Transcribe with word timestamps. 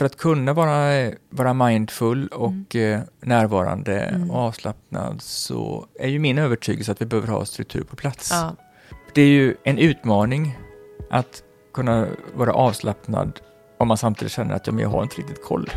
för 0.00 0.04
att 0.04 0.16
kunna 0.16 0.52
vara, 0.52 1.10
vara 1.30 1.54
mindful 1.54 2.28
och 2.28 2.74
mm. 2.74 3.00
närvarande 3.20 4.00
mm. 4.00 4.30
och 4.30 4.38
avslappnad 4.38 5.22
så 5.22 5.86
är 5.98 6.08
ju 6.08 6.18
min 6.18 6.38
övertygelse 6.38 6.92
att 6.92 7.00
vi 7.00 7.06
behöver 7.06 7.28
ha 7.28 7.44
struktur 7.44 7.82
på 7.82 7.96
plats. 7.96 8.30
Ja. 8.32 8.56
Det 9.14 9.22
är 9.22 9.26
ju 9.26 9.56
en 9.64 9.78
utmaning 9.78 10.58
att 11.10 11.42
kunna 11.74 12.06
vara 12.34 12.52
avslappnad 12.52 13.40
om 13.78 13.88
man 13.88 13.96
samtidigt 13.96 14.32
känner 14.32 14.54
att 14.54 14.66
jag 14.66 14.88
har 14.88 15.02
inte 15.02 15.16
riktigt 15.16 15.44
koll. 15.44 15.70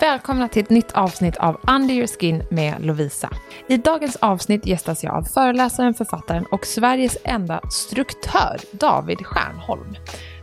Välkomna 0.00 0.48
till 0.48 0.62
ett 0.62 0.70
nytt 0.70 0.92
avsnitt 0.92 1.36
av 1.36 1.60
Under 1.76 1.94
your 1.94 2.06
skin 2.06 2.42
med 2.50 2.84
Lovisa. 2.84 3.30
I 3.68 3.76
dagens 3.76 4.16
avsnitt 4.16 4.66
gästas 4.66 5.04
jag 5.04 5.14
av 5.14 5.22
föreläsaren, 5.22 5.94
författaren 5.94 6.44
och 6.50 6.66
Sveriges 6.66 7.18
enda 7.24 7.60
struktör, 7.70 8.56
David 8.72 9.26
Stjärnholm. 9.26 9.94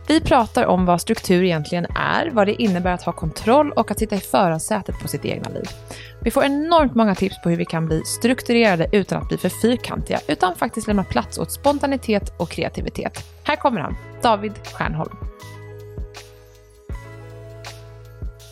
Vi 0.08 0.20
pratar 0.20 0.66
om 0.66 0.86
vad 0.86 1.00
struktur 1.00 1.42
egentligen 1.42 1.86
är, 1.96 2.30
vad 2.30 2.46
det 2.46 2.62
innebär 2.62 2.92
att 2.92 3.02
ha 3.02 3.12
kontroll 3.12 3.72
och 3.72 3.90
att 3.90 3.98
sitta 3.98 4.16
i 4.16 4.20
förarsätet 4.20 5.00
på 5.02 5.08
sitt 5.08 5.24
egna 5.24 5.50
liv. 5.50 5.66
Vi 6.22 6.30
får 6.30 6.44
enormt 6.44 6.94
många 6.94 7.14
tips 7.14 7.42
på 7.42 7.50
hur 7.50 7.56
vi 7.56 7.64
kan 7.64 7.86
bli 7.86 8.02
strukturerade 8.04 8.88
utan 8.92 9.22
att 9.22 9.28
bli 9.28 9.38
för 9.38 9.48
fyrkantiga, 9.48 10.20
utan 10.28 10.54
faktiskt 10.54 10.86
lämna 10.86 11.04
plats 11.04 11.38
åt 11.38 11.52
spontanitet 11.52 12.40
och 12.40 12.50
kreativitet. 12.50 13.18
Här 13.42 13.56
kommer 13.56 13.80
han, 13.80 13.96
David 14.22 14.52
Stjärnholm. 14.72 15.16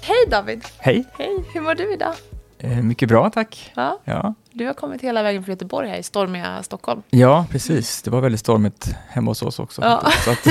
Hej 0.07 0.31
David! 0.31 0.65
Hej! 0.79 1.05
Hej, 1.19 1.45
hur 1.55 1.61
mår 1.61 1.75
du 1.75 1.93
idag? 1.93 2.13
Eh, 2.59 2.83
mycket 2.83 3.09
bra, 3.09 3.31
tack. 3.31 3.73
Ja. 3.75 3.99
ja. 4.05 4.35
Du 4.53 4.67
har 4.67 4.75
kommit 4.75 5.03
hela 5.03 5.23
vägen 5.23 5.45
från 5.45 5.53
Göteborg 5.53 5.89
här 5.89 5.97
i 5.97 6.03
stormiga 6.03 6.63
Stockholm. 6.63 7.03
Ja, 7.11 7.47
precis. 7.51 8.03
Det 8.03 8.11
var 8.11 8.21
väldigt 8.21 8.41
stormigt 8.41 8.95
hemma 9.09 9.31
hos 9.31 9.43
oss 9.43 9.59
också. 9.59 9.83
Ja, 9.83 9.97
att, 10.29 10.47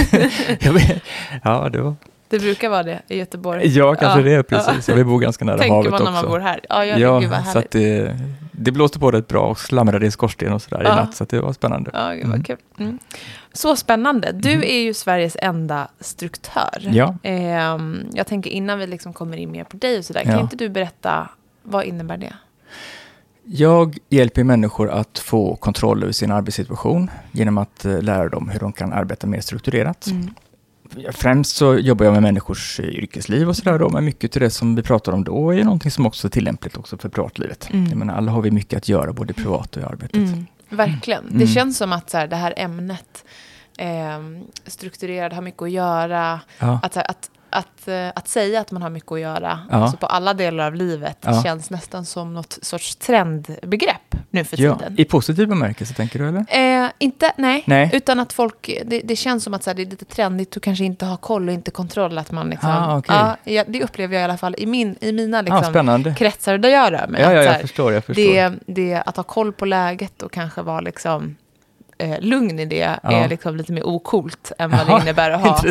ja 1.44 1.70
det 1.70 1.82
var... 1.82 1.96
Det 2.30 2.40
brukar 2.40 2.70
vara 2.70 2.84
det 2.84 3.02
i 3.08 3.18
Göteborg. 3.18 3.68
Ja, 3.68 3.96
kanske 3.96 4.30
ja. 4.30 4.38
det, 4.38 4.44
precis. 4.44 4.90
Ja. 4.90 4.96
Vi 4.96 5.04
bor 5.04 5.20
ganska 5.20 5.46
nära 5.46 5.58
Tänker 5.58 5.76
havet 5.76 5.94
också. 5.94 5.98
Tänker 5.98 6.14
man 6.14 6.24
när 6.24 6.30
man 6.30 6.32
bor 6.32 6.40
här. 6.40 6.60
Ja, 6.70 6.86
jag, 6.86 7.00
ja 7.00 7.20
gud 7.20 7.30
vad 7.30 7.46
så 7.46 7.60
att 7.60 7.72
det, 7.72 8.18
det 8.58 8.72
blåste 8.72 9.00
på 9.00 9.12
rätt 9.12 9.28
bra 9.28 9.48
och 9.48 9.60
slamrade 9.60 10.06
i 10.06 10.12
skorsten 10.12 10.54
och 10.54 10.62
sådär 10.62 10.84
ja. 10.84 10.94
i 10.94 10.96
natt, 10.96 11.16
så 11.16 11.26
det 11.26 11.40
var 11.40 11.54
spännande. 11.54 11.92
Ja, 11.94 12.10
gud 12.10 12.24
vad 12.24 12.34
mm. 12.34 12.44
kul. 12.44 12.58
Mm. 12.78 13.00
Så 13.54 13.76
spännande. 13.76 14.32
Du 14.32 14.52
mm. 14.52 14.64
är 14.64 14.80
ju 14.80 14.94
Sveriges 14.94 15.38
enda 15.42 15.88
struktör. 16.00 16.80
Ja. 16.82 17.16
Eh, 17.24 17.80
jag 18.14 18.28
tänker 18.28 18.50
innan 18.50 18.80
vi 18.80 18.88
liksom 18.88 19.14
kommer 19.14 19.38
in 19.38 19.52
mer 19.52 19.64
på 19.64 19.78
dig 19.78 19.98
och 19.98 20.06
sådär, 20.06 20.24
kan 20.24 20.40
inte 20.40 20.56
du 20.56 20.70
berätta, 20.70 21.30
vad 21.64 21.86
innebär 21.86 22.18
det? 22.18 22.34
Jag 23.48 23.98
hjälper 24.10 24.44
människor 24.44 24.90
att 24.90 25.20
få 25.20 25.56
kontroll 25.56 26.04
över 26.04 26.14
sin 26.14 26.32
arbetssituation 26.32 27.12
genom 27.32 27.58
att 27.58 27.86
eh, 27.86 28.02
lära 28.02 28.30
dem 28.30 28.50
hur 28.50 28.60
de 28.60 28.74
kan 28.74 28.94
arbeta 28.94 29.28
mer 29.28 29.42
strukturerat. 29.42 30.08
Mm. 30.08 30.34
Främst 31.12 31.56
så 31.56 31.78
jobbar 31.78 32.06
jag 32.06 32.14
med 32.14 32.24
människors 32.24 32.80
yrkesliv 32.80 33.50
och 33.50 33.58
sådär 33.58 33.80
då, 33.80 33.90
men 33.90 34.06
mycket 34.06 34.32
till 34.32 34.42
det 34.42 34.50
som 34.50 34.76
vi 34.76 34.84
pratar 34.84 35.12
om 35.12 35.24
då 35.24 35.54
är 35.54 35.64
någonting 35.64 35.92
som 35.92 36.06
också 36.06 36.28
är 36.28 36.32
tillämpligt 36.32 36.78
också 36.78 36.98
för 36.98 37.10
privatlivet. 37.10 37.70
Mm. 37.74 37.90
Jag 37.90 37.98
menar, 37.98 38.14
alla 38.14 38.32
har 38.32 38.42
vi 38.42 38.52
mycket 38.52 38.78
att 38.78 38.90
göra, 38.90 39.14
både 39.14 39.34
privat 39.34 39.76
och 39.76 39.82
i 39.82 39.86
arbetet. 39.86 40.16
Mm. 40.16 40.46
Verkligen. 40.70 41.24
Det 41.30 41.36
mm. 41.36 41.48
känns 41.48 41.78
som 41.78 41.94
att 41.94 42.10
så 42.10 42.18
här, 42.18 42.28
det 42.28 42.36
här 42.36 42.54
ämnet 42.58 43.26
eh, 43.78 44.20
strukturerad 44.66 45.34
har 45.34 45.42
mycket 45.42 45.62
att 45.62 45.72
göra. 45.72 46.40
Ja. 46.60 46.80
Att, 46.84 46.98
att 46.98 47.30
att, 47.56 47.88
eh, 47.88 48.08
att 48.16 48.28
säga 48.28 48.62
att 48.62 48.72
man 48.72 48.82
har 48.82 48.90
mycket 48.90 49.12
att 49.12 49.20
göra, 49.20 49.60
ja. 49.70 49.76
alltså 49.76 49.98
på 49.98 50.06
alla 50.06 50.34
delar 50.34 50.68
av 50.68 50.76
livet, 50.76 51.18
ja. 51.22 51.44
känns 51.44 51.70
nästan 51.70 52.06
som 52.06 52.34
något 52.34 52.58
sorts 52.62 52.96
trendbegrepp 52.96 54.16
nu 54.30 54.44
för 54.44 54.62
ja. 54.62 54.76
tiden. 54.78 54.96
I 54.98 55.06
positiv 55.06 55.48
bemärkelse, 55.48 55.94
tänker 55.94 56.20
du? 56.20 56.28
eller? 56.28 56.86
Eh, 56.86 56.90
inte, 57.00 57.32
nej. 57.38 57.64
nej. 57.68 57.90
Utan 57.94 58.20
att 58.20 58.34
folk, 58.34 58.70
det, 58.86 59.02
det 59.04 59.16
känns 59.16 59.44
som 59.44 59.54
att 59.54 59.64
så 59.64 59.70
här, 59.70 59.76
det 59.76 59.82
är 59.82 59.86
lite 59.86 60.06
trendigt 60.06 60.58
att 60.58 60.64
kanske 60.64 60.86
inte 60.86 61.06
ha 61.06 61.18
koll 61.18 61.48
och 61.48 61.54
inte 61.54 61.72
kontroll. 61.72 62.18
Att 62.18 62.32
man 62.32 62.50
liksom, 62.50 62.70
ah, 62.70 62.98
okay. 62.98 63.36
ja, 63.44 63.64
det 63.68 63.84
upplever 63.84 64.16
jag 64.16 64.22
i 64.22 64.24
alla 64.24 64.38
fall 64.38 64.56
i, 64.58 64.66
min, 64.66 64.96
i 65.02 65.12
mina 65.12 65.42
liksom, 65.42 65.90
ah, 65.90 66.16
kretsar 66.16 66.58
där 66.58 66.70
jag 66.70 66.94
rör 66.94 67.08
mig. 67.08 67.22
Ja, 67.22 67.34
ja, 67.34 67.44
jag, 67.44 67.52
här, 67.52 67.60
förstår, 67.60 67.94
jag 67.94 68.06
förstår. 68.06 68.24
Det, 68.24 68.54
det, 68.66 69.04
att 69.06 69.18
ha 69.18 69.24
koll 69.24 69.54
på 69.54 69.66
läget 69.66 70.22
och 70.22 70.32
kanske 70.32 70.62
vara 70.62 70.80
liksom 70.80 71.36
eh, 71.98 72.20
lugn 72.22 72.60
i 72.60 72.66
det 72.66 72.98
ja. 73.04 73.12
är 73.12 73.30
liksom 73.30 73.56
lite 73.56 73.74
mer 73.74 73.88
okult 73.88 74.52
än 74.58 74.72
vad 74.72 74.88
det 74.88 75.02
innebär 75.02 75.32
att 75.32 75.42
ha 75.42 75.62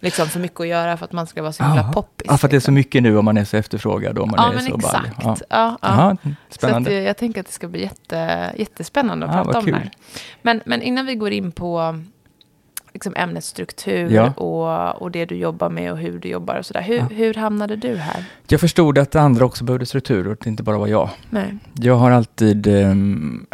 liksom, 0.00 0.28
för 0.28 0.40
mycket 0.40 0.60
att 0.60 0.66
göra 0.66 0.96
för 0.96 1.04
att 1.04 1.12
man 1.12 1.26
ska 1.26 1.42
vara 1.42 1.52
så 1.52 1.64
himla 1.64 1.92
poppis. 1.92 2.26
Ja, 2.30 2.36
för 2.36 2.46
att 2.46 2.50
det 2.50 2.56
är 2.56 2.60
så 2.60 2.70
liksom. 2.70 2.74
mycket 2.74 3.02
nu 3.02 3.18
om 3.18 3.24
man 3.24 3.36
är 3.36 3.44
så 3.44 3.56
efterfrågad. 3.56 4.18
Om 4.18 4.30
man 4.30 4.40
ja, 4.40 4.50
är 4.50 4.54
men 4.54 4.64
så 4.64 4.76
exakt. 4.76 5.22
Ja. 5.22 5.36
Ja, 5.50 5.78
ja. 5.82 6.16
spännande. 6.48 6.90
Så 6.90 6.96
att, 6.96 7.04
jag 7.04 7.16
tänker 7.16 7.40
att 7.40 7.46
det 7.46 7.52
ska 7.52 7.68
bli 7.68 7.82
jätte, 7.82 8.52
jättespännande 8.56 9.26
att 9.26 9.32
prata 9.32 9.58
om 9.58 9.64
det 9.64 9.72
här. 9.72 9.90
Men, 10.42 10.60
men 10.64 10.82
innan 10.82 11.06
vi 11.06 11.14
går 11.14 11.30
in 11.30 11.52
på 11.52 12.00
liksom 12.92 13.14
ämnets 13.16 13.46
struktur 13.46 14.10
ja. 14.10 14.30
och, 14.30 15.02
och 15.02 15.10
det 15.10 15.24
du 15.24 15.36
jobbar 15.36 15.70
med 15.70 15.92
och 15.92 15.98
hur 15.98 16.18
du 16.18 16.28
jobbar 16.28 16.56
och 16.56 16.66
sådär. 16.66 16.82
Hur, 16.82 16.96
ja. 16.96 17.04
hur 17.04 17.34
hamnade 17.34 17.76
du 17.76 17.96
här? 17.96 18.24
Jag 18.48 18.60
förstod 18.60 18.98
att 18.98 19.14
andra 19.14 19.44
också 19.44 19.64
behövde 19.64 19.86
struktur 19.86 20.26
och 20.26 20.32
att 20.32 20.40
det 20.40 20.50
inte 20.50 20.62
bara 20.62 20.78
var 20.78 20.86
jag. 20.86 21.10
Nej. 21.30 21.54
Jag 21.74 21.94
har 21.94 22.10
alltid 22.10 22.66
um, 22.66 23.46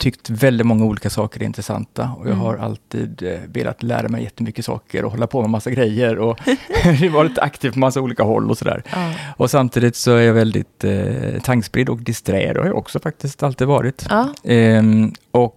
tyckt 0.00 0.30
väldigt 0.30 0.66
många 0.66 0.84
olika 0.84 1.10
saker 1.10 1.40
är 1.40 1.44
intressanta 1.44 2.10
och 2.18 2.26
jag 2.26 2.32
mm. 2.32 2.38
har 2.38 2.56
alltid 2.56 3.22
eh, 3.22 3.38
velat 3.46 3.82
lära 3.82 4.08
mig 4.08 4.22
jättemycket 4.22 4.64
saker 4.64 5.04
och 5.04 5.10
hålla 5.10 5.26
på 5.26 5.40
med 5.40 5.50
massa 5.50 5.70
grejer 5.70 6.18
och 6.18 6.38
varit 7.12 7.38
aktiv 7.38 7.70
på 7.70 7.78
massa 7.78 8.00
olika 8.00 8.22
håll 8.22 8.50
och 8.50 8.58
sådär. 8.58 8.82
Mm. 8.96 9.12
Och 9.36 9.50
samtidigt 9.50 9.96
så 9.96 10.16
är 10.16 10.22
jag 10.22 10.34
väldigt 10.34 10.84
eh, 10.84 11.40
tankspridd 11.42 11.88
och 11.88 11.98
disträ, 11.98 12.52
det 12.52 12.60
har 12.60 12.66
jag 12.66 12.78
också 12.78 13.00
faktiskt 13.00 13.42
alltid 13.42 13.66
varit. 13.66 14.06
Mm. 14.44 15.12
och, 15.30 15.56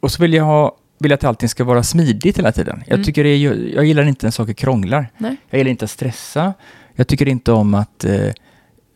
och 0.00 0.10
så 0.10 0.22
vill 0.22 0.34
jag 0.34 0.44
ha 0.44 0.76
vill 0.98 1.12
att 1.12 1.24
allting 1.24 1.48
ska 1.48 1.64
vara 1.64 1.82
smidigt 1.82 2.38
hela 2.38 2.52
tiden. 2.52 2.82
Jag, 2.86 2.94
mm. 2.94 3.04
tycker 3.04 3.24
det 3.24 3.30
är, 3.30 3.74
jag 3.74 3.84
gillar 3.84 4.02
inte 4.02 4.26
när 4.26 4.30
saker 4.30 4.52
krånglar. 4.52 5.08
Nej. 5.18 5.36
Jag 5.50 5.58
gillar 5.58 5.70
inte 5.70 5.84
att 5.84 5.90
stressa. 5.90 6.54
Jag 6.94 7.06
tycker 7.06 7.28
inte 7.28 7.52
om 7.52 7.74
att 7.74 8.04
eh, 8.04 8.30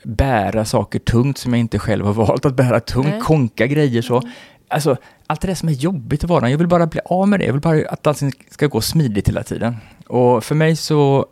bära 0.05 0.65
saker 0.65 0.99
tungt 0.99 1.39
som 1.39 1.53
jag 1.53 1.61
inte 1.61 1.79
själv 1.79 2.07
har 2.07 2.13
valt 2.13 2.45
att 2.45 2.55
bära 2.55 2.81
tungt, 2.81 3.09
Nej. 3.09 3.21
konka 3.21 3.67
grejer 3.67 4.03
så. 4.03 4.23
Alltså, 4.71 4.97
allt 5.27 5.41
det 5.41 5.49
där 5.49 5.55
som 5.55 5.69
är 5.69 5.73
jobbigt 5.73 6.25
i 6.25 6.27
vardagen, 6.27 6.51
jag 6.51 6.59
vill 6.59 6.69
bara 6.69 6.87
bli 6.87 7.01
av 7.05 7.29
med 7.29 7.41
det. 7.41 7.47
Jag 7.47 7.53
vill 7.53 7.63
bara 7.63 7.89
att 7.89 8.07
allting 8.07 8.33
ska 8.51 8.67
gå 8.67 8.81
smidigt 8.81 9.29
hela 9.29 9.43
tiden. 9.43 9.77
Och 10.07 10.45
för 10.45 10.55
mig 10.55 10.77
så, 10.77 11.27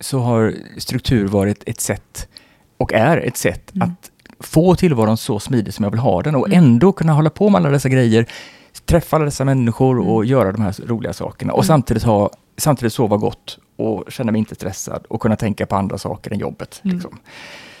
så 0.00 0.18
har 0.18 0.54
struktur 0.78 1.26
varit 1.26 1.62
ett 1.66 1.80
sätt, 1.80 2.28
och 2.76 2.92
är 2.92 3.16
ett 3.16 3.36
sätt, 3.36 3.74
mm. 3.74 3.88
att 3.88 4.10
få 4.40 4.74
tillvaron 4.74 5.16
så 5.16 5.40
smidig 5.40 5.74
som 5.74 5.82
jag 5.82 5.90
vill 5.90 6.00
ha 6.00 6.22
den 6.22 6.34
och 6.34 6.46
mm. 6.46 6.58
ändå 6.58 6.92
kunna 6.92 7.12
hålla 7.12 7.30
på 7.30 7.48
med 7.48 7.58
alla 7.58 7.70
dessa 7.70 7.88
grejer, 7.88 8.26
träffa 8.84 9.16
alla 9.16 9.24
dessa 9.24 9.44
människor 9.44 9.98
och 9.98 10.16
mm. 10.16 10.28
göra 10.30 10.52
de 10.52 10.62
här 10.62 10.74
roliga 10.86 11.12
sakerna 11.12 11.52
och 11.52 11.58
mm. 11.58 11.66
samtidigt, 11.66 12.02
ha, 12.02 12.30
samtidigt 12.56 12.92
sova 12.92 13.16
gott 13.16 13.58
och 13.76 14.04
känna 14.08 14.32
mig 14.32 14.38
inte 14.38 14.54
stressad 14.54 15.04
och 15.08 15.20
kunna 15.20 15.36
tänka 15.36 15.66
på 15.66 15.76
andra 15.76 15.98
saker 15.98 16.32
än 16.32 16.38
jobbet. 16.38 16.80
Mm. 16.84 16.96
Liksom. 16.96 17.18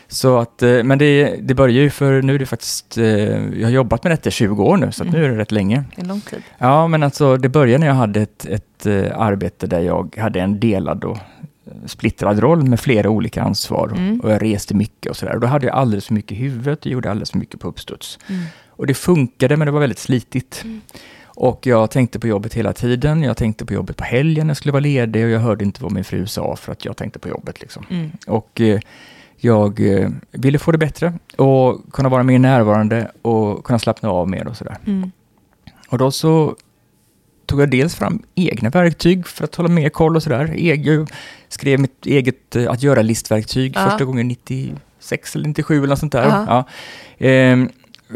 Så 0.08 0.38
att, 0.38 0.62
eh, 0.62 0.82
men 0.82 0.98
det, 0.98 1.36
det 1.42 1.54
börjar 1.54 1.82
ju 1.82 1.90
för, 1.90 2.22
nu 2.22 2.34
är 2.34 2.38
det 2.38 2.46
faktiskt, 2.46 2.98
eh, 2.98 3.04
jag 3.58 3.66
har 3.66 3.70
jobbat 3.70 4.04
med 4.04 4.12
detta 4.12 4.28
i 4.28 4.32
20 4.32 4.64
år 4.64 4.76
nu, 4.76 4.92
så 4.92 5.02
mm. 5.02 5.14
nu 5.14 5.24
är 5.24 5.28
det 5.28 5.38
rätt 5.38 5.52
länge. 5.52 5.84
En 5.94 6.08
lång 6.08 6.20
tid. 6.20 6.42
Ja, 6.58 6.88
men 6.88 7.02
alltså 7.02 7.36
det 7.36 7.48
började 7.48 7.78
när 7.78 7.86
jag 7.86 7.94
hade 7.94 8.20
ett, 8.20 8.46
ett 8.46 8.86
eh, 8.86 9.20
arbete 9.20 9.66
där 9.66 9.80
jag 9.80 10.16
hade 10.18 10.40
en 10.40 10.60
delad 10.60 11.04
och 11.04 11.18
splittrad 11.86 12.38
roll 12.38 12.62
med 12.62 12.80
flera 12.80 13.10
olika 13.10 13.42
ansvar 13.42 13.92
mm. 13.96 14.20
och 14.20 14.32
jag 14.32 14.42
reste 14.42 14.74
mycket 14.74 15.10
och 15.10 15.16
sådär. 15.16 15.38
Då 15.38 15.46
hade 15.46 15.66
jag 15.66 15.74
alldeles 15.74 16.06
för 16.06 16.14
mycket 16.14 16.32
i 16.32 16.34
huvudet 16.34 16.80
och 16.80 16.86
gjorde 16.86 17.10
alldeles 17.10 17.30
för 17.30 17.38
mycket 17.38 17.60
på 17.60 17.68
uppstuds. 17.68 18.18
Mm. 18.28 18.42
Och 18.68 18.86
det 18.86 18.94
funkade, 18.94 19.56
men 19.56 19.66
det 19.66 19.72
var 19.72 19.80
väldigt 19.80 19.98
slitigt. 19.98 20.62
Mm. 20.64 20.80
Och 21.24 21.66
jag 21.66 21.90
tänkte 21.90 22.18
på 22.18 22.26
jobbet 22.26 22.54
hela 22.54 22.72
tiden. 22.72 23.22
Jag 23.22 23.36
tänkte 23.36 23.64
på 23.66 23.74
jobbet 23.74 23.96
på 23.96 24.04
helgen 24.04 24.46
när 24.46 24.50
jag 24.50 24.56
skulle 24.56 24.72
vara 24.72 24.80
ledig 24.80 25.24
och 25.24 25.30
jag 25.30 25.40
hörde 25.40 25.64
inte 25.64 25.82
vad 25.82 25.92
min 25.92 26.04
fru 26.04 26.26
sa 26.26 26.56
för 26.56 26.72
att 26.72 26.84
jag 26.84 26.96
tänkte 26.96 27.18
på 27.18 27.28
jobbet. 27.28 27.60
Liksom. 27.60 27.86
Mm. 27.90 28.10
Och 28.26 28.60
jag 29.36 30.00
eh, 30.00 30.08
ville 30.30 30.58
få 30.58 30.72
det 30.72 30.78
bättre 30.78 31.12
och 31.36 31.92
kunna 31.92 32.08
vara 32.08 32.22
mer 32.22 32.38
närvarande 32.38 33.10
och 33.22 33.64
kunna 33.64 33.78
slappna 33.78 34.10
av 34.10 34.28
mer 34.28 34.46
och 34.46 34.56
sådär. 34.56 34.76
Mm. 34.86 35.10
Och 35.88 35.98
då 35.98 36.10
så 36.10 36.56
tog 37.46 37.60
jag 37.60 37.70
dels 37.70 37.94
fram 37.94 38.22
egna 38.34 38.70
verktyg 38.70 39.26
för 39.26 39.44
att 39.44 39.54
hålla 39.54 39.68
mer 39.68 39.88
koll 39.88 40.16
och 40.16 40.22
sådär. 40.22 40.54
Jag 40.58 41.10
skrev 41.48 41.80
mitt 41.80 42.06
eget 42.06 42.56
eh, 42.56 42.70
att 42.70 42.82
göra-listverktyg 42.82 43.72
ja. 43.76 43.90
första 43.90 44.04
gången 44.04 44.28
96 44.28 45.36
eller 45.36 45.48
97 45.48 45.76
eller 45.76 45.88
något 45.88 45.98
sånt 45.98 46.12
där. 46.12 46.26
Ja. 46.26 46.64
Ehm, 47.18 47.68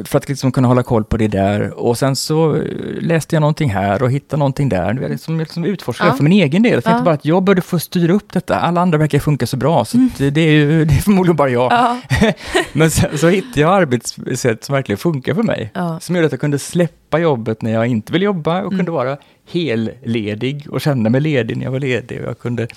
för 0.04 0.18
att 0.18 0.28
liksom 0.28 0.52
kunna 0.52 0.68
hålla 0.68 0.82
koll 0.82 1.04
på 1.04 1.16
det 1.16 1.28
där. 1.28 1.70
Och 1.70 1.98
sen 1.98 2.16
så 2.16 2.56
eh, 2.56 2.62
läste 3.00 3.36
jag 3.36 3.40
någonting 3.40 3.70
här 3.70 4.02
och 4.02 4.10
hittade 4.10 4.38
någonting 4.38 4.68
där. 4.68 4.98
Jag 5.02 5.10
liksom, 5.10 5.38
liksom 5.38 5.64
utforskade 5.64 6.10
ja. 6.10 6.16
för 6.16 6.24
min 6.24 6.32
egen 6.32 6.62
del. 6.62 6.72
Jag 6.72 6.84
tänkte 6.84 7.00
ja. 7.00 7.04
bara 7.04 7.14
att 7.14 7.24
jag 7.24 7.42
började 7.42 7.62
få 7.62 7.78
styra 7.78 8.12
upp 8.12 8.32
detta. 8.32 8.56
Alla 8.56 8.80
andra 8.80 8.98
verkar 8.98 9.18
funka 9.18 9.46
så 9.46 9.56
bra, 9.56 9.84
så 9.84 9.96
mm. 9.96 10.10
det, 10.16 10.40
är 10.40 10.52
ju, 10.52 10.84
det 10.84 10.94
är 10.94 10.98
förmodligen 10.98 11.36
bara 11.36 11.50
jag. 11.50 11.72
Ja. 11.72 12.00
Men 12.72 12.90
sen 12.90 13.18
så 13.18 13.28
hittade 13.28 13.60
jag 13.60 13.72
arbetssätt 13.72 14.64
som 14.64 14.74
verkligen 14.74 14.98
funkar 14.98 15.34
för 15.34 15.42
mig. 15.42 15.72
Som 16.00 16.16
gjorde 16.16 16.26
att 16.26 16.32
jag 16.32 16.40
kunde 16.40 16.58
släppa 16.58 17.18
jobbet 17.18 17.62
när 17.62 17.70
jag 17.70 17.86
inte 17.86 18.12
vill 18.12 18.22
jobba 18.22 18.60
och 18.60 18.72
mm. 18.72 18.78
kunde 18.78 18.90
vara 18.90 19.16
helledig 19.52 20.66
och 20.70 20.80
känna 20.80 21.10
mig 21.10 21.20
ledig 21.20 21.56
när 21.56 21.64
jag 21.64 21.72
var 21.72 21.80
ledig. 21.80 22.20
Och 22.20 22.28
jag 22.28 22.38
kunde 22.38 22.68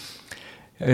Eh, 0.78 0.94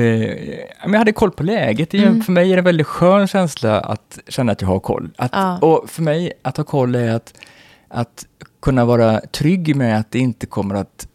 jag 0.83 0.97
hade 0.97 1.11
koll 1.11 1.31
på 1.31 1.43
läget. 1.43 1.93
Mm. 1.93 2.21
För 2.21 2.31
mig 2.31 2.51
är 2.51 2.55
det 2.55 2.59
en 2.59 2.65
väldigt 2.65 2.87
skön 2.87 3.27
känsla 3.27 3.79
att 3.79 4.19
känna 4.27 4.51
att 4.51 4.61
jag 4.61 4.69
har 4.69 4.79
koll. 4.79 5.09
Att, 5.17 5.31
ja. 5.33 5.57
Och 5.57 5.89
för 5.89 6.01
mig, 6.01 6.33
att 6.41 6.57
ha 6.57 6.63
koll 6.63 6.95
är 6.95 7.11
att, 7.11 7.33
att 7.87 8.25
kunna 8.61 8.85
vara 8.85 9.19
trygg 9.19 9.75
med 9.75 9.99
att 9.99 10.11
det 10.11 10.19
inte 10.19 10.45
kommer 10.45 10.75
att 10.75 11.07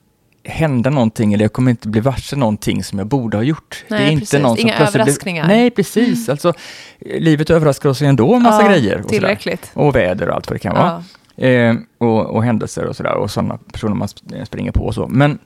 hända 0.46 0.90
någonting 0.90 1.34
eller 1.34 1.44
jag 1.44 1.52
kommer 1.52 1.70
inte 1.70 1.88
bli 1.88 2.00
varse 2.00 2.37
någonting 2.37 2.84
som 2.84 2.99
jag 2.99 3.08
borde 3.08 3.37
ha 3.37 3.44
gjort. 3.44 3.84
Nej, 3.88 4.00
det 4.00 4.06
är 4.06 4.11
inte 4.11 4.20
precis. 4.20 4.40
någon 4.43 4.56
som 4.56 4.66
Inga 4.66 4.78
överraskningar. 4.78 5.44
Blir, 5.46 5.56
nej, 5.56 5.70
precis. 5.70 6.28
Alltså, 6.28 6.52
livet 7.00 7.50
överraskar 7.50 7.88
oss 7.88 8.02
ändå 8.02 8.34
en 8.34 8.43
massa 8.43 8.62
Ja, 8.62 8.69
grejer. 8.69 8.94
Och, 8.96 9.02
sådär. 9.02 9.08
Tillräckligt. 9.08 9.70
och 9.75 9.96
väder 9.96 10.28
och 10.28 10.34
allt 10.34 10.46
vad 10.46 10.55
det 10.55 10.58
kan 10.58 10.75
vara. 10.75 11.05
Ja. 11.37 11.46
Eh, 11.46 11.75
och, 11.99 12.26
och 12.26 12.44
händelser 12.44 12.84
och 12.84 12.96
sådär 12.96 13.14
och 13.14 13.31
sådana 13.31 13.58
personer 13.72 13.94
man 13.94 14.08
sp- 14.08 14.44
springer 14.44 14.72
på 14.72 14.84
och 14.87 14.94
så. 14.94 15.06
Men, 15.06 15.38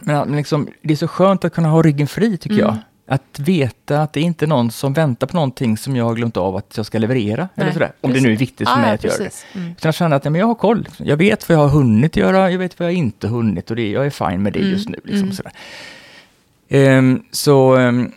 men 0.00 0.36
liksom, 0.36 0.68
det 0.82 0.92
är 0.94 0.96
så 0.96 1.08
skönt 1.08 1.44
att 1.44 1.52
kunna 1.54 1.68
ha 1.68 1.82
ryggen 1.82 2.06
fri 2.06 2.36
tycker 2.36 2.56
Mm. 2.56 2.66
jag. 2.66 2.76
Att 3.10 3.38
veta 3.38 4.02
att 4.02 4.12
det 4.12 4.20
är 4.20 4.24
inte 4.24 4.44
är 4.44 4.46
någon 4.46 4.70
som 4.70 4.92
väntar 4.92 5.26
på 5.26 5.34
någonting 5.34 5.76
som 5.78 5.96
jag 5.96 6.04
har 6.04 6.14
glömt 6.14 6.36
av 6.36 6.56
att 6.56 6.76
jag 6.76 6.86
ska 6.86 6.98
leverera. 6.98 7.48
Nej, 7.54 7.64
eller 7.64 7.72
sådär. 7.72 7.92
Om 8.00 8.12
det 8.12 8.20
nu 8.20 8.32
är 8.32 8.36
viktigt 8.36 8.68
för 8.68 8.76
mig 8.76 8.88
ja, 8.88 8.94
att 8.94 9.04
göra 9.04 9.16
det. 9.18 9.44
Mm. 9.54 9.70
Utan 9.70 9.88
att 9.88 9.94
känna 9.94 10.16
att 10.16 10.24
ja, 10.24 10.30
men 10.30 10.38
jag 10.40 10.46
har 10.46 10.54
koll. 10.54 10.88
Jag 10.98 11.16
vet 11.16 11.48
vad 11.48 11.56
jag 11.58 11.62
har 11.62 11.68
hunnit 11.68 12.16
göra, 12.16 12.50
jag 12.50 12.58
vet 12.58 12.78
vad 12.78 12.88
jag 12.88 12.94
inte 12.94 13.28
hunnit 13.28 13.70
och 13.70 13.76
det, 13.76 13.90
jag 13.90 14.06
är 14.06 14.10
fine 14.10 14.42
med 14.42 14.52
det 14.52 14.58
Mm, 14.58 14.70
just 14.70 14.88
nu. 14.88 15.00
Liksom, 15.04 15.22
mm. 15.22 15.32
sådär. 15.32 15.52
Ehm, 16.68 17.22
så, 17.30 17.76
ehm, 17.76 18.12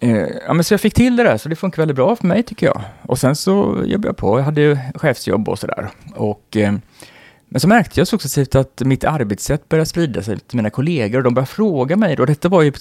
eh, 0.00 0.26
ja, 0.46 0.52
men 0.54 0.64
så 0.64 0.74
jag 0.74 0.80
fick 0.80 0.94
till 0.94 1.16
det 1.16 1.22
där, 1.22 1.38
så 1.38 1.48
det 1.48 1.56
funkar 1.56 1.82
väldigt 1.82 1.96
bra 1.96 2.16
för 2.16 2.26
mig 2.26 2.42
tycker 2.42 2.66
jag. 2.66 2.80
Och 3.02 3.18
sen 3.18 3.36
så 3.36 3.82
jobbade 3.84 4.08
jag 4.08 4.16
på, 4.16 4.38
jag 4.38 4.44
hade 4.44 4.92
chefsjobb 4.94 5.48
och 5.48 5.58
sådär. 5.58 5.88
Och, 6.14 6.56
ehm, 6.56 6.80
men 7.52 7.60
så 7.60 7.68
märkte 7.68 8.00
jag 8.00 8.08
successivt 8.08 8.54
att 8.54 8.82
mitt 8.84 9.04
arbetssätt 9.04 9.68
började 9.68 9.86
sprida 9.86 10.22
sig 10.22 10.38
till 10.38 10.56
mina 10.56 10.70
kollegor 10.70 11.18
och 11.18 11.24
de 11.24 11.34
började 11.34 11.50
fråga 11.50 11.96
mig. 11.96 12.16
Och 12.18 12.26
detta 12.26 12.48
var 12.48 12.62
ju 12.62 12.72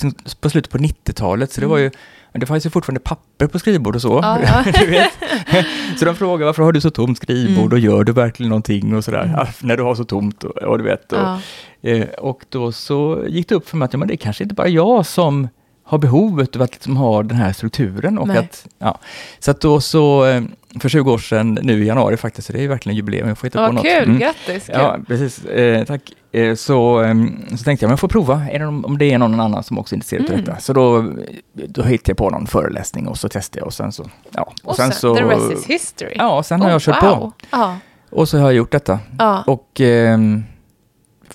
på, 0.42 0.50
slutet 0.50 0.72
på 0.72 0.78
90-talet, 0.78 1.52
så 1.52 1.62
det 1.62 1.68
var 1.68 1.78
ju 1.78 1.92
det 2.34 2.46
fanns 2.46 2.66
ju 2.66 2.70
fortfarande 2.70 3.00
papper 3.00 3.48
på 3.48 3.60
skrivbord 3.60 3.96
och 3.96 4.02
så. 4.02 4.20
Ja. 4.24 4.64
Så 6.00 6.06
de 6.06 6.16
frågade 6.16 6.46
varför 6.46 6.64
har 6.64 6.72
du 6.72 6.82
så 6.82 6.90
tomt 6.90 7.18
skrivbord 7.18 7.58
Mm. 7.66 7.74
och 7.74 7.80
gör 7.80 8.04
du 8.04 8.12
verkligen 8.12 8.50
någonting 8.50 8.96
och 8.96 9.04
sådär. 9.04 9.24
Mm. 9.24 9.48
När 9.62 9.78
du 9.78 9.84
har 9.84 9.96
så 9.96 10.04
tomt 10.04 10.44
och, 10.44 10.58
och 10.58 10.78
du 10.78 10.84
vet. 10.84 11.12
Och, 11.12 11.20
Ja. 11.20 11.40
eh, 11.82 12.08
och 12.08 12.46
då 12.50 12.72
så 12.72 13.24
gick 13.28 13.50
det 13.50 13.56
upp 13.56 13.70
för 13.70 13.78
mig 13.78 13.86
att 13.86 13.94
ja, 13.94 14.00
men 14.00 14.08
det 14.08 14.14
är 14.14 14.18
kanske 14.18 14.44
inte 14.44 14.56
bara 14.56 14.68
jag 14.68 15.06
som 15.06 15.48
har 15.92 15.98
behovet 15.98 16.56
av 16.56 16.62
att 16.62 16.72
liksom 16.74 16.98
ha 16.98 17.24
den 17.24 17.38
här 17.38 17.54
strukturen. 17.54 18.18
Och 18.18 18.28
Nej. 18.28 18.38
att, 18.38 18.68
ja. 18.80 19.00
Så 19.40 19.52
att 19.52 19.62
då 19.62 19.82
så, 19.82 20.26
eh, 20.26 20.42
för 20.80 20.90
20 20.90 21.12
år 21.12 21.18
sedan, 21.18 21.60
nu 21.62 21.84
i 21.84 21.88
januari 21.88 22.18
faktiskt, 22.18 22.48
så 22.48 22.54
det 22.54 22.64
är 22.64 22.68
verkligen 22.68 22.96
jubileum, 22.96 23.28
jag 23.28 23.38
får 23.38 23.48
hitta 23.48 23.60
på 23.60 23.64
Vad 23.66 23.74
något. 23.74 23.84
kul, 23.84 24.04
Mm. 24.04 24.20
grattis. 24.20 24.66
Kul. 24.66 24.76
Ja, 24.78 24.98
precis. 25.08 25.46
Eh, 25.46 25.84
tack. 25.86 26.02
Eh, 26.32 26.56
så, 26.56 27.00
ehm, 27.00 27.42
så 27.50 27.64
tänkte 27.64 27.84
jag, 27.84 27.88
men 27.90 27.92
jag 27.92 28.00
får 28.00 28.08
prova, 28.08 28.42
är 28.52 28.60
det 28.60 28.66
någon, 28.66 28.86
om 28.86 28.98
det 28.98 29.06
är 29.14 29.18
någon 29.18 29.40
annan 29.40 29.64
som 29.64 29.78
också 29.78 29.96
är 29.96 29.98
intresserad 29.98 30.26
av 30.26 30.32
Mm. 30.34 30.46
detta. 30.46 30.60
Så 30.60 30.74
då, 30.74 31.14
då 31.54 31.84
hittade 31.84 32.10
jag 32.12 32.18
på 32.18 32.30
någon 32.30 32.48
föreläsning 32.48 33.08
och 33.08 33.18
så 33.18 33.30
testade 33.30 33.60
jag 33.60 33.68
och 33.68 33.74
sen 33.74 33.92
så, 33.92 34.10
ja. 34.32 34.54
Och 34.64 34.76
sen, 34.76 34.92
så, 34.92 35.16
the 35.16 35.24
rest 35.24 35.52
is 35.52 35.66
history. 35.66 36.14
Ja, 36.18 36.44
sen 36.44 36.62
har 36.62 36.68
Oh, 36.68 36.72
jag 36.72 36.82
kört 36.82 37.04
wow. 37.04 37.16
på. 37.16 37.32
Ja. 37.52 37.78
Och 38.10 38.30
så 38.30 38.38
har 38.38 38.44
jag 38.46 38.54
gjort 38.54 38.72
detta. 38.72 39.00
Ja. 39.20 39.44
Och 39.48 39.82
ehm, 39.82 40.44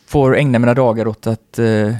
får 0.06 0.36
ägna 0.36 0.58
mina 0.58 0.74
dagar 0.74 1.06
åt 1.08 1.26
att 1.26 1.58
eh, 1.58 1.94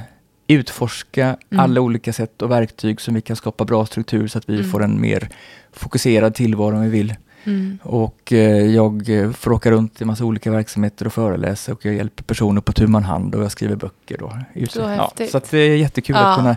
utforska 0.47 1.25
Mm. 1.49 1.63
alla 1.63 1.81
olika 1.81 2.13
sätt 2.13 2.41
och 2.41 2.51
verktyg 2.51 3.01
som 3.01 3.13
vi 3.13 3.21
kan 3.21 3.35
skapa 3.35 3.65
bra 3.65 3.85
struktur 3.85 4.27
så 4.27 4.37
att 4.37 4.49
vi 4.49 4.55
Mm. 4.55 4.69
får 4.71 4.83
en 4.83 5.01
mer 5.01 5.29
fokuserad 5.73 6.35
tillvaro 6.35 6.75
om 6.75 6.81
vi 6.81 6.89
vill. 6.89 7.15
Mm. 7.43 7.79
Och 7.83 8.33
eh, 8.33 8.65
jag 8.65 9.09
eh, 9.09 9.31
får 9.31 9.51
åka 9.51 9.71
runt 9.71 10.01
i 10.01 10.05
massa 10.05 10.25
olika 10.25 10.51
verksamheter 10.51 11.05
och 11.07 11.13
föreläsa 11.13 11.71
och 11.73 11.85
jag 11.85 11.93
hjälper 11.95 12.23
personer 12.23 12.61
på 12.61 12.71
tu 12.71 12.87
hand 12.87 13.35
och 13.35 13.43
jag 13.43 13.51
skriver 13.51 13.75
böcker. 13.75 14.17
Då. 14.17 14.37
Så 14.69 14.79
ja, 14.79 15.11
så 15.31 15.41
det 15.49 15.57
är 15.57 15.75
jättekul 15.77 16.15
Ja. 16.19 16.25
att 16.29 16.37
kunna 16.37 16.55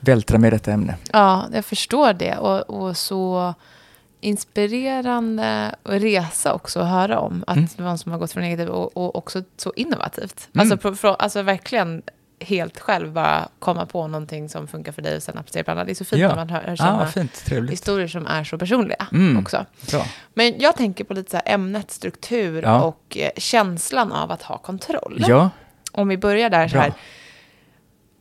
vältra 0.00 0.38
med 0.38 0.52
detta 0.52 0.72
ämne. 0.72 0.94
Ja, 1.12 1.44
jag 1.52 1.64
förstår 1.64 2.12
det. 2.12 2.36
Och, 2.36 2.70
och 2.70 2.96
så 2.96 3.54
inspirerande 4.20 5.74
resa 5.84 6.52
också 6.52 6.80
att 6.80 6.88
höra 6.88 7.18
om. 7.20 7.44
Att 7.46 7.56
Mm. 7.56 7.68
någon 7.76 7.98
som 7.98 8.12
har 8.12 8.18
gått 8.18 8.32
från 8.32 8.42
eget 8.44 8.68
och, 8.68 8.96
och 8.96 9.16
också 9.16 9.42
så 9.56 9.72
innovativt. 9.76 10.48
Mm. 10.52 10.60
Alltså, 10.62 10.76
på, 10.90 10.94
från, 10.96 11.16
alltså 11.18 11.42
verkligen 11.42 12.02
helt 12.40 12.80
själv 12.80 13.12
bara 13.12 13.48
komma 13.58 13.86
på 13.86 14.06
någonting 14.06 14.48
som 14.48 14.68
funkar 14.68 14.92
för 14.92 15.02
dig 15.02 15.16
och 15.16 15.22
sen 15.22 15.38
applicera 15.38 15.64
på 15.64 15.70
andra. 15.70 15.84
Det 15.84 15.92
är 15.92 15.94
så 15.94 16.04
fint 16.04 16.22
Ja. 16.22 16.28
när 16.28 16.36
man 16.36 16.50
hör, 16.50 16.62
hör 16.62 16.76
sådana 16.76 16.98
vad 16.98 17.10
fint, 17.12 17.48
historier 17.70 18.08
som 18.08 18.26
är 18.26 18.44
så 18.44 18.58
personliga 18.58 19.06
Mm. 19.12 19.38
också. 19.38 19.66
Bra. 19.90 20.04
Men 20.34 20.58
jag 20.60 20.76
tänker 20.76 21.04
på 21.04 21.14
lite 21.14 21.30
så 21.30 21.36
här 21.36 21.54
ämnet, 21.54 21.90
struktur 21.90 22.62
Ja. 22.62 22.82
och 22.82 23.16
eh, 23.16 23.30
känslan 23.36 24.12
av 24.12 24.30
att 24.32 24.42
ha 24.42 24.58
kontroll. 24.58 25.24
Ja, 25.28 25.50
Om 25.92 26.08
vi 26.08 26.16
börjar 26.18 26.50
där 26.50 26.68
så 26.68 26.72
Bra. 26.72 26.82
här. 26.82 26.92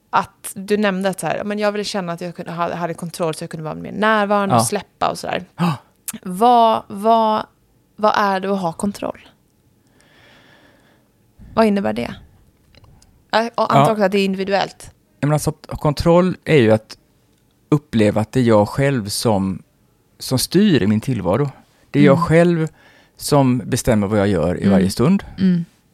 Att 0.09 0.51
du 0.55 0.77
nämnde 0.77 1.09
att 1.09 1.19
så 1.19 1.27
här, 1.27 1.43
men 1.43 1.59
jag 1.59 1.71
ville 1.71 1.83
känna 1.83 2.13
att 2.13 2.21
jag 2.21 2.35
kunde, 2.35 2.51
ha- 2.51 2.75
hade 2.75 2.93
kontroll 2.93 3.33
så 3.35 3.43
jag 3.43 3.49
kunde 3.51 3.63
vara 3.63 3.75
mer 3.75 3.91
närvarande 3.91 4.55
Ja. 4.55 4.59
och 4.59 4.65
släppa 4.67 5.09
och 5.09 5.17
sådär. 5.19 5.45
Ah. 5.55 5.71
Vad, 6.23 6.83
vad, 6.87 7.45
vad 7.95 8.13
är 8.17 8.39
det 8.39 8.51
att 8.53 8.59
ha 8.61 8.73
kontroll? 8.73 9.27
Vad 11.53 11.65
innebär 11.65 11.93
det? 11.93 12.13
Jag 13.31 13.41
antar 13.55 13.75
Ja. 13.75 13.91
också 13.91 14.03
att 14.03 14.11
det 14.11 14.19
är 14.19 14.25
individuellt. 14.25 14.91
men 15.21 15.33
alltså, 15.33 15.51
kontroll 15.51 16.37
är 16.45 16.57
ju 16.57 16.71
att 16.71 16.97
uppleva 17.69 18.21
att 18.21 18.31
det 18.31 18.39
är 18.39 18.43
jag 18.43 18.69
själv 18.69 19.07
som, 19.09 19.63
som 20.19 20.39
styr 20.39 20.83
i 20.83 20.87
min 20.87 21.01
tillvaro. 21.01 21.49
Det 21.91 21.99
är 21.99 22.03
jag 22.03 22.15
Mm. 22.17 22.25
själv 22.27 22.67
som 23.17 23.61
bestämmer 23.65 24.07
vad 24.07 24.19
jag 24.19 24.27
gör 24.27 24.55
i 24.55 24.61
Mm. 24.61 24.71
varje 24.71 24.89
stund. 24.89 25.23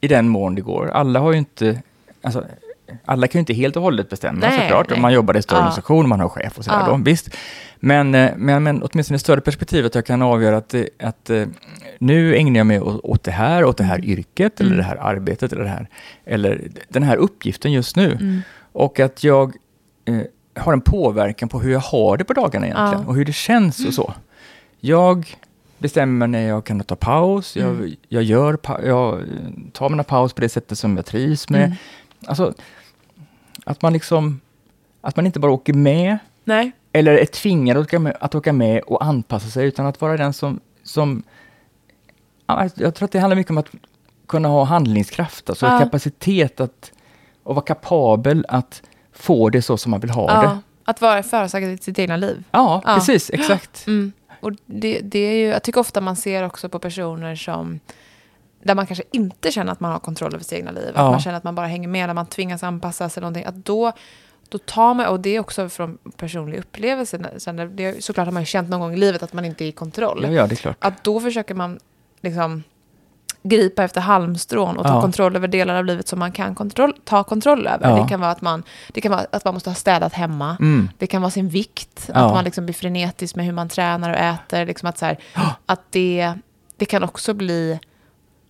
i 0.02 0.08
den 0.08 0.30
mån 0.30 0.56
det 0.56 0.62
går. 0.62 0.88
Alla 0.90 1.20
har 1.20 1.32
ju 1.32 1.38
inte, 1.38 1.82
alltså, 2.22 2.46
alla 3.06 3.28
kan 3.28 3.40
ju 3.40 3.42
inte 3.42 3.54
helt 3.54 3.76
och 3.76 3.82
hållet 3.82 4.10
bestämma 4.10 4.40
Nej, 4.40 4.60
såklart. 4.62 4.90
nej. 4.90 4.96
Om 4.96 5.02
man 5.02 5.14
jobbar 5.14 5.38
i 5.38 5.42
större 5.42 5.58
Ja. 5.58 5.62
organisation 5.62 6.10
man 6.10 6.20
har 6.20 6.30
chef 6.30 6.58
och 6.58 6.66
sådär. 6.66 6.80
Ja. 6.80 6.88
Då, 6.88 7.04
visst. 7.04 7.30
Men, 7.80 8.16
eh, 8.16 8.32
men, 8.38 8.64
men 8.64 8.84
åtminstone 8.84 9.16
i 9.16 9.20
större 9.20 9.42
perspektiv 9.42 9.86
att 9.86 9.96
jag 9.96 10.06
kan 10.06 10.22
avgöra 10.22 10.58
att, 10.58 10.70
det- 10.70 10.90
att 11.00 11.30
eh, 11.30 11.46
nu 12.00 12.36
ägnar 12.36 12.58
jag 12.60 12.68
mig 12.68 12.80
åt, 12.82 13.24
det 13.24 13.32
här, 13.32 13.64
åt 13.66 13.78
det 13.78 13.84
här 13.84 14.06
yrket, 14.06 14.60
eller 14.60 14.72
Mm. 14.72 14.78
det 14.78 14.84
här 14.84 14.96
arbetet, 14.96 15.54
eller, 15.54 15.64
det 15.64 15.70
här, 15.70 15.88
eller 16.26 16.62
den 16.90 17.04
här 17.04 17.18
uppgiften 17.18 17.72
just 17.72 17.96
nu. 17.96 18.12
Mm. 18.12 18.42
Och 18.72 19.00
att 19.00 19.24
jag 19.24 19.56
eh, 20.06 20.18
har 20.64 20.74
en 20.74 20.82
påverkan 20.82 21.50
på 21.50 21.60
hur 21.60 21.72
jag 21.72 21.80
har 21.80 22.18
det 22.18 22.24
på 22.24 22.34
dagarna 22.34 22.66
egentligen. 22.66 22.90
Ja. 22.92 22.96
Mm. 22.96 23.08
Och 23.08 23.16
hur 23.16 23.26
det 23.26 23.34
känns 23.34 23.86
och 23.88 23.94
så. 23.94 24.14
Jag 24.80 25.36
bestämmer 25.78 26.28
när 26.28 26.48
jag 26.48 26.64
kan 26.66 26.80
ta 26.84 26.96
paus. 26.96 27.56
Jag, 27.58 27.70
Mm. 27.70 27.96
jag, 28.10 28.24
gör 28.24 28.58
jag 28.86 29.24
tar 29.74 29.90
mina 29.90 30.04
paus 30.04 30.34
på 30.34 30.42
det 30.42 30.50
sättet 30.50 30.78
som 30.78 30.96
jag 30.96 31.06
trivs 31.06 31.50
med. 31.50 31.64
Mm. 31.66 31.78
Alltså, 32.26 32.54
att 33.66 33.82
man 33.82 33.94
liksom... 33.94 34.42
Att 35.02 35.16
man 35.16 35.26
inte 35.26 35.40
bara 35.40 35.52
åker 35.52 35.74
med, 35.74 36.18
Nej. 36.44 36.72
eller 36.92 37.14
är 37.14 37.26
tvingad 37.26 37.78
att 37.78 37.84
åka 37.84 38.00
med, 38.00 38.18
att 38.20 38.36
åka 38.36 38.54
med 38.54 38.82
och 38.84 39.04
anpassa 39.06 39.50
sig, 39.50 39.68
utan 39.68 39.86
att 39.86 40.02
vara 40.02 40.18
den 40.18 40.34
som... 40.34 40.60
som 40.84 41.24
ja, 42.48 42.70
jag 42.76 42.96
tror 42.96 43.06
att 43.06 43.12
det 43.12 43.20
handlar 43.20 43.36
mycket 43.36 43.52
om 43.52 43.58
att 43.58 43.70
kunna 44.28 44.48
ha 44.50 44.64
handlingskraft, 44.64 45.50
alltså 45.50 45.66
Ja. 45.66 45.80
kapacitet 45.80 46.60
att... 46.60 46.92
Och 47.44 47.56
vara 47.56 47.66
kapabel 47.66 48.46
att 48.50 48.82
få 49.14 49.50
det 49.50 49.62
så 49.62 49.78
som 49.78 49.92
man 49.92 50.00
vill 50.00 50.10
ha 50.10 50.34
Ja, 50.34 50.42
det. 50.50 50.60
att 50.86 51.02
vara 51.02 51.24
förorsakad 51.24 51.70
i 51.70 51.78
sitt 51.78 52.00
egna 52.00 52.18
liv. 52.18 52.44
Ja, 52.52 52.82
Ja. 52.86 52.96
precis, 52.96 53.30
exakt. 53.30 53.88
Mm. 53.88 54.12
Och 54.42 54.52
det, 54.66 55.00
det 55.04 55.20
är 55.20 55.34
ju, 55.36 55.46
jag 55.48 55.64
tycker 55.64 55.80
ofta 55.82 56.02
man 56.02 56.16
ser 56.16 56.44
också 56.46 56.70
på 56.70 56.80
personer 56.80 57.36
som 57.36 57.80
där 58.66 58.76
man 58.76 58.88
kanske 58.88 59.04
inte 59.12 59.52
känner 59.52 59.72
att 59.72 59.80
man 59.80 59.92
har 59.92 60.00
kontroll 60.00 60.34
över 60.34 60.44
sitt 60.44 60.54
egna 60.54 60.72
liv. 60.72 60.90
Att 60.90 60.96
Ja. 60.96 61.12
man 61.12 61.20
känner 61.20 61.38
att 61.38 61.44
man 61.44 61.56
bara 61.56 61.68
hänger 61.68 61.88
med, 61.88 62.08
när 62.08 62.14
man 62.14 62.26
tvingas 62.26 62.64
anpassa 62.64 63.10
sig. 63.10 63.22
Någonting, 63.22 63.46
att 63.46 63.56
då, 63.56 63.92
då 64.50 64.58
tar 64.58 64.94
man, 64.94 65.06
och 65.08 65.20
det 65.20 65.30
är 65.36 65.40
också 65.40 65.70
från 65.70 65.98
personlig 66.18 66.60
upplevelse. 66.60 67.20
Sen 67.38 67.56
det, 67.56 67.68
det, 67.68 68.04
såklart 68.04 68.26
har 68.28 68.32
man 68.32 68.42
ju 68.42 68.46
känt 68.46 68.70
någon 68.70 68.80
gång 68.80 68.94
i 68.94 68.98
livet 68.98 69.24
att 69.24 69.34
man 69.34 69.46
inte 69.46 69.66
är 69.66 69.68
i 69.68 69.72
kontroll. 69.72 70.20
Ja, 70.24 70.30
ja, 70.30 70.48
det 70.48 70.54
är 70.54 70.58
klart. 70.58 70.78
Att 70.80 71.04
då 71.04 71.20
försöker 71.20 71.56
man 71.56 71.80
liksom 72.22 72.64
gripa 73.44 73.84
efter 73.84 74.02
halmstrån 74.02 74.78
och 74.78 74.84
ta 74.86 74.94
Ja. 74.94 75.02
kontroll 75.02 75.36
över 75.36 75.48
delar 75.48 75.76
av 75.76 75.86
livet 75.86 76.08
som 76.08 76.20
man 76.20 76.32
kan 76.32 76.56
kontroll, 76.56 76.94
ta 77.04 77.24
kontroll 77.24 77.68
över. 77.68 77.90
Ja. 77.90 78.04
Det 78.04 78.10
kan 78.10 78.20
vara 78.22 78.32
att 78.32 78.42
man, 78.42 78.64
det 78.94 79.02
kan 79.02 79.12
vara 79.12 79.26
att 79.32 79.46
man 79.46 79.54
måste 79.54 79.70
ha 79.70 79.76
städat 79.76 80.14
hemma. 80.14 80.58
Mm. 80.60 80.90
Det 80.98 81.08
kan 81.08 81.22
vara 81.22 81.32
sin 81.32 81.50
vikt, 81.50 82.10
Ja. 82.14 82.20
att 82.26 82.34
man 82.34 82.44
liksom 82.44 82.66
blir 82.66 82.74
frenetisk 82.74 83.36
med 83.36 83.46
hur 83.46 83.54
man 83.54 83.70
tränar 83.70 84.10
och 84.10 84.16
äter. 84.18 84.66
Liksom 84.66 84.90
att 84.90 84.98
så 84.98 85.06
här, 85.06 85.18
att 85.66 85.82
det, 85.90 86.34
det 86.78 86.86
kan 86.86 87.04
också 87.04 87.34
bli 87.34 87.80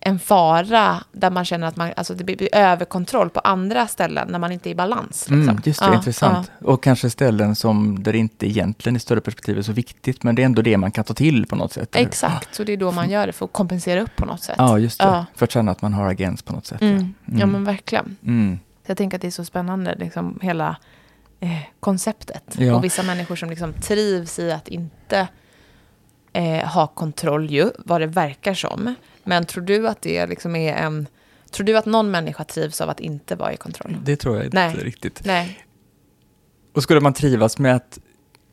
en 0.06 0.18
fara 0.18 1.04
där 1.12 1.30
man 1.30 1.44
känner 1.44 1.66
att 1.66 1.76
man, 1.76 1.92
alltså 1.96 2.14
det 2.14 2.24
blir 2.24 2.48
överkontroll 2.54 3.30
på 3.30 3.40
andra 3.40 3.86
ställen 3.86 4.28
när 4.30 4.38
man 4.38 4.52
inte 4.52 4.68
är 4.68 4.70
i 4.70 4.74
balans. 4.74 5.08
Liksom. 5.30 5.42
Mm, 5.42 5.60
just 5.64 5.80
det, 5.80 5.86
Ja, 5.86 5.94
intressant. 5.94 6.50
Och 6.64 6.82
kanske 6.82 7.10
ställen 7.10 7.54
som 7.56 8.02
där 8.02 8.12
det 8.12 8.18
inte 8.18 8.46
egentligen 8.46 8.96
i 8.96 9.00
större 9.00 9.20
perspektiv 9.20 9.58
är 9.58 9.62
så 9.62 9.72
viktigt, 9.72 10.22
men 10.22 10.34
det 10.34 10.42
är 10.42 10.46
ändå 10.46 10.62
det 10.62 10.76
man 10.76 10.90
kan 10.90 11.04
ta 11.04 11.14
till 11.14 11.46
på 11.46 11.56
något 11.56 11.72
sätt. 11.72 11.88
Ja. 11.92 12.00
Exakt, 12.00 12.54
så 12.54 12.64
det 12.64 12.72
är 12.72 12.76
då 12.76 12.92
man 12.92 13.10
gör 13.10 13.26
det 13.26 13.32
för 13.32 13.44
att 13.44 13.52
kompensera 13.52 14.00
upp 14.00 14.16
på 14.16 14.26
något 14.26 14.42
sätt. 14.42 14.54
Ja, 14.58 14.78
just 14.78 14.98
det. 15.00 15.04
Ja. 15.06 15.26
För 15.34 15.44
att 15.44 15.50
känna 15.52 15.72
att 15.72 15.82
man 15.82 15.92
har 15.94 16.06
agens 16.10 16.42
på 16.42 16.52
något 16.52 16.66
sätt. 16.66 16.78
ja. 16.80 16.86
Mm. 16.86 17.14
Ja, 17.24 17.32
Mm. 17.34 17.50
men 17.52 17.64
verkligen. 17.64 18.16
Mm. 18.26 18.58
Så 18.86 18.90
jag 18.90 18.96
tänker 18.98 19.16
att 19.16 19.22
det 19.22 19.26
är 19.28 19.30
så 19.30 19.44
spännande, 19.44 19.94
liksom, 19.98 20.38
hela 20.42 20.76
eh, 21.40 21.48
konceptet. 21.80 22.54
Ja. 22.58 22.74
Och 22.74 22.84
vissa 22.84 23.02
människor 23.02 23.36
som 23.36 23.50
liksom 23.50 23.72
trivs 23.72 24.38
i 24.38 24.52
att 24.52 24.68
inte 24.68 25.28
eh, 26.32 26.66
ha 26.68 26.86
kontroll, 26.86 27.50
ju, 27.50 27.70
vad 27.78 28.00
det 28.00 28.06
verkar 28.06 28.54
som. 28.54 28.94
Men 29.26 29.44
tror 29.44 29.64
du 29.64 29.88
att 29.88 30.02
det 30.02 30.26
liksom 30.26 30.56
är 30.56 30.74
en... 30.74 31.06
Tror 31.50 31.66
du 31.66 31.76
att 31.76 31.86
någon 31.86 32.10
människa 32.10 32.44
trivs 32.44 32.80
av 32.80 32.90
att 32.90 33.00
inte 33.00 33.34
vara 33.34 33.52
i 33.52 33.56
kontroll? 33.56 33.96
Det 34.04 34.16
tror 34.16 34.36
jag 34.36 34.44
inte 34.44 34.56
Nej. 34.56 34.74
riktigt. 34.74 35.20
Nej. 35.24 35.58
Och 36.74 36.82
skulle 36.82 37.00
man 37.00 37.12
trivas 37.12 37.58
med 37.58 37.76
att, 37.76 37.98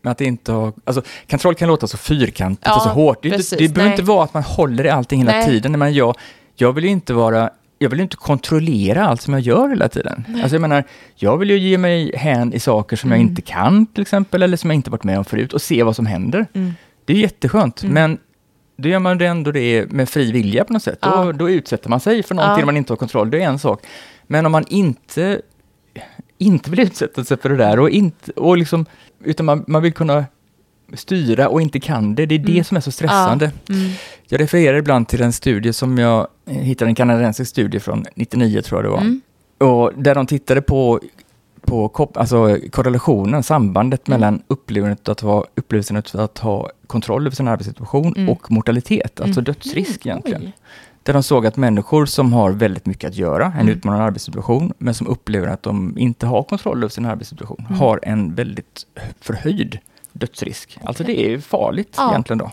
med 0.01 0.11
att 0.11 0.21
inte 0.21 0.51
ha... 0.51 0.73
Alltså, 0.83 1.01
kontroll 1.29 1.55
kan 1.55 1.67
låta 1.67 1.87
så 1.87 1.97
fyrkantigt 1.97 2.67
Ja, 2.67 2.75
och 2.75 2.81
så 2.81 2.89
hårt. 2.89 3.23
Det, 3.23 3.29
precis. 3.29 3.49
det 3.49 3.69
behöver 3.69 3.83
Nej. 3.83 3.91
inte 3.91 4.03
vara 4.03 4.23
att 4.23 4.33
man 4.33 4.43
håller 4.43 4.85
i 4.85 4.89
allting 4.89 5.19
hela 5.19 5.31
Nej. 5.31 5.45
tiden. 5.45 5.79
Men 5.79 5.93
jag, 5.93 6.15
jag 6.55 6.73
vill 6.73 6.83
ju 6.83 6.89
inte 6.89 7.13
vara... 7.13 7.49
jag 7.79 7.89
vill 7.89 7.99
inte 7.99 8.17
kontrollera 8.17 9.07
allt 9.07 9.21
som 9.21 9.33
jag 9.33 9.41
gör 9.41 9.69
hela 9.69 9.89
tiden. 9.89 10.25
Alltså 10.41 10.55
jag 10.55 10.61
menar, 10.61 10.83
jag 11.15 11.37
vill 11.37 11.49
ju 11.49 11.57
ge 11.57 11.77
mig 11.77 12.11
hän 12.15 12.53
i 12.53 12.59
saker 12.59 12.95
som 12.95 13.11
mm. 13.11 13.21
jag 13.21 13.29
inte 13.29 13.41
kan 13.41 13.85
till 13.85 14.01
exempel, 14.01 14.43
eller 14.43 14.57
som 14.57 14.69
jag 14.69 14.75
inte 14.75 14.89
varit 14.89 15.03
med 15.03 15.17
om 15.17 15.25
förut 15.25 15.53
och 15.53 15.61
se 15.61 15.83
vad 15.83 15.95
som 15.95 16.05
händer. 16.05 16.45
Mm. 16.53 16.73
Det 17.05 17.13
är 17.13 17.17
jätteskönt, 17.17 17.83
mm. 17.83 17.93
men 17.93 18.17
då 18.75 18.89
gör 18.89 18.99
man 18.99 19.17
det 19.17 19.25
ändå 19.25 19.51
det 19.51 19.91
med 19.91 20.09
fri 20.09 20.31
vilja 20.31 20.63
på 20.63 20.73
något 20.73 20.83
sätt. 20.83 20.99
Ja. 21.01 21.23
Då, 21.23 21.31
då 21.31 21.49
utsätter 21.49 21.89
man 21.89 21.99
sig 21.99 22.23
för 22.23 22.35
någonting 22.35 22.59
ja. 22.59 22.65
man 22.65 22.77
inte 22.77 22.93
har 22.93 22.97
kontroll, 22.97 23.29
det 23.29 23.43
är 23.43 23.47
en 23.47 23.59
sak. 23.59 23.85
Men 24.27 24.45
om 24.45 24.51
man 24.51 24.65
inte, 24.67 25.41
inte 26.37 26.69
vill 26.69 26.79
utsätta 26.79 27.23
sig 27.23 27.37
för 27.37 27.49
det 27.49 27.57
där 27.57 27.79
och 27.79 27.89
inte, 27.89 28.31
och 28.31 28.57
liksom, 28.57 28.85
utan 29.23 29.45
man, 29.45 29.63
man 29.67 29.81
vill 29.81 29.93
kunna 29.93 30.25
styra 30.93 31.47
och 31.47 31.61
inte 31.61 31.79
kan 31.79 32.15
det. 32.15 32.25
Det 32.25 32.35
är 32.35 32.39
mm. 32.39 32.53
det 32.53 32.63
som 32.63 32.77
är 32.77 32.81
så 32.81 32.91
stressande. 32.91 33.51
Ja. 33.65 33.75
Mm. 33.75 33.91
Jag 34.27 34.41
refererar 34.41 34.77
ibland 34.77 35.07
till 35.07 35.21
en 35.21 35.33
studie 35.33 35.73
som 35.73 35.97
jag 35.97 36.27
hittade, 36.45 36.91
en 36.91 36.95
kanadensisk 36.95 37.49
studie 37.51 37.79
från 37.79 38.05
99 38.15 38.61
tror 38.61 38.77
jag 38.77 38.85
det 38.85 38.95
var. 38.95 39.01
Mm. 39.01 39.21
Och 39.57 39.91
där 39.95 40.15
de 40.15 40.27
tittade 40.27 40.61
på, 40.61 40.99
på 41.73 42.11
alltså 42.15 42.57
korrelationen, 42.71 43.43
sambandet 43.43 44.07
mm. 44.07 44.19
mellan 44.19 44.43
upplevelsen 44.47 44.97
att, 45.11 45.19
ha, 45.19 45.45
upplevelsen 45.55 46.03
att 46.13 46.37
ha 46.37 46.69
kontroll 46.87 47.27
över 47.27 47.35
sin 47.35 47.47
arbetssituation 47.47 48.13
mm. 48.17 48.29
och 48.29 48.51
mortalitet, 48.51 49.19
alltså 49.19 49.39
mm. 49.39 49.43
dödsrisk 49.43 50.05
egentligen. 50.05 50.41
Oj. 50.41 50.53
Där 51.03 51.13
de 51.13 51.23
såg 51.23 51.45
att 51.45 51.57
människor 51.57 52.05
som 52.05 52.33
har 52.33 52.51
väldigt 52.51 52.85
mycket 52.85 53.09
att 53.09 53.15
göra, 53.15 53.45
en 53.45 53.59
mm. 53.59 53.69
utmanande 53.69 54.05
arbetssituation, 54.05 54.73
men 54.77 54.93
som 54.93 55.07
upplever 55.07 55.47
att 55.47 55.63
de 55.63 55.97
inte 55.97 56.25
har 56.25 56.43
kontroll 56.43 56.77
över 56.77 56.89
sin 56.89 57.05
arbetssituation, 57.05 57.65
mm. 57.67 57.79
har 57.79 57.99
en 58.03 58.35
väldigt 58.35 58.85
förhöjd 59.21 59.79
dödsrisk. 60.13 60.77
Alltså 60.83 61.03
det 61.03 61.33
är 61.33 61.39
farligt 61.39 61.93
ja. 61.97 62.09
egentligen 62.09 62.37
då. 62.37 62.51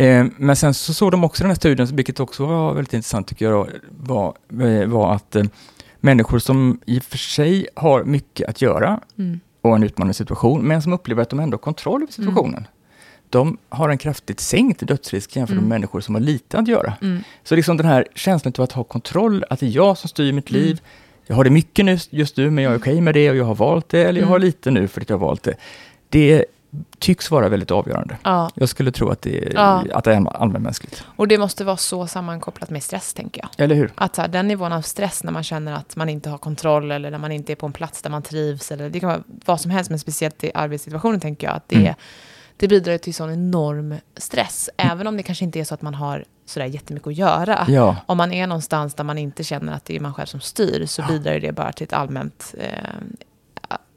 Eh, 0.00 0.26
men 0.36 0.56
sen 0.56 0.74
så 0.74 0.94
såg 0.94 1.10
de 1.10 1.24
också 1.24 1.42
den 1.42 1.50
här 1.50 1.56
studien, 1.56 1.88
vilket 1.96 2.20
också 2.20 2.46
var 2.46 2.74
väldigt 2.74 2.94
intressant 2.94 3.26
tycker 3.26 3.44
jag, 3.44 3.68
var, 3.90 4.34
eh, 4.62 4.88
var 4.88 5.14
att 5.14 5.36
eh, 5.36 5.44
människor 6.00 6.38
som 6.38 6.80
i 6.86 6.98
och 6.98 7.02
för 7.02 7.18
sig 7.18 7.66
har 7.74 8.04
mycket 8.04 8.48
att 8.48 8.62
göra 8.62 9.00
mm. 9.18 9.40
och 9.60 9.76
en 9.76 9.82
utmanande 9.82 10.14
situation, 10.14 10.62
men 10.62 10.82
som 10.82 10.92
upplever 10.92 11.22
att 11.22 11.30
de 11.30 11.40
ändå 11.40 11.54
har 11.54 11.58
kontroll 11.58 12.02
över 12.02 12.12
situationen. 12.12 12.54
Mm. 12.54 12.70
De 13.30 13.58
har 13.68 13.88
en 13.88 13.98
kraftigt 13.98 14.40
sänkt 14.40 14.86
dödsrisk 14.86 15.36
jämfört 15.36 15.54
med 15.54 15.58
mm. 15.58 15.68
människor 15.68 16.00
som 16.00 16.14
har 16.14 16.22
lite 16.22 16.58
att 16.58 16.68
göra. 16.68 16.92
Mm. 17.02 17.22
Så 17.44 17.56
liksom 17.56 17.76
den 17.76 17.86
här 17.86 18.06
känslan 18.14 18.52
av 18.58 18.64
att 18.64 18.72
ha 18.72 18.84
kontroll, 18.84 19.44
att 19.50 19.60
det 19.60 19.66
är 19.66 19.70
jag 19.70 19.98
som 19.98 20.08
styr 20.08 20.32
mitt 20.32 20.50
liv. 20.50 20.70
Mm. 20.70 20.84
Jag 21.26 21.36
har 21.36 21.44
det 21.44 21.50
mycket 21.50 21.84
nu, 21.84 21.98
just 22.10 22.36
nu, 22.36 22.50
men 22.50 22.64
jag 22.64 22.72
är 22.72 22.78
okej 22.78 22.92
okay 22.92 23.00
med 23.00 23.14
det 23.14 23.30
och 23.30 23.36
jag 23.36 23.44
har 23.44 23.54
valt 23.54 23.88
det, 23.88 24.04
eller 24.04 24.20
jag 24.20 24.28
har 24.28 24.36
mm. 24.36 24.46
lite 24.46 24.70
nu 24.70 24.88
för 24.88 25.00
att 25.00 25.08
jag 25.10 25.18
har 25.18 25.26
valt 25.26 25.42
det 25.42 25.54
det 26.08 26.44
tycks 26.98 27.30
vara 27.30 27.48
väldigt 27.48 27.70
avgörande. 27.70 28.16
Ja. 28.22 28.50
Jag 28.54 28.68
skulle 28.68 28.92
tro 28.92 29.08
att 29.08 29.22
det, 29.22 29.46
är, 29.46 29.54
ja. 29.54 29.84
att 29.94 30.04
det 30.04 30.14
är 30.14 30.36
allmänmänskligt. 30.36 31.04
Och 31.16 31.28
det 31.28 31.38
måste 31.38 31.64
vara 31.64 31.76
så 31.76 32.06
sammankopplat 32.06 32.70
med 32.70 32.82
stress, 32.82 33.14
tänker 33.14 33.42
jag. 33.42 33.64
Eller 33.64 33.74
hur? 33.74 33.92
Att 33.94 34.16
här, 34.16 34.28
den 34.28 34.48
nivån 34.48 34.72
av 34.72 34.82
stress 34.82 35.24
när 35.24 35.32
man 35.32 35.42
känner 35.42 35.72
att 35.72 35.96
man 35.96 36.08
inte 36.08 36.30
har 36.30 36.38
kontroll 36.38 36.90
eller 36.90 37.10
när 37.10 37.18
man 37.18 37.32
inte 37.32 37.52
är 37.52 37.56
på 37.56 37.66
en 37.66 37.72
plats 37.72 38.02
där 38.02 38.10
man 38.10 38.22
trivs. 38.22 38.72
Eller 38.72 38.90
det 38.90 39.00
kan 39.00 39.08
vara 39.08 39.22
vad 39.44 39.60
som 39.60 39.70
helst, 39.70 39.90
men 39.90 39.98
speciellt 39.98 40.44
i 40.44 40.50
arbetssituationen 40.54 41.20
tänker 41.20 41.46
jag 41.46 41.56
att 41.56 41.68
det, 41.68 41.76
mm. 41.76 41.94
det 42.56 42.68
bidrar 42.68 42.98
till 42.98 43.14
sån 43.14 43.32
enorm 43.32 43.94
stress. 44.16 44.70
Mm. 44.76 44.92
Även 44.92 45.06
om 45.06 45.16
det 45.16 45.22
kanske 45.22 45.44
inte 45.44 45.60
är 45.60 45.64
så 45.64 45.74
att 45.74 45.82
man 45.82 45.94
har 45.94 46.24
sådär 46.46 46.66
jättemycket 46.66 47.06
att 47.06 47.16
göra. 47.16 47.66
Ja. 47.68 47.96
Om 48.06 48.16
man 48.16 48.32
är 48.32 48.46
någonstans 48.46 48.94
där 48.94 49.04
man 49.04 49.18
inte 49.18 49.44
känner 49.44 49.72
att 49.72 49.84
det 49.84 49.96
är 49.96 50.00
man 50.00 50.14
själv 50.14 50.26
som 50.26 50.40
styr 50.40 50.86
så 50.86 51.02
bidrar 51.02 51.40
det 51.40 51.52
bara 51.52 51.72
till 51.72 51.84
ett 51.84 51.92
allmänt 51.92 52.54
eh, 52.58 52.68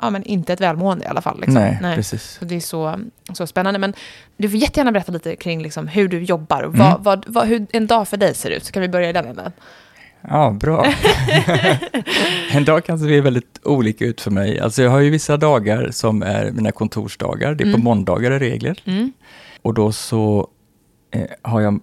ja, 0.01 0.09
men 0.09 0.23
inte 0.23 0.53
ett 0.53 0.61
välmående 0.61 1.05
i 1.05 1.07
alla 1.07 1.21
fall. 1.21 1.37
Liksom. 1.37 1.53
Nej, 1.53 1.79
Nej, 1.81 1.95
precis. 1.95 2.37
Så 2.39 2.45
det 2.45 2.55
är 2.55 2.59
så, 2.59 2.99
så 3.33 3.47
spännande. 3.47 3.79
Men 3.79 3.93
du 4.37 4.49
får 4.49 4.59
jättegärna 4.59 4.91
berätta 4.91 5.11
lite 5.11 5.35
kring 5.35 5.61
liksom, 5.61 5.87
hur 5.87 6.07
du 6.07 6.23
jobbar. 6.23 6.63
Mm. 6.63 6.79
Vad, 6.79 7.03
vad, 7.03 7.25
vad, 7.27 7.47
hur 7.47 7.67
en 7.71 7.87
dag 7.87 8.07
för 8.07 8.17
dig 8.17 8.35
ser 8.35 8.49
ut. 8.49 8.65
Så 8.65 8.71
kan 8.71 8.81
vi 8.81 8.89
börja 8.89 9.09
i 9.09 9.13
den 9.13 9.25
änden. 9.25 9.51
Ja, 10.21 10.51
bra. 10.59 10.85
en 12.51 12.65
dag 12.65 12.85
kan 12.85 12.99
se 12.99 13.21
väldigt 13.21 13.59
olika 13.63 14.05
ut 14.05 14.21
för 14.21 14.31
mig. 14.31 14.59
Alltså 14.59 14.83
jag 14.83 14.89
har 14.91 14.99
ju 14.99 15.09
vissa 15.09 15.37
dagar 15.37 15.89
som 15.91 16.23
är 16.23 16.51
mina 16.51 16.71
kontorsdagar. 16.71 17.55
Det 17.55 17.63
är 17.63 17.67
mm. 17.67 17.79
på 17.79 17.83
måndagar 17.83 18.31
i 18.31 18.39
regel. 18.39 18.81
Mm. 18.85 19.13
Och 19.61 19.73
då 19.73 19.91
så 19.91 20.47
eh, 21.11 21.27
har 21.41 21.61
jag, 21.61 21.79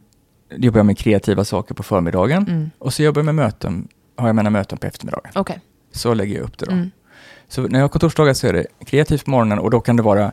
jobbar 0.51 0.79
jag 0.79 0.87
med 0.87 0.99
kreativa 0.99 1.45
saker 1.45 1.75
på 1.75 1.83
förmiddagen. 1.83 2.47
Mm. 2.49 2.71
Och 2.79 2.95
så 2.95 3.03
jobbar 3.03 3.21
jag 3.21 3.27
med 3.27 3.35
möten, 3.35 3.89
har 4.17 4.27
jag 4.27 4.37
mina 4.37 4.51
möten 4.51 4.79
på 4.79 4.87
eftermiddagen. 4.87 5.31
Okay. 5.35 5.57
Så 5.93 6.15
lägger 6.15 6.37
jag 6.37 6.45
upp 6.45 6.59
det 6.59 6.67
då. 6.67 6.73
Så 7.49 7.63
när 7.63 7.79
jag 7.79 7.85
har 7.85 7.89
kontorsdagar 7.89 8.35
så 8.35 8.47
är 8.47 8.53
det 8.53 8.67
kreativt 8.85 9.25
på 9.25 9.31
morgonen 9.31 9.59
och 9.59 9.71
då 9.71 9.81
kan 9.81 9.97
det 9.97 10.03
vara, 10.03 10.33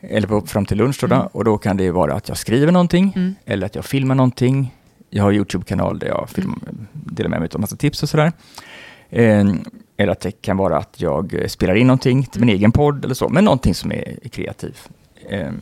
eller 0.00 0.28
på, 0.28 0.46
fram 0.46 0.66
till 0.66 0.76
lunch 0.78 0.98
då, 1.00 1.06
mm. 1.06 1.26
och 1.32 1.44
då 1.44 1.58
kan 1.58 1.76
det 1.76 1.90
vara 1.90 2.14
att 2.14 2.28
jag 2.28 2.38
skriver 2.38 2.72
någonting 2.72 3.12
mm. 3.16 3.34
eller 3.44 3.66
att 3.66 3.74
jag 3.74 3.84
filmar 3.84 4.14
någonting. 4.14 4.74
Jag 5.10 5.22
har 5.22 5.30
en 5.30 5.36
YouTube-kanal 5.36 5.98
där 5.98 6.06
jag 6.06 6.30
film, 6.30 6.60
mm. 6.62 6.86
delar 6.92 7.30
med 7.30 7.40
mig 7.40 7.48
av 7.54 7.60
massa 7.60 7.76
tips 7.76 8.02
och 8.02 8.08
sådär. 8.08 8.32
Eh, 9.10 9.44
eller 9.96 10.12
att 10.12 10.20
det 10.20 10.30
kan 10.30 10.56
vara 10.56 10.76
att 10.76 11.00
jag 11.00 11.44
spelar 11.48 11.74
in 11.74 11.86
någonting 11.86 12.24
till 12.24 12.40
min 12.40 12.48
mm. 12.48 12.58
egen 12.58 12.72
podd 12.72 13.04
eller 13.04 13.14
så, 13.14 13.28
men 13.28 13.44
någonting 13.44 13.74
som 13.74 13.92
är 13.92 14.28
kreativ, 14.28 14.78
eh, 15.28 15.52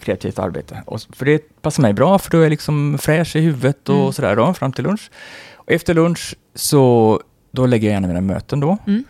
kreativt 0.00 0.38
arbete. 0.38 0.82
Och, 0.86 1.00
för 1.12 1.26
det 1.26 1.62
passar 1.62 1.82
mig 1.82 1.92
bra, 1.92 2.18
för 2.18 2.30
då 2.30 2.38
är 2.38 2.42
jag 2.42 2.50
liksom 2.50 2.98
fräsch 2.98 3.36
i 3.36 3.40
huvudet 3.40 3.88
och 3.88 3.96
mm. 3.96 4.12
sådär 4.12 4.36
då, 4.36 4.54
fram 4.54 4.72
till 4.72 4.84
lunch. 4.84 5.10
Och 5.54 5.72
efter 5.72 5.94
lunch 5.94 6.34
så 6.54 7.20
då 7.50 7.66
lägger 7.66 7.88
jag 7.88 7.94
gärna 7.94 8.08
mina 8.08 8.20
möten 8.20 8.60
då. 8.60 8.78
Mm. 8.86 9.04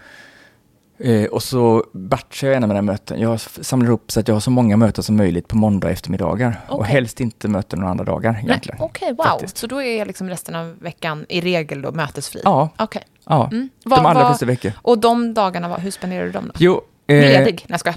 Eh, 1.02 1.24
och 1.24 1.42
så 1.42 1.84
batchar 1.92 2.46
jag 2.46 2.54
gärna 2.54 2.66
mina 2.66 2.82
möten. 2.82 3.20
Jag 3.20 3.40
samlar 3.40 3.88
ihop 3.88 4.10
så 4.12 4.20
att 4.20 4.28
jag 4.28 4.34
har 4.34 4.40
så 4.40 4.50
många 4.50 4.76
möten 4.76 5.04
som 5.04 5.16
möjligt 5.16 5.48
på 5.48 5.56
måndag 5.56 5.90
eftermiddagar. 5.90 6.60
Okay. 6.66 6.78
Och 6.78 6.86
helst 6.86 7.20
inte 7.20 7.48
möten 7.48 7.78
några 7.78 7.90
andra 7.90 8.04
dagar 8.04 8.40
egentligen. 8.42 8.78
Okej, 8.80 9.12
okay, 9.12 9.12
wow. 9.12 9.24
Faktiskt. 9.24 9.58
Så 9.58 9.66
då 9.66 9.82
är 9.82 10.04
liksom 10.04 10.28
resten 10.28 10.54
av 10.54 10.76
veckan 10.80 11.26
i 11.28 11.40
regel 11.40 11.82
då 11.82 11.92
mötesfri? 11.92 12.40
Ja. 12.44 12.68
Okay. 12.78 13.02
ja. 13.26 13.48
Mm. 13.52 13.68
de 13.84 14.06
allra 14.06 14.26
flesta 14.26 14.46
veckor. 14.46 14.72
Och 14.82 14.98
de 14.98 15.34
dagarna, 15.34 15.76
hur 15.76 15.90
spenderar 15.90 16.24
du 16.24 16.32
dem 16.32 16.44
då? 16.46 16.52
Jo, 16.58 16.80
eh, 17.06 17.20
Ledig? 17.20 17.64
Nej, 17.68 17.80
jag 17.84 17.94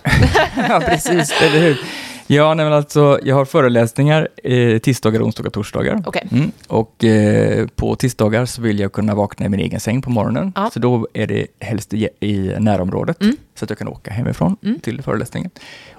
Ja, 0.69 0.79
precis, 0.79 1.33
eller 1.41 1.59
hur. 1.59 1.81
Ja, 2.27 2.53
nej, 2.53 2.65
men 2.65 2.73
alltså, 2.73 3.19
jag 3.23 3.35
har 3.35 3.45
föreläsningar 3.45 4.27
eh, 4.43 4.77
tisdagar, 4.77 5.21
onsdagar, 5.21 5.49
torsdagar. 5.49 6.07
Okay. 6.07 6.23
Mm. 6.31 6.51
Och 6.67 7.03
eh, 7.03 7.67
på 7.75 7.95
tisdagar 7.95 8.45
så 8.45 8.61
vill 8.61 8.79
jag 8.79 8.93
kunna 8.93 9.15
vakna 9.15 9.45
i 9.45 9.49
min 9.49 9.59
egen 9.59 9.79
säng 9.79 10.01
på 10.01 10.09
morgonen. 10.09 10.53
Ja. 10.55 10.69
Så 10.73 10.79
då 10.79 11.07
är 11.13 11.27
det 11.27 11.47
helst 11.59 11.93
i, 11.93 12.09
i 12.19 12.55
närområdet, 12.59 13.21
mm. 13.21 13.35
så 13.55 13.65
att 13.65 13.69
jag 13.69 13.79
kan 13.79 13.87
åka 13.87 14.11
hemifrån 14.11 14.57
mm. 14.63 14.79
till 14.79 15.01
föreläsningen. 15.01 15.51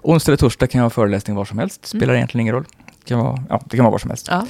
Onsdag 0.03 0.31
eller 0.31 0.37
torsdag 0.37 0.67
kan 0.67 0.79
jag 0.79 0.85
ha 0.85 0.91
föreläsning 0.91 1.37
var 1.37 1.45
som 1.45 1.59
helst, 1.59 1.93
mm. 1.93 2.01
spelar 2.01 2.15
egentligen 2.15 2.41
ingen 2.41 2.55
roll. 2.55 2.65
Det 3.05 3.09
kan 3.09 3.19
vara, 3.19 3.43
ja, 3.49 3.63
det 3.65 3.77
kan 3.77 3.85
vara 3.85 3.93
var 3.93 3.99
som 3.99 4.11
helst. 4.11 4.29
Ja. 4.31 4.47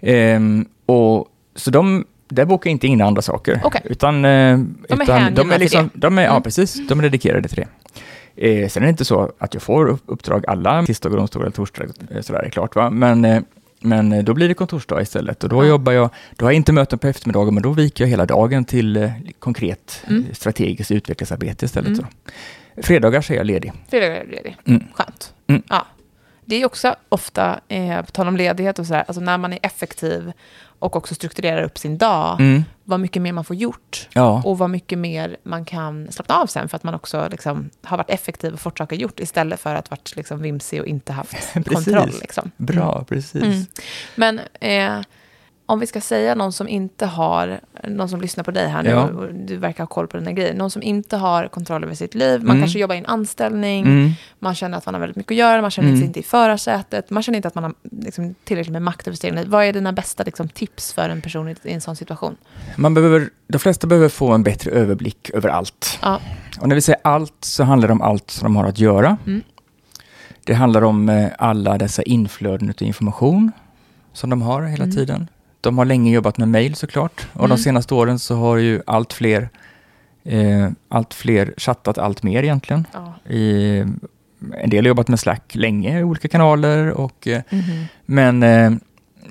Ehm, 0.00 0.66
och, 0.86 1.28
så 1.54 1.70
de 1.70 2.04
där 2.28 2.44
bokar 2.44 2.70
jag 2.70 2.74
inte 2.74 2.86
in 2.86 3.00
andra 3.00 3.22
saker. 3.22 3.60
Okay. 3.64 3.80
Utan, 3.84 4.24
eh, 4.24 4.58
de 4.88 5.00
är 5.00 5.02
utan 5.02 5.34
de 5.34 5.52
är 5.52 5.58
liksom, 5.58 5.90
de 5.94 6.18
är, 6.18 6.22
Ja, 6.22 6.30
mm. 6.30 6.42
precis. 6.42 6.88
De 6.88 6.98
är 6.98 7.02
dedikerade 7.02 7.48
till 7.48 7.56
det. 7.56 7.68
Eh, 8.36 8.68
sen 8.68 8.82
är 8.82 8.86
det 8.86 8.90
inte 8.90 9.04
så 9.04 9.32
att 9.38 9.54
jag 9.54 9.62
får 9.62 9.98
uppdrag 10.06 10.44
alla 10.46 10.86
tisdagar, 10.86 11.18
onsdagar 11.18 11.46
eller 11.46 11.56
torsdagar, 11.56 11.92
eh, 12.10 12.20
sådär 12.20 12.42
är 12.42 12.50
klart. 12.50 12.76
Va? 12.76 12.90
Men, 12.90 13.24
eh, 13.24 13.42
men 13.80 14.12
eh, 14.12 14.24
då 14.24 14.34
blir 14.34 14.48
det 14.48 14.54
kontorsdag 14.54 15.02
istället 15.02 15.44
och 15.44 15.50
då 15.50 15.64
jobbar 15.64 15.92
jag, 15.92 16.10
då 16.36 16.46
har 16.46 16.50
jag 16.50 16.56
inte 16.56 16.72
möten 16.72 16.98
på 16.98 17.06
eftermiddagen 17.06 17.54
men 17.54 17.62
då 17.62 17.70
viker 17.70 18.04
jag 18.04 18.08
hela 18.08 18.26
dagen 18.26 18.64
till 18.64 18.96
eh, 18.96 19.10
konkret 19.38 20.04
mm. 20.08 20.24
strategiskt 20.32 20.90
utvecklingsarbete 20.90 21.64
istället. 21.64 21.98
Mm. 21.98 22.06
Fredagar 22.82 23.20
så 23.20 23.32
är 23.32 23.36
jag 23.36 23.46
ledig. 23.46 23.72
Fredagar 23.90 24.16
är 24.16 24.26
ledig, 24.26 24.56
mm. 24.64 24.82
skönt. 24.94 25.34
Mm. 25.46 25.62
Ja. 25.68 25.86
Det 26.44 26.56
är 26.56 26.66
också 26.66 26.94
ofta, 27.08 27.60
eh, 27.68 28.02
på 28.02 28.10
tal 28.10 28.28
om 28.28 28.36
ledighet 28.36 28.78
och 28.78 28.86
sådär, 28.86 29.04
alltså 29.06 29.20
när 29.20 29.38
man 29.38 29.52
är 29.52 29.58
effektiv 29.62 30.32
och 30.78 30.96
också 30.96 31.14
strukturerar 31.14 31.62
upp 31.62 31.78
sin 31.78 31.98
dag, 31.98 32.40
mm. 32.40 32.64
vad 32.84 33.00
mycket 33.00 33.22
mer 33.22 33.32
man 33.32 33.44
får 33.44 33.56
gjort 33.56 34.08
ja. 34.12 34.42
och 34.44 34.58
vad 34.58 34.70
mycket 34.70 34.98
mer 34.98 35.36
man 35.42 35.64
kan 35.64 36.12
slappna 36.12 36.34
av 36.34 36.46
sen 36.46 36.68
för 36.68 36.76
att 36.76 36.82
man 36.82 36.94
också 36.94 37.28
liksom, 37.30 37.70
har 37.82 37.96
varit 37.96 38.10
effektiv 38.10 38.52
och 38.52 38.60
fått 38.60 38.78
saker 38.78 38.96
gjort 38.96 39.20
istället 39.20 39.60
för 39.60 39.74
att 39.74 39.90
varit 39.90 40.16
liksom, 40.16 40.42
vimsig 40.42 40.80
och 40.80 40.86
inte 40.86 41.12
haft 41.12 41.54
kontroll. 41.72 42.10
Liksom. 42.20 42.50
Bra, 42.56 42.94
mm. 42.94 43.04
precis. 43.04 43.42
Mm. 43.42 43.66
Men 44.14 44.40
eh, 44.60 45.04
om 45.66 45.80
vi 45.80 45.86
ska 45.86 46.00
säga 46.00 46.34
någon 46.34 46.52
som 46.52 46.68
inte 46.68 47.06
har, 47.06 47.60
någon 47.88 48.08
som 48.08 48.20
lyssnar 48.20 48.44
på 48.44 48.50
dig 48.50 48.68
här 48.68 48.82
nu, 48.82 48.90
ja. 48.90 49.04
och 49.04 49.34
du 49.34 49.56
verkar 49.56 49.84
ha 49.84 49.88
koll 49.88 50.06
på 50.06 50.16
den 50.16 50.26
här 50.26 50.34
grejen, 50.34 50.56
någon 50.56 50.70
som 50.70 50.82
inte 50.82 51.16
har 51.16 51.48
kontroll 51.48 51.84
över 51.84 51.94
sitt 51.94 52.14
liv, 52.14 52.40
man 52.40 52.50
mm. 52.50 52.62
kanske 52.62 52.78
jobbar 52.78 52.94
i 52.94 52.98
en 52.98 53.06
anställning, 53.06 53.86
mm. 53.86 54.10
man 54.38 54.54
känner 54.54 54.78
att 54.78 54.86
man 54.86 54.94
har 54.94 55.00
väldigt 55.00 55.16
mycket 55.16 55.32
att 55.32 55.36
göra, 55.36 55.62
man 55.62 55.70
känner 55.70 55.88
mm. 55.88 56.00
sig 56.00 56.06
inte 56.06 56.20
i 56.20 56.22
förarsätet, 56.22 57.10
man 57.10 57.22
känner 57.22 57.36
inte 57.36 57.48
att 57.48 57.54
man 57.54 57.64
har 57.64 57.74
liksom, 57.90 58.34
tillräckligt 58.44 58.72
med 58.72 58.82
makt 58.82 59.06
över 59.06 59.16
sitt 59.16 59.34
liv. 59.34 59.46
Vad 59.48 59.64
är 59.64 59.72
dina 59.72 59.92
bästa 59.92 60.22
liksom, 60.22 60.48
tips 60.48 60.92
för 60.92 61.08
en 61.08 61.22
person 61.22 61.48
i, 61.48 61.54
i, 61.62 61.72
en 61.72 61.80
sån 61.80 61.96
situation? 61.96 62.36
Man 62.76 62.94
behöver, 62.94 63.30
de 63.46 63.58
flesta 63.58 63.86
behöver 63.86 64.08
få 64.08 64.32
en 64.32 64.42
bättre 64.42 64.70
överblick 64.70 65.30
över 65.30 65.48
allt. 65.48 65.98
Ja. 66.02 66.20
Och 66.60 66.68
när 66.68 66.74
vi 66.74 66.80
säger 66.80 67.00
allt 67.04 67.36
så 67.40 67.64
handlar 67.64 67.88
det 67.88 67.92
om 67.92 68.02
allt 68.02 68.30
som 68.30 68.44
de 68.44 68.56
har 68.56 68.64
att 68.64 68.78
göra. 68.78 69.16
Mm. 69.26 69.42
Det 70.44 70.54
handlar 70.54 70.84
om 70.84 71.08
eh, 71.08 71.28
alla 71.38 71.78
dessa 71.78 72.02
inflöden 72.02 72.70
av 72.70 72.82
information 72.82 73.52
som 74.12 74.30
de 74.30 74.42
har 74.42 74.62
hela 74.62 74.84
mm. 74.84 74.96
tiden. 74.96 75.28
De 75.64 75.78
har 75.78 75.84
länge 75.84 76.12
jobbat 76.12 76.38
med 76.38 76.48
mail 76.48 76.74
såklart 76.74 77.26
och 77.32 77.44
mm. 77.44 77.50
de 77.50 77.58
senaste 77.62 77.94
åren 77.94 78.18
så 78.18 78.36
har 78.36 78.56
ju 78.56 78.82
allt 78.86 79.12
fler, 79.12 79.48
eh, 80.24 80.68
allt 80.88 81.14
fler 81.14 81.54
chattat 81.56 81.98
allt 81.98 82.22
mer 82.22 82.42
egentligen. 82.42 82.86
Ja. 82.92 83.32
I, 83.32 83.78
en 84.60 84.70
del 84.70 84.84
har 84.84 84.88
jobbat 84.88 85.08
med 85.08 85.20
Slack 85.20 85.54
länge 85.54 86.00
i 86.00 86.02
olika 86.02 86.28
kanaler, 86.28 86.90
och, 86.90 87.26
mm. 87.26 87.84
men 88.06 88.42
eh, 88.42 88.72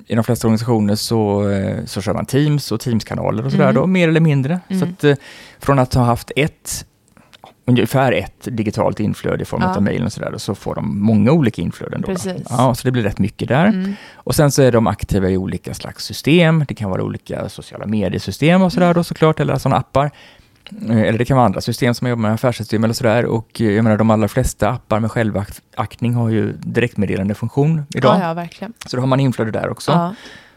i 0.06 0.14
de 0.14 0.24
flesta 0.24 0.46
organisationer 0.46 0.94
så, 0.94 1.50
eh, 1.50 1.84
så 1.84 2.00
kör 2.00 2.14
man 2.14 2.26
Teams 2.26 2.72
och 2.72 2.80
Teams-kanaler 2.80 3.44
och 3.44 3.52
sådär 3.52 3.64
Mm. 3.64 3.74
då, 3.74 3.86
mer 3.86 4.08
eller 4.08 4.20
mindre. 4.20 4.60
Mm. 4.68 4.80
Så 4.80 4.86
att, 4.86 5.04
eh, 5.04 5.24
från 5.58 5.78
att 5.78 5.94
ha 5.94 6.04
haft 6.04 6.32
ett, 6.36 6.86
ungefär 7.66 8.12
ett 8.12 8.48
digitalt 8.50 9.00
inflöde 9.00 9.42
i 9.42 9.44
form 9.44 9.62
Ja. 9.62 9.74
av 9.76 9.82
mejl 9.82 10.04
och 10.04 10.12
sådär, 10.12 10.30
då, 10.32 10.38
så 10.38 10.54
får 10.54 10.74
de 10.74 11.00
många 11.00 11.32
olika 11.32 11.62
inflöden. 11.62 12.00
Då. 12.00 12.14
Ja, 12.50 12.74
så 12.74 12.88
det 12.88 12.92
blir 12.92 13.02
rätt 13.02 13.18
mycket 13.18 13.48
där. 13.48 13.66
Mm. 13.66 13.94
Och 14.14 14.34
sen 14.34 14.50
så 14.50 14.62
är 14.62 14.72
de 14.72 14.86
aktiva 14.86 15.28
i 15.30 15.36
olika 15.36 15.74
slags 15.74 16.04
system. 16.04 16.64
Det 16.68 16.74
kan 16.74 16.90
vara 16.90 17.02
olika 17.02 17.48
sociala 17.48 17.86
mediesystem 17.86 18.62
och 18.62 18.72
sådär 18.72 18.94
då 18.94 19.04
såklart, 19.04 19.40
eller 19.40 19.56
sådana 19.58 19.76
appar. 19.76 20.10
Eh, 20.90 20.98
Eller 21.00 21.18
det 21.18 21.24
kan 21.24 21.36
vara 21.36 21.46
andra 21.46 21.60
system 21.60 21.94
som 21.94 22.04
man 22.04 22.10
jobbar 22.10 22.22
med, 22.22 22.32
affärssystem 22.32 22.84
eller 22.84 22.94
sådär. 22.94 23.24
Och 23.24 23.60
eh, 23.60 23.70
jag 23.70 23.82
menar 23.84 23.96
de 23.96 24.10
allra 24.10 24.28
flesta 24.28 24.68
appar 24.70 25.00
med 25.00 25.10
självaktning 25.10 26.14
har 26.14 26.28
ju 26.30 26.52
direktmeddelande 26.52 27.34
funktion 27.34 27.86
idag. 27.94 28.16
Ja, 28.20 28.28
ja, 28.28 28.34
verkligen. 28.34 28.72
Så 28.86 28.96
då 28.96 29.02
har 29.02 29.06
man 29.06 29.20
inflöde 29.20 29.50
där 29.50 29.68
också. 29.68 29.92
Ja. 29.92 30.14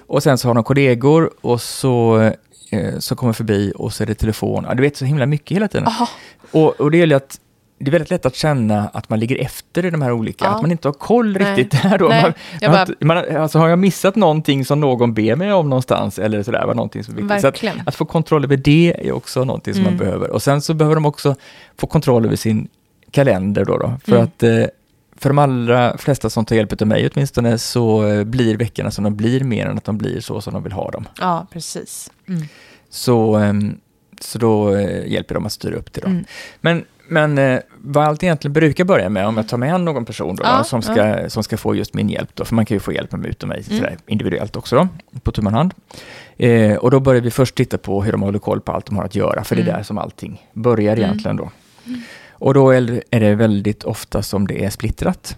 Och 0.08 0.24
sen 0.24 0.38
så 0.38 0.48
har 0.48 0.56
de 0.56 0.64
kollegor 0.64 1.30
och 1.42 1.62
så, 1.62 2.32
eh, 2.70 3.00
så 3.00 3.16
kommer 3.16 3.34
förbi 3.34 3.74
och 3.76 3.94
så 3.94 4.04
är 4.04 4.08
det 4.08 4.16
telefon. 4.16 4.66
Ja, 4.68 4.74
du 4.74 4.82
vet 4.84 4.98
så 4.98 5.06
himla 5.06 5.26
mycket 5.26 5.56
hela 5.56 5.68
tiden. 5.68 5.88
Aha. 5.88 6.08
Och, 6.52 6.82
och 6.82 6.92
det 6.92 6.98
gäller 6.98 7.16
att 7.16 7.40
det 7.80 7.88
är 7.90 7.92
väldigt 7.92 8.10
lätt 8.10 8.26
att 8.26 8.36
känna 8.36 8.88
att 8.94 9.10
man 9.10 9.20
ligger 9.20 9.36
efter 9.42 9.86
i 9.86 9.90
de 9.90 10.02
här 10.02 10.12
olika, 10.12 10.46
Ja. 10.46 10.52
att 10.56 10.62
man 10.62 10.72
inte 10.72 10.88
har 10.88 10.94
koll 10.94 11.38
Nej. 11.40 11.56
riktigt 11.56 11.82
där 11.84 11.98
då. 11.98 12.08
Nej, 12.08 12.22
Man, 12.24 12.34
jag 12.62 12.72
bara- 12.72 12.88
man, 13.24 13.38
alltså 13.38 13.60
har 13.60 13.68
jag 13.68 13.80
missat 13.80 14.16
någonting 14.16 14.66
som 14.66 14.80
någon 14.80 15.14
ber 15.14 15.36
mig 15.36 15.54
om 15.54 15.70
någonstans 15.70 16.20
eller 16.20 16.44
sådär, 16.44 16.66
var 16.66 16.74
någonting 16.76 17.04
som 17.04 17.16
viktigt. 17.16 17.42
Så 17.42 17.48
att, 17.48 17.64
att 17.86 17.96
få 17.96 18.06
kontroll 18.06 18.44
över 18.44 18.58
det 18.58 18.96
är 19.08 19.12
också 19.12 19.44
någonting 19.44 19.74
som 19.74 19.82
Mm. 19.82 19.94
man 19.94 20.06
behöver. 20.06 20.30
Och 20.32 20.42
sen 20.44 20.62
så 20.62 20.74
behöver 20.74 20.96
de 20.96 21.06
också 21.06 21.36
få 21.78 21.88
kontroll 21.88 22.26
över 22.26 22.36
sin 22.36 22.68
kalender 23.12 23.66
då. 23.66 23.78
då 23.78 23.94
för 24.06 24.12
Mm. 24.12 24.24
att 24.24 24.44
eh, 24.44 24.64
för 25.18 25.30
de 25.30 25.38
allra 25.38 25.98
flesta 25.98 26.30
som 26.30 26.46
tar 26.46 26.56
hjälp 26.56 26.82
av 26.82 26.88
mig 26.88 27.10
åtminstone 27.14 27.58
så 27.58 28.08
eh, 28.08 28.24
blir 28.24 28.58
veckorna 28.58 28.92
som 28.92 29.04
de 29.04 29.16
blir 29.16 29.44
mer 29.44 29.66
än 29.66 29.78
att 29.78 29.86
de 29.86 29.98
blir 29.98 30.20
så 30.22 30.42
som 30.42 30.54
de 30.54 30.64
vill 30.64 30.72
ha 30.72 30.92
dem. 30.92 31.08
Ja, 31.20 31.48
precis. 31.52 32.12
Mm. 32.28 32.42
Så, 32.90 33.36
ehm, 33.36 33.78
så 34.22 34.40
då 34.40 34.76
eh, 34.76 35.08
hjälper 35.12 35.36
de 35.36 35.46
att 35.46 35.52
styra 35.52 35.76
upp 35.76 35.94
det. 35.94 36.02
Då. 36.02 36.08
Mm. 36.08 36.26
Men, 36.62 36.86
men 37.10 37.38
eh, 37.38 37.60
vad 37.78 38.04
allt 38.08 38.24
egentligen 38.24 38.54
brukar 38.54 38.84
börja 38.86 39.10
med, 39.10 39.28
om 39.28 39.38
jag 39.38 39.48
tar 39.48 39.58
med 39.58 39.82
någon 39.82 40.06
person 40.06 40.36
då, 40.36 40.44
Ja, 40.44 40.58
då, 40.58 40.64
som, 40.64 40.82
ska, 40.82 41.30
som 41.30 41.44
ska 41.44 41.58
få 41.58 41.76
just 41.76 41.94
min 41.94 42.10
hjälp, 42.10 42.30
då, 42.34 42.46
för 42.46 42.56
man 42.56 42.66
kan 42.66 42.76
ju 42.76 42.80
få 42.80 42.94
hjälp 42.94 43.12
med 43.12 43.26
ut 43.26 43.44
och 43.44 43.50
mig 43.50 43.64
Mm. 43.70 43.80
sådär, 43.80 43.98
individuellt 44.08 44.56
också, 44.56 44.76
då, 44.76 44.88
på 45.20 45.32
tu 45.32 45.42
hand. 45.50 45.74
Eh, 46.38 46.76
och 46.76 46.92
då 46.92 47.00
börjar 47.00 47.22
vi 47.22 47.32
först 47.32 47.56
titta 47.56 47.78
på 47.78 48.04
hur 48.04 48.12
de 48.12 48.22
håller 48.22 48.40
koll 48.40 48.62
på 48.62 48.72
allt 48.72 48.86
de 48.86 48.98
har 48.98 49.04
att 49.04 49.16
göra, 49.16 49.44
för 49.44 49.56
det 49.56 49.62
är 49.62 49.64
Mm. 49.64 49.76
där 49.76 49.84
som 49.84 49.98
allting 49.98 50.48
börjar 50.54 50.94
Mm. 50.98 51.06
egentligen 51.06 51.38
då. 51.38 51.52
Och 52.40 52.54
då 52.54 52.72
är 52.72 53.20
det- 53.20 53.36
väldigt 53.36 53.84
ofta 53.84 54.22
som 54.22 54.48
det 54.48 54.66
är 54.66 54.70
splittrat. 54.70 55.38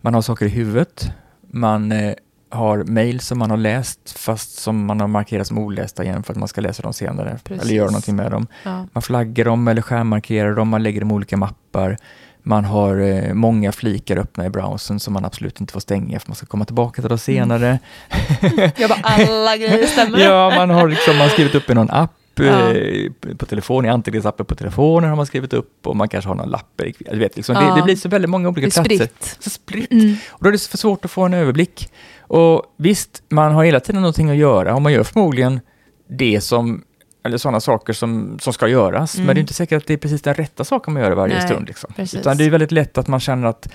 Man 0.00 0.14
har 0.14 0.22
saker 0.22 0.46
i 0.46 0.48
huvudet, 0.48 1.10
man 1.50 1.92
eh, 1.92 2.14
har 2.50 2.84
mejl 2.84 3.20
som 3.20 3.38
man 3.38 3.50
har 3.50 3.56
läst 3.56 4.18
fast 4.18 4.58
som 4.58 4.86
man 4.86 5.00
har 5.00 5.06
markerat 5.08 5.46
som 5.46 5.58
olästa 5.58 6.04
igen 6.04 6.22
för 6.22 6.32
att 6.32 6.38
man 6.38 6.48
ska 6.48 6.60
läsa 6.60 6.82
dem 6.82 6.92
senare 6.92 7.38
Precis. 7.44 7.62
eller 7.64 7.74
göra 7.74 7.86
någonting 7.86 8.16
med 8.16 8.30
dem. 8.30 8.46
Ja. 8.62 8.86
Man 8.92 9.02
flaggar 9.02 9.44
dem 9.44 9.68
eller 9.68 9.82
skärmarkerar 9.82 10.54
dem, 10.54 10.68
man 10.68 10.82
lägger 10.82 11.00
dem 11.00 11.10
i 11.10 11.14
olika 11.14 11.36
mappar. 11.36 11.96
Man 12.42 12.64
har 12.64 12.96
eh, 13.00 13.34
många 13.34 13.72
flikar 13.72 14.16
öppna 14.16 14.46
i 14.46 14.50
browsern 14.50 15.00
som 15.00 15.12
man 15.14 15.24
absolut 15.24 15.60
inte 15.60 15.72
får 15.72 15.80
stänga 15.80 16.20
för 16.20 16.28
man 16.30 16.34
ska 16.36 16.46
komma 16.46 16.64
tillbaka 16.64 17.02
till 17.02 17.08
det 17.10 17.18
senare. 17.18 17.78
Jag 18.76 18.90
bara, 18.90 19.00
alla 19.02 19.56
grejer 19.56 19.86
stämmer. 19.86 20.18
ja, 20.24 20.52
man 20.56 20.70
har 20.70 20.88
liksom 20.88 21.16
man 21.16 21.22
har 21.22 21.28
skrivit 21.28 21.54
upp 21.54 21.70
i 21.70 21.74
någon 21.74 21.90
app 21.90 22.10
Ja. 22.44 22.72
eh, 22.72 23.34
på 23.36 23.46
telefon, 23.46 23.84
i 23.84 23.88
anteckningsappen 23.88 24.46
på 24.46 24.54
telefonen 24.54 25.08
har 25.10 25.16
man 25.16 25.26
skrivit 25.26 25.52
upp 25.52 25.86
och 25.86 25.96
man 25.96 26.08
kanske 26.08 26.28
har 26.28 26.34
någon 26.34 26.48
lapp. 26.50 26.80
Du 27.10 27.18
vet, 27.18 27.36
liksom, 27.36 27.54
Ja. 27.54 27.60
det, 27.74 27.80
det 27.80 27.82
blir 27.84 27.96
så 27.96 28.08
väldigt 28.08 28.30
många 28.30 28.48
olika 28.48 28.66
Det 28.66 28.70
platser. 28.74 28.94
spritt. 28.96 29.36
Så 29.40 29.50
spritt. 29.50 29.92
Mm. 29.92 30.14
Och 30.30 30.42
då 30.42 30.48
är 30.48 30.52
det 30.52 30.60
för 30.62 30.78
svårt 30.78 31.04
att 31.04 31.10
få 31.10 31.22
en 31.22 31.34
överblick. 31.34 31.92
Och 32.20 32.62
visst, 32.76 33.22
man 33.28 33.52
har 33.52 33.64
hela 33.64 33.80
tiden 33.80 34.00
någonting 34.00 34.30
att 34.30 34.36
göra 34.36 34.74
och 34.74 34.82
man 34.82 34.92
gör 34.92 35.02
förmodligen 35.04 35.60
det 36.08 36.40
som, 36.40 36.82
eller 37.24 37.38
sådana 37.38 37.60
saker 37.60 37.92
som, 37.92 38.38
som 38.40 38.52
ska 38.52 38.68
göras. 38.68 39.14
Mm. 39.14 39.26
Men 39.26 39.34
det 39.34 39.38
är 39.38 39.40
inte 39.40 39.54
säkert 39.54 39.82
att 39.82 39.86
det 39.86 39.92
är 39.94 39.98
precis 39.98 40.22
den 40.22 40.34
rätta 40.34 40.64
saken 40.64 40.94
man 40.94 41.02
gör 41.02 41.12
varje 41.12 41.34
Nej, 41.38 41.48
stund. 41.48 41.66
Liksom. 41.68 41.92
precis. 41.96 42.20
Utan 42.20 42.36
det 42.36 42.44
är 42.44 42.50
väldigt 42.50 42.72
lätt 42.72 42.98
att 42.98 43.08
man 43.08 43.20
känner 43.20 43.46
att 43.48 43.68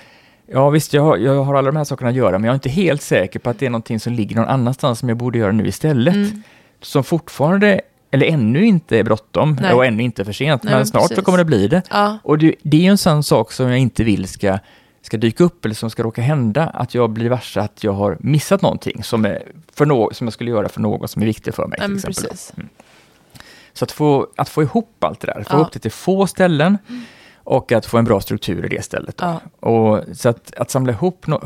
Ja 0.46 0.70
visst, 0.70 0.92
jag 0.92 1.02
har, 1.02 1.16
jag 1.16 1.44
har 1.44 1.54
alla 1.54 1.66
de 1.70 1.76
här 1.76 1.84
sakerna 1.84 2.10
att 2.10 2.16
göra, 2.16 2.38
men 2.38 2.44
jag 2.44 2.52
är 2.52 2.54
inte 2.54 2.68
helt 2.70 3.02
säker 3.02 3.38
på 3.38 3.50
att 3.50 3.58
det 3.58 3.66
är 3.66 3.70
någonting 3.70 4.00
som 4.00 4.12
ligger 4.12 4.36
någon 4.36 4.48
annanstans 4.48 4.98
som 4.98 5.08
jag 5.08 5.18
borde 5.18 5.38
göra 5.38 5.52
nu 5.52 5.66
istället. 5.66 6.14
Mm. 6.14 6.42
Som 6.80 7.04
fortfarande, 7.04 7.80
eller 8.14 8.26
ännu 8.26 8.64
inte 8.66 8.98
är 8.98 9.02
bråttom, 9.02 9.58
Nej. 9.62 9.72
och 9.74 9.86
ännu 9.86 10.02
inte 10.02 10.24
för 10.24 10.32
sent, 10.32 10.62
Nej, 10.62 10.70
men 10.70 10.78
men 10.78 10.86
snart 10.86 11.14
så 11.14 11.22
kommer 11.22 11.38
det 11.38 11.44
bli 11.44 11.68
det. 11.68 11.82
Ja. 11.90 12.18
Och 12.22 12.38
det, 12.38 12.54
det 12.62 12.76
är 12.76 12.80
ju 12.80 12.88
en 12.88 12.98
sån 12.98 13.22
sak 13.22 13.52
som 13.52 13.68
jag 13.68 13.78
inte 13.78 14.04
vill 14.04 14.28
ska, 14.28 14.58
ska 15.02 15.16
dyka 15.16 15.44
upp 15.44 15.64
eller 15.64 15.74
som 15.74 15.90
ska 15.90 16.02
råka 16.02 16.22
hända, 16.22 16.66
att 16.66 16.94
jag 16.94 17.10
blir 17.10 17.28
varse 17.30 17.60
att 17.60 17.84
jag 17.84 17.92
har 17.92 18.16
missat 18.20 18.62
någonting 18.62 19.02
som, 19.02 19.24
är 19.24 19.42
för 19.74 19.86
nå 19.86 20.10
som 20.12 20.26
jag 20.26 20.34
skulle 20.34 20.50
göra 20.50 20.68
för 20.68 20.80
någon 20.80 21.08
som 21.08 21.22
är 21.22 21.26
viktig 21.26 21.54
för 21.54 21.66
mig. 21.66 21.78
Nej, 21.78 21.88
till 21.88 21.96
exempel. 21.96 22.30
precis. 22.30 22.52
Så 23.72 23.84
att 23.84 23.92
få, 23.92 24.26
att 24.36 24.48
få 24.48 24.62
ihop 24.62 25.04
allt 25.04 25.20
det 25.20 25.26
där, 25.26 25.42
få 25.42 25.54
Ja. 25.54 25.56
ihop 25.60 25.72
det 25.72 25.78
till 25.78 25.90
få 25.92 26.26
ställen 26.26 26.78
och 27.36 27.72
att 27.72 27.86
få 27.86 27.98
en 27.98 28.04
bra 28.04 28.20
struktur 28.20 28.64
i 28.66 28.68
det 28.68 28.84
stället. 28.84 29.14
Ja. 29.20 29.40
Och, 29.60 30.00
så 30.16 30.28
att, 30.28 30.54
att 30.56 30.70
samla 30.70 30.92
ihop 30.92 31.26
no, 31.26 31.40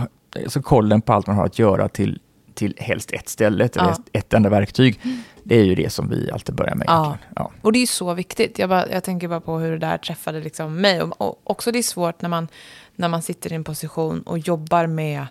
alltså 0.45 0.63
kollen 0.63 1.01
på 1.03 1.13
allt 1.13 1.27
man 1.27 1.37
har 1.37 1.47
att 1.47 1.59
göra 1.59 1.89
till, 1.89 2.21
till 2.57 2.75
helst 2.79 3.11
ett 3.13 3.29
ställe, 3.29 3.65
eller 3.65 3.85
Ja. 3.85 3.93
ett, 3.93 4.01
ett 4.13 4.33
enda 4.35 4.49
verktyg, 4.51 5.01
det 5.43 5.57
är 5.61 5.65
ju 5.65 5.75
det 5.75 5.91
som 5.93 6.09
vi 6.09 6.31
alltid 6.31 6.55
börjar 6.55 6.75
med. 6.75 6.85
Ja. 6.89 7.19
Ja. 7.37 7.51
Och 7.63 7.73
det 7.73 7.79
är 7.83 7.87
så 7.87 8.15
viktigt. 8.15 8.59
Jag, 8.59 8.69
bara, 8.69 8.89
jag 8.91 9.05
tänker 9.05 9.29
bara 9.29 9.41
på 9.41 9.59
hur 9.59 9.71
det 9.73 9.79
där 9.79 9.99
träffade 9.99 10.41
liksom 10.41 10.81
mig. 10.81 11.03
Och, 11.03 11.21
och 11.21 11.41
också 11.45 11.73
det 11.73 11.79
är 11.79 11.83
svårt 11.83 12.23
när 12.23 12.29
man, 12.29 12.49
när 12.97 13.09
man 13.09 13.23
sitter 13.23 13.53
i 13.53 13.55
en 13.55 13.65
position 13.65 14.23
och 14.23 14.39
jobbar 14.39 14.87
med 14.87 15.27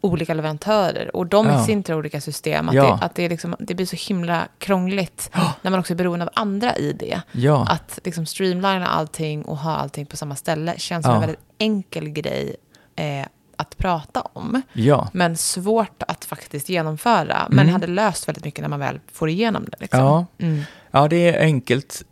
olika 0.00 0.34
leverantörer. 0.34 1.16
Och 1.16 1.26
de 1.26 1.46
Ja. 1.46 1.62
i 1.62 1.64
sin 1.64 1.82
tur 1.82 1.94
olika 1.94 2.20
system. 2.20 2.68
Att, 2.68 2.74
Ja. 2.74 2.82
det, 3.00 3.04
att 3.04 3.14
det, 3.14 3.28
liksom, 3.28 3.56
det 3.58 3.74
blir 3.74 3.86
så 3.86 3.96
himla 4.12 4.48
krångligt 4.58 5.30
när 5.62 5.70
man 5.70 5.80
också 5.80 5.92
är 5.92 5.96
beroende 5.96 6.24
av 6.24 6.30
andra 6.34 6.76
i 6.76 6.92
det. 6.92 7.20
Ja. 7.32 7.66
Att 7.68 7.98
liksom 8.04 8.26
streamlina 8.26 8.86
allting 8.86 9.42
och 9.44 9.56
ha 9.56 9.76
allting 9.76 10.06
på 10.06 10.16
samma 10.16 10.36
ställe 10.36 10.74
känns 10.78 11.04
som 11.06 11.14
en 11.14 11.20
väldigt 11.20 11.40
enkel 11.58 12.08
grej 12.08 12.56
eh, 12.96 13.26
att 13.56 13.78
prata 13.78 14.20
om. 14.20 14.62
ja. 14.72 15.08
Men 15.12 15.36
svårt 15.36 16.02
att 16.08 16.24
faktiskt 16.24 16.68
genomföra. 16.68 17.46
Men 17.50 17.58
Mm. 17.58 17.72
hade 17.72 17.86
löst 17.86 18.28
väldigt 18.28 18.44
mycket 18.44 18.60
när 18.62 18.68
man 18.68 18.80
väl 18.80 19.00
får 19.12 19.28
igenom 19.28 19.64
det. 19.64 19.76
Liksom. 19.80 20.00
Ja. 20.00 20.26
Mm. 20.38 20.62
Ja, 20.90 21.08
det 21.08 21.16
är 21.28 21.40
enkelt. 21.40 22.02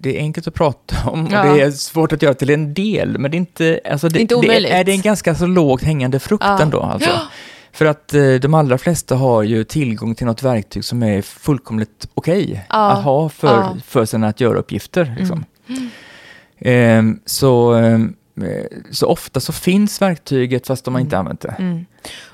Det 0.00 0.16
är 0.16 0.20
enkelt 0.20 0.48
att 0.48 0.54
prata 0.54 1.10
om 1.10 1.26
och 1.26 1.32
Ja. 1.32 1.42
det 1.54 1.60
är 1.62 1.70
svårt 1.70 2.12
att 2.12 2.22
göra 2.22 2.34
till 2.34 2.50
en 2.50 2.74
del, 2.74 3.18
men 3.18 3.30
det 3.30 3.36
är 3.36 3.38
inte... 3.38 3.80
Alltså 3.90 4.08
det, 4.08 4.20
Inte 4.20 4.34
det 4.34 4.38
omöjligt. 4.38 4.72
är, 4.72 4.76
är 4.80 4.84
det 4.84 4.92
en 4.92 5.00
ganska 5.00 5.34
så 5.34 5.46
lågt 5.46 5.82
hängande 5.82 6.18
frukt 6.18 6.44
Ja. 6.46 6.62
ändå. 6.62 6.80
Alltså. 6.82 7.10
Ja. 7.10 7.20
För 7.72 7.84
att 7.84 8.14
eh, 8.14 8.34
de 8.34 8.54
allra 8.54 8.78
flesta 8.78 9.14
har 9.16 9.42
ju 9.42 9.64
tillgång 9.64 10.14
till 10.14 10.26
något 10.26 10.42
verktyg 10.42 10.84
som 10.84 11.02
är 11.02 11.22
fullkomligt 11.22 12.08
okej 12.14 12.66
Ja. 12.68 12.90
att 12.90 13.04
ha 13.04 13.28
för, 13.28 13.76
för 13.84 14.04
sina 14.04 14.28
att 14.28 14.40
göra-uppgifter. 14.40 15.14
Liksom. 15.18 15.44
Ehm, 16.60 17.20
så, 17.24 17.72
ehm, 17.74 18.02
eh, 18.04 18.10
så 18.90 19.06
ofta 19.06 19.40
så 19.40 19.52
finns 19.52 20.02
verktyget 20.02 20.66
fast 20.66 20.84
de 20.84 20.94
har 20.94 21.00
inte 21.00 21.18
använt 21.18 21.40
det. 21.40 21.54
Mm. 21.58 21.86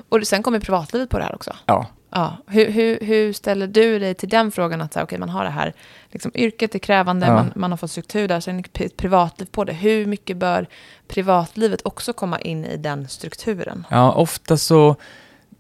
Och 0.09 0.27
sen 0.27 0.43
kommer 0.43 0.61
privatlivet 0.61 1.11
på 1.11 1.19
det 1.19 1.25
här 1.25 1.35
också. 1.35 1.57
Ja. 1.67 1.87
Ja. 2.11 2.37
Hur, 2.47 2.71
hur, 2.71 2.99
hur 3.01 3.33
ställer 3.33 3.67
du 3.67 3.99
dig 3.99 4.15
till 4.15 4.29
den 4.29 4.51
frågan? 4.51 4.81
Att 4.81 4.93
så 4.93 4.99
här, 4.99 5.07
okej, 5.07 5.19
man 5.19 5.29
har 5.29 5.45
det 5.45 5.51
här, 5.51 5.73
liksom, 6.11 6.31
yrket 6.35 6.75
är 6.75 6.79
krävande, 6.79 7.27
Ja. 7.27 7.35
man, 7.35 7.53
man 7.57 7.71
har 7.73 7.77
fått 7.79 7.91
struktur 7.91 8.29
där, 8.29 8.41
sen 8.41 8.65
ett 8.75 8.97
privatliv 8.97 9.47
på 9.47 9.65
det. 9.65 9.73
Hur 9.73 10.07
mycket 10.07 10.37
bör 10.37 10.67
privatlivet 11.09 11.81
också 11.85 12.13
komma 12.13 12.41
in 12.41 12.65
i 12.65 12.77
den 12.77 13.09
strukturen? 13.09 13.87
Ja, 13.91 14.13
ofta 14.13 14.57
så 14.57 14.97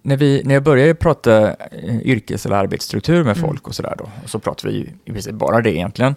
när, 0.02 0.16
vi, 0.16 0.42
när 0.44 0.54
jag 0.54 0.62
började 0.62 0.94
prata 0.94 1.50
eh, 1.50 2.00
yrkes 2.02 2.46
eller 2.46 2.56
arbetsstruktur 2.56 3.24
med 3.24 3.36
Mm. 3.36 3.48
folk 3.48 3.68
och 3.68 3.74
sådär 3.74 3.94
då, 3.98 4.10
och 4.24 4.30
så 4.30 4.38
pratar 4.38 4.68
vi 4.68 4.92
i 5.04 5.12
princip 5.12 5.34
bara 5.34 5.60
det 5.60 5.70
egentligen. 5.76 6.14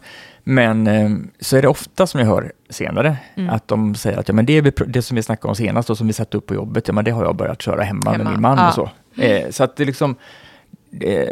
Men 0.50 0.88
eh, 0.88 1.10
så 1.40 1.58
är 1.58 1.62
det 1.62 1.68
ofta 1.68 2.08
som 2.08 2.20
jag 2.20 2.28
hör 2.28 2.52
senare 2.70 3.18
Mm. 3.36 3.50
att 3.50 3.68
de 3.68 3.96
säger 3.96 4.18
att 4.18 4.28
ja, 4.28 4.34
men 4.34 4.46
det, 4.46 4.62
vi, 4.62 4.72
det 4.88 5.02
som 5.02 5.16
vi 5.16 5.24
snackade 5.24 5.50
om 5.50 5.56
senast 5.56 5.90
och 5.90 5.98
som 5.98 6.08
vi 6.08 6.14
satte 6.14 6.38
upp 6.38 6.46
på 6.46 6.54
jobbet, 6.56 6.88
ja, 6.88 6.94
men 6.94 7.06
det 7.06 7.12
har 7.12 7.24
jag 7.24 7.36
börjat 7.36 7.62
köra 7.62 7.84
hemma, 7.84 8.12
Hemma, 8.12 8.24
med 8.24 8.34
min 8.34 8.42
man 8.42 8.58
ja. 8.58 8.68
och 8.68 8.74
så. 8.74 8.90
Eh, 9.22 9.50
så 9.50 9.64
att 9.64 9.76
det 9.76 9.86
liksom, 9.86 10.16
eh, 11.02 11.30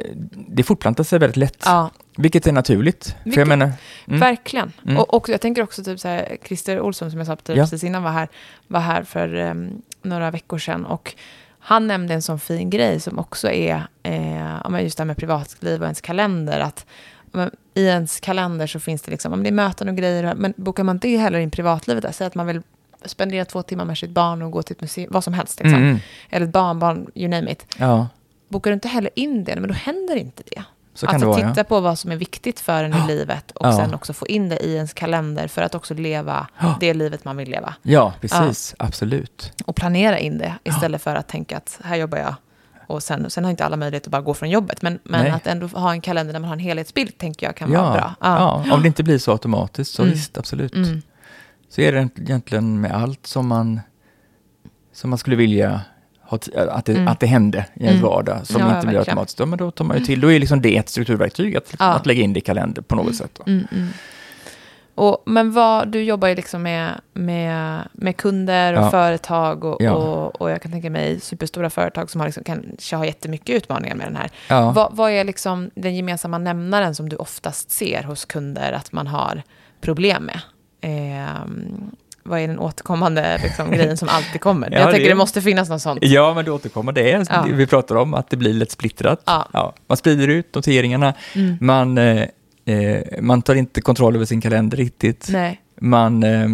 det 0.47 0.63
fortplantar 0.63 1.03
sig 1.03 1.19
väldigt 1.19 1.37
lätt, 1.37 1.63
Ja, 1.65 1.89
vilket 2.17 2.47
är 2.47 2.51
naturligt. 2.51 3.15
Vilket- 3.23 3.39
jag 3.39 3.47
menar, 3.47 3.71
mm, 4.07 4.19
verkligen. 4.19 4.71
Mm. 4.85 4.97
Och, 4.97 5.13
och 5.13 5.29
jag 5.29 5.41
tänker 5.41 5.63
också 5.63 5.83
typ 5.83 5.99
så 5.99 6.07
här, 6.07 6.37
Christer 6.47 6.79
Olsson 6.79 7.11
som 7.11 7.17
jag 7.19 7.27
sa 7.27 7.37
Ja. 7.45 7.53
precis 7.55 7.83
innan 7.83 8.03
var 8.03 8.11
här, 8.11 8.27
var 8.67 8.79
här 8.79 9.03
för 9.03 9.35
em, 9.35 9.81
några 10.01 10.31
veckor 10.31 10.57
sedan. 10.57 10.85
Och 10.85 11.15
han 11.59 11.87
nämnde 11.87 12.13
en 12.13 12.21
sån 12.21 12.39
fin 12.39 12.69
grej 12.69 12.99
som 12.99 13.19
också 13.19 13.51
är 13.51 13.83
eh, 14.03 14.81
just 14.83 14.97
det 14.97 15.01
här 15.01 15.05
med 15.05 15.17
privatliv 15.17 15.79
och 15.79 15.85
ens 15.85 16.01
kalender. 16.01 16.59
Att 16.59 16.85
I 17.73 17.85
ens 17.85 18.19
kalender 18.19 18.67
så 18.67 18.79
finns 18.79 19.01
det 19.01 19.11
liksom, 19.11 19.33
om 19.33 19.43
det 19.43 19.49
är 19.49 19.53
möten 19.53 19.89
och 19.89 19.95
grejer, 19.95 20.35
men 20.35 20.53
bokar 20.57 20.83
man 20.83 20.97
det 20.97 21.17
heller 21.17 21.39
in 21.39 21.51
privatlivet, 21.51 22.03
där, 22.03 22.11
säg 22.11 22.27
att 22.27 22.35
man 22.35 22.47
vill 22.47 22.61
spendera 23.05 23.45
två 23.45 23.61
timmar 23.63 23.85
med 23.85 23.97
sitt 23.97 24.09
barn 24.09 24.41
och 24.41 24.51
gå 24.51 24.61
till 24.63 24.75
ett 24.75 24.81
museum, 24.81 25.07
vad 25.11 25.23
som 25.23 25.33
helst. 25.33 25.59
Liksom. 25.59 25.81
mm, 25.83 25.97
Eller 26.29 26.45
ett 26.45 26.51
barnbarn, 26.53 27.07
you 27.15 27.27
name 27.29 27.51
it. 27.51 27.65
ja, 27.79 28.07
Bokar 28.49 28.71
du 28.71 28.73
inte 28.73 28.87
heller 28.87 29.09
in 29.15 29.43
det, 29.43 29.55
men 29.59 29.67
då 29.67 29.73
händer 29.75 30.15
inte 30.15 30.43
det. 30.51 30.63
så 30.93 31.07
alltså 31.07 31.27
vara. 31.27 31.35
titta 31.37 31.53
Ja. 31.59 31.63
på 31.63 31.79
vad 31.79 31.99
som 31.99 32.11
är 32.11 32.15
viktigt 32.15 32.59
för 32.59 32.83
en 32.83 32.93
i 32.93 33.07
livet 33.07 33.51
och 33.51 33.65
Ja. 33.67 33.77
sen 33.77 33.93
också 33.93 34.13
få 34.13 34.27
in 34.27 34.49
det 34.49 34.57
i 34.65 34.75
ens 34.75 34.93
kalender 34.93 35.47
för 35.47 35.61
att 35.61 35.75
också 35.75 35.93
leva 35.93 36.47
det 36.79 36.93
livet 36.93 37.25
man 37.25 37.37
vill 37.37 37.49
leva. 37.49 37.73
ja, 37.81 38.13
precis, 38.21 38.75
absolut. 38.79 39.51
Och 39.65 39.75
planera 39.75 40.19
in 40.19 40.37
det 40.37 40.53
istället 40.63 41.01
för 41.01 41.15
att 41.15 41.27
tänka 41.27 41.57
att 41.57 41.79
här 41.83 41.95
jobbar 41.95 42.17
jag 42.17 42.35
och 42.87 43.03
sen, 43.03 43.29
sen 43.29 43.43
har 43.43 43.51
inte 43.51 43.65
alla 43.65 43.77
möjlighet 43.77 44.03
att 44.03 44.11
bara 44.11 44.21
gå 44.21 44.33
från 44.33 44.49
jobbet. 44.49 44.81
Men, 44.81 44.99
men 45.03 45.33
att 45.33 45.47
ändå 45.47 45.67
ha 45.67 45.91
en 45.91 46.01
kalender 46.01 46.33
där 46.33 46.39
man 46.39 46.47
har 46.47 46.55
en 46.55 46.59
helhetsbild 46.59 47.17
tänker 47.17 47.45
jag 47.45 47.55
kan 47.55 47.71
ja, 47.71 47.81
vara 47.81 47.93
bra. 47.93 48.15
Ja. 48.19 48.63
ja. 48.67 48.73
om 48.73 48.81
det 48.81 48.87
inte 48.87 49.03
blir 49.03 49.17
så 49.17 49.31
automatiskt 49.31 49.93
så 49.93 50.01
mm. 50.01 50.13
visst, 50.13 50.37
absolut. 50.37 50.75
Mm. 50.75 51.01
Så 51.69 51.81
är 51.81 51.91
det 51.91 52.09
egentligen 52.15 52.81
med 52.81 52.91
allt 52.91 53.27
som 53.27 53.47
man, 53.47 53.79
som 54.93 55.09
man 55.09 55.19
skulle 55.19 55.35
vilja 55.35 55.81
att, 56.27 56.85
det, 56.85 56.93
mm. 56.93 57.07
att 57.07 57.19
det 57.19 57.27
hände 57.27 57.65
i 57.73 57.83
ens 57.83 57.99
mm. 57.99 58.09
vardag 58.09 58.47
som 58.47 58.61
ja, 58.61 58.75
inte 58.75 58.87
blir 58.87 58.99
automatiskt. 58.99 59.39
Ja, 59.39 59.45
men 59.45 59.57
då 59.57 59.71
tar 59.71 59.85
man 59.85 59.97
ju 59.97 60.05
till, 60.05 60.21
då 60.21 60.31
är 60.31 60.39
liksom 60.39 60.61
det 60.61 60.77
ett 60.77 60.89
strukturverktyg, 60.89 61.57
att, 61.57 61.75
ja. 61.79 61.85
att 61.85 62.05
lägga 62.05 62.23
in 62.23 62.33
det 62.33 62.37
i 62.37 62.41
kalender 62.41 62.81
på 62.81 62.95
något 62.95 63.15
sätt. 63.15 63.39
Mm, 63.45 63.67
mm, 63.71 63.87
och, 64.95 65.23
men 65.25 65.51
vad, 65.51 65.87
du 65.87 66.03
jobbar 66.03 66.27
ju 66.27 66.35
liksom 66.35 66.63
med, 66.63 67.01
med, 67.13 67.81
med 67.93 68.17
kunder 68.17 68.73
och 68.73 68.85
ja. 68.85 68.91
företag 68.91 69.63
och, 69.63 69.77
ja. 69.79 69.91
och, 69.91 70.41
och, 70.41 70.51
jag 70.51 70.61
kan 70.61 70.71
tänka 70.71 70.89
mig 70.89 71.19
superstora 71.19 71.69
företag 71.69 72.09
som 72.09 72.21
har 72.21 72.27
liksom, 72.27 72.43
kanske 72.43 72.95
har 72.95 73.05
jättemycket 73.05 73.55
utmaningar 73.55 73.95
med 73.95 74.07
den 74.07 74.15
här. 74.15 74.31
Ja. 74.47 74.71
Vad, 74.71 74.95
vad 74.95 75.11
är 75.11 75.23
liksom 75.23 75.71
den 75.75 75.95
gemensamma 75.95 76.37
nämnaren 76.37 76.95
som 76.95 77.09
du 77.09 77.15
oftast 77.15 77.71
ser 77.71 78.03
hos 78.03 78.25
kunder 78.25 78.71
att 78.71 78.91
man 78.91 79.07
har 79.07 79.43
problem 79.81 80.23
med? 80.23 80.39
Eh, 80.81 81.45
vad 82.23 82.39
är 82.39 82.47
den 82.47 82.59
återkommande 82.59 83.39
liksom, 83.43 83.71
grejen 83.71 83.97
som 83.97 84.09
alltid 84.09 84.41
kommer? 84.41 84.71
ja, 84.71 84.77
jag 84.77 84.85
tänker 84.85 85.03
det, 85.03 85.09
det 85.09 85.15
måste 85.15 85.41
finnas 85.41 85.69
något 85.69 85.81
sånt. 85.81 85.99
Ja, 86.01 86.33
men 86.33 86.45
det 86.45 86.51
återkommer 86.51 86.91
det. 86.91 87.25
Ja. 87.29 87.45
Vi 87.49 87.67
pratar 87.67 87.95
om 87.95 88.13
att 88.13 88.29
det 88.29 88.37
blir 88.37 88.53
lite 88.53 88.71
splittrat. 88.71 89.29
Man 89.87 89.97
sprider 89.97 90.27
ut 90.27 90.55
noteringarna, 90.55 91.13
mm. 91.33 91.57
man, 91.61 91.97
eh, 91.97 92.27
eh, 92.65 93.21
man 93.21 93.41
tar 93.41 93.55
inte 93.55 93.81
kontroll 93.81 94.15
över 94.15 94.25
sin 94.25 94.41
kalender 94.41 94.77
riktigt. 94.77 95.27
Nej. 95.31 95.61
Man, 95.81 96.23
eh, 96.23 96.49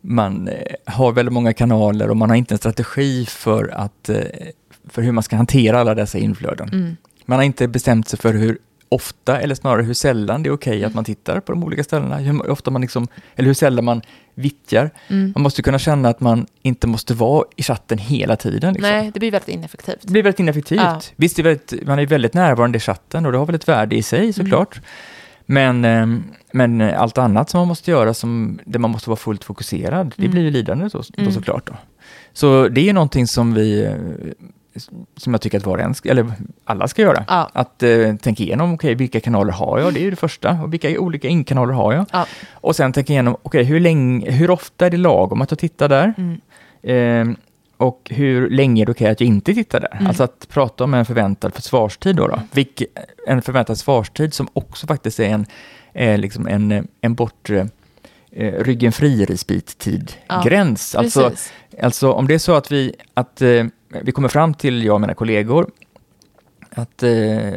man 0.00 0.48
eh, 0.48 0.54
har 0.86 1.12
väldigt 1.12 1.32
många 1.32 1.52
kanaler 1.52 2.10
och 2.10 2.16
man 2.16 2.30
har 2.30 2.36
inte 2.36 2.54
en 2.54 2.58
strategi 2.58 3.26
för, 3.26 3.74
att, 3.74 4.08
eh, 4.08 4.16
för 4.88 5.02
hur 5.02 5.12
man 5.12 5.22
ska 5.22 5.36
hantera 5.36 5.80
alla 5.80 5.94
dessa 5.94 6.18
inflöden. 6.18 6.68
Mm. 6.68 6.96
Man 7.26 7.38
har 7.38 7.44
inte 7.44 7.68
bestämt 7.68 8.08
sig 8.08 8.18
för 8.18 8.34
hur 8.34 8.58
ofta, 8.88 9.40
eller 9.40 9.54
snarare 9.54 9.82
hur 9.82 9.94
sällan 9.94 10.42
det 10.42 10.48
är 10.48 10.54
okej 10.54 10.70
okay 10.70 10.78
mm. 10.78 10.88
att 10.88 10.94
man 10.94 11.04
tittar 11.04 11.40
på 11.40 11.52
de 11.52 11.64
olika 11.64 11.84
ställena, 11.84 12.16
hur 12.16 12.50
ofta 12.50 12.70
man 12.70 12.82
liksom, 12.82 13.08
eller 13.36 13.46
hur 13.46 13.54
sällan 13.54 13.84
man 13.84 14.02
vittjar. 14.34 14.90
Mm. 15.08 15.32
Man 15.34 15.42
måste 15.42 15.62
kunna 15.62 15.78
känna 15.78 16.08
att 16.08 16.20
man 16.20 16.46
inte 16.62 16.86
måste 16.86 17.14
vara 17.14 17.44
i 17.56 17.62
chatten 17.62 17.98
hela 17.98 18.36
tiden. 18.36 18.74
Liksom. 18.74 18.90
Nej, 18.90 19.10
det 19.14 19.20
blir 19.20 19.30
väldigt 19.30 19.48
ineffektivt. 19.48 19.98
Det 20.02 20.12
blir 20.12 20.22
väldigt 20.22 20.40
ineffektivt. 20.40 20.80
Ja. 20.80 21.00
Visst, 21.16 21.38
är 21.38 21.42
väldigt, 21.42 21.86
man 21.86 21.98
är 21.98 22.06
väldigt 22.06 22.34
närvarande 22.34 22.76
i 22.76 22.80
chatten 22.80 23.26
och 23.26 23.32
det 23.32 23.38
har 23.38 23.46
väl 23.46 23.54
ett 23.54 23.68
värde 23.68 23.96
i 23.96 24.02
sig 24.02 24.20
mm. 24.20 24.32
såklart. 24.32 24.76
Mm. 24.76 24.84
Men, 25.46 25.84
ehm, 25.84 26.24
men 26.52 26.80
allt 26.80 27.18
annat 27.18 27.50
som 27.50 27.58
man 27.58 27.68
måste 27.68 27.90
göra, 27.90 28.14
som, 28.14 28.60
där 28.64 28.78
man 28.78 28.90
måste 28.90 29.10
vara 29.10 29.16
fullt 29.16 29.44
fokuserad, 29.44 30.14
det 30.16 30.22
mm. 30.22 30.30
blir 30.30 30.42
ju 30.42 30.50
lidande 30.50 30.88
då, 30.92 31.02
då 31.08 31.20
mm. 31.20 31.32
såklart. 31.32 31.66
Då. 31.66 31.72
Så 32.32 32.68
det 32.68 32.88
är 32.88 32.92
någonting 32.92 33.26
som 33.26 33.54
vi 33.54 33.94
som 35.16 35.34
jag 35.34 35.40
tycker 35.40 35.58
att 35.58 35.66
var 35.66 35.78
en, 35.78 35.94
eller 36.04 36.32
alla 36.64 36.88
ska 36.88 37.02
göra. 37.02 37.24
Ja. 37.28 37.50
Att 37.52 37.82
eh, 37.82 38.16
tänka 38.16 38.42
igenom, 38.42 38.74
okej, 38.74 38.88
okay, 38.88 38.94
vilka 38.94 39.20
kanaler 39.20 39.52
har 39.52 39.78
jag? 39.78 39.94
Det 39.94 40.06
är 40.06 40.10
det 40.10 40.16
första. 40.16 40.58
Och 40.62 40.72
vilka 40.72 41.00
olika 41.00 41.28
inkanaler 41.28 41.72
har 41.72 41.92
jag? 41.92 42.06
Ja. 42.12 42.26
Och 42.52 42.76
sen 42.76 42.92
tänka 42.92 43.12
igenom, 43.12 43.34
okej, 43.42 43.60
okay, 43.60 43.64
hur, 43.64 43.80
länge, 43.80 44.30
hur 44.30 44.50
ofta 44.50 44.86
är 44.86 44.90
det 44.90 44.96
lagom 44.96 45.42
att 45.42 45.50
jag 45.50 45.58
tittar 45.58 45.88
där? 45.88 46.14
Mm. 46.18 47.30
Eh, 47.30 47.36
och 47.82 48.08
hur 48.10 48.50
länge 48.50 48.82
är 48.82 48.86
det 48.86 48.92
okej 48.92 49.04
okay 49.04 49.12
att 49.12 49.20
jag 49.20 49.28
inte 49.28 49.54
tittar 49.54 49.80
där? 49.80 49.88
Mm. 49.92 50.06
Alltså 50.06 50.22
att 50.22 50.48
prata 50.48 50.84
om 50.84 50.94
en 50.94 51.04
förväntad 51.04 51.54
försvarstid 51.54 52.16
då. 52.16 52.26
då. 52.26 52.34
Mm. 52.34 52.46
Vilk, 52.52 52.82
en 53.26 53.42
förväntad 53.42 53.78
svarstid 53.78 54.34
som 54.34 54.48
också 54.52 54.86
faktiskt 54.86 55.20
är 55.20 55.28
en, 55.28 55.46
är 55.92 56.18
liksom 56.18 56.46
en, 56.46 56.88
en 57.00 57.14
bortre 57.14 57.68
eh, 58.32 58.64
ryggen 58.64 58.92
fri-respit-tid-gräns. 58.92 60.94
Ja, 60.94 61.00
alltså, 61.00 61.32
alltså 61.82 62.12
om 62.12 62.26
det 62.26 62.34
är 62.34 62.38
så 62.38 62.54
att 62.54 62.72
vi, 62.72 62.94
att 63.14 63.42
eh, 63.42 63.64
vi 64.02 64.12
kommer 64.12 64.28
fram 64.28 64.54
till, 64.54 64.84
jag 64.84 64.94
och 64.94 65.00
mina 65.00 65.14
kollegor, 65.14 65.70
att 66.74 67.02
eh, 67.02 67.52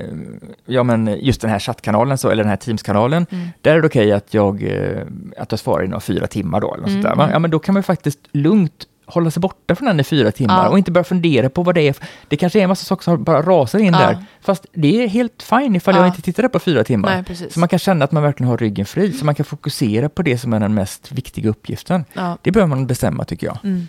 ja, 0.65 0.83
men 0.83 1.17
just 1.21 1.41
den 1.41 1.49
här 1.49 1.59
chattkanalen, 1.59 2.17
så, 2.17 2.29
eller 2.29 2.43
den 2.43 2.49
här 2.49 2.57
Teams-kanalen, 2.57 3.25
mm. 3.29 3.47
där 3.61 3.75
är 3.75 3.81
det 3.81 3.87
okej 3.87 4.05
okay 4.05 4.11
att, 4.11 4.33
jag, 4.33 4.63
eh, 4.63 5.01
att 5.37 5.51
jag 5.51 5.59
svarar 5.59 5.83
inom 5.83 6.01
fyra 6.01 6.27
timmar. 6.27 6.61
Då, 6.61 6.73
eller 6.73 6.87
mm. 6.87 7.01
sånt 7.01 7.17
där, 7.17 7.29
Ja, 7.31 7.39
men 7.39 7.51
då 7.51 7.59
kan 7.59 7.73
man 7.73 7.83
faktiskt 7.83 8.19
lugnt 8.31 8.87
hålla 9.05 9.31
sig 9.31 9.41
borta 9.41 9.75
från 9.75 9.87
den 9.87 9.99
i 9.99 10.03
fyra 10.03 10.31
timmar 10.31 10.63
ja. 10.63 10.69
och 10.69 10.77
inte 10.77 10.91
börja 10.91 11.03
fundera 11.03 11.49
på 11.49 11.63
vad 11.63 11.75
det 11.75 11.81
är. 11.81 11.95
Det 12.27 12.37
kanske 12.37 12.59
är 12.59 12.63
en 12.63 12.69
massa 12.69 12.85
saker 12.85 13.03
som 13.03 13.23
bara 13.23 13.41
rasar 13.41 13.79
in 13.79 13.93
ja. 13.93 13.99
där. 13.99 14.25
Fast 14.41 14.65
det 14.73 15.03
är 15.03 15.07
helt 15.07 15.43
fine 15.43 15.75
ifall 15.75 15.95
ja. 15.95 16.01
jag 16.01 16.07
inte 16.07 16.21
tittar 16.21 16.47
på 16.47 16.59
fyra 16.59 16.83
timmar. 16.83 17.23
Nej, 17.29 17.51
så 17.51 17.59
man 17.59 17.69
kan 17.69 17.79
känna 17.79 18.05
att 18.05 18.11
man 18.11 18.23
verkligen 18.23 18.49
har 18.49 18.57
ryggen 18.57 18.85
fri, 18.85 19.11
så 19.11 19.25
man 19.25 19.35
kan 19.35 19.45
fokusera 19.45 20.09
på 20.09 20.21
det 20.21 20.37
som 20.37 20.53
är 20.53 20.59
den 20.59 20.73
mest 20.73 21.11
viktiga 21.11 21.49
uppgiften. 21.49 22.05
Det 22.41 22.51
behöver 22.51 22.67
man 22.67 22.87
bestämma 22.87 23.25
tycker 23.25 23.47
jag. 23.47 23.57
Mm. 23.63 23.87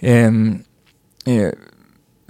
Um, 0.00 0.64
Eh, 1.28 1.52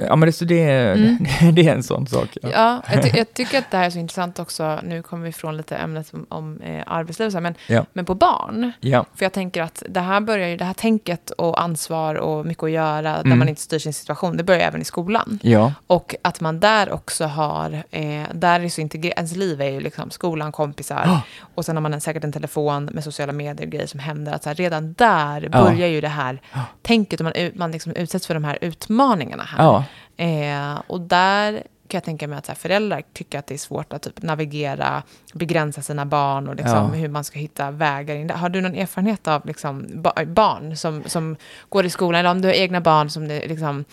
ja, 0.00 0.16
men 0.16 0.30
det, 0.30 0.44
det, 0.44 0.70
mm. 0.70 1.18
det 1.54 1.68
är 1.68 1.74
en 1.74 1.82
sån 1.82 2.06
sak. 2.06 2.28
Ja, 2.42 2.48
ja 2.52 2.82
jag, 2.92 3.02
ty 3.02 3.10
jag, 3.14 3.34
tycker 3.34 3.58
att 3.58 3.70
det 3.70 3.76
här 3.76 3.86
är 3.86 3.90
så 3.90 3.98
intressant 3.98 4.38
också. 4.38 4.80
Nu 4.82 5.02
kommer 5.02 5.22
vi 5.22 5.28
ifrån 5.28 5.56
lite 5.56 5.76
ämnet 5.76 6.14
om, 6.14 6.26
om 6.28 6.60
eh, 6.60 6.82
arbetsliv, 6.86 7.42
men, 7.42 7.54
ja. 7.66 7.86
men 7.92 8.04
på 8.04 8.14
barn. 8.14 8.72
Ja. 8.80 9.04
För 9.14 9.24
jag 9.24 9.32
tänker 9.32 9.62
att 9.62 9.82
det 9.88 10.00
här 10.00 10.20
börjar 10.20 10.48
ju, 10.48 10.56
det 10.56 10.64
här 10.64 10.74
tänket 10.74 11.30
och 11.30 11.62
ansvar 11.62 12.14
och 12.14 12.46
mycket 12.46 12.64
att 12.64 12.70
göra, 12.70 13.16
mm. 13.16 13.30
där 13.30 13.36
man 13.36 13.48
inte 13.48 13.60
styr 13.60 13.78
sin 13.78 13.92
situation, 13.92 14.36
det 14.36 14.44
börjar 14.44 14.60
även 14.60 14.80
i 14.80 14.84
skolan. 14.84 15.38
Ja. 15.42 15.72
Och 15.86 16.14
att 16.22 16.40
man 16.40 16.60
där 16.60 16.92
också 16.92 17.24
har, 17.24 17.82
eh, 17.90 18.22
där 18.32 18.60
är 18.60 18.68
så 18.68 18.80
integrerat, 18.80 19.16
ens 19.16 19.36
liv 19.36 19.60
är 19.60 19.70
ju 19.70 19.80
liksom 19.80 20.10
skolan, 20.10 20.52
kompisar, 20.52 21.04
oh. 21.06 21.20
och 21.54 21.64
sen 21.64 21.76
har 21.76 21.80
man 21.80 21.94
en, 21.94 22.00
säkert 22.00 22.24
en 22.24 22.32
telefon 22.32 22.84
med 22.84 23.04
sociala 23.04 23.32
medier 23.32 23.66
och 23.66 23.72
grejer 23.72 23.86
som 23.86 24.00
händer. 24.00 24.32
Att 24.32 24.44
här, 24.44 24.54
redan 24.54 24.92
där 24.92 25.48
börjar 25.48 25.88
ju 25.88 26.00
det 26.00 26.08
här 26.08 26.40
oh. 26.54 26.60
tänket, 26.82 27.20
och 27.20 27.24
man, 27.24 27.32
man 27.54 27.72
liksom 27.72 27.92
utsätts 27.92 28.26
för 28.26 28.34
de 28.34 28.44
här 28.44 28.58
utmaningarna 28.60 29.42
här. 29.42 29.82
Eh, 30.16 30.82
och 30.86 31.00
där 31.00 31.52
kan 31.88 31.98
jag 31.98 32.04
tänka 32.04 32.28
mig 32.28 32.38
att 32.38 32.46
så 32.46 32.52
här, 32.52 32.56
föräldrar 32.56 33.02
tycker 33.12 33.38
att 33.38 33.46
det 33.46 33.54
är 33.54 33.58
svårt 33.58 33.92
att 33.92 34.02
typ, 34.02 34.22
navigera, 34.22 35.02
begränsa 35.34 35.82
sina 35.82 36.06
barn 36.06 36.48
och 36.48 36.56
liksom, 36.56 36.74
ja. 36.74 36.98
hur 36.98 37.08
man 37.08 37.24
ska 37.24 37.38
hitta 37.38 37.70
vägar 37.70 38.14
in. 38.14 38.30
Har 38.30 38.48
du 38.48 38.60
någon 38.60 38.74
erfarenhet 38.74 39.28
av 39.28 39.46
liksom, 39.46 39.86
ba 39.94 40.12
barn 40.26 40.76
som, 40.76 41.02
som 41.06 41.36
går 41.68 41.84
i 41.84 41.90
skolan, 41.90 42.20
eller 42.20 42.30
om 42.30 42.42
du 42.42 42.48
har 42.48 42.54
egna 42.54 42.80
barn 42.80 43.10
som 43.10 43.28
det, 43.28 43.46
liksom, 43.46 43.84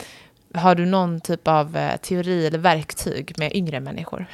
har 0.54 0.76
du 0.76 0.86
någon 0.86 1.22
typ 1.22 1.48
av 1.48 1.78
eh, 1.78 1.98
teori 1.98 2.48
eller 2.48 2.60
verktyg 2.60 3.34
med 3.38 3.56
yngre 3.56 3.80
människor? 3.80 4.26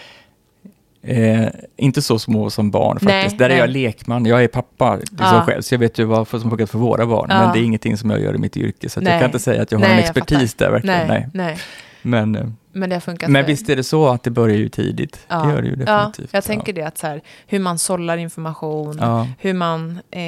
Eh, 1.04 1.48
inte 1.78 2.02
så 2.02 2.20
små 2.20 2.50
som 2.50 2.72
barn 2.72 3.00
faktiskt. 3.00 3.10
Nej, 3.10 3.38
Där 3.38 3.50
nej. 3.50 3.58
är 3.58 3.62
jag 3.62 3.70
lekman. 3.70 4.26
Jag 4.26 4.44
är 4.44 4.48
pappa 4.48 4.96
liksom 4.96 5.18
ja. 5.20 5.44
själv, 5.48 5.62
så 5.62 5.74
jag 5.74 5.80
vet 5.80 6.00
ju 6.00 6.04
vad 6.04 6.28
som 6.28 6.50
funkar 6.50 6.66
för 6.66 6.78
våra 6.78 7.06
barn. 7.06 7.28
Ja. 7.30 7.40
Men 7.40 7.54
det 7.54 7.60
är 7.60 7.64
ingenting 7.64 7.98
som 7.98 8.10
jag 8.10 8.22
gör 8.22 8.36
i 8.36 8.38
mitt 8.38 8.58
yrke, 8.58 8.90
så 8.90 9.00
jag 9.04 9.20
kan 9.20 9.26
inte 9.26 9.40
säga 9.40 9.62
att 9.62 9.72
jag 9.72 9.80
har 9.80 9.88
nej, 9.88 9.94
en 9.94 10.00
expertis 10.00 10.54
där 10.54 10.72
verkligen. 10.72 11.08
Nej, 11.08 11.28
nej. 11.34 11.58
Men, 12.02 12.36
eh, 12.36 12.46
men, 12.74 12.90
det 12.90 12.96
har 13.06 13.30
men 13.30 13.46
visst 13.46 13.70
är 13.70 13.76
det 13.76 13.84
så 13.84 14.08
att 14.08 14.24
det 14.24 14.30
börjar 14.30 14.58
ju 14.58 14.70
tidigt. 14.70 15.20
Ja. 15.28 15.44
Det 15.44 15.52
gör 15.52 15.62
det 15.62 15.68
ju 15.68 15.76
definitivt. 15.76 16.30
Ja, 16.32 16.38
jag 16.38 16.44
tänker 16.44 16.74
det 16.74 16.82
att 16.82 16.98
så 16.98 17.08
här, 17.08 17.22
hur 17.48 17.60
man 17.60 17.78
sållar 17.78 18.18
information, 18.18 19.00
hur 19.40 19.54
man 19.54 20.00
eh, 20.12 20.22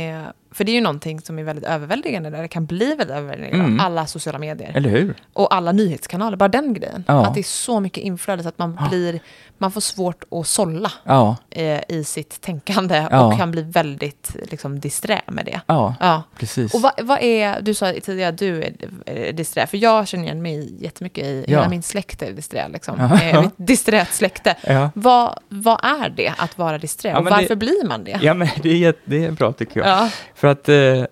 för 0.54 0.64
det 0.64 0.72
är 0.72 0.74
ju 0.74 0.82
någonting 0.82 1.22
som 1.22 1.40
är 1.40 1.44
väldigt 1.44 1.66
överväldigande, 1.66 2.30
där 2.30 2.42
det 2.42 2.48
kan 2.48 2.66
bli 2.66 2.86
väldigt 2.86 3.10
överväldigande. 3.10 3.66
Mm. 3.66 3.80
Alla 3.80 4.08
sociala 4.08 4.40
medier. 4.40 4.72
Eller 4.76 4.90
hur? 4.90 5.16
Och 5.34 5.56
alla 5.56 5.72
nyhetskanaler, 5.72 6.38
bara 6.38 6.50
den 6.50 6.74
grejen. 6.74 7.04
Ja. 7.08 7.26
Att 7.26 7.34
det 7.34 7.40
är 7.40 7.44
så 7.44 7.80
mycket 7.80 8.04
inflöde 8.04 8.44
så 8.44 8.50
att 8.50 8.58
man, 8.58 8.80
blir, 8.90 9.20
man 9.58 9.72
får 9.72 9.82
svårt 9.82 10.24
att 10.32 10.48
sålla 10.48 10.92
ja. 11.04 11.36
eh, 11.50 11.82
i 11.88 12.04
sitt 12.04 12.42
tänkande 12.42 13.08
ja. 13.12 13.26
och 13.26 13.38
kan 13.38 13.52
bli 13.52 13.62
väldigt 13.62 14.36
liksom, 14.52 14.80
disträ 14.80 15.22
med 15.28 15.46
det. 15.46 15.62
Ja, 15.68 16.24
precis. 16.38 16.74
Och 16.74 16.82
vad, 16.82 16.92
vad, 17.02 17.22
är, 17.22 17.62
du 17.62 17.74
sa 17.74 17.94
tidigare 18.04 18.30
att 18.30 18.38
du 18.38 18.64
är 19.06 19.34
disträ, 19.34 19.68
för 19.68 19.78
jag 19.78 20.08
känner 20.08 20.24
igen 20.24 20.42
mig 20.42 20.84
jättemycket 20.84 21.26
i, 21.26 21.46
hela 21.48 21.70
min 21.70 21.84
släkt 21.84 22.22
är 22.22 22.32
disträ, 22.32 22.68
liksom. 22.68 23.00
eh, 23.00 23.42
mitt 23.42 23.54
disträt 23.58 24.14
släkte. 24.14 24.56
Vad, 24.94 25.40
vad 25.50 25.80
är 25.84 26.10
det 26.10 26.34
att 26.38 26.58
vara 26.58 26.78
disträ 26.78 27.16
och 27.16 27.26
varför 27.26 27.50
det, 27.50 27.56
blir 27.56 27.88
man 27.88 28.04
det? 28.04 28.20
Ja, 28.22 28.34
men 28.34 28.48
det 28.64 28.84
är, 28.84 28.94
det 29.06 29.26
är 29.26 29.32
bra 29.32 29.54
tycker 29.54 29.80
jag. 29.80 30.10
För 30.44 30.48
att, 30.48 30.70
eh, 30.70 31.06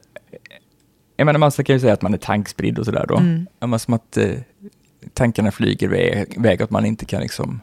jag 1.18 1.26
menar 1.26 1.40
man 1.40 1.52
kan 1.52 1.76
ju 1.76 1.80
säga 1.80 1.94
att 1.94 2.02
man 2.02 2.14
är 2.14 2.18
tankspridd 2.18 2.80
och 2.80 2.86
sådär 2.86 3.06
då. 3.08 3.18
Mm. 3.18 3.80
som 3.80 3.94
att 3.94 4.18
eh, 4.18 4.30
tankarna 5.14 5.52
flyger 5.52 5.88
iväg, 5.88 6.34
iväg, 6.38 6.62
att 6.62 6.70
man 6.70 6.86
inte 6.86 7.06
kan 7.06 7.22
liksom, 7.22 7.62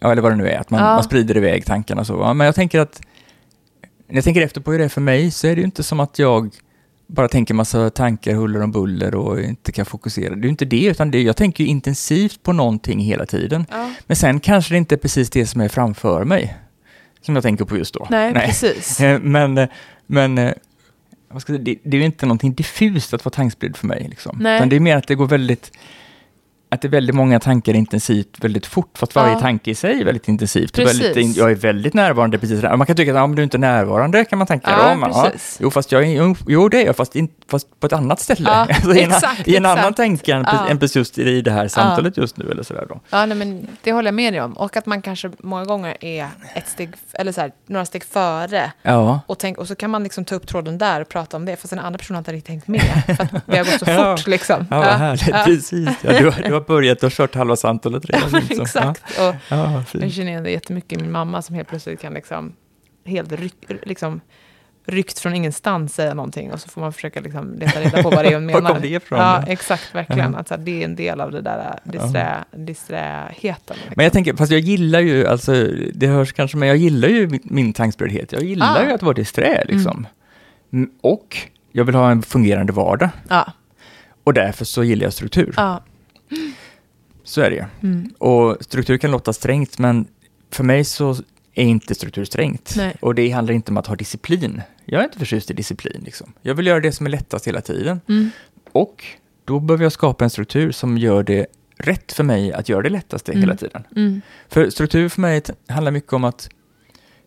ja 0.00 0.12
eller 0.12 0.22
vad 0.22 0.32
det 0.32 0.36
nu 0.36 0.48
är, 0.48 0.58
att 0.58 0.70
man, 0.70 0.80
ja. 0.80 0.86
man 0.86 1.04
sprider 1.04 1.36
iväg 1.36 1.66
tankarna 1.66 2.04
så. 2.04 2.12
Ja, 2.12 2.34
men 2.34 2.44
jag 2.44 2.54
tänker 2.54 2.80
att, 2.80 3.00
när 4.08 4.14
jag 4.14 4.24
tänker 4.24 4.42
efter 4.42 4.60
på 4.60 4.72
hur 4.72 4.78
det 4.78 4.84
är 4.84 4.88
för 4.88 5.00
mig, 5.00 5.30
så 5.30 5.46
är 5.46 5.54
det 5.54 5.60
ju 5.60 5.64
inte 5.64 5.82
som 5.82 6.00
att 6.00 6.18
jag 6.18 6.50
bara 7.06 7.28
tänker 7.28 7.54
massa 7.54 7.90
tankar, 7.90 8.34
huller 8.34 8.62
om 8.62 8.72
buller 8.72 9.14
och 9.14 9.40
inte 9.40 9.72
kan 9.72 9.86
fokusera. 9.86 10.34
Det 10.34 10.40
är 10.40 10.42
ju 10.42 10.48
inte 10.48 10.64
det, 10.64 10.84
utan 10.84 11.10
det, 11.10 11.22
jag 11.22 11.36
tänker 11.36 11.64
ju 11.64 11.70
intensivt 11.70 12.42
på 12.42 12.52
någonting 12.52 13.00
hela 13.00 13.26
tiden. 13.26 13.66
Ja. 13.70 13.90
Men 14.06 14.16
sen 14.16 14.40
kanske 14.40 14.74
det 14.74 14.78
inte 14.78 14.94
är 14.94 14.98
precis 14.98 15.30
det 15.30 15.46
som 15.46 15.60
är 15.60 15.68
framför 15.68 16.24
mig, 16.24 16.56
som 17.26 17.34
jag 17.34 17.42
tänker 17.42 17.64
på 17.64 17.76
just 17.76 17.94
då. 17.94 18.06
Nej, 18.10 18.32
Nej. 18.32 18.46
precis. 18.46 19.00
men, 19.20 19.68
men 20.06 20.38
eh, 20.38 20.52
ska, 21.38 21.52
det, 21.52 21.76
det, 21.82 21.96
är 21.96 22.00
ju 22.00 22.04
inte 22.04 22.26
någonting 22.26 22.54
diffust 22.54 23.14
att 23.14 23.24
vara 23.24 23.32
tankspridd 23.32 23.76
för 23.76 23.86
mig. 23.86 24.06
Liksom. 24.10 24.40
Utan 24.40 24.68
det 24.68 24.76
är 24.76 24.80
mer 24.80 24.96
att 24.96 25.08
det 25.08 25.14
går 25.14 25.26
väldigt... 25.26 25.72
att 26.68 26.82
det 26.82 26.88
är 26.88 26.90
väldigt 26.90 27.14
många 27.16 27.40
tankar 27.40 27.74
intensivt 27.74 28.28
väldigt 28.44 28.66
fort, 28.66 28.98
fast 28.98 29.14
varje 29.14 29.32
Ja. 29.32 29.40
tanke 29.40 29.70
i 29.70 29.74
sig 29.74 30.00
är 30.00 30.04
väldigt 30.04 30.28
intensivt. 30.28 30.72
Precis. 30.74 31.00
väldigt, 31.00 31.16
in- 31.16 31.32
jag 31.32 31.50
är 31.50 31.54
väldigt 31.54 31.94
närvarande 31.94 32.38
precis. 32.38 32.62
Man 32.62 32.86
kan 32.86 32.96
tycka 32.96 33.10
att 33.12 33.16
ja, 33.16 33.26
men 33.26 33.36
du 33.36 33.42
är 33.42 33.44
inte 33.44 33.58
närvarande, 33.58 34.24
kan 34.24 34.38
man 34.38 34.46
tänka. 34.46 34.70
Ja, 34.70 34.88
Ja, 34.90 34.96
men, 34.96 35.12
precis. 35.12 35.58
Jo, 35.62 35.70
fast 35.70 35.92
jag 35.92 36.02
är, 36.04 36.34
jo, 36.48 36.68
det 36.68 36.82
är 36.82 36.86
jag, 36.86 36.96
fast, 36.96 37.16
in, 37.16 37.28
fast 37.50 37.80
på 37.80 37.86
ett 37.86 37.92
annat 37.92 38.20
ställe. 38.20 38.50
Ja, 38.50 38.52
Alltså, 38.70 38.94
i 38.94 39.02
en, 39.02 39.10
exakt, 39.12 39.48
I 39.48 39.56
en 39.56 39.66
annan 39.66 39.94
exakt. 39.98 40.28
än, 40.28 40.46
Ja. 40.52 40.68
än 40.68 40.78
precis 40.78 40.96
just 40.96 41.18
i 41.18 41.42
det 41.42 41.50
här 41.50 41.68
samtalet 41.68 42.16
just 42.16 42.36
nu. 42.36 42.50
Eller 42.50 42.62
sådär 42.62 42.86
då. 42.88 43.00
Ja, 43.10 43.26
nej, 43.26 43.36
men 43.36 43.66
det 43.82 43.92
håller 43.92 44.06
jag 44.08 44.14
med 44.14 44.32
dig 44.32 44.40
om. 44.42 44.52
Och 44.52 44.76
att 44.76 44.86
man 44.86 45.02
kanske 45.02 45.30
många 45.38 45.64
gånger 45.64 45.96
är 46.00 46.28
ett 46.54 46.68
steg, 46.68 46.90
eller 47.12 47.32
så 47.32 47.40
här, 47.40 47.52
några 47.66 47.86
steg 47.86 48.04
före. 48.04 48.72
Ja. 48.82 49.20
Och, 49.26 49.38
tänk, 49.38 49.58
och 49.58 49.68
så 49.68 49.74
kan 49.74 49.90
man 49.90 50.02
liksom 50.02 50.24
ta 50.24 50.34
upp 50.34 50.46
tråden 50.46 50.78
där 50.78 51.00
och 51.00 51.08
prata 51.08 51.36
om 51.36 51.44
det, 51.44 51.56
fast 51.56 51.70
den 51.70 51.78
andra 51.78 51.98
personen 51.98 52.14
har 52.16 52.20
inte 52.20 52.32
riktigt 52.32 52.48
hängt 52.48 52.68
med. 52.68 53.02
För 53.06 53.12
att 53.22 53.46
det 53.46 53.56
har 53.58 53.64
gått 53.64 53.78
så 53.80 53.84
Ja. 53.90 54.16
fort 54.16 54.26
liksom. 54.26 54.66
Ja, 54.70 54.76
vad 54.76 54.86
härligt. 54.86 55.28
ja. 55.28 55.42
Precis. 55.44 55.88
Ja, 56.02 56.12
du, 56.18 56.32
du 56.48 56.54
har 56.56 56.66
börjat 56.66 57.02
och 57.02 57.10
kört 57.12 57.34
halva 57.34 57.56
samtalet 57.56 58.02
Ja, 58.08 58.16
redan. 58.18 58.30
men 58.32 58.40
liksom. 58.42 58.62
exakt. 58.62 59.02
Och 59.18 59.24
Ja, 59.24 59.34
ja 59.50 59.82
jag 59.92 60.12
känner 60.12 60.46
jättemycket 60.48 61.00
min 61.00 61.12
mamma 61.12 61.42
som 61.42 61.54
helt 61.56 61.68
plötsligt 61.68 62.00
kan 62.00 62.14
liksom 62.14 62.52
helt 63.04 63.32
ryck, 63.32 63.54
liksom, 63.82 64.20
ryckt 64.88 65.18
från 65.18 65.34
ingenstans 65.34 65.94
säga 65.94 66.14
någonting 66.14 66.52
och 66.52 66.60
så 66.60 66.68
får 66.68 66.80
man 66.80 66.92
försöka 66.92 67.20
liksom 67.20 67.54
leta 67.54 67.80
reda 67.80 68.02
på 68.02 68.10
vad 68.10 68.24
det 68.24 68.28
är 68.30 68.34
hon 68.34 68.46
Var 68.52 68.54
menar. 68.60 68.70
kom 68.72 68.82
det 68.82 68.88
ifrån? 68.88 69.18
Ja, 69.18 69.42
exakt, 69.46 69.94
verkligen. 69.94 70.32
Ja. 70.32 70.38
Att, 70.38 70.48
så 70.48 70.54
här, 70.54 70.62
det 70.62 70.80
är 70.80 70.84
en 70.84 70.96
del 70.96 71.20
av 71.20 71.30
det 71.32 71.40
där 71.40 71.78
disträ, 71.84 72.44
disträheten. 72.56 73.76
Liksom. 73.76 73.92
Men 73.96 74.04
jag 74.04 74.12
tänker, 74.12 74.34
fast 74.34 74.52
jag 74.52 74.60
gillar 74.60 75.00
ju, 75.00 75.26
alltså, 75.26 75.52
det 75.94 76.06
hörs 76.06 76.32
kanske, 76.32 76.56
men 76.56 76.68
jag 76.68 76.76
gillar 76.76 77.08
ju 77.08 77.26
min, 77.28 77.40
min 77.44 77.72
tankspriddhet. 77.72 78.32
Jag 78.32 78.42
gillar 78.42 78.80
Ah. 78.80 78.84
ju 78.86 78.92
att 78.92 79.02
vara 79.02 79.14
disträ 79.14 79.64
liksom. 79.68 80.06
Mm, 80.72 80.90
Och 81.00 81.36
jag 81.72 81.84
vill 81.84 81.94
ha 81.94 82.10
en 82.10 82.22
fungerande 82.22 82.72
vardag. 82.72 83.08
Ja, 83.28 83.52
Och 84.24 84.34
därför 84.34 84.64
så 84.64 84.84
gillar 84.84 85.04
jag 85.04 85.12
struktur. 85.12 85.54
ja. 85.56 85.82
Så 87.24 87.40
är 87.40 87.50
det 87.50 87.56
ju. 87.56 87.64
Mm. 87.82 88.10
Och 88.18 88.56
struktur 88.60 88.98
kan 88.98 89.10
låta 89.10 89.32
strängt, 89.32 89.78
men 89.78 90.06
för 90.50 90.64
mig 90.64 90.84
så 90.84 91.14
är 91.54 91.64
inte 91.64 91.94
struktur 91.94 92.24
strängt. 92.24 92.74
Nej. 92.76 92.96
Och 93.00 93.14
det 93.14 93.30
handlar 93.30 93.54
inte 93.54 93.70
om 93.70 93.76
att 93.76 93.86
ha 93.86 93.96
disciplin. 93.96 94.62
Jag 94.84 95.00
är 95.00 95.04
inte 95.04 95.18
förtjust 95.18 95.50
i 95.50 95.54
disciplin. 95.54 96.02
Liksom. 96.04 96.32
Jag 96.42 96.54
vill 96.54 96.66
göra 96.66 96.80
det 96.80 96.92
som 96.92 97.06
är 97.06 97.10
lättast 97.10 97.46
hela 97.48 97.60
tiden. 97.60 98.00
Mm. 98.08 98.30
Och 98.72 99.04
då 99.44 99.60
behöver 99.60 99.84
jag 99.84 99.92
skapa 99.92 100.24
en 100.24 100.30
struktur 100.30 100.72
som 100.72 100.98
gör 100.98 101.22
det 101.22 101.46
rätt 101.78 102.12
för 102.12 102.24
mig 102.24 102.52
att 102.52 102.68
göra 102.68 102.82
det 102.82 102.88
lättaste 102.88 103.32
Mm. 103.32 103.40
hela 103.42 103.56
tiden. 103.56 103.84
Mm. 103.96 104.20
För 104.48 104.70
struktur 104.70 105.08
för 105.08 105.20
mig 105.20 105.42
handlar 105.68 105.92
mycket 105.92 106.12
om 106.12 106.24
att 106.24 106.48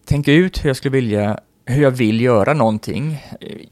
tänka 0.06 0.34
ut 0.34 0.64
hur 0.66 0.70
jag 0.70 0.78
skulle 0.78 0.92
vilja, 0.92 1.40
hur 1.66 1.84
jag 1.84 1.92
vill 1.92 2.22
göra 2.22 2.54
någonting. 2.54 3.24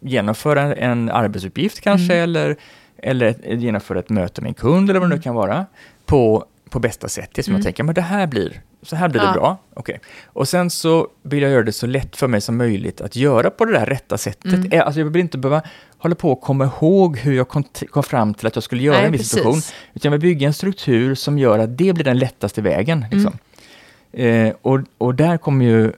Genomföra 0.02 0.76
en 0.76 1.10
arbetsuppgift 1.10 1.82
kanske, 1.82 2.14
Mm. 2.14 2.24
eller, 2.24 2.56
eller 2.98 3.54
genomföra 3.56 4.00
ett 4.00 4.10
möte 4.10 4.42
med 4.42 4.48
en 4.50 4.54
kund, 4.54 4.90
eller 4.90 5.00
vad 5.00 5.10
det 5.10 5.16
nu 5.16 5.22
kan 5.22 5.36
vara, 5.36 5.66
på, 6.06 6.46
på 6.70 6.80
bästa 6.80 7.08
sätt. 7.10 7.30
Det 7.34 7.44
som 7.44 7.52
Mm. 7.52 7.60
jag 7.60 7.64
tänker, 7.66 7.84
men 7.84 7.96
det 7.96 8.02
här 8.02 8.28
blir, 8.28 8.62
så 8.82 8.96
här 8.96 9.10
blir 9.10 9.22
Ja. 9.22 9.28
det 9.28 9.34
bra. 9.34 9.58
Okej. 9.74 10.00
Och 10.26 10.48
sen 10.48 10.70
så 10.70 11.08
vill 11.24 11.42
jag 11.44 11.52
göra 11.52 11.64
det 11.64 11.72
så 11.72 11.88
lätt 11.88 12.16
för 12.18 12.28
mig 12.28 12.42
som 12.42 12.58
möjligt 12.58 13.02
att 13.02 13.16
göra 13.16 13.50
på 13.50 13.66
det 13.66 13.72
där 13.72 13.86
rätta 13.86 14.18
sättet. 14.18 14.54
Mm. 14.54 14.72
Eh, 14.72 14.86
Alltså 14.86 15.00
jag 15.00 15.06
vill 15.06 15.22
inte 15.22 15.38
behöva 15.38 15.62
hålla 15.98 16.16
på 16.16 16.32
och 16.32 16.42
komma 16.42 16.66
ihåg 16.66 17.18
hur 17.18 17.34
jag 17.34 17.48
kom, 17.48 17.64
kom 17.92 18.04
fram 18.04 18.34
till 18.34 18.48
att 18.48 18.56
jag 18.56 18.64
skulle 18.64 18.84
göra 18.84 18.98
Nej, 18.98 19.06
en 19.06 19.12
viss 19.12 19.30
situation. 19.30 19.62
Utan 19.94 20.12
jag 20.12 20.12
vill 20.12 20.20
bygga 20.22 20.48
en 20.48 20.54
struktur 20.54 21.16
som 21.16 21.40
gör 21.40 21.60
att 21.60 21.78
det 21.78 21.94
blir 21.94 22.06
den 22.06 22.18
lättaste 22.20 22.62
vägen. 22.62 23.06
Liksom. 23.12 23.38
Mm. 24.14 24.48
Eh, 24.48 24.54
och, 24.62 24.80
och 24.98 25.16
där 25.16 25.38
kommer 25.38 25.66
ju 25.66 25.92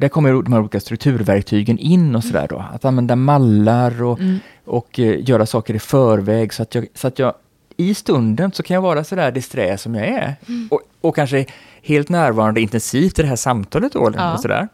där 0.00 0.08
kommer 0.08 0.32
de 0.42 0.52
här 0.52 0.60
olika 0.60 0.80
strukturverktygen 0.80 1.78
in 1.78 2.16
och 2.16 2.24
sådär 2.24 2.46
då. 2.50 2.64
Att 2.72 2.84
använda 2.84 3.16
mallar 3.16 4.02
och, 4.02 4.20
Mm. 4.20 4.38
och 4.64 4.98
eh, 5.00 5.28
göra 5.28 5.46
saker 5.46 5.74
i 5.74 5.78
förväg 5.78 6.52
så 6.54 6.62
att, 6.62 6.74
jag, 6.74 6.86
så 6.94 7.06
att 7.08 7.18
jag 7.18 7.34
i 7.76 7.94
stunden 7.94 8.52
så 8.52 8.62
kan 8.62 8.74
jag 8.74 8.82
vara 8.82 9.04
sådär 9.04 9.32
disträ 9.32 9.78
som 9.78 9.94
jag 9.94 10.06
är. 10.08 10.34
Mm. 10.48 10.68
Och, 10.70 10.80
och 11.00 11.16
kanske 11.16 11.46
helt 11.82 12.08
närvarande 12.08 12.60
intensivt 12.60 13.18
i 13.18 13.22
det 13.22 13.28
här 13.28 13.36
samtalet 13.36 13.92
då. 13.92 14.12
Ja. 14.16 14.34
Och 14.34 14.40
sådär. 14.40 14.68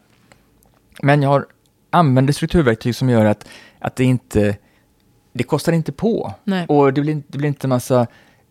Men 1.01 1.21
jag 1.21 1.29
har, 1.29 1.45
använder 1.89 2.33
strukturverktyg 2.33 2.95
som 2.95 3.09
gör 3.09 3.25
att, 3.25 3.47
att 3.79 3.95
det 3.95 4.03
inte 4.03 4.57
det 5.33 5.43
kostar 5.43 5.71
inte 5.73 5.91
på. 5.91 6.33
Nej. 6.43 6.65
Och 6.67 6.93
det 6.93 7.01
blir, 7.01 7.21
det 7.27 7.37
blir 7.37 7.47
inte 7.47 7.67
massa 7.67 8.07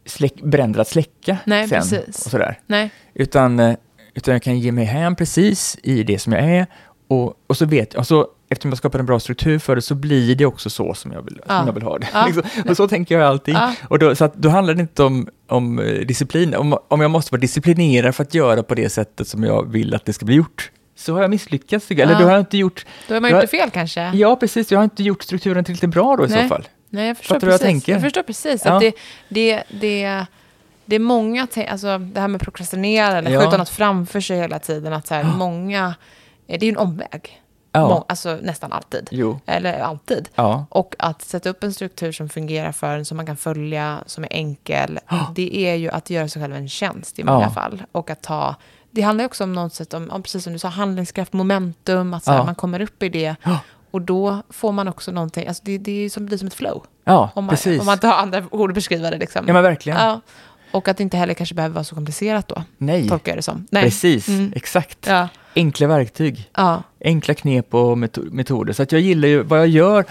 släck, 0.06 0.42
bränder 0.42 0.80
att 0.80 0.88
släcka 0.88 1.38
Nej, 1.46 1.68
sen. 1.68 1.80
precis. 1.80 2.24
Och 2.26 2.30
sådär. 2.30 2.58
Nej. 2.66 2.90
Utan, 3.14 3.60
eh, 3.60 3.76
utan 4.16 4.32
jag 4.32 4.42
kan 4.42 4.58
ge 4.58 4.72
mig 4.72 4.84
hem 4.84 5.16
precis 5.16 5.78
i 5.82 6.02
det 6.02 6.18
som 6.18 6.32
jag 6.32 6.42
är. 6.44 6.66
Och, 7.08 7.34
och 7.46 7.56
så 7.56 7.66
vet 7.66 7.94
jag, 7.94 8.06
så, 8.06 8.26
eftersom 8.48 8.70
jag 8.70 8.78
skapar 8.78 8.98
en 8.98 9.06
bra 9.06 9.20
struktur 9.20 9.58
för 9.58 9.76
det 9.76 9.82
så 9.82 9.94
blir 9.94 10.34
det 10.34 10.46
också 10.46 10.70
så 10.70 10.94
som 10.94 11.12
jag 11.12 11.22
vill, 11.22 11.40
Ja. 11.48 11.58
som 11.58 11.66
jag 11.66 11.74
vill 11.74 11.82
ha 11.82 11.98
det. 11.98 12.06
Ja. 12.12 12.26
liksom. 12.34 12.42
Och 12.70 12.76
så 12.76 12.88
tänker 12.88 13.18
jag 13.18 13.28
alltid. 13.28 13.54
Ja. 13.54 13.74
Och 13.88 13.98
då, 13.98 14.14
så 14.14 14.24
att, 14.24 14.34
då 14.34 14.48
handlar 14.48 14.74
det 14.74 14.80
inte 14.80 15.02
om, 15.02 15.28
om 15.48 15.78
eh, 15.78 15.84
disciplin. 16.06 16.54
Om, 16.54 16.78
om 16.88 17.00
jag 17.00 17.10
måste 17.10 17.32
vara 17.32 17.40
disciplinerad 17.40 18.14
för 18.14 18.22
att 18.22 18.34
göra 18.34 18.62
på 18.62 18.74
det 18.74 18.88
sättet 18.88 19.28
som 19.28 19.44
jag 19.44 19.72
vill 19.72 19.94
att 19.94 20.04
det 20.04 20.12
ska 20.12 20.26
bli 20.26 20.34
gjort, 20.34 20.70
så 20.96 21.14
har 21.14 21.20
jag 21.20 21.30
misslyckats. 21.30 21.90
jag. 21.90 22.00
Eller 22.00 22.18
då 22.18 22.24
har 22.24 22.30
jag 22.30 22.40
inte 22.40 22.56
gjort... 22.58 22.86
Då 23.08 23.14
är 23.14 23.20
man 23.20 23.30
Jag- 23.30 23.36
ju 23.38 23.42
inte 23.42 23.56
fel 23.56 23.70
kanske. 23.70 24.10
Ja, 24.14 24.36
precis. 24.36 24.70
Jag 24.72 24.78
har 24.78 24.84
inte 24.84 25.02
gjort 25.02 25.22
strukturen 25.22 25.64
tillräckligt 25.64 25.90
bra 25.90 26.16
då 26.16 26.24
i 26.26 26.28
Nej. 26.28 26.42
så 26.42 26.48
fall. 26.48 26.68
Nej, 26.90 27.06
jag 27.08 27.16
förstår 27.16 27.34
Fattar 27.34 27.46
jag 27.46 27.52
precis. 27.60 27.66
tänker? 27.66 27.92
Jag 27.92 28.02
förstår 28.02 28.22
precis. 28.22 28.62
Ja. 28.64 28.72
Att 28.74 28.80
det, 28.80 28.92
det, 29.28 29.62
det, 29.80 30.26
det 30.86 30.96
är 30.96 31.00
många, 31.00 31.46
alltså 31.68 31.98
det 31.98 32.20
här 32.20 32.28
med 32.28 32.40
prokrastinera 32.40 33.18
eller 33.18 33.30
Ja. 33.30 33.40
skjuta 33.40 33.56
något 33.56 33.68
framför 33.68 34.20
sig 34.20 34.38
hela 34.38 34.58
tiden. 34.58 34.92
Att 34.92 35.06
så 35.06 35.14
här, 35.14 35.24
många, 35.38 35.94
eh, 36.46 36.58
det 36.58 36.66
är 36.66 36.68
ju 36.68 36.72
en 36.72 36.76
omväg. 36.78 37.42
Ja. 37.72 38.04
Alltså 38.08 38.38
nästan 38.42 38.72
alltid. 38.72 39.08
Jo. 39.10 39.40
Eller 39.46 39.78
alltid. 39.80 40.28
Ja. 40.34 40.66
Och 40.70 40.94
att 40.98 41.22
sätta 41.22 41.48
upp 41.50 41.64
en 41.64 41.72
struktur 41.72 42.12
som 42.12 42.28
fungerar 42.28 42.72
för 42.72 42.96
en, 42.98 43.04
som 43.04 43.16
man 43.16 43.26
kan 43.26 43.36
följa, 43.36 43.98
som 44.06 44.24
är 44.24 44.28
enkel. 44.32 44.98
Det 45.34 45.56
är 45.56 45.74
ju 45.74 45.90
att 45.90 46.10
göra 46.10 46.28
sig 46.28 46.42
själv 46.42 46.54
en 46.54 46.68
tjänst 46.68 47.18
i 47.18 47.24
många 47.24 47.42
Ja. 47.44 47.50
fall. 47.50 47.82
Och 47.92 48.10
att 48.10 48.22
ta, 48.22 48.54
det 48.90 49.02
handlar 49.02 49.22
ju 49.22 49.26
också 49.26 49.44
om 49.44 49.52
något 49.52 49.74
sätt 49.74 49.94
om, 49.94 50.10
om 50.10 50.22
precis 50.22 50.44
som 50.44 50.52
du 50.52 50.58
sa, 50.58 50.68
handlingskraft, 50.68 51.32
momentum, 51.32 52.14
att 52.14 52.24
så 52.24 52.32
här, 52.32 52.44
man 52.44 52.54
kommer 52.54 52.80
upp 52.80 53.02
i 53.02 53.08
det. 53.08 53.36
Ja. 53.44 53.58
Och 53.90 54.02
då 54.02 54.42
får 54.50 54.72
man 54.72 54.88
också 54.88 55.12
någonting, 55.12 55.48
alltså 55.48 55.62
det, 55.66 55.78
det 55.78 56.04
är 56.04 56.10
som, 56.10 56.26
blir 56.26 56.38
som 56.38 56.46
ett 56.48 56.54
flow. 56.54 56.84
Ja, 57.04 57.30
Om 57.34 57.44
man, 57.44 57.50
precis. 57.50 57.80
om 57.80 57.86
man 57.86 57.92
inte 57.92 58.06
har 58.06 58.14
andra 58.14 58.44
ord 58.50 58.70
att 58.70 58.74
beskriva 58.74 59.10
det. 59.10 59.18
Liksom. 59.18 59.44
Ja, 59.46 59.52
men 59.52 59.62
verkligen. 59.62 59.98
Ja. 59.98 60.20
Och 60.76 60.88
att 60.88 60.96
det 60.96 61.02
inte 61.02 61.16
heller 61.16 61.34
kanske 61.34 61.54
behöver 61.54 61.74
vara 61.74 61.84
så 61.84 61.94
komplicerat 61.94 62.48
då, 62.48 62.62
Nej, 62.78 63.08
tolkar 63.08 63.32
jag 63.32 63.38
det 63.38 63.42
som. 63.42 63.66
Nej. 63.70 63.82
precis. 63.82 64.28
Mm. 64.28 64.52
Exakt. 64.56 64.98
Ja. 65.06 65.28
Enkla 65.54 65.86
verktyg. 65.86 66.50
Ja. 66.56 66.82
enkla 67.04 67.34
knep 67.34 67.74
och 67.74 67.96
meto- 67.98 68.30
metoder. 68.32 68.72
Så 68.72 68.82
att 68.82 68.92
jag 68.92 69.00
gillar 69.00 69.28
ju, 69.28 69.42
vad 69.42 69.58
jag 69.58 69.68
gör 69.68 70.04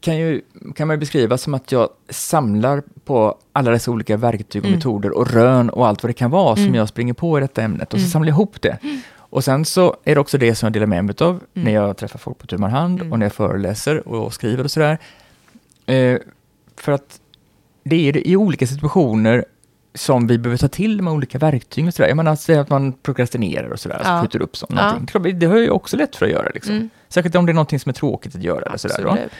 kan, 0.00 0.16
ju, 0.16 0.40
kan 0.76 0.86
man 0.88 0.94
ju 0.96 0.98
beskriva 1.00 1.38
som 1.38 1.54
att 1.54 1.72
jag 1.72 1.88
samlar 2.10 2.82
på 3.04 3.38
alla 3.52 3.70
dessa 3.70 3.90
olika 3.90 4.16
verktyg 4.16 4.62
och 4.62 4.66
Mm. 4.68 4.78
metoder 4.78 5.10
och 5.10 5.30
rön 5.30 5.70
och 5.70 5.86
allt 5.88 6.02
vad 6.02 6.10
det 6.10 6.14
kan 6.14 6.30
vara 6.30 6.54
som 6.56 6.64
Mm. 6.64 6.74
jag 6.74 6.88
springer 6.88 7.12
på 7.14 7.38
i 7.38 7.40
detta 7.40 7.62
ämnet 7.62 7.94
och 7.94 7.98
så 8.00 8.04
Mm. 8.04 8.10
samlar 8.10 8.28
jag 8.28 8.34
ihop 8.34 8.62
det. 8.62 8.78
Och 9.16 9.44
sen 9.44 9.64
så 9.64 9.96
är 10.04 10.14
det 10.14 10.20
också 10.20 10.38
det 10.38 10.54
som 10.54 10.66
jag 10.66 10.72
delar 10.72 10.86
med 10.86 11.04
mig 11.04 11.14
av 11.20 11.30
Mm. 11.30 11.40
när 11.64 11.72
jag 11.72 11.96
träffar 11.96 12.18
folk 12.18 12.38
på 12.38 12.46
tu 12.46 12.58
hand 12.62 13.00
Mm. 13.00 13.12
och 13.12 13.18
när 13.18 13.26
jag 13.26 13.32
föreläser 13.32 14.08
och 14.08 14.34
skriver 14.34 14.64
och 14.64 14.70
sådär. 14.70 14.98
Eh, 15.86 16.18
för 16.76 16.92
att 16.92 17.20
det 17.84 18.08
är 18.08 18.26
i 18.26 18.36
olika 18.36 18.66
situationer 18.66 19.44
som 19.94 20.26
vi 20.26 20.38
behöver 20.38 20.58
ta 20.58 20.68
till 20.68 21.02
här 21.02 21.12
olika 21.12 21.38
verktygen 21.38 21.88
och 21.88 21.94
sådär. 21.94 22.08
Jag 22.08 22.16
menar, 22.16 22.36
säg 22.36 22.56
att 22.58 22.68
man 22.70 22.92
prokrastinerar 22.92 23.68
och 23.70 23.80
sådär, 23.80 24.00
Ja. 24.04 24.16
så 24.18 24.22
skjuter 24.22 24.42
upp 24.42 24.56
som 24.56 24.68
Ja. 24.76 24.92
någonting. 24.92 25.38
Det 25.38 25.46
har 25.46 25.56
jag 25.56 25.76
också 25.76 25.96
lätt 25.96 26.16
för 26.16 26.26
att 26.26 26.32
göra 26.32 26.48
liksom. 26.54 26.74
Mm. 26.74 26.90
Särskilt 27.08 27.34
om 27.36 27.46
det 27.46 27.52
är 27.52 27.54
någonting 27.54 27.80
som 27.80 27.90
är 27.90 27.94
tråkigt 27.94 28.34
att 28.36 28.42
göra 28.42 28.66
eller 28.66 28.76
sådär. 28.78 29.02
Då. 29.02 29.08
Absolut. 29.10 29.32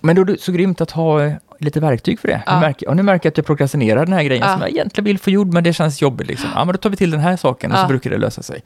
Men 0.00 0.16
då 0.16 0.22
är 0.22 0.26
det 0.26 0.40
så 0.40 0.52
grymt 0.52 0.80
att 0.80 0.90
ha 0.90 1.24
eh, 1.24 1.32
lite 1.60 1.80
verktyg 1.80 2.20
för 2.20 2.28
det. 2.28 2.42
Ja. 2.46 2.54
Nu, 2.54 2.60
märker, 2.60 2.88
och 2.88 2.96
nu 2.96 3.02
märker 3.02 3.26
jag 3.26 3.30
att 3.32 3.36
jag 3.36 3.46
prokrastinerar 3.46 4.04
den 4.06 4.12
här 4.14 4.22
grejen 4.22 4.44
Ja. 4.46 4.52
som 4.52 4.60
jag 4.60 4.70
egentligen 4.70 5.04
vill 5.04 5.18
få 5.18 5.30
gjord, 5.30 5.52
men 5.52 5.64
det 5.64 5.72
känns 5.72 6.02
jobbigt. 6.02 6.28
Liksom. 6.28 6.50
Ja, 6.54 6.64
men 6.64 6.72
då 6.74 6.78
tar 6.78 6.90
vi 6.90 6.96
till 6.96 7.10
den 7.10 7.20
här 7.20 7.36
saken 7.36 7.72
och 7.72 7.78
Ja. 7.78 7.82
så 7.82 7.88
brukar 7.88 8.10
det 8.10 8.18
lösa 8.18 8.42
sig. 8.42 8.62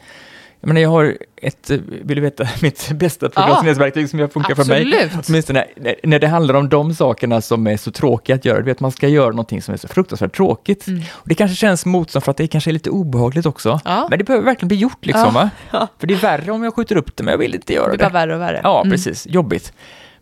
Jag, 0.61 0.69
menar, 0.69 0.81
jag 0.81 0.89
har 0.91 1.17
ett, 1.37 1.71
eh, 1.71 1.79
vill 1.89 2.17
du 2.17 2.21
veta, 2.23 2.49
mitt 2.63 2.91
bästa 2.93 3.29
prokrastineringsverktyg 3.29 4.09
som 4.11 4.19
jag 4.19 4.33
funkar 4.33 4.55
för 4.55 4.65
mig. 4.65 4.95
Absolut. 4.95 5.29
Åtminstone 5.29 5.65
när, 5.77 5.95
när 6.03 6.19
det 6.19 6.27
handlar 6.29 6.55
om 6.55 6.69
de 6.69 6.95
sakerna 6.95 7.41
som 7.41 7.67
är 7.67 7.77
så 7.77 7.91
tråkiga 7.93 8.37
att 8.37 8.45
göra. 8.45 8.59
Du 8.59 8.65
vet, 8.65 8.81
man 8.81 8.93
ska 8.93 9.09
göra 9.09 9.31
någonting 9.31 9.63
som 9.63 9.75
är 9.75 9.79
så 9.79 9.89
fruktansvärt 9.89 10.37
tråkigt. 10.37 10.87
Mm. 10.87 11.03
Och 11.11 11.29
det 11.29 11.35
kanske 11.35 11.57
känns 11.57 11.87
motstånd 11.87 12.25
för 12.25 12.31
att 12.31 12.37
det 12.37 12.47
kanske 12.47 12.71
är 12.71 12.73
lite 12.73 12.91
obehagligt 12.91 13.47
också. 13.47 13.81
Ja. 13.85 14.07
Men 14.11 14.19
det 14.19 14.25
behöver 14.25 14.45
verkligen 14.45 14.69
bli 14.69 14.77
gjort 14.77 15.07
liksom. 15.07 15.31
Ja. 15.35 15.51
Ja. 15.71 15.87
För 15.99 16.07
det 16.07 16.15
är 16.15 16.19
värre 16.19 16.53
om 16.53 16.65
jag 16.65 16.75
skjuter 16.75 16.97
upp 16.97 17.17
det, 17.17 17.23
men 17.23 17.33
jag 17.33 17.39
vill 17.39 17.55
inte 17.55 17.73
göra 17.73 17.87
Det 17.87 17.93
det. 17.93 17.97
blir 17.97 18.05
bara 18.07 18.13
värre 18.13 18.35
och 18.35 18.41
värre. 18.41 18.61
Ja, 18.65 18.81
Mm. 18.81 18.91
precis. 18.91 19.27
Jobbigt. 19.27 19.73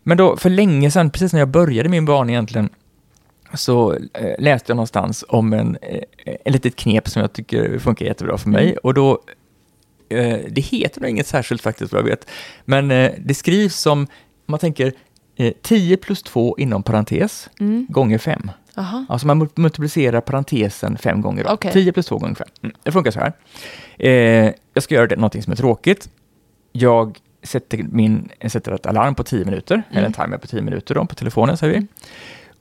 Men 0.03 0.17
då, 0.17 0.37
för 0.37 0.49
länge 0.49 0.91
sedan, 0.91 1.09
precis 1.09 1.33
när 1.33 1.39
jag 1.39 1.49
började 1.49 1.89
min 1.89 2.05
bana 2.05 2.31
egentligen, 2.31 2.69
så 3.53 3.93
eh, 3.93 3.99
läste 4.39 4.71
jag 4.71 4.75
någonstans 4.75 5.25
om 5.27 5.53
en, 5.53 5.77
eh, 5.81 6.35
en 6.45 6.53
litet 6.53 6.75
knep 6.75 7.07
som 7.09 7.21
jag 7.21 7.33
tycker 7.33 7.79
funkar 7.79 8.05
jättebra 8.05 8.37
för 8.37 8.49
mig. 8.49 8.63
Mm. 8.65 8.77
Och 8.83 8.93
då, 8.93 9.19
det 10.49 10.61
heter 10.61 11.01
nog 11.01 11.09
inget 11.09 11.27
särskilt 11.27 11.61
faktiskt 11.61 11.91
vad 11.93 11.99
jag 12.01 12.05
vet, 12.07 12.29
men 12.65 12.91
eh, 12.91 13.11
det 13.19 13.33
skrivs 13.33 13.75
som, 13.75 13.99
om 13.99 14.07
man 14.45 14.59
tänker 14.59 14.93
eh, 15.35 15.53
10 15.61 15.97
plus 15.97 16.23
2 16.23 16.57
inom 16.57 16.83
parentes 16.83 17.49
Mm. 17.59 17.85
gånger 17.89 18.17
5. 18.17 18.51
Aha. 18.75 19.05
Alltså 19.09 19.27
man 19.27 19.41
mul- 19.43 19.49
multiplicerar 19.55 20.21
parentesen 20.21 20.97
fem 20.97 21.21
gånger. 21.21 21.43
Då. 21.43 21.49
Okej. 21.49 21.71
10 21.73 21.91
plus 21.93 22.05
2 22.05 22.17
gånger 22.17 22.35
5. 22.35 22.47
Mm. 22.61 22.75
Det 22.83 22.91
funkar 22.91 23.11
så 23.11 23.19
här. 23.19 23.33
Eh, 23.99 24.53
jag 24.73 24.83
ska 24.83 24.95
göra 24.95 25.07
det, 25.07 25.15
någonting 25.15 25.43
som 25.43 25.51
är 25.53 25.57
tråkigt. 25.57 26.09
Jag 26.71 27.17
sätter, 27.43 27.77
min, 27.91 28.29
jag 28.39 28.51
sätter 28.51 28.71
ett 28.71 28.85
alarm 28.85 29.15
på 29.15 29.23
10 29.23 29.45
minuter, 29.45 29.83
eller 29.91 30.05
en 30.05 30.13
timer 30.13 30.37
på 30.37 30.47
10 30.47 30.61
minuter 30.61 30.95
då, 30.95 31.05
på 31.05 31.15
telefonen 31.15 31.57
säger 31.57 31.79
vi. 31.79 31.87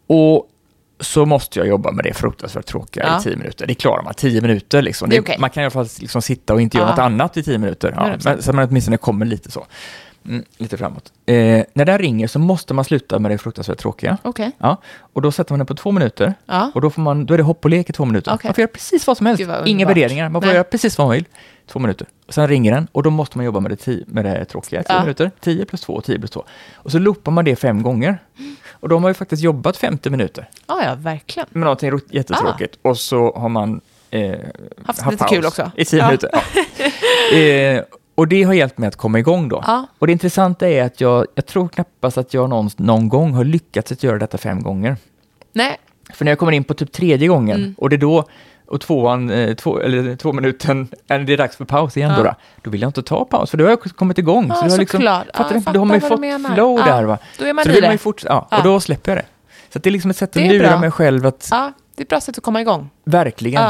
Och 0.07 0.49
så 1.01 1.27
måste 1.27 1.59
jag 1.59 1.69
jobba 1.69 1.93
med 1.93 2.05
det 2.05 2.15
fruktansvärt 2.15 2.67
tråkiga 2.67 3.05
Ja. 3.07 3.21
i 3.21 3.23
tio 3.23 3.37
minuter. 3.37 3.67
Det 3.67 3.75
klarar 3.75 4.03
man, 4.03 4.15
tio 4.15 4.41
minuter 4.41 4.83
liksom. 4.83 5.11
Det 5.11 5.17
är 5.17 5.23
Det-. 5.23 5.39
Man 5.39 5.51
kan 5.51 5.61
i 5.63 5.65
alla 5.65 5.71
fall 5.71 5.89
liksom 6.01 6.23
sitta 6.23 6.55
och 6.55 6.61
inte 6.61 6.77
göra 6.77 6.87
Ja. 6.87 6.91
något 6.91 6.99
annat 6.99 7.37
i 7.37 7.43
tio 7.43 7.59
minuter. 7.59 7.93
Ja, 7.97 8.03
100%. 8.07 8.21
men, 8.25 8.43
så 8.43 8.53
man 8.53 8.69
åtminstone 8.69 8.97
kommer 8.97 9.27
lite 9.27 9.51
så. 9.51 9.67
Mm, 10.29 10.45
lite 10.59 10.77
framåt. 10.77 11.13
Eh, 11.27 11.35
när 11.75 11.85
den 11.85 11.99
ringer 11.99 12.27
så 12.27 12.39
måste 12.39 12.75
man 12.75 12.85
sluta 12.85 13.19
med 13.19 13.31
det 13.31 13.39
fruktansvärt 13.39 13.79
tråkiga. 13.79 14.19
Okej. 14.23 14.51
Ja, 14.59 14.77
och 15.13 15.23
då 15.23 15.33
sätter 15.33 15.53
man 15.53 15.59
den 15.59 15.67
på 15.67 15.75
två 15.75 15.91
minuter. 15.93 16.35
Ja. 16.47 16.71
Och 16.75 16.81
då, 16.81 16.91
får 16.91 17.03
man, 17.03 17.27
då 17.27 17.35
är 17.35 17.39
det 17.39 17.45
hopp 17.45 17.65
och 17.65 17.71
lek 17.71 17.91
i 17.91 17.93
två 17.93 18.05
minuter. 18.05 18.35
Okej. 18.35 18.49
Man 18.49 18.55
får 18.55 18.63
göra 18.63 18.71
precis 18.73 19.07
vad 19.07 19.17
som 19.17 19.27
helst. 19.27 19.45
Vad 19.47 19.69
Inga 19.69 19.87
värderingar. 19.87 20.29
Man 20.29 20.43
får 20.43 20.47
Nej. 20.47 20.55
göra 20.55 20.65
precis 20.65 20.99
vad 20.99 21.07
man 21.07 21.15
vill. 21.15 21.25
Två 21.67 21.79
minuter. 21.79 22.07
Och 22.27 22.35
sen 22.35 22.49
ringer 22.49 22.73
den 22.75 22.89
och 22.93 23.03
då 23.03 23.11
måste 23.11 23.39
man 23.39 23.45
jobba 23.45 23.61
med 23.61 23.71
det, 23.71 23.77
ti- 23.77 24.05
med 24.07 24.25
det 24.25 24.45
tråkiga. 24.45 24.83
Tio 24.83 24.95
Ja. 24.97 25.01
minuter. 25.01 25.31
Tio 25.41 25.65
plus 25.65 25.81
två, 25.81 26.01
tio 26.01 26.19
plus 26.19 26.31
två. 26.31 26.45
Och 26.75 26.93
så 26.93 26.99
loopar 26.99 27.33
man 27.33 27.45
det 27.45 27.57
fem 27.57 27.83
gånger. 27.83 28.19
Och 28.71 28.89
då 28.89 28.95
har 28.95 29.01
man 29.01 29.11
ju 29.11 29.15
faktiskt 29.15 29.43
jobbat 29.43 29.77
50 29.77 30.11
minuter 30.11 30.49
Ja, 30.67 30.83
ja, 30.85 30.95
verkligen. 30.95 31.47
med 31.51 31.61
någonting 31.61 32.01
jättetråkigt. 32.11 32.79
Och 32.83 32.99
så 32.99 33.33
har 33.37 33.49
man 33.49 33.81
eh, 34.11 34.31
Haft 34.85 35.01
haft 35.01 35.11
lite 35.13 35.25
paus 35.25 35.31
kul 35.31 35.47
också. 35.47 35.71
I 35.77 35.85
tio 35.85 35.99
Ja. 35.99 36.07
minuter. 36.07 36.31
Ja. 37.31 37.37
eh, 37.39 37.83
och 38.19 38.29
det 38.29 38.43
har 38.43 38.55
hjälpt 38.55 38.79
mig 38.79 38.89
att 38.89 38.97
komma 38.97 39.19
igång 39.19 39.49
då. 39.49 39.65
Ja. 39.67 39.87
Och 39.99 40.07
det 40.07 40.13
intressanta 40.13 40.69
är 40.69 40.83
att 40.85 41.01
jag, 41.01 41.27
jag 41.35 41.47
tror 41.47 41.69
knappast 41.69 42.19
att 42.19 42.35
jag 42.35 42.49
någon, 42.51 42.71
någon 42.77 43.09
gång 43.09 43.33
har 43.35 43.45
lyckats 43.45 43.93
att 43.93 44.03
göra 44.03 44.19
detta 44.19 44.39
fem 44.39 44.63
gånger. 44.63 44.97
Nej, 45.53 45.77
För 46.15 46.25
när 46.25 46.33
jag 46.33 46.39
kommer 46.39 46.53
in 46.53 46.65
på 46.65 46.75
typ 46.75 46.93
tredje 46.93 47.29
gången 47.29 47.57
Mm. 47.57 47.75
och 47.79 47.91
det 47.91 47.97
är 47.97 47.99
då 47.99 48.25
och 48.67 48.81
tvåan, 48.81 49.31
eh, 49.31 49.55
två, 49.55 49.81
eller 49.81 50.17
två 50.17 50.33
minuten, 50.33 50.89
eller 51.09 51.25
det 51.25 51.33
är 51.33 51.37
dags 51.37 51.57
för 51.57 51.65
paus 51.65 51.97
igen 51.97 52.11
Ja. 52.17 52.23
då, 52.23 52.35
då 52.63 52.71
vill 52.71 52.81
jag 52.83 52.89
inte 52.89 53.03
ta 53.03 53.25
paus, 53.25 53.51
för 53.51 53.59
då 53.59 53.65
har 53.65 53.71
jag 53.71 53.81
kommit 53.83 54.19
igång. 54.19 54.47
Ja, 54.49 54.55
så 54.55 54.65
det 54.65 54.71
har 54.71 54.79
liksom, 54.79 54.99
såklart. 54.99 55.27
Ja, 55.27 55.37
fattar 55.39 55.55
jag 55.55 55.65
du? 55.65 55.73
Då 55.73 55.79
har 55.81 55.85
man 55.87 55.95
ju 55.97 56.01
fattar 56.01 56.17
fått 56.17 56.23
du 56.23 56.29
menar. 56.29 56.55
flow 56.55 56.79
Ja, 56.79 56.85
där 56.87 57.05
va. 57.05 57.19
då 57.39 57.45
är 57.45 57.53
man 57.53 57.65
så 57.65 57.71
i 57.71 57.81
det. 57.81 57.89
man 57.89 57.99
fortsätta, 57.99 58.33
ja, 58.35 58.49
Ja. 58.51 58.59
och 58.59 58.65
då 58.65 58.81
släpper 58.81 59.11
jag 59.13 59.19
det. 59.19 59.27
Så 59.73 59.79
det 59.79 59.89
är 59.89 59.91
liksom 59.91 60.11
ett 60.11 60.17
sätt 60.17 60.31
att 60.31 60.43
är 60.43 60.49
lura 60.51 60.69
bra. 60.69 60.81
mig 60.81 60.91
själv 60.91 61.27
att, 61.27 61.49
ja, 61.51 61.73
det 61.95 62.01
är 62.01 62.05
ett 62.05 62.09
bra 62.09 62.21
sätt 62.21 62.39
att 62.39 62.45
komma 62.45 62.61
igång. 62.61 62.91
verkligen. 63.05 63.63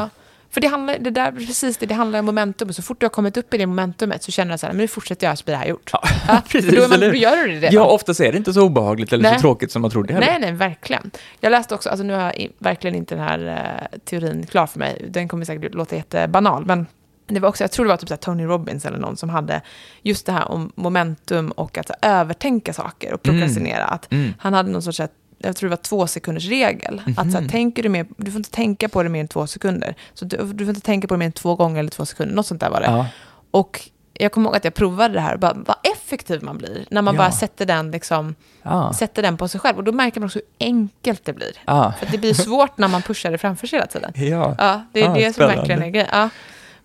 För 0.51 0.61
det 0.61 0.67
handlar, 0.67 0.99
det 0.99 1.11
där, 1.11 1.33
precis 1.33 1.77
det, 1.77 1.87
det 1.87 1.95
handlar 1.95 2.19
om 2.19 2.25
momentum. 2.27 2.73
Så 2.73 2.83
fort 2.83 3.01
du 3.01 3.07
har 3.07 3.11
kommit 3.11 3.37
upp 3.37 3.55
i 3.55 3.59
det 3.59 3.67
momentumet 3.67 4.23
så 4.23 4.33
känner 4.33 4.57
så 4.57 4.67
här, 4.67 4.73
men 4.73 4.81
nu 4.81 4.89
fortsätter 4.89 5.27
jag 5.27 5.39
så 5.39 5.45
blir 5.45 5.55
det 5.55 5.59
här 5.59 5.67
gjort. 5.67 5.91
Ja, 5.93 6.03
Ja, 6.29 6.43
precis, 6.49 6.75
då, 6.77 6.89
man, 6.89 7.01
då 7.01 7.15
gör 7.15 7.37
du 7.37 7.47
det 7.47 7.55
redan. 7.55 7.75
Ja, 7.75 7.85
oftast 7.85 8.21
är 8.21 8.33
det 8.33 8.39
inte 8.39 8.53
så 8.53 8.63
obehagligt 8.63 9.13
eller 9.13 9.23
Nej. 9.23 9.35
så 9.35 9.41
tråkigt 9.41 9.73
som 9.73 9.83
man 9.83 9.91
trodde 9.91 10.13
heller. 10.15 10.27
Nej, 10.27 10.39
nej, 10.41 10.53
verkligen. 10.53 11.11
Jag 11.41 11.51
läste 11.51 11.75
också, 11.75 11.89
alltså 11.89 12.05
nu 12.05 12.13
har 12.13 12.21
jag 12.21 12.49
verkligen 12.59 12.97
inte 12.97 13.15
den 13.15 13.25
här 13.25 13.47
eh, 13.93 13.99
teorin 14.05 14.47
klar 14.47 14.67
för 14.67 14.79
mig. 14.79 15.07
Den 15.11 15.29
kommer 15.29 15.45
säkert 15.45 15.75
låta 15.75 15.97
jättebanal, 15.97 16.65
men 16.67 16.87
det 17.27 17.41
var 17.41 17.49
också, 17.49 17.65
jag 17.65 17.71
tror 17.71 17.85
det 17.85 17.89
var 17.89 17.97
typ 17.97 18.09
så 18.09 18.17
Tony 18.17 18.45
Robbins 18.45 18.85
eller 18.85 18.99
någon 18.99 19.17
som 19.17 19.29
hade 19.29 19.61
just 20.03 20.27
det 20.27 20.33
här 20.33 20.51
om 20.51 20.73
momentum 20.75 21.51
och 21.51 21.79
att 21.79 21.91
övertänka 22.03 22.73
saker 22.73 23.15
och 23.15 23.23
prokrastinera. 23.23 23.85
Att 23.85 24.13
Mm. 24.13 24.35
Han 24.39 24.55
hade 24.55 24.71
någon 24.71 24.83
sorts, 24.83 25.01
jag 25.39 25.57
tror 25.57 25.69
det 25.71 25.77
var 25.77 25.83
två 25.83 26.07
sekunders 26.07 26.47
regel. 26.49 27.03
Att 27.17 27.33
så 27.33 27.39
här, 27.39 27.49
tänker 27.49 27.83
du, 27.83 27.89
mer, 27.89 28.07
du 28.17 28.31
får 28.31 28.39
inte 28.39 28.51
tänka 28.51 28.89
på 28.89 29.03
det 29.03 29.09
mer 29.09 29.21
än 29.21 29.29
två 29.29 29.47
sekunder. 29.47 29.95
Så 30.15 30.25
du, 30.25 30.37
du 30.37 30.65
får 30.65 30.69
inte 30.75 30.87
tänka 30.87 31.09
på 31.09 31.15
det 31.15 31.19
mer 31.19 31.27
än 31.27 31.33
två 31.33 31.55
gånger 31.55 31.79
eller 31.81 31.91
två 31.91 32.07
sekunder, 32.07 32.35
något 32.35 32.47
sånt 32.47 32.61
där 32.61 32.71
var 32.71 32.81
det. 32.81 32.87
Ja, 32.87 33.07
Och 33.51 33.89
jag 34.21 34.33
kommer 34.33 34.49
ihåg 34.49 34.57
att 34.57 34.65
jag 34.65 34.75
provade 34.75 35.15
det 35.15 35.21
här, 35.21 35.35
och 35.35 35.41
bara, 35.41 35.53
vad 35.55 35.77
effektiv 35.97 36.43
man 36.43 36.59
blir. 36.59 36.85
När 36.91 37.03
man 37.03 37.15
Ja. 37.15 37.19
bara 37.19 37.31
sätter 37.33 37.67
den, 37.67 37.91
liksom, 37.91 38.35
ja, 38.63 38.93
sätter 38.93 39.23
den 39.23 39.37
på 39.37 39.49
sig 39.49 39.61
själv. 39.61 39.77
Och 39.79 39.85
då 39.85 39.93
märker 39.93 40.21
man 40.21 40.27
också 40.27 40.39
hur 40.39 40.67
enkelt 40.67 41.25
det 41.25 41.33
blir. 41.33 41.53
ja. 41.67 41.93
För 41.99 42.07
det 42.07 42.19
blir 42.19 42.35
svårt 42.35 42.79
när 42.79 42.89
man 42.89 43.03
pushar 43.03 43.31
det 43.31 43.39
framför 43.39 43.67
sig 43.67 43.77
hela 43.79 43.87
tiden. 43.87 44.13
ja. 44.59 44.83
Det 44.93 45.03
är 45.03 45.15
det 45.15 45.33
som 45.33 45.47
verkligen 45.47 45.83
är 45.83 45.89
grejen. 45.89 46.31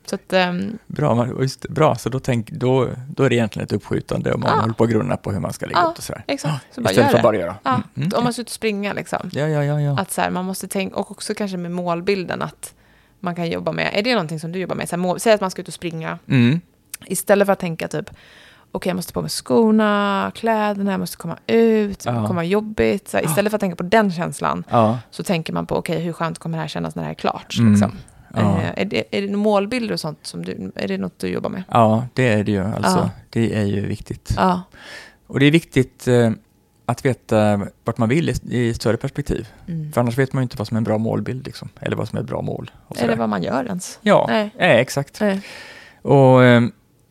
Så 0.06 0.16
att, 0.16 0.34
ehm, 0.34 0.78
Bra, 0.88 1.28
just, 1.42 1.70
bra. 1.70 1.96
så 1.96 2.10
då, 2.10 2.20
tänk, 2.20 2.52
då, 2.52 2.90
då 3.10 3.24
är 3.24 3.30
det 3.30 3.36
egentligen 3.36 3.66
ett 3.66 3.72
uppskjutande 3.74 4.34
om 4.34 4.42
man 4.42 4.50
Ja. 4.56 4.62
håller 4.62 4.74
på 4.74 4.84
att 4.84 4.90
grunna 4.90 5.18
på 5.18 5.32
hur 5.32 5.40
man 5.40 5.54
ska 5.54 5.66
lägga 5.66 5.80
Ja, 5.80 5.86
upp 5.86 5.96
det 5.96 6.02
sådär. 6.02 6.24
exakt. 6.28 6.66
Så 6.76 6.82
bara 6.82 6.90
Istället 6.92 7.12
för 7.12 7.18
att 7.18 7.24
bara 7.24 7.36
göra. 7.38 7.56
ja, 7.64 7.72
Mm, 7.74 7.84
mm, 7.96 8.12
om 8.18 8.24
man 8.24 8.34
ska 8.34 8.42
ut 8.42 8.48
och 8.48 8.54
springa 8.54 8.94
liksom. 8.94 9.30
Ja, 9.32 9.48
ja, 9.48 9.64
ja. 9.64 9.82
ja. 9.82 9.98
Att 10.02 10.12
så 10.12 10.22
här, 10.22 10.30
man 10.32 10.46
måste 10.46 10.68
tänka, 10.68 10.96
och 10.96 11.12
också 11.12 11.34
kanske 11.34 11.58
med 11.58 11.72
målbilden 11.72 12.42
att 12.42 12.74
man 13.20 13.36
kan 13.36 13.50
jobba 13.50 13.72
med, 13.72 13.90
är 13.94 14.02
det 14.04 14.12
någonting 14.14 14.40
som 14.40 14.52
du 14.52 14.60
jobbar 14.60 14.76
med? 14.76 14.90
Så 14.90 14.96
här, 14.96 15.02
mål, 15.02 15.20
säg 15.20 15.34
att 15.34 15.42
man 15.42 15.52
ska 15.52 15.62
ut 15.62 15.68
och 15.68 15.74
springa, 15.74 16.20
Mm. 16.28 16.62
istället 17.06 17.46
för 17.46 17.54
att 17.54 17.60
tänka 17.60 17.88
typ, 17.88 18.10
okej 18.72 18.90
jag 18.90 18.96
måste 18.96 19.14
på 19.14 19.22
mig 19.22 19.30
skorna, 19.30 20.32
kläderna, 20.36 20.92
jag 20.92 21.00
måste 21.00 21.18
komma 21.18 21.38
ut, 21.48 22.04
kommer 22.06 22.34
vara 22.34 22.44
jobbigt. 22.44 23.08
Så 23.08 23.18
här, 23.18 23.26
istället 23.26 23.52
för 23.52 23.56
att 23.58 23.62
tänka 23.62 23.76
på 23.76 23.84
den 23.84 24.12
känslan, 24.12 24.64
så 25.12 25.24
tänker 25.24 25.54
man 25.54 25.66
på, 25.66 25.76
okej 25.76 26.00
hur 26.00 26.14
skönt 26.14 26.40
kommer 26.40 26.58
det 26.58 26.62
här 26.62 26.68
kännas 26.68 26.96
när 26.96 27.04
det 27.04 27.08
här 27.08 27.14
är 27.14 27.18
klart? 27.20 27.56
Mm. 27.60 27.72
Liksom. 27.72 27.92
Ja. 28.36 28.62
Eh, 28.62 28.82
är, 28.82 28.86
det, 28.86 29.04
är 29.18 29.22
det 29.22 29.36
målbilder 29.38 29.94
och 29.94 30.00
sånt 30.00 30.20
som 30.22 30.46
du, 30.46 30.72
är 30.76 30.88
det 30.88 30.98
något 30.98 31.20
du 31.20 31.28
jobbar 31.28 31.50
med? 31.50 31.64
Ja, 31.70 32.08
det 32.14 32.28
är 32.28 32.44
det 32.44 32.52
ju. 32.52 32.64
Alltså, 32.64 32.98
Ja. 32.98 33.10
Det 33.30 33.56
är 33.56 33.64
ju 33.66 33.86
viktigt. 33.88 34.34
Ja, 34.38 34.62
Och 35.28 35.40
det 35.40 35.46
är 35.46 35.52
viktigt 35.52 36.08
eh, 36.08 36.32
att 36.86 37.06
veta 37.06 37.68
vart 37.84 37.98
man 37.98 38.10
vill 38.10 38.30
i, 38.30 38.34
i 38.50 38.74
större 38.74 38.98
perspektiv. 38.98 39.48
mm. 39.68 39.92
För 39.92 40.02
annars 40.02 40.18
vet 40.18 40.34
man 40.34 40.42
ju 40.42 40.44
inte 40.44 40.58
vad 40.58 40.68
som 40.68 40.78
är 40.78 40.80
en 40.80 40.84
bra 40.84 40.98
målbild, 40.98 41.46
liksom. 41.46 41.70
eller 41.80 41.96
vad 41.96 42.08
som 42.08 42.18
är 42.18 42.22
ett 42.22 42.28
bra 42.28 42.42
mål. 42.42 42.72
Eller 42.96 43.16
vad 43.16 43.30
man 43.30 43.44
gör 43.44 43.66
ens. 43.66 44.00
Ja, 44.02 44.26
Nej. 44.30 44.50
nej. 44.60 44.80
exakt. 44.82 45.22
Nej. 45.22 45.42
Och, 46.02 46.44
eh, 46.44 46.62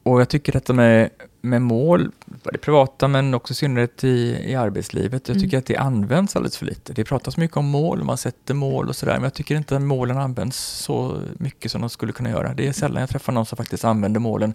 och 0.03 0.21
jag 0.21 0.29
tycker 0.29 0.53
detta 0.53 0.73
med, 0.73 1.11
med 1.45 1.63
mål, 1.63 2.11
både 2.25 2.59
privata 2.59 3.09
men 3.09 3.35
också 3.35 3.53
i 3.53 3.55
synnerhet 3.55 4.05
i, 4.05 4.37
i 4.51 4.55
arbetslivet, 4.55 5.29
jag 5.29 5.37
Mm. 5.37 5.45
tycker 5.45 5.59
att 5.59 5.67
det 5.67 5.77
används 5.77 6.37
alldeles 6.37 6.57
för 6.57 6.67
lite. 6.67 6.93
Det 6.93 7.05
pratas 7.05 7.37
mycket 7.37 7.57
om 7.57 7.65
mål, 7.67 8.05
man 8.05 8.17
sätter 8.17 8.55
mål 8.55 8.89
och 8.89 8.97
sådär, 8.97 9.15
men 9.15 9.23
jag 9.23 9.35
tycker 9.35 9.57
inte 9.57 9.77
att 9.77 9.83
målen 9.83 10.19
används 10.19 10.57
så 10.59 11.21
mycket 11.39 11.71
som 11.73 11.81
de 11.81 11.91
skulle 11.91 12.13
kunna 12.13 12.31
göra. 12.31 12.55
Det 12.55 12.69
är 12.69 12.73
sällan 12.73 13.01
jag 13.01 13.11
träffar 13.11 13.33
någon 13.33 13.47
som 13.47 13.57
faktiskt 13.57 13.85
använder 13.85 14.21
målen 14.21 14.55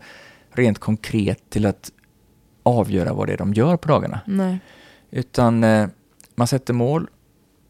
rent 0.52 0.80
konkret 0.80 1.50
till 1.50 1.66
att 1.66 1.92
avgöra 2.64 3.14
vad 3.14 3.28
det 3.28 3.34
är 3.34 3.38
de 3.38 3.54
gör 3.54 3.78
på 3.78 3.88
dagarna. 3.88 4.20
Nej. 4.26 4.60
Utan 5.12 5.64
eh, 5.64 5.88
man 6.36 6.48
sätter 6.48 6.74
mål 6.74 7.08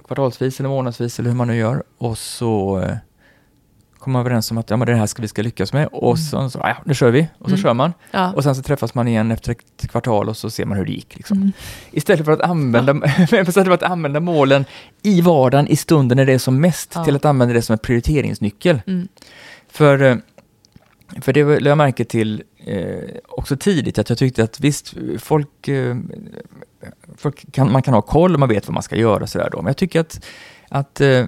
kvartalsvis 0.08 0.60
eller 0.60 0.70
månadsvis 0.70 1.20
eller 1.20 1.30
hur 1.30 1.38
man 1.38 1.48
nu 1.48 1.56
gör 1.56 1.84
och 1.98 2.18
så 2.18 2.84
man 4.10 4.20
överens 4.20 4.52
om 4.52 4.58
att 4.58 4.70
ja, 4.70 4.78
men 4.78 4.88
det 4.88 4.96
här 4.96 5.06
ska 5.06 5.22
vi 5.22 5.28
ska 5.28 5.42
lyckas 5.42 5.74
med 5.74 5.88
och 5.88 6.16
Mm. 6.18 6.18
så, 6.18 6.50
så 6.50 6.60
ja, 6.64 6.78
nu 6.86 6.94
kör 6.94 7.12
vi 7.12 7.28
och 7.40 7.50
så 7.50 7.56
Mm. 7.56 7.62
kör 7.64 7.74
man 7.74 7.94
Ja. 8.12 8.32
och 8.34 8.44
sen 8.44 8.56
så 8.56 8.62
träffas 8.62 8.94
man 8.94 9.08
igen 9.08 9.32
efter 9.32 9.52
ett 9.52 9.88
kvartal 9.90 10.30
och 10.30 10.38
så 10.38 10.50
ser 10.50 10.66
man 10.66 10.78
hur 10.78 10.86
det 10.86 10.92
gick. 10.92 11.16
Liksom. 11.16 11.38
Mm. 11.38 11.52
Istället, 11.92 12.26
för 12.26 12.32
att 12.32 12.42
använda, 12.42 12.94
istället 13.24 13.54
för 13.54 13.72
att 13.72 13.84
använda 13.84 14.20
målen 14.20 14.66
i 15.04 15.22
vardagen 15.22 15.68
i 15.68 15.76
stunden 15.76 16.16
när 16.16 16.26
det 16.26 16.34
är 16.34 16.38
som 16.38 16.62
mest 16.62 16.92
Ja. 16.96 17.04
till 17.06 17.16
att 17.16 17.26
använda 17.26 17.54
det 17.54 17.62
som 17.62 17.74
en 17.74 17.80
prioriteringsnyckel. 17.80 18.82
Mm. 18.88 19.08
För, 19.72 20.02
eh, 20.02 20.16
för 21.22 21.34
det 21.34 21.44
lade 21.44 21.70
jag 21.70 21.78
märke 21.78 22.06
till 22.06 22.44
eh, 22.66 23.18
också 23.28 23.58
tidigt, 23.58 24.00
att 24.00 24.10
jag 24.10 24.18
tyckte 24.18 24.44
att 24.44 24.60
visst, 24.60 24.94
folk, 25.20 25.68
eh, 25.68 25.96
folk 27.18 27.52
kan, 27.52 27.72
man 27.72 27.82
kan 27.82 27.94
ha 27.94 28.02
koll, 28.02 28.38
man 28.38 28.50
vet 28.50 28.68
vad 28.68 28.74
man 28.74 28.84
ska 28.84 28.96
göra 28.96 29.24
och 29.24 29.30
sådär 29.30 29.50
då, 29.52 29.58
men 29.62 29.68
jag 29.70 29.78
tycker 29.78 30.00
att, 30.00 30.26
att 30.70 31.02
eh, 31.02 31.26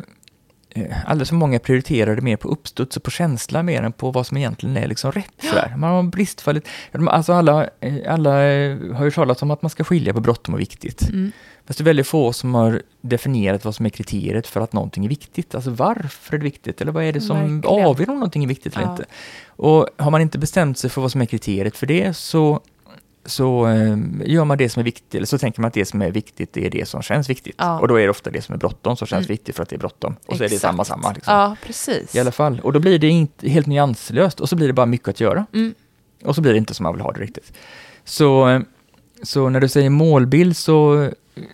alldeles 1.06 1.30
för 1.30 1.36
många 1.36 1.60
prioriterar 1.60 2.16
det 2.16 2.22
mer 2.22 2.38
på 2.38 2.48
uppstuds 2.48 2.98
och 2.98 3.04
på 3.04 3.12
känsla 3.12 3.64
mer 3.64 3.84
än 3.84 3.92
på 3.92 4.12
vad 4.12 4.28
som 4.28 4.38
egentligen 4.38 4.78
är 4.78 4.88
liksom 4.88 5.12
rätt. 5.12 5.32
Sådär. 5.50 5.74
Man 5.78 5.90
har 5.90 6.04
bristfälligt, 6.04 6.68
alltså 7.08 7.34
alla, 7.34 7.70
eh, 7.80 7.96
alla 8.14 8.44
eh, 8.44 8.78
har 8.96 9.06
ju 9.06 9.12
talat 9.12 9.42
om 9.42 9.52
att 9.52 9.62
man 9.62 9.70
ska 9.70 9.84
skilja 9.84 10.14
på 10.14 10.20
bråttom 10.20 10.54
och 10.54 10.60
viktigt. 10.60 11.10
Mm. 11.10 11.32
Fast 11.68 11.80
det 11.80 11.82
är 11.82 11.86
väldigt 11.86 12.08
få 12.08 12.34
som 12.34 12.56
har 12.56 12.82
definierat 13.02 13.66
vad 13.66 13.76
som 13.76 13.86
är 13.86 13.90
kriteriet 13.90 14.48
för 14.48 14.62
att 14.62 14.74
någonting 14.74 15.06
är 15.06 15.10
viktigt. 15.10 15.56
Alltså 15.56 15.70
varför 15.72 16.34
är 16.34 16.38
det 16.38 16.44
viktigt? 16.44 16.82
Eller 16.82 16.92
vad 16.92 17.04
är 17.04 17.14
det 17.14 17.22
som 17.22 17.38
Verkligen. 17.62 17.86
avgör 17.86 18.10
om 18.10 18.16
någonting 18.16 18.44
är 18.44 18.48
viktigt 18.48 18.74
eller 18.76 18.86
Ja. 18.86 18.92
inte? 18.92 19.06
Och 19.48 19.88
har 19.98 20.12
man 20.12 20.22
inte 20.22 20.38
bestämt 20.38 20.78
sig 20.78 20.90
för 20.90 21.02
vad 21.02 21.12
som 21.12 21.22
är 21.22 21.26
kriteriet 21.26 21.78
för 21.78 21.86
det 21.88 22.14
så, 22.18 22.60
så 23.26 23.68
eh, 23.68 23.98
gör 24.26 24.46
man 24.46 24.58
det 24.58 24.70
som 24.70 24.80
är 24.80 24.84
viktigt, 24.84 25.16
eller 25.16 25.26
så 25.26 25.38
tänker 25.38 25.62
man 25.62 25.68
att 25.68 25.74
det 25.74 25.86
som 25.86 26.02
är 26.02 26.12
viktigt 26.12 26.54
det 26.54 26.66
är 26.66 26.70
det 26.70 26.88
som 26.88 27.02
känns 27.02 27.30
viktigt. 27.30 27.56
Ja. 27.58 27.80
Och 27.80 27.88
då 27.88 27.96
är 27.96 28.04
det 28.04 28.10
ofta 28.10 28.30
det 28.30 28.42
som 28.42 28.54
är 28.56 28.60
bråttom 28.60 28.98
som 28.98 29.08
känns 29.08 29.26
Mm. 29.26 29.34
viktigt 29.34 29.56
för 29.56 29.64
att 29.64 29.70
det 29.70 29.76
är 29.76 29.80
bråttom. 29.80 30.16
Och 30.26 30.38
så 30.38 30.44
är 30.44 30.50
det 30.50 30.56
Exakt. 30.56 30.62
samma 30.62 30.86
samma. 30.86 31.12
Liksom. 31.14 31.34
Ja, 31.34 31.56
precis. 31.66 32.16
I 32.16 32.20
alla 32.20 32.32
fall. 32.32 32.60
Och 32.64 32.74
då 32.74 32.80
blir 32.80 33.00
det 33.00 33.08
inte 33.08 33.50
helt 33.50 33.68
nyanslöst 33.68 34.40
och 34.40 34.50
så 34.50 34.56
blir 34.56 34.68
det 34.68 34.74
bara 34.74 34.86
mycket 34.86 35.08
att 35.08 35.20
göra. 35.20 35.46
Mm. 35.54 35.74
Och 36.24 36.36
så 36.36 36.42
blir 36.42 36.52
det 36.52 36.58
inte 36.58 36.74
som 36.74 36.84
man 36.84 36.94
vill 36.94 37.02
ha 37.02 37.12
det 37.12 37.20
riktigt. 37.20 37.54
Så, 38.04 38.50
eh, 38.50 38.60
så 39.24 39.50
när 39.50 39.60
du 39.60 39.68
säger 39.68 39.90
målbild 39.90 40.58
så, 40.58 41.10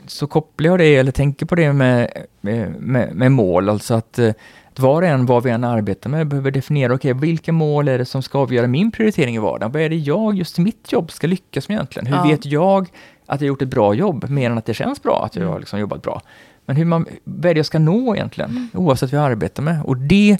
så 0.07 0.27
kopplar 0.27 0.69
jag 0.69 0.79
det, 0.79 0.95
eller 0.95 1.11
tänker 1.11 1.45
på 1.45 1.55
det 1.55 1.73
med, 1.73 2.11
med, 2.41 2.75
med, 2.81 3.15
med 3.15 3.31
mål, 3.31 3.69
alltså 3.69 3.93
att, 3.93 4.19
eh, 4.19 4.31
att 4.75 4.79
var 4.79 5.01
och 5.01 5.07
en, 5.07 5.25
vad 5.25 5.43
vi 5.43 5.49
än 5.51 5.63
arbetar 5.63 6.09
med, 6.09 6.27
behöver 6.27 6.51
definiera, 6.51 6.93
okej, 6.93 7.13
vilka 7.13 7.51
mål 7.51 7.87
är 7.87 7.97
det 7.97 8.05
som 8.05 8.21
ska 8.21 8.39
avgöra 8.39 8.67
min 8.67 8.91
prioritering 8.91 9.35
i 9.35 9.39
vardagen? 9.39 9.71
Vad 9.71 9.81
är 9.81 9.89
det 9.89 9.95
jag, 9.95 10.35
just 10.35 10.57
mitt 10.57 10.91
jobb, 10.91 11.11
ska 11.11 11.27
lyckas 11.27 11.67
med 11.69 11.75
egentligen? 11.75 12.05
Hur 12.07 12.15
Ja. 12.15 12.23
vet 12.23 12.45
jag 12.45 12.87
att 13.25 13.41
jag 13.41 13.47
gjort 13.47 13.61
ett 13.61 13.69
bra 13.69 13.93
jobb, 13.93 14.29
mer 14.29 14.49
än 14.51 14.57
att 14.57 14.65
det 14.65 14.73
känns 14.73 15.03
bra, 15.03 15.25
att 15.25 15.35
jag 15.35 15.41
Mm. 15.41 15.53
har 15.53 15.59
liksom 15.59 15.79
jobbat 15.79 16.01
bra? 16.01 16.21
Men 16.65 16.75
hur 16.75 16.85
man, 16.85 17.05
vad 17.23 17.45
är 17.49 17.53
det 17.53 17.57
jag 17.59 17.65
ska 17.65 17.79
nå 17.79 18.15
egentligen, 18.15 18.69
oavsett 18.73 19.11
vad 19.11 19.21
jag 19.21 19.31
arbetar 19.31 19.63
med? 19.63 19.81
Och 19.83 19.97
det 19.97 20.37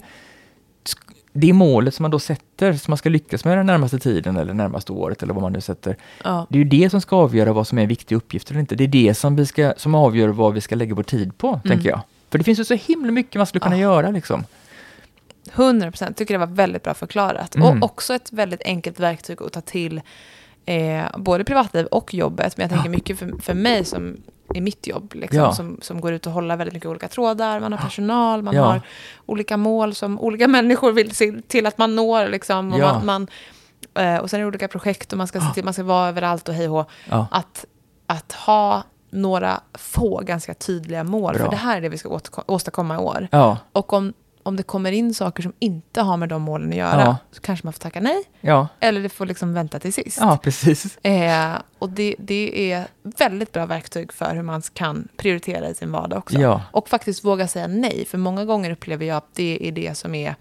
det 1.38 1.52
målet 1.52 1.94
som 1.94 2.02
man 2.04 2.10
då 2.10 2.18
sätter, 2.18 2.72
som 2.72 2.90
man 2.92 2.98
ska 2.98 3.08
lyckas 3.08 3.44
med 3.44 3.58
den 3.58 3.66
närmaste 3.66 3.98
tiden 3.98 4.36
eller 4.36 4.54
närmaste 4.54 4.92
året 4.92 5.22
eller 5.22 5.34
vad 5.34 5.42
man 5.42 5.52
nu 5.52 5.60
sätter. 5.60 5.96
Ja. 6.24 6.46
Det 6.50 6.58
är 6.58 6.62
ju 6.62 6.68
det 6.68 6.90
som 6.90 7.00
ska 7.00 7.16
avgöra 7.16 7.52
vad 7.52 7.66
som 7.66 7.78
är 7.78 7.82
en 7.82 7.88
viktig 7.88 8.16
uppgift 8.16 8.50
eller 8.50 8.60
inte. 8.60 8.74
Det 8.74 8.84
är 8.84 8.88
det 8.88 9.14
som, 9.14 9.36
vi 9.36 9.46
ska, 9.46 9.72
som 9.76 9.94
avgör 9.94 10.28
vad 10.28 10.54
vi 10.54 10.60
ska 10.60 10.74
lägga 10.74 10.94
vår 10.94 11.02
tid 11.02 11.38
på, 11.38 11.60
tänker 11.68 11.88
jag. 11.88 12.00
För 12.36 12.38
det 12.38 12.44
finns 12.44 12.60
ju 12.60 12.64
så 12.64 12.74
himla 12.74 13.12
mycket 13.12 13.34
man 13.34 13.46
skulle 13.46 13.60
kunna 13.62 13.76
Ja. 13.76 13.80
göra 13.82 14.10
liksom. 14.10 14.44
100 15.52 15.90
procent. 15.90 16.16
Tycker 16.16 16.34
det 16.34 16.38
var 16.38 16.54
väldigt 16.54 16.82
bra 16.82 16.94
förklarat. 16.94 17.54
Mm. 17.54 17.68
Och 17.68 17.84
också 17.90 18.14
ett 18.14 18.32
väldigt 18.32 18.62
enkelt 18.64 19.00
verktyg 19.00 19.42
att 19.42 19.52
ta 19.52 19.60
till 19.60 20.00
eh, 20.66 21.04
både 21.18 21.44
privatliv 21.44 21.86
och 21.86 22.14
jobbet. 22.14 22.56
Men 22.56 22.64
jag 22.64 22.70
tänker 22.70 22.90
mycket 22.90 23.18
för, 23.18 23.32
för 23.42 23.54
mig 23.54 23.84
som 23.84 24.16
i 24.54 24.60
mitt 24.60 24.86
jobb, 24.86 25.12
liksom, 25.14 25.38
Ja. 25.38 25.52
som, 25.52 25.78
som 25.82 26.00
går 26.00 26.12
ut 26.12 26.26
och 26.26 26.32
håller 26.32 26.56
väldigt 26.56 26.74
mycket 26.74 26.88
olika 26.88 27.08
trådar. 27.08 27.60
Man 27.60 27.72
har 27.72 27.78
personal, 27.80 28.42
man 28.42 28.54
Ja. 28.54 28.62
har 28.64 28.80
olika 29.26 29.56
mål 29.56 29.94
som 29.94 30.20
olika 30.20 30.48
människor 30.58 30.92
vill 30.92 31.14
se 31.14 31.32
till 31.48 31.66
att 31.66 31.78
man 31.78 31.96
når. 31.96 32.28
Liksom, 32.28 32.72
och, 32.72 32.78
Ja. 32.80 32.92
man, 32.92 33.26
man, 33.94 34.04
eh, 34.06 34.20
och 34.20 34.30
sen 34.30 34.40
är 34.40 34.42
det 34.44 34.48
olika 34.48 34.68
projekt 34.68 35.12
och 35.12 35.18
man 35.18 35.26
ska, 35.26 35.40
se 35.40 35.46
till, 35.54 35.64
man 35.64 35.74
ska 35.74 35.82
vara 35.82 36.08
överallt 36.08 36.48
och 36.48 36.54
hej 36.54 36.68
och. 36.68 36.90
Att, 37.30 37.64
att 38.06 38.32
ha 38.32 38.82
några 39.10 39.60
få 39.74 40.20
ganska 40.24 40.54
tydliga 40.54 41.04
mål, 41.04 41.34
Bra. 41.34 41.44
för 41.44 41.50
det 41.50 41.56
här 41.56 41.76
är 41.76 41.80
det 41.80 41.88
vi 41.88 41.98
ska 41.98 42.20
åstadkomma 42.46 42.94
i 42.94 42.98
år. 42.98 43.28
Ja, 43.30 43.58
Och 43.72 43.92
om, 43.92 44.12
om 44.42 44.56
det 44.56 44.62
kommer 44.62 44.92
in 44.92 45.14
saker 45.14 45.42
som 45.42 45.52
inte 45.58 46.00
har 46.02 46.16
med 46.16 46.28
de 46.28 46.42
målen 46.42 46.68
att 46.70 46.76
göra, 46.76 47.00
Ja. 47.00 47.16
så 47.32 47.40
kanske 47.40 47.66
man 47.66 47.72
får 47.72 47.80
tacka 47.80 48.00
nej, 48.00 48.22
ja, 48.40 48.68
eller 48.80 49.00
det 49.02 49.08
får 49.08 49.26
liksom 49.26 49.54
vänta 49.54 49.78
till 49.78 49.92
sist. 49.92 50.18
ja 50.20 50.38
precis. 50.42 50.98
Eh, 51.04 51.52
och 51.78 51.88
det, 51.90 52.14
det 52.18 52.72
är 52.72 52.86
väldigt 53.02 53.52
bra 53.52 53.66
verktyg 53.66 54.12
för 54.12 54.34
hur 54.34 54.42
man 54.42 54.62
kan 54.72 55.08
prioritera 55.16 55.68
i 55.68 55.74
sin 55.74 55.92
vardag 55.92 56.18
också. 56.18 56.38
Ja. 56.38 56.62
Och 56.70 56.88
faktiskt 56.88 57.24
våga 57.24 57.48
säga 57.48 57.66
nej, 57.66 58.04
för 58.10 58.18
många 58.18 58.44
gånger 58.44 58.70
upplever 58.70 59.06
jag 59.06 59.16
att 59.16 59.34
det 59.34 59.68
är 59.68 59.72
det 59.72 59.96
som 59.98 60.14
är 60.14 60.34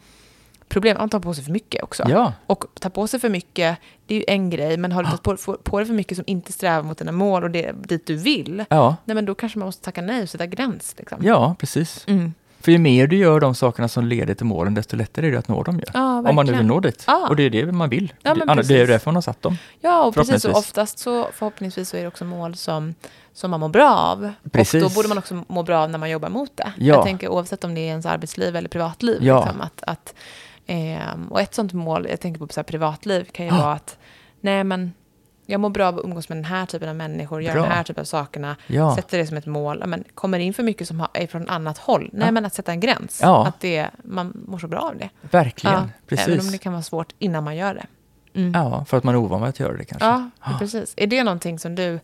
problemet. 0.76 1.00
Man 1.00 1.10
tar 1.10 1.20
på 1.20 1.34
sig 1.34 1.44
för 1.44 1.52
mycket 1.52 1.84
också. 1.84 2.04
Ja, 2.08 2.34
Och 2.46 2.66
ta 2.80 2.90
på 2.90 3.08
sig 3.08 3.20
för 3.20 3.30
mycket, 3.30 3.78
det 4.06 4.16
är 4.16 4.20
ju 4.20 4.26
en 4.28 4.50
grej, 4.50 4.78
men 4.78 4.92
har 4.92 5.04
du 5.04 5.10
tagit 5.10 5.24
på, 5.46 5.58
på, 5.58 5.78
dig 5.80 5.88
för 5.88 5.94
mycket 5.94 6.18
som 6.18 6.24
inte 6.28 6.52
strävar 6.52 6.84
mot 6.84 6.98
dina 6.98 7.12
mål 7.12 7.44
och 7.44 7.52
det, 7.52 7.72
dit 7.72 8.08
du 8.08 8.16
vill, 8.16 8.66
ja, 8.70 8.96
nej 9.06 9.16
men 9.16 9.26
då 9.26 9.36
kanske 9.36 9.60
man 9.60 9.66
måste 9.66 9.84
tacka 9.84 10.02
nej 10.02 10.24
och 10.24 10.30
sätta 10.30 10.46
gräns. 10.46 10.96
Liksom. 10.98 11.18
ja, 11.22 11.56
precis. 11.60 12.06
Mm. 12.08 12.34
För 12.60 12.72
ju 12.72 12.78
mer 12.78 13.08
du 13.08 13.18
gör 13.18 13.40
de 13.40 13.56
sakerna 13.56 13.88
som 13.88 14.06
leder 14.06 14.34
till 14.34 14.46
målen, 14.46 14.74
desto 14.74 14.96
lättare 14.96 15.28
är 15.28 15.32
det 15.32 15.38
att 15.40 15.48
nå 15.48 15.64
dem 15.64 15.80
ju. 15.80 15.86
Ja, 15.94 16.18
Om 16.30 16.36
man 16.36 16.46
nu 16.46 16.54
vill 16.54 16.66
nå 16.66 16.80
dit. 16.80 17.04
Ja. 17.08 17.28
Och 17.30 17.36
det 17.36 17.44
är 17.44 17.50
det 17.50 17.72
man 17.72 17.90
vill. 17.90 18.14
Ja, 18.22 18.36
Det- 18.36 18.82
är 18.82 18.88
därför 18.88 19.08
man 19.12 19.16
har 19.16 19.22
satt 19.22 19.42
dem. 19.42 19.58
Ja, 19.82 20.04
och 20.04 20.14
precis. 20.14 20.46
Och 20.46 20.58
oftast 20.58 21.00
så 21.00 21.28
förhoppningsvis 21.34 21.90
så 21.90 21.98
är 21.98 22.02
det 22.02 22.08
också 22.08 22.26
mål 22.26 22.56
som, 22.56 22.96
som 23.34 23.52
man 23.52 23.60
mår 23.60 23.70
bra 23.70 23.96
av. 23.96 24.32
Precis. 24.52 24.84
Och 24.84 24.90
då 24.90 24.96
borde 24.96 25.08
man 25.08 25.18
också 25.18 25.44
må 25.48 25.64
bra 25.64 25.80
av 25.80 25.90
när 25.90 25.98
man 25.98 26.10
jobbar 26.10 26.30
mot 26.30 26.58
det. 26.58 26.74
Ja. 26.78 26.96
Jag 26.96 27.04
tänker 27.04 27.30
oavsett 27.30 27.64
om 27.64 27.76
det 27.76 27.82
är 27.82 27.88
ens 27.88 28.06
arbetsliv 28.06 28.56
eller 28.56 28.70
privatliv. 28.70 29.22
Liksom, 29.22 29.62
att, 29.62 29.84
att, 29.88 30.16
ehm, 30.68 31.28
och 31.28 31.42
ett 31.42 31.54
sånt 31.56 31.74
mål, 31.74 32.08
jag 32.10 32.20
tänker 32.20 32.40
på 32.40 32.54
så 32.54 32.64
privatliv, 32.64 33.24
kan 33.24 33.46
ju 33.46 33.52
Ja. 33.52 33.58
vara 33.62 33.74
att 33.74 33.98
nej 34.42 34.64
men 34.64 34.94
jag 35.46 35.60
mår 35.62 35.70
bra 35.70 35.88
av 35.88 35.98
att 36.00 36.06
umgås 36.06 36.30
med 36.30 36.38
den 36.38 36.46
här 36.46 36.66
typen 36.66 36.90
av 36.90 36.96
människor, 36.96 37.42
göra 37.42 37.62
den 37.62 37.72
här 37.72 37.84
typen 37.84 38.02
av 38.02 38.06
sakerna, 38.06 38.56
Ja, 38.68 38.96
sätter 38.96 39.18
det 39.18 39.28
som 39.28 39.38
ett 39.38 39.46
mål. 39.46 39.78
Ja, 39.82 39.88
Men 39.88 40.04
kommer 40.14 40.40
in 40.40 40.54
för 40.54 40.64
mycket 40.64 40.88
som 40.88 41.08
är 41.14 41.28
från 41.28 41.50
annat 41.50 41.78
håll, 41.78 42.10
nej 42.14 42.26
Ja. 42.28 42.32
men 42.32 42.46
att 42.46 42.54
sätta 42.54 42.72
en 42.72 42.80
gräns. 42.80 43.20
Ja. 43.24 43.48
Att 43.48 43.60
det, 43.60 43.88
man 44.04 44.44
mår 44.48 44.58
så 44.60 44.68
bra 44.68 44.80
av 44.80 44.98
det. 44.98 45.10
verkligen. 45.22 45.74
Även 45.76 45.84
om 45.86 45.92
Precis. 46.08 46.52
det 46.52 46.58
kan 46.58 46.74
vara 46.74 46.84
svårt 46.84 47.14
innan 47.20 47.44
man 47.44 47.56
gör 47.56 47.74
det. 47.74 47.86
Mm. 48.40 48.52
Ja, 48.54 48.86
för 48.86 48.98
att 48.98 49.04
man 49.04 49.16
är 49.16 49.20
ovan 49.20 49.42
vid 49.42 49.50
att 49.50 49.60
göra 49.60 49.78
det 49.78 49.86
kanske. 49.86 50.08
Ja, 50.08 50.30
precis. 50.60 50.94
Är 50.98 51.08
det 51.08 51.24
någonting 51.24 51.60
som 51.60 51.76
du, 51.76 52.00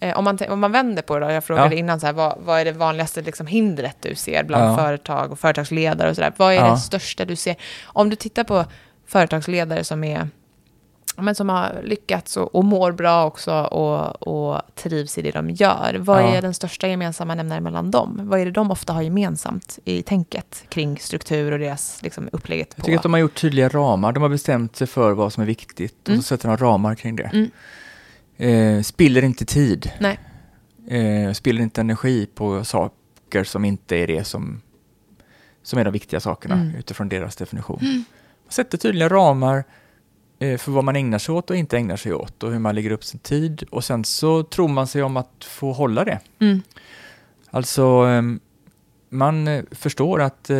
eh, 0.00 0.18
om, 0.18 0.24
man, 0.24 0.38
om 0.48 0.60
man 0.60 0.72
vänder 0.72 1.02
på 1.02 1.18
det 1.18 1.26
då, 1.26 1.32
jag 1.32 1.44
frågade 1.44 1.74
Ja. 1.74 1.78
innan, 1.78 2.00
så 2.00 2.06
här, 2.06 2.12
vad, 2.12 2.38
vad 2.44 2.60
är 2.60 2.64
det 2.64 2.72
vanligaste 2.72 3.22
liksom, 3.22 3.46
hindret 3.46 3.96
du 4.00 4.14
ser 4.14 4.44
bland 4.44 4.64
Ja. 4.72 4.76
företag 4.76 5.32
och 5.32 5.38
företagsledare 5.38 6.10
och 6.10 6.14
sådär? 6.14 6.32
Vad 6.36 6.52
är 6.52 6.56
Ja. 6.56 6.70
det 6.70 6.76
största 6.78 7.24
du 7.24 7.36
ser? 7.36 7.56
Om 7.84 8.10
du 8.10 8.16
tittar 8.16 8.44
på 8.44 8.64
företagsledare 9.06 9.84
som 9.84 10.04
är 10.04 10.28
men 11.16 11.34
som 11.34 11.48
har 11.48 11.80
lyckats 11.84 12.36
och, 12.36 12.54
och 12.54 12.64
mår 12.64 12.92
bra 12.92 13.24
också 13.26 13.52
och, 13.54 14.22
och 14.28 14.62
trivs 14.74 15.18
i 15.18 15.22
det 15.22 15.30
de 15.30 15.50
gör. 15.50 15.96
Vad 16.00 16.22
Ja. 16.22 16.34
är 16.34 16.42
den 16.42 16.54
största 16.54 16.88
gemensamma 16.88 17.34
nämnaren 17.34 17.62
mellan 17.62 17.90
dem? 17.90 18.20
Vad 18.22 18.40
är 18.40 18.44
det 18.44 18.50
de 18.50 18.70
ofta 18.70 18.92
har 18.92 19.02
gemensamt 19.02 19.78
i 19.84 20.02
tänket 20.02 20.64
kring 20.68 20.98
struktur 20.98 21.52
och 21.52 21.58
deras 21.58 22.02
liksom, 22.02 22.28
upplägget 22.32 22.68
Jag 22.70 22.76
på... 22.76 22.82
tycker 22.86 22.96
att 22.96 23.02
de 23.02 23.12
har 23.12 23.20
gjort 23.20 23.34
tydliga 23.40 23.68
ramar. 23.68 24.12
De 24.12 24.22
har 24.22 24.28
bestämt 24.30 24.76
sig 24.76 24.86
för 24.86 25.12
vad 25.12 25.32
som 25.32 25.42
är 25.42 25.46
viktigt 25.46 25.96
och 26.02 26.08
Mm. 26.08 26.22
så 26.22 26.26
sätter 26.26 26.48
de 26.48 26.56
ramar 26.56 26.94
kring 26.94 27.16
det. 27.16 27.30
Mm. 27.32 27.50
Eh, 28.40 28.82
spiller 28.82 29.24
inte 29.24 29.44
tid. 29.44 29.90
Nej. 30.00 30.18
Eh, 30.88 31.32
spiller 31.32 31.62
inte 31.62 31.80
energi 31.80 32.26
på 32.34 32.64
saker 32.64 33.44
som 33.44 33.64
inte 33.64 33.96
är 33.96 34.06
det 34.06 34.24
som, 34.24 34.60
som 35.62 35.78
är 35.78 35.84
de 35.84 35.92
viktiga 35.92 36.20
sakerna 36.20 36.54
Mm. 36.54 36.74
utifrån 36.74 37.08
deras 37.08 37.36
definition. 37.36 37.78
Man 37.82 38.04
sätter 38.48 38.78
tydliga 38.78 39.08
ramar 39.08 39.64
eh, 40.38 40.58
för 40.58 40.72
vad 40.72 40.84
man 40.84 40.96
ägnar 40.96 41.18
sig 41.18 41.34
åt 41.34 41.50
och 41.50 41.56
inte 41.56 41.76
ägnar 41.76 41.96
sig 41.96 42.14
åt 42.14 42.42
och 42.42 42.52
hur 42.52 42.58
man 42.58 42.74
lägger 42.74 42.90
upp 42.90 43.04
sin 43.04 43.20
tid 43.20 43.62
och 43.70 43.84
sen 43.84 44.04
så 44.04 44.42
tror 44.42 44.68
man 44.68 44.86
sig 44.86 45.02
om 45.02 45.16
att 45.16 45.44
få 45.44 45.72
hålla 45.72 46.04
det. 46.04 46.18
Mm. 46.38 46.62
Alltså, 47.50 47.82
ehm, 47.82 48.40
man 49.08 49.48
eh, 49.48 49.64
förstår 49.70 50.20
att 50.20 50.50
eh, 50.50 50.56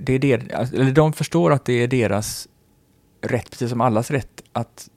det 0.00 0.08
är 0.12 0.18
der, 0.18 0.54
alltså, 0.54 0.76
eller 0.76 0.92
de 0.92 1.12
förstår 1.12 1.52
att 1.52 1.64
det 1.64 1.72
är 1.72 1.88
deras 1.88 2.48
rätt, 3.22 3.50
precis 3.50 3.70
som 3.70 3.80
allas 3.80 4.10
rätt, 4.10 4.42
att, 4.52 4.88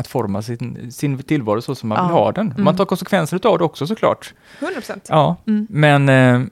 att 0.00 0.06
forma 0.06 0.42
sin, 0.42 0.92
sin 0.92 1.18
tillvaro 1.22 1.62
så 1.62 1.74
som 1.74 1.88
man 1.88 1.98
Ja. 1.98 2.04
vill 2.06 2.12
ha 2.12 2.32
den. 2.32 2.50
Mm. 2.52 2.64
Man 2.64 2.76
tar 2.76 2.84
konsekvenser 2.84 3.46
av 3.46 3.58
det 3.58 3.64
också 3.64 3.86
såklart. 3.86 4.34
100 4.58 4.74
procent. 4.74 5.06
Ja, 5.08 5.36
Mm. 5.46 5.66
men, 5.70 6.08
eh, 6.08 6.46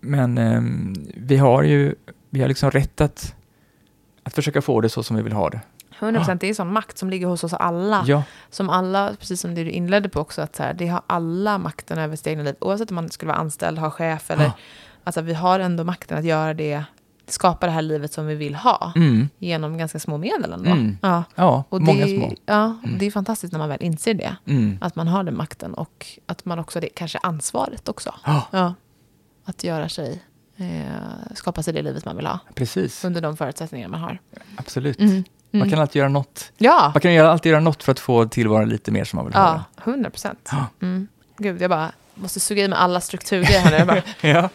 men 0.00 0.38
eh, 0.38 0.60
vi 1.16 1.36
har 1.36 1.62
ju 1.62 1.94
vi 2.30 2.40
har 2.40 2.48
liksom 2.48 2.70
rätt 2.70 3.00
att, 3.00 3.34
att 4.22 4.34
försöka 4.34 4.62
få 4.62 4.80
det 4.80 4.88
så 4.88 5.02
som 5.02 5.16
vi 5.16 5.22
vill 5.22 5.32
ha 5.32 5.50
det. 5.50 5.60
100 5.98 6.20
procent, 6.20 6.40
det 6.40 6.48
är 6.48 6.54
sån 6.54 6.72
makt 6.72 6.98
som 6.98 7.10
ligger 7.10 7.26
hos 7.26 7.44
oss 7.44 7.52
alla. 7.54 8.04
Ja, 8.06 8.22
Som 8.50 8.70
alla, 8.70 9.12
precis 9.18 9.40
som 9.40 9.54
det 9.54 9.64
du 9.64 9.70
inledde 9.70 10.08
på 10.08 10.20
också, 10.20 10.42
att 10.42 10.56
så 10.56 10.62
här, 10.62 10.74
det 10.74 10.86
har 10.86 11.02
alla 11.06 11.58
makten 11.58 11.98
över 11.98 12.16
sitt 12.16 12.26
egna 12.26 12.42
liv. 12.42 12.54
Oavsett 12.60 12.90
om 12.90 12.94
man 12.94 13.08
skulle 13.10 13.28
vara 13.28 13.38
anställd, 13.38 13.78
ha 13.78 13.90
chef 13.90 14.30
eller... 14.30 14.44
Ja. 14.44 14.52
Alltså 15.04 15.20
vi 15.20 15.34
har 15.34 15.60
ändå 15.60 15.84
makten 15.84 16.18
att 16.18 16.24
göra 16.24 16.54
det, 16.54 16.84
skapa 17.32 17.66
det 17.66 17.72
här 17.72 17.82
livet 17.82 18.12
som 18.12 18.26
vi 18.26 18.34
vill 18.34 18.54
ha. 18.54 18.92
mm. 18.96 19.28
Genom 19.38 19.78
ganska 19.78 19.98
små 19.98 20.18
medel 20.18 20.52
ändå. 20.52 20.70
Mm. 20.70 20.98
Ja. 21.02 21.24
ja 21.34 21.64
Och 21.68 21.82
många 21.82 22.06
det, 22.06 22.16
små. 22.16 22.32
Ja, 22.46 22.78
det 22.98 23.06
är 23.06 23.10
fantastiskt 23.10 23.52
när 23.52 23.58
man 23.58 23.68
väl 23.68 23.82
inser 23.82 24.14
det. 24.14 24.36
Mm. 24.46 24.78
Att 24.80 24.96
man 24.96 25.08
har 25.08 25.22
den 25.24 25.36
makten 25.36 25.74
och 25.74 26.06
att 26.26 26.44
man 26.44 26.58
också 26.58 26.80
det 26.80 26.88
kanske 26.88 27.18
ansvaret 27.22 27.88
också. 27.88 28.14
Ja, 28.24 28.42
Ja. 28.50 28.74
Att 29.44 29.64
göra 29.64 29.88
sig, 29.88 30.22
eh, 30.56 31.34
skapa 31.34 31.62
sig 31.62 31.74
det 31.74 31.82
livet 31.82 32.04
man 32.04 32.16
vill 32.16 32.26
ha. 32.26 32.38
precis. 32.54 33.04
Under 33.04 33.20
de 33.20 33.36
förutsättningar 33.36 33.88
man 33.88 34.00
har. 34.00 34.18
Absolut. 34.56 34.98
Mm. 35.00 35.24
Man 35.52 35.60
Mm. 35.62 35.70
kan 35.70 35.80
alltid 35.80 36.00
göra 36.00 36.08
något. 36.08 36.52
Ja, 36.58 36.90
Man 36.94 37.00
kan 37.00 37.26
alltid 37.26 37.50
göra 37.52 37.60
något 37.60 37.82
för 37.82 37.92
att 37.92 37.98
få 38.00 38.24
tillvaron 38.28 38.68
lite 38.68 38.90
mer 38.90 39.04
som 39.04 39.16
man 39.16 39.26
vill 39.26 39.34
ha 39.34 39.64
ja, 39.76 39.82
100 39.92 40.10
procent. 40.10 40.48
Ja. 40.52 40.66
Mm. 40.82 41.08
Gud, 41.38 41.62
jag 41.62 41.70
bara 41.70 41.92
måste 42.14 42.40
suga 42.40 42.64
i 42.64 42.68
mig 42.68 42.78
alla 42.78 43.00
strukturgrejer 43.00 43.60
här 43.60 43.86
nu. 43.86 44.02
Ja. 44.30 44.48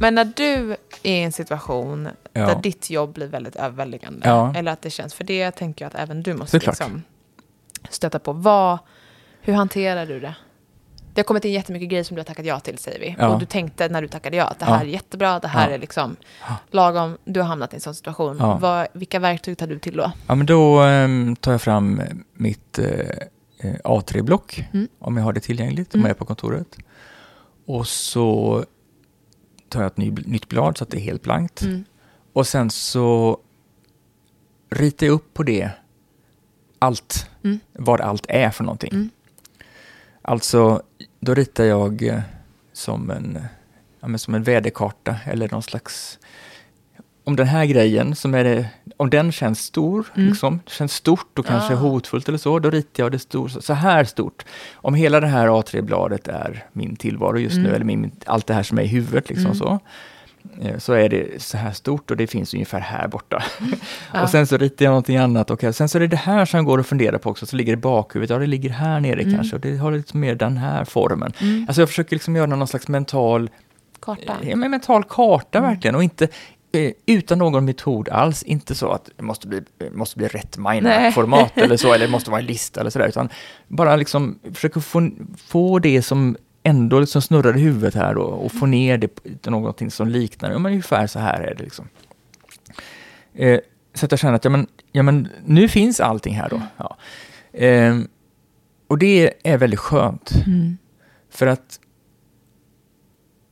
Men 0.00 0.14
när 0.14 0.24
du 0.24 0.70
är 0.72 0.76
i 1.02 1.22
en 1.22 1.32
situation 1.32 2.08
Ja. 2.32 2.46
där 2.46 2.62
ditt 2.62 2.90
jobb 2.90 3.12
blir 3.14 3.26
väldigt 3.26 3.56
överväldigande, 3.56 4.28
Ja. 4.28 4.54
eller 4.56 4.72
att 4.72 4.82
det 4.82 4.90
känns, 4.90 5.14
för 5.14 5.24
det 5.24 5.50
tänker 5.50 5.84
jag 5.84 5.88
att 5.94 5.94
även 6.02 6.22
du 6.22 6.34
måste 6.34 6.56
liksom 6.58 7.02
stöta 7.90 8.18
på. 8.18 8.32
Vad, 8.32 8.78
hur 9.40 9.52
hanterar 9.54 10.06
du 10.06 10.20
det? 10.20 10.34
Det 11.14 11.20
har 11.20 11.24
kommit 11.24 11.44
in 11.44 11.52
jättemycket 11.52 11.88
grejer 11.88 12.04
som 12.04 12.14
du 12.14 12.20
har 12.20 12.24
tackat 12.24 12.46
ja 12.46 12.60
till, 12.60 12.78
säger 12.78 13.00
vi. 13.00 13.16
Ja. 13.18 13.28
Och 13.28 13.40
du 13.40 13.46
tänkte 13.46 13.88
när 13.88 14.02
du 14.02 14.08
tackade 14.08 14.36
ja 14.36 14.44
att 14.44 14.58
det 14.58 14.64
här 14.64 14.80
är 14.80 14.84
jättebra, 14.88 15.38
det 15.38 15.48
här 15.48 15.70
är 15.70 15.78
liksom 15.78 16.16
lagom, 16.70 17.18
du 17.24 17.40
har 17.40 17.46
hamnat 17.48 17.72
i 17.72 17.76
en 17.76 17.80
sån 17.80 17.94
situation. 17.94 18.36
Vad, 18.60 18.86
vilka 18.92 19.18
verktyg 19.18 19.58
tar 19.58 19.66
du 19.66 19.78
till 19.78 19.96
då? 19.96 20.12
ja, 20.26 20.34
men 20.34 20.46
då 20.46 20.80
ehm, 20.80 21.36
tar 21.36 21.52
jag 21.52 21.62
fram 21.62 22.02
mitt 22.34 22.78
eh, 22.78 22.86
eh, 23.58 23.74
A3-block, 23.84 24.64
Mm. 24.72 24.88
om 24.98 25.16
jag 25.16 25.24
har 25.24 25.32
det 25.32 25.40
tillgängligt, 25.40 25.94
om 25.94 26.00
Mm. 26.00 26.08
jag 26.08 26.14
är 26.14 26.18
på 26.18 26.24
kontoret. 26.24 26.76
Och 27.66 27.86
så 27.86 28.64
tar 29.70 29.80
jag 29.80 29.86
ett 29.86 29.96
ny, 29.96 30.10
nytt 30.10 30.48
blad 30.48 30.78
så 30.78 30.84
att 30.84 30.90
det 30.90 30.96
är 30.96 31.00
helt 31.00 31.22
blankt. 31.22 31.62
Mm. 31.62 31.84
Och 32.32 32.46
sen 32.46 32.70
så 32.70 33.38
ritar 34.70 35.06
jag 35.06 35.14
upp 35.14 35.34
på 35.34 35.42
det 35.42 35.70
allt, 36.78 37.26
Mm. 37.44 37.60
vad 37.72 38.00
allt 38.00 38.26
är 38.28 38.50
för 38.50 38.64
någonting. 38.64 38.92
Mm. 38.92 39.10
Alltså, 40.22 40.82
då 41.20 41.34
ritar 41.34 41.64
jag 41.64 42.02
eh, 42.02 42.20
som 42.72 43.10
en, 43.10 43.38
ja, 44.00 44.18
som 44.18 44.34
en 44.34 44.42
väderkarta 44.42 45.16
eller 45.26 45.48
någon 45.50 45.62
slags... 45.62 46.18
Om 47.30 47.36
den 47.36 47.46
här 47.46 47.64
grejen, 47.66 48.14
som 48.14 48.34
är 48.34 48.44
det, 48.44 48.68
om 48.96 49.10
den 49.10 49.32
känns 49.32 49.60
stor, 49.60 50.06
Mm. 50.16 50.28
liksom, 50.28 50.60
känns 50.66 50.92
stort 50.94 51.38
och 51.38 51.46
kanske 51.46 51.74
Ah. 51.74 51.76
hotfullt 51.76 52.28
eller 52.28 52.38
så, 52.38 52.58
då 52.58 52.70
ritar 52.70 53.02
jag 53.02 53.12
det 53.12 53.18
stor, 53.18 53.48
så 53.48 53.72
här 53.72 54.04
stort. 54.04 54.44
Om 54.74 54.94
hela 54.94 55.20
det 55.20 55.26
här 55.26 55.48
A3-bladet 55.48 56.28
är 56.28 56.64
min 56.72 56.96
tillvaro 56.96 57.38
just 57.38 57.56
nu, 57.56 57.62
Mm. 57.62 57.74
eller 57.74 57.84
min, 57.84 58.10
allt 58.26 58.46
det 58.46 58.54
här 58.54 58.62
som 58.62 58.78
är 58.78 58.82
i 58.82 58.86
huvudet, 58.86 59.28
liksom 59.28 59.44
Mm. 59.46 59.56
så, 59.56 59.78
eh, 60.62 60.78
så 60.78 60.92
är 60.92 61.08
det 61.08 61.42
så 61.42 61.56
här 61.56 61.72
stort 61.72 62.10
och 62.10 62.16
det 62.16 62.26
finns 62.26 62.54
ungefär 62.54 62.80
här 62.80 63.08
borta. 63.08 63.42
Ja. 64.12 64.22
Och 64.22 64.28
sen 64.30 64.46
så 64.46 64.56
ritar 64.56 64.84
jag 64.84 64.90
någonting 64.90 65.16
annat 65.16 65.50
och 65.50 65.60
sen 65.74 65.88
så 65.88 65.98
är 65.98 66.00
det 66.00 66.06
det 66.06 66.16
här 66.16 66.44
som 66.44 66.64
går 66.64 66.80
att 66.80 66.86
fundera 66.86 67.18
på 67.18 67.30
också, 67.30 67.46
så 67.46 67.56
ligger 67.56 67.72
det 67.72 67.78
i 67.78 67.82
bakhuvudet, 67.82 68.30
ja 68.30 68.38
det 68.38 68.46
ligger 68.46 68.70
här 68.70 69.00
nere 69.00 69.20
Mm. 69.22 69.34
kanske, 69.34 69.56
och 69.56 69.60
det 69.62 69.76
har 69.76 69.92
lite 69.92 70.16
mer 70.16 70.34
den 70.34 70.56
här 70.56 70.84
formen. 70.84 71.32
Mm. 71.40 71.64
Alltså 71.68 71.82
jag 71.82 71.88
försöker 71.88 72.16
liksom 72.16 72.36
göra 72.36 72.46
någon 72.46 72.68
slags 72.68 72.88
mental, 72.88 73.50
Karta. 74.00 74.36
ja, 74.42 74.56
men 74.56 74.70
mental 74.70 75.04
karta 75.04 75.58
Mm. 75.58 75.70
verkligen 75.70 75.94
och 75.94 76.02
inte 76.02 76.24
eh, 76.24 76.30
utan 77.06 77.38
någon 77.38 77.64
metod 77.64 78.08
alls, 78.08 78.42
inte 78.42 78.74
så 78.74 78.90
att 78.90 79.10
det 79.16 79.22
måste 79.22 79.48
bli, 79.48 79.62
det 79.78 79.90
måste 79.90 80.16
bli 80.16 80.28
rätt 80.28 80.56
Nej. 80.58 80.80
mina-format 80.82 81.58
eller 81.58 81.76
så, 81.76 81.92
eller 81.92 82.06
det 82.06 82.12
måste 82.12 82.30
vara 82.30 82.40
en 82.40 82.46
lista 82.46 82.80
eller 82.80 82.90
sådär, 82.90 83.08
utan 83.08 83.28
bara 83.68 83.96
liksom 83.96 84.38
försöka 84.54 84.80
få, 84.80 85.10
få 85.36 85.78
det 85.78 86.02
som 86.02 86.36
ändå 86.62 87.00
liksom 87.00 87.22
snurrar 87.22 87.56
i 87.56 87.60
huvudet 87.60 87.94
här 87.94 88.14
då, 88.14 88.22
och 88.22 88.52
får 88.52 88.66
ner 88.66 88.98
det 88.98 89.08
till 89.42 89.52
någonting 89.52 89.90
som 89.90 90.08
liknar, 90.08 90.50
ja 90.50 90.58
men 90.58 90.72
ungefär 90.72 91.06
så 91.06 91.18
här 91.18 91.40
är 91.40 91.54
det 91.54 91.62
liksom. 91.62 91.88
Eh, 93.34 93.60
så 93.94 94.04
att 94.04 94.12
jag 94.12 94.18
känner 94.18 94.34
att 94.34 94.44
ja 94.44 94.50
men, 94.50 94.66
ja, 94.92 95.02
men 95.02 95.28
nu 95.46 95.68
finns 95.68 96.00
allting 96.00 96.34
här 96.34 96.48
då. 96.48 96.62
Ja. 96.76 96.96
Eh, 97.58 97.98
och 98.88 98.98
det 98.98 99.34
är 99.42 99.58
väldigt 99.58 99.80
skönt. 99.80 100.30
Mm. 100.46 100.78
För 101.30 101.46
att 101.46 101.80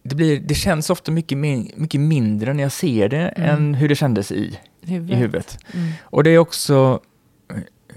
det, 0.09 0.15
blir, 0.15 0.41
det 0.41 0.55
känns 0.55 0.91
ofta 0.91 1.13
mycket, 1.13 1.39
min, 1.39 1.71
mycket 1.77 2.01
mindre 2.01 2.53
när 2.55 2.63
jag 2.63 2.73
ser 2.73 3.09
det 3.09 3.29
Mm. 3.29 3.51
än 3.51 3.75
hur 3.75 3.89
det 3.89 3.95
kändes 3.95 4.33
i, 4.33 4.59
Huvudet. 4.83 5.17
i 5.17 5.21
huvudet. 5.21 5.59
Mm. 5.75 5.93
Och 6.03 6.25
det 6.25 6.31
är 6.31 6.39
också, 6.39 7.01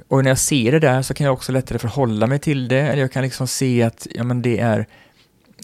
och 0.07 0.23
när 0.23 0.31
jag 0.31 0.37
ser 0.37 0.71
det 0.71 0.79
där 0.79 1.01
så 1.01 1.13
kan 1.13 1.25
jag 1.25 1.33
också 1.33 1.51
lättare 1.51 1.79
förhålla 1.79 2.27
mig 2.27 2.39
till 2.39 2.67
det, 2.67 2.79
eller 2.81 3.01
jag 3.01 3.11
kan 3.11 3.23
liksom 3.23 3.47
se 3.47 3.83
att 3.83 4.07
ja, 4.11 4.23
men 4.23 4.41
det 4.41 4.59
är, 4.59 4.85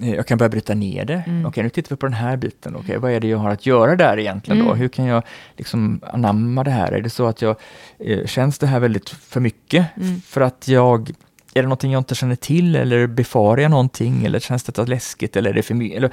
eh, 0.02 0.14
jag 0.14 0.28
kan 0.28 0.38
börja 0.38 0.50
bryta 0.50 0.74
ner 0.74 1.06
det. 1.06 1.24
Mm. 1.28 1.46
Okej, 1.46 1.64
nu 1.64 1.70
tittar 1.70 1.90
vi 1.90 1.96
på 2.00 2.06
den 2.06 2.14
här 2.14 2.38
biten. 2.38 2.76
Okej, 2.76 2.98
vad 2.98 3.12
är 3.12 3.20
det 3.20 3.28
jag 3.28 3.38
har 3.38 3.50
att 3.50 3.66
göra 3.66 3.96
där 3.96 4.20
egentligen 4.20 4.60
då? 4.60 4.66
Mm. 4.66 4.78
Hur 4.80 4.88
kan 4.88 5.06
jag 5.06 5.24
liksom 5.58 6.02
anamma 6.14 6.64
det 6.64 6.72
här? 6.72 6.92
Är 6.92 7.02
det 7.02 7.10
så 7.10 7.26
att 7.28 7.42
jag, 7.42 7.56
eh, 8.00 8.26
känns 8.26 8.60
det 8.60 8.68
här 8.68 8.80
väldigt 8.80 9.10
för 9.10 9.40
mycket? 9.40 9.86
Mm. 9.98 10.22
För 10.22 10.42
att 10.42 10.68
jag, 10.68 11.12
är 11.58 11.62
det 11.62 11.68
någonting 11.68 11.92
jag 11.92 12.00
inte 12.00 12.16
känner 12.16 12.36
till 12.36 12.76
eller 12.76 13.08
befarar 13.08 13.62
jag 13.62 13.72
någonting 13.72 14.26
eller 14.26 14.40
känns 14.40 14.64
det 14.64 14.88
läskigt 14.88 15.36
eller 15.36 15.50
är 15.50 15.54
det 15.54 15.62
för 15.64 15.74
mycket? 15.74 15.98
Eller, 15.98 16.12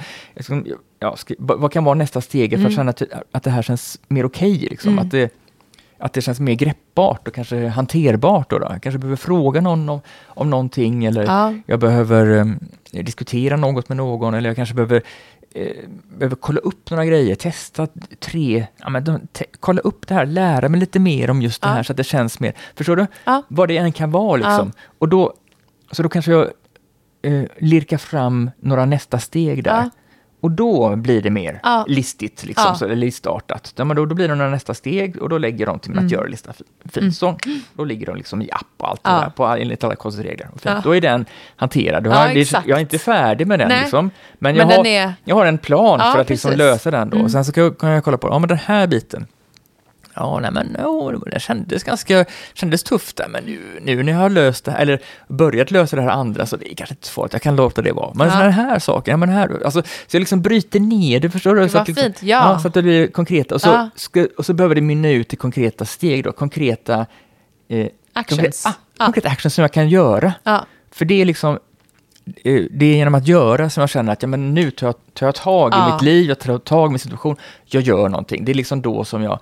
ja, 0.99 1.15
vad 1.37 1.71
kan 1.71 1.83
vara 1.83 1.95
nästa 1.95 2.21
steg 2.21 2.49
för 2.49 2.55
att 2.57 2.61
Mm. 2.61 2.71
känna 2.75 2.89
att, 2.89 3.01
att 3.31 3.43
det 3.43 3.49
här 3.49 3.61
känns 3.61 3.99
mer 4.07 4.25
okej? 4.25 4.57
liksom? 4.57 4.91
Mm. 4.91 5.05
att, 5.05 5.11
det, 5.11 5.33
att 5.97 6.13
det 6.13 6.21
känns 6.21 6.39
mer 6.39 6.53
greppbart 6.53 7.27
och 7.27 7.33
kanske 7.33 7.67
hanterbart. 7.67 8.49
Då, 8.49 8.59
då. 8.59 8.67
Jag 8.69 8.81
kanske 8.81 8.99
behöver 8.99 9.15
fråga 9.17 9.61
någon 9.61 9.89
om, 9.89 10.01
om 10.25 10.49
någonting 10.49 11.05
eller 11.05 11.23
Ja. 11.23 11.53
jag 11.65 11.79
behöver 11.79 12.37
eh, 12.91 13.03
diskutera 13.03 13.57
något 13.57 13.89
med 13.89 13.97
någon 13.97 14.33
eller 14.33 14.49
jag 14.49 14.55
kanske 14.55 14.75
behöver 14.75 15.01
eh, 15.55 15.89
behöver 16.17 16.35
kolla 16.35 16.59
upp 16.59 16.89
några 16.91 17.05
grejer, 17.05 17.35
testa 17.35 17.87
tre, 18.19 18.67
ja, 18.77 18.89
men 18.89 19.03
de, 19.03 19.27
te, 19.27 19.45
kolla 19.59 19.81
upp 19.81 20.07
det 20.07 20.13
här, 20.13 20.25
lära 20.25 20.69
mig 20.69 20.79
lite 20.79 20.99
mer 20.99 21.29
om 21.29 21.41
just 21.41 21.61
det 21.61 21.67
Ja. 21.67 21.73
här 21.73 21.83
så 21.83 21.93
att 21.93 21.97
det 21.97 22.03
känns 22.03 22.39
mer, 22.39 22.53
förstår 22.75 22.95
du? 22.95 23.07
Ja. 23.25 23.43
Vad 23.47 23.67
det 23.67 23.77
än 23.77 23.91
kan 23.91 24.11
vara 24.11 24.35
liksom. 24.35 24.71
Och 24.99 25.09
då, 25.09 25.33
så 25.91 26.03
då 26.03 26.09
kanske 26.09 26.31
jag 26.31 26.49
eh, 27.21 27.43
lirkar 27.57 27.97
fram 27.97 28.51
några 28.59 28.85
nästa 28.85 29.19
steg 29.19 29.63
där. 29.63 29.89
Och 30.41 30.51
då 30.51 30.95
blir 30.95 31.21
det 31.21 31.29
mer 31.29 31.59
Ja. 31.63 31.85
listigt, 31.87 32.43
liksom, 32.45 32.65
Ja. 32.67 32.75
så, 32.75 32.87
listartat. 32.87 33.73
Ja, 33.75 33.83
men 33.85 33.95
då, 33.97 34.05
då 34.05 34.15
blir 34.15 34.27
det 34.27 34.35
några 34.35 34.51
nästa 34.51 34.73
steg 34.73 35.21
och 35.21 35.29
då 35.29 35.37
lägger 35.37 35.65
de 35.65 35.79
till 35.79 35.89
min 35.91 35.97
Mm. 35.97 36.05
att 36.05 36.11
göra-lista 36.11 36.53
fi- 36.53 36.63
fint. 36.89 37.15
Så, 37.15 37.37
då 37.73 37.83
ligger 37.83 38.05
de 38.05 38.15
liksom 38.15 38.41
i 38.41 38.51
app 38.51 38.65
och 38.77 38.89
allt 38.89 39.01
Ja. 39.03 39.11
det 39.11 39.19
där, 39.21 39.29
på, 39.29 39.45
enligt 39.45 39.83
alla 39.83 39.95
konstregler. 39.95 40.47
Ja. 40.63 40.81
Då 40.83 40.95
är 40.95 41.01
den 41.01 41.25
hanterad. 41.55 42.07
Har, 42.07 42.33
det, 42.33 42.51
jag 42.51 42.69
är 42.69 42.79
inte 42.79 42.97
färdig 42.99 43.47
med 43.47 43.59
den, 43.59 43.69
liksom, 43.81 44.05
men, 44.05 44.11
Men 44.39 44.55
jag, 44.55 44.67
den 44.69 44.77
har, 44.77 44.85
är- 44.87 45.13
jag 45.23 45.35
har 45.35 45.45
en 45.45 45.57
plan 45.57 45.99
för 46.13 46.21
att 46.21 46.29
liksom 46.29 46.51
lösa 46.51 46.91
den. 46.91 47.09
Då. 47.09 47.17
Mm. 47.17 47.29
Sen 47.29 47.45
så 47.45 47.51
kan 47.51 47.63
jag, 47.63 47.77
kan 47.77 47.89
jag 47.89 48.03
kolla 48.03 48.17
på, 48.17 48.27
ja 48.27 48.39
men 48.39 48.47
den 48.49 48.57
här 48.57 48.87
biten, 48.87 49.25
Ja, 50.15 50.39
nej 50.39 50.51
men 50.51 50.77
oh, 50.85 51.19
det 51.31 51.39
kändes 51.39 51.83
ganska 51.83 52.25
kändes 52.53 52.83
tufft 52.83 53.15
där, 53.17 53.27
men 53.27 53.43
nu, 53.43 53.59
nu 53.81 54.03
när 54.03 54.11
jag 54.11 54.19
har 54.19 54.29
löst 54.29 54.65
det 54.65 54.71
här, 54.71 54.79
eller 54.79 54.99
börjat 55.27 55.71
lösa 55.71 55.95
det 55.95 56.01
här 56.01 56.09
andra, 56.09 56.45
så 56.45 56.57
det 56.57 56.71
är 56.71 56.75
kanske 56.75 56.93
inte 56.93 57.07
så 57.07 57.13
farligt, 57.13 57.33
jag 57.33 57.41
kan 57.41 57.55
låta 57.55 57.81
det 57.81 57.91
vara. 57.91 58.11
Men 58.13 58.27
Ja. 58.27 58.33
sådana 58.33 58.51
här 58.51 58.79
saker, 58.79 59.11
ja 59.11 59.17
men 59.17 59.29
här, 59.29 59.61
alltså, 59.65 59.81
så 60.07 60.15
jag 60.17 60.19
liksom 60.19 60.41
bryter 60.41 60.79
ner 60.79 61.19
det, 61.19 61.29
förstår 61.29 61.55
du? 61.55 61.61
Det 61.61 61.69
så 61.69 61.77
att 61.77 61.87
liksom, 61.87 62.03
fint, 62.03 62.23
ja. 62.23 62.59
Så 62.59 62.67
att 62.67 62.73
det 62.73 62.81
blir 62.81 63.07
konkreta, 63.07 63.55
och 63.55 63.61
så, 63.61 63.69
Ja. 63.69 63.89
ska, 63.95 64.27
och 64.37 64.45
så 64.45 64.53
behöver 64.53 64.75
det 64.75 64.81
mynna 64.81 65.09
ut 65.09 65.33
i 65.33 65.35
konkreta 65.35 65.85
steg 65.85 66.23
då, 66.23 66.31
konkreta 66.31 67.05
eh, 67.69 67.87
Actions. 68.13 68.39
Konkreta, 68.39 68.69
ah, 68.69 68.73
Ja. 68.99 69.05
konkreta 69.05 69.29
actions 69.29 69.53
som 69.53 69.61
jag 69.61 69.71
kan 69.73 69.89
göra. 69.89 70.33
Ja. 70.43 70.65
För 70.91 71.05
det 71.05 71.21
är 71.21 71.25
liksom, 71.25 71.59
eh, 72.43 72.61
det 72.71 72.85
är 72.85 72.95
genom 72.95 73.15
att 73.15 73.27
göra 73.27 73.69
som 73.69 73.81
jag 73.81 73.89
känner 73.89 74.13
att 74.13 74.21
ja, 74.21 74.27
men 74.27 74.53
nu 74.53 74.71
tar 74.71 74.87
jag, 74.87 74.95
tar 75.13 75.25
jag 75.25 75.35
tag 75.35 75.73
i 75.73 75.77
Ja. 75.77 75.93
mitt 75.93 76.01
liv, 76.01 76.25
jag 76.29 76.39
tar 76.39 76.57
tag 76.57 76.89
i 76.89 76.91
min 76.91 76.99
situation, 76.99 77.35
jag 77.65 77.83
gör 77.83 78.09
någonting. 78.09 78.45
Det 78.45 78.51
är 78.51 78.53
liksom 78.53 78.81
då 78.81 79.03
som 79.05 79.23
jag, 79.23 79.39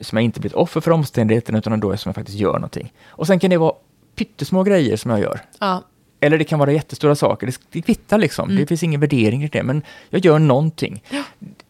som 0.00 0.18
jag 0.18 0.24
inte 0.24 0.40
blir 0.40 0.50
ett 0.50 0.54
offer 0.56 0.80
för 0.80 0.90
omständigheterna, 0.90 1.58
utan 1.58 1.80
då 1.80 1.90
är 1.90 1.96
som 1.96 2.08
jag 2.08 2.14
faktiskt 2.14 2.38
gör 2.38 2.52
någonting. 2.52 2.92
Och 3.08 3.26
sen 3.26 3.38
kan 3.38 3.50
det 3.50 3.56
vara 3.56 3.74
pyttesmå 4.16 4.62
grejer 4.62 4.96
som 4.96 5.10
jag 5.10 5.20
gör. 5.20 5.40
Ja. 5.58 5.82
Eller 6.20 6.38
det 6.38 6.44
kan 6.44 6.58
vara 6.58 6.72
jättestora 6.72 7.14
saker, 7.14 7.46
det, 7.46 7.58
det 7.70 7.82
kvittar 7.82 8.18
liksom. 8.18 8.48
Mm. 8.50 8.60
Det 8.60 8.66
finns 8.66 8.82
ingen 8.82 9.00
värdering 9.00 9.44
i 9.44 9.48
det, 9.48 9.62
men 9.62 9.82
jag 10.10 10.24
gör 10.24 10.38
någonting. 10.38 11.02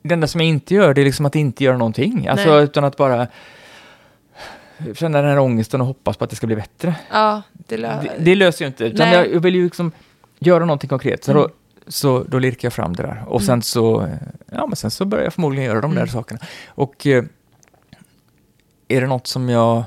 Det 0.02 0.14
enda 0.14 0.26
som 0.26 0.40
jag 0.40 0.48
inte 0.48 0.74
gör, 0.74 0.94
det 0.94 1.00
är 1.00 1.04
liksom 1.04 1.26
att 1.26 1.34
inte 1.36 1.64
göra 1.64 1.76
någonting. 1.76 2.26
Alltså 2.28 2.54
Nej. 2.54 2.64
utan 2.64 2.84
att 2.84 2.96
bara 2.96 3.26
känna 4.94 5.20
den 5.22 5.30
här 5.30 5.38
ångesten 5.38 5.80
och 5.80 5.86
hoppas 5.86 6.16
på 6.16 6.24
att 6.24 6.30
det 6.30 6.36
ska 6.36 6.46
bli 6.46 6.56
bättre. 6.56 6.94
ja, 7.12 7.42
det, 7.52 7.76
lö- 7.76 8.02
Det, 8.02 8.24
det 8.24 8.34
löser 8.34 8.64
ju 8.64 8.66
inte, 8.66 8.84
utan 8.84 9.08
jag, 9.10 9.34
jag 9.34 9.40
vill 9.40 9.54
ju 9.54 9.64
liksom 9.64 9.92
göra 10.38 10.64
någonting 10.64 10.88
konkret. 10.88 11.24
Så, 11.24 11.30
Mm. 11.30 11.42
då, 11.42 11.50
så 11.88 12.24
då 12.28 12.38
lirkar 12.38 12.66
jag 12.66 12.72
fram 12.72 12.96
det 12.96 13.02
där. 13.02 13.24
Och 13.26 13.42
sen 13.42 13.62
så, 13.62 14.08
ja, 14.52 14.66
men 14.66 14.76
sen 14.76 14.90
så 14.90 15.04
börjar 15.04 15.24
jag 15.24 15.32
förmodligen 15.34 15.64
göra 15.66 15.80
de 15.80 15.90
där 15.90 16.02
Mm. 16.02 16.12
sakerna. 16.12 16.40
Och 16.68 17.06
eh, 17.06 17.24
är 18.88 19.00
det 19.00 19.06
något 19.06 19.26
som 19.26 19.48
jag, 19.48 19.84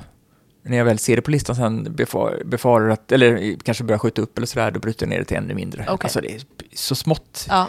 när 0.62 0.76
jag 0.76 0.84
väl 0.84 0.98
ser 0.98 1.16
det 1.16 1.22
på 1.22 1.30
listan 1.30 1.56
sen 1.56 1.86
befar, 1.96 2.42
befarar 2.44 2.88
att, 2.88 3.12
eller 3.12 3.56
kanske 3.62 3.84
börjar 3.84 3.98
skjuta 3.98 4.22
upp 4.22 4.38
eller 4.38 4.46
sådär, 4.46 4.70
då 4.70 4.80
bryter 4.80 5.06
jag 5.06 5.10
ner 5.10 5.18
det 5.18 5.24
till 5.24 5.36
ännu 5.36 5.54
mindre. 5.54 5.82
Okej. 5.88 5.98
Alltså 6.04 6.20
det 6.20 6.34
är 6.34 6.40
så 6.74 6.94
smått. 6.94 7.46
ja. 7.48 7.68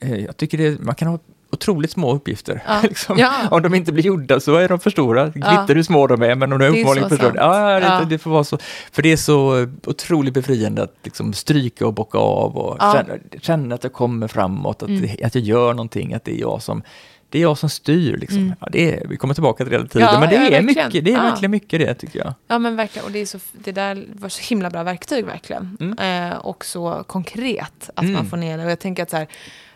Eh, 0.00 0.16
Jag 0.24 0.36
tycker 0.36 0.58
det, 0.58 0.80
man 0.80 0.94
kan 0.94 1.08
ha 1.08 1.18
otroligt 1.52 1.90
små 1.90 2.14
uppgifter. 2.14 2.62
Ja. 2.66 2.80
liksom. 2.82 3.18
Ja. 3.18 3.32
Om 3.50 3.62
de 3.62 3.74
inte 3.74 3.92
blir 3.92 4.04
gjorda 4.04 4.40
så 4.40 4.54
är 4.56 4.68
de 4.68 4.80
för 4.80 4.90
stora. 4.90 5.26
Det 5.26 5.32
Ja. 5.38 5.64
hur 5.68 5.82
små 5.82 6.06
de 6.06 6.22
är, 6.22 6.34
men 6.34 6.52
om 6.52 6.58
de 6.58 6.64
är 6.64 6.70
uppenbarligen 6.70 7.08
för 7.08 7.16
stora. 7.16 7.34
Ja, 7.80 8.00
det, 8.00 8.06
det 8.10 8.18
får 8.18 8.30
vara 8.30 8.44
så. 8.44 8.58
För 8.92 9.02
det 9.02 9.12
är 9.12 9.16
så 9.16 9.66
otroligt 9.86 10.34
befriande 10.34 10.82
att 10.82 10.94
liksom 11.02 11.32
stryka 11.32 11.86
och 11.86 11.94
bocka 11.94 12.18
av 12.18 12.56
och 12.56 12.78
känna, 12.94 13.14
känna 13.40 13.74
att 13.74 13.84
jag 13.84 13.92
kommer 13.92 14.28
framåt, 14.28 14.82
att, 14.82 14.88
Mm. 14.88 15.10
att 15.24 15.34
jag 15.34 15.44
gör 15.44 15.74
någonting, 15.74 16.14
att 16.14 16.24
det 16.24 16.32
är 16.36 16.40
jag 16.40 16.62
som 16.62 16.82
det 17.30 17.38
är 17.38 17.42
jag 17.42 17.58
som 17.58 17.70
styr. 17.70 18.16
Liksom. 18.16 18.38
Mm. 18.38 18.54
Ja, 18.60 18.68
det 18.72 18.94
är, 18.94 19.06
vi 19.08 19.16
kommer 19.16 19.34
tillbaka 19.34 19.64
till 19.64 19.70
det 19.70 19.76
hela 19.78 19.88
tiden, 19.88 20.08
Ja, 20.12 20.20
men 20.20 20.28
det 20.28 20.34
ja, 20.34 20.40
är, 20.40 20.50
verkligen. 20.62 20.86
mycket, 20.86 21.04
det 21.04 21.10
är 21.12 21.16
Ja. 21.16 21.22
verkligen 21.22 21.50
mycket 21.50 21.80
det 21.80 21.94
tycker 21.94 22.18
jag. 22.18 22.34
Ja 22.48 22.58
men 22.58 22.76
verkligen, 22.76 23.06
och 23.06 23.12
det, 23.12 23.18
är 23.18 23.26
så, 23.26 23.38
det 23.52 23.72
där 23.72 24.06
var 24.12 24.28
så 24.28 24.42
himla 24.48 24.70
bra 24.70 24.82
verktyg 24.82 25.24
verkligen. 25.24 25.76
Mm. 25.80 26.30
Eh, 26.32 26.36
och 26.38 26.64
så 26.64 27.04
konkret 27.06 27.90
att 27.94 28.02
Mm. 28.02 28.12
man 28.14 28.26
får 28.26 28.36
ner 28.36 28.58
det. 28.58 28.64
Och 28.64 28.70
jag 28.70 28.78
tänker 28.78 29.02
att 29.02 29.10
så 29.10 29.16
här, 29.16 29.26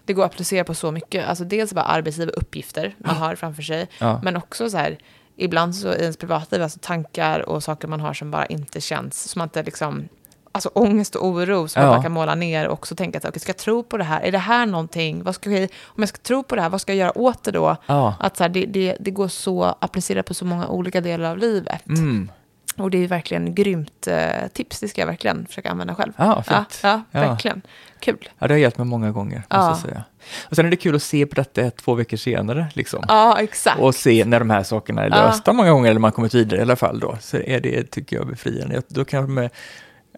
det 0.05 0.13
går 0.13 0.25
att 0.25 0.33
applicera 0.33 0.65
på 0.65 0.75
så 0.75 0.91
mycket. 0.91 1.29
Alltså 1.29 1.45
dels 1.45 1.73
bara 1.75 1.85
arbetsgivaruppgifter 1.85 2.95
man 2.99 3.17
har 3.17 3.35
framför 3.35 3.63
sig. 3.63 3.87
Men 4.23 4.37
också 4.37 4.71
så 4.71 4.77
här, 4.77 4.99
ibland 5.37 5.75
så 5.77 5.89
i 5.95 6.01
ens 6.01 6.17
privatliv, 6.17 6.63
alltså 6.63 6.79
tankar 6.83 7.41
och 7.49 7.63
saker 7.65 7.89
man 7.89 8.01
har 8.01 8.15
som 8.15 8.31
bara 8.31 8.47
inte 8.47 8.81
känns, 8.81 9.31
som 9.31 9.39
man 9.41 9.47
inte 9.47 9.63
liksom, 9.63 10.09
alltså 10.53 10.69
ångest 10.75 11.15
och 11.15 11.27
oro 11.27 11.69
som 11.69 11.83
man 11.83 11.89
Ja. 11.91 11.97
bara 11.97 12.03
kan 12.03 12.13
måla 12.13 12.35
ner 12.35 12.67
och 12.67 12.73
också 12.73 12.95
tänka 12.95 13.19
att 13.19 13.25
okay, 13.27 13.41
ska 13.41 13.51
jag 13.51 13.57
tro 13.57 13.83
på 13.83 13.97
det 13.97 14.05
här? 14.05 14.21
Är 14.21 14.33
det 14.33 14.39
här 14.39 14.67
någonting? 14.67 15.23
Vad 15.23 15.35
ska 15.35 15.51
jag, 15.51 15.63
om 15.85 15.97
jag 16.03 16.09
ska 16.09 16.19
tro 16.19 16.43
på 16.43 16.57
det 16.57 16.63
här, 16.63 16.69
vad 16.69 16.81
ska 16.81 16.93
jag 16.93 16.99
göra 16.99 17.19
åt 17.19 17.45
det 17.45 17.51
då? 17.51 17.77
Ja. 17.87 18.15
Att 18.21 18.37
så 18.37 18.45
här, 18.45 18.49
det, 18.49 18.67
det, 18.67 18.97
det 19.01 19.11
går 19.11 19.29
så 19.29 19.65
applicerat 19.81 20.27
på 20.27 20.35
så 20.35 20.45
många 20.45 20.69
olika 20.69 21.01
delar 21.01 21.31
av 21.31 21.39
livet. 21.39 21.87
Mm. 21.89 22.31
Och 22.77 22.91
det 22.91 23.05
är 23.05 23.09
verkligen 23.09 23.55
grymt 23.55 24.07
eh, 24.07 24.49
tips. 24.53 24.81
Det 24.81 24.89
ska 24.89 25.01
jag 25.01 25.07
verkligen 25.07 25.47
försöka 25.47 25.71
använda 25.71 25.95
själv. 25.95 26.13
Ja, 26.17 26.43
fint. 26.43 26.81
ja, 26.83 27.03
Ja. 27.11 27.21
verkligen. 27.21 27.63
Kul. 28.01 28.29
Ja, 28.39 28.49
det 28.49 28.55
har 28.55 28.59
hjälpt 28.59 28.79
mig 28.79 28.87
många 28.87 29.11
gånger, 29.11 29.37
måste 29.37 29.57
jag 29.57 29.77
säga. 29.79 30.05
Och 30.51 30.57
sen 30.57 30.67
är 30.67 30.71
det 30.71 30.77
kul 30.77 30.95
att 30.95 31.03
se 31.03 31.27
på 31.27 31.35
detta 31.35 31.71
två 31.71 31.95
veckor 31.95 32.17
senare. 32.17 32.67
Liksom. 32.75 33.05
Ja, 33.09 33.39
exakt. 33.41 33.81
och 33.81 33.95
se 33.95 34.25
när 34.25 34.39
de 34.39 34.51
här 34.51 34.63
sakerna 34.63 35.03
är 35.05 35.11
lösta 35.11 35.53
många 35.53 35.71
gånger, 35.71 35.91
eller 35.91 36.01
man 36.01 36.13
kommit 36.13 36.35
vidare 36.35 36.59
i 36.61 36.63
alla 36.63 36.77
fall 36.77 37.01
då, 37.01 37.17
så 37.21 37.37
är 37.37 37.61
det, 37.61 37.91
tycker 37.91 38.17
jag, 38.17 38.27
befriande. 38.27 38.83
Då 38.89 39.05
kan 39.05 39.35
med, 39.35 39.51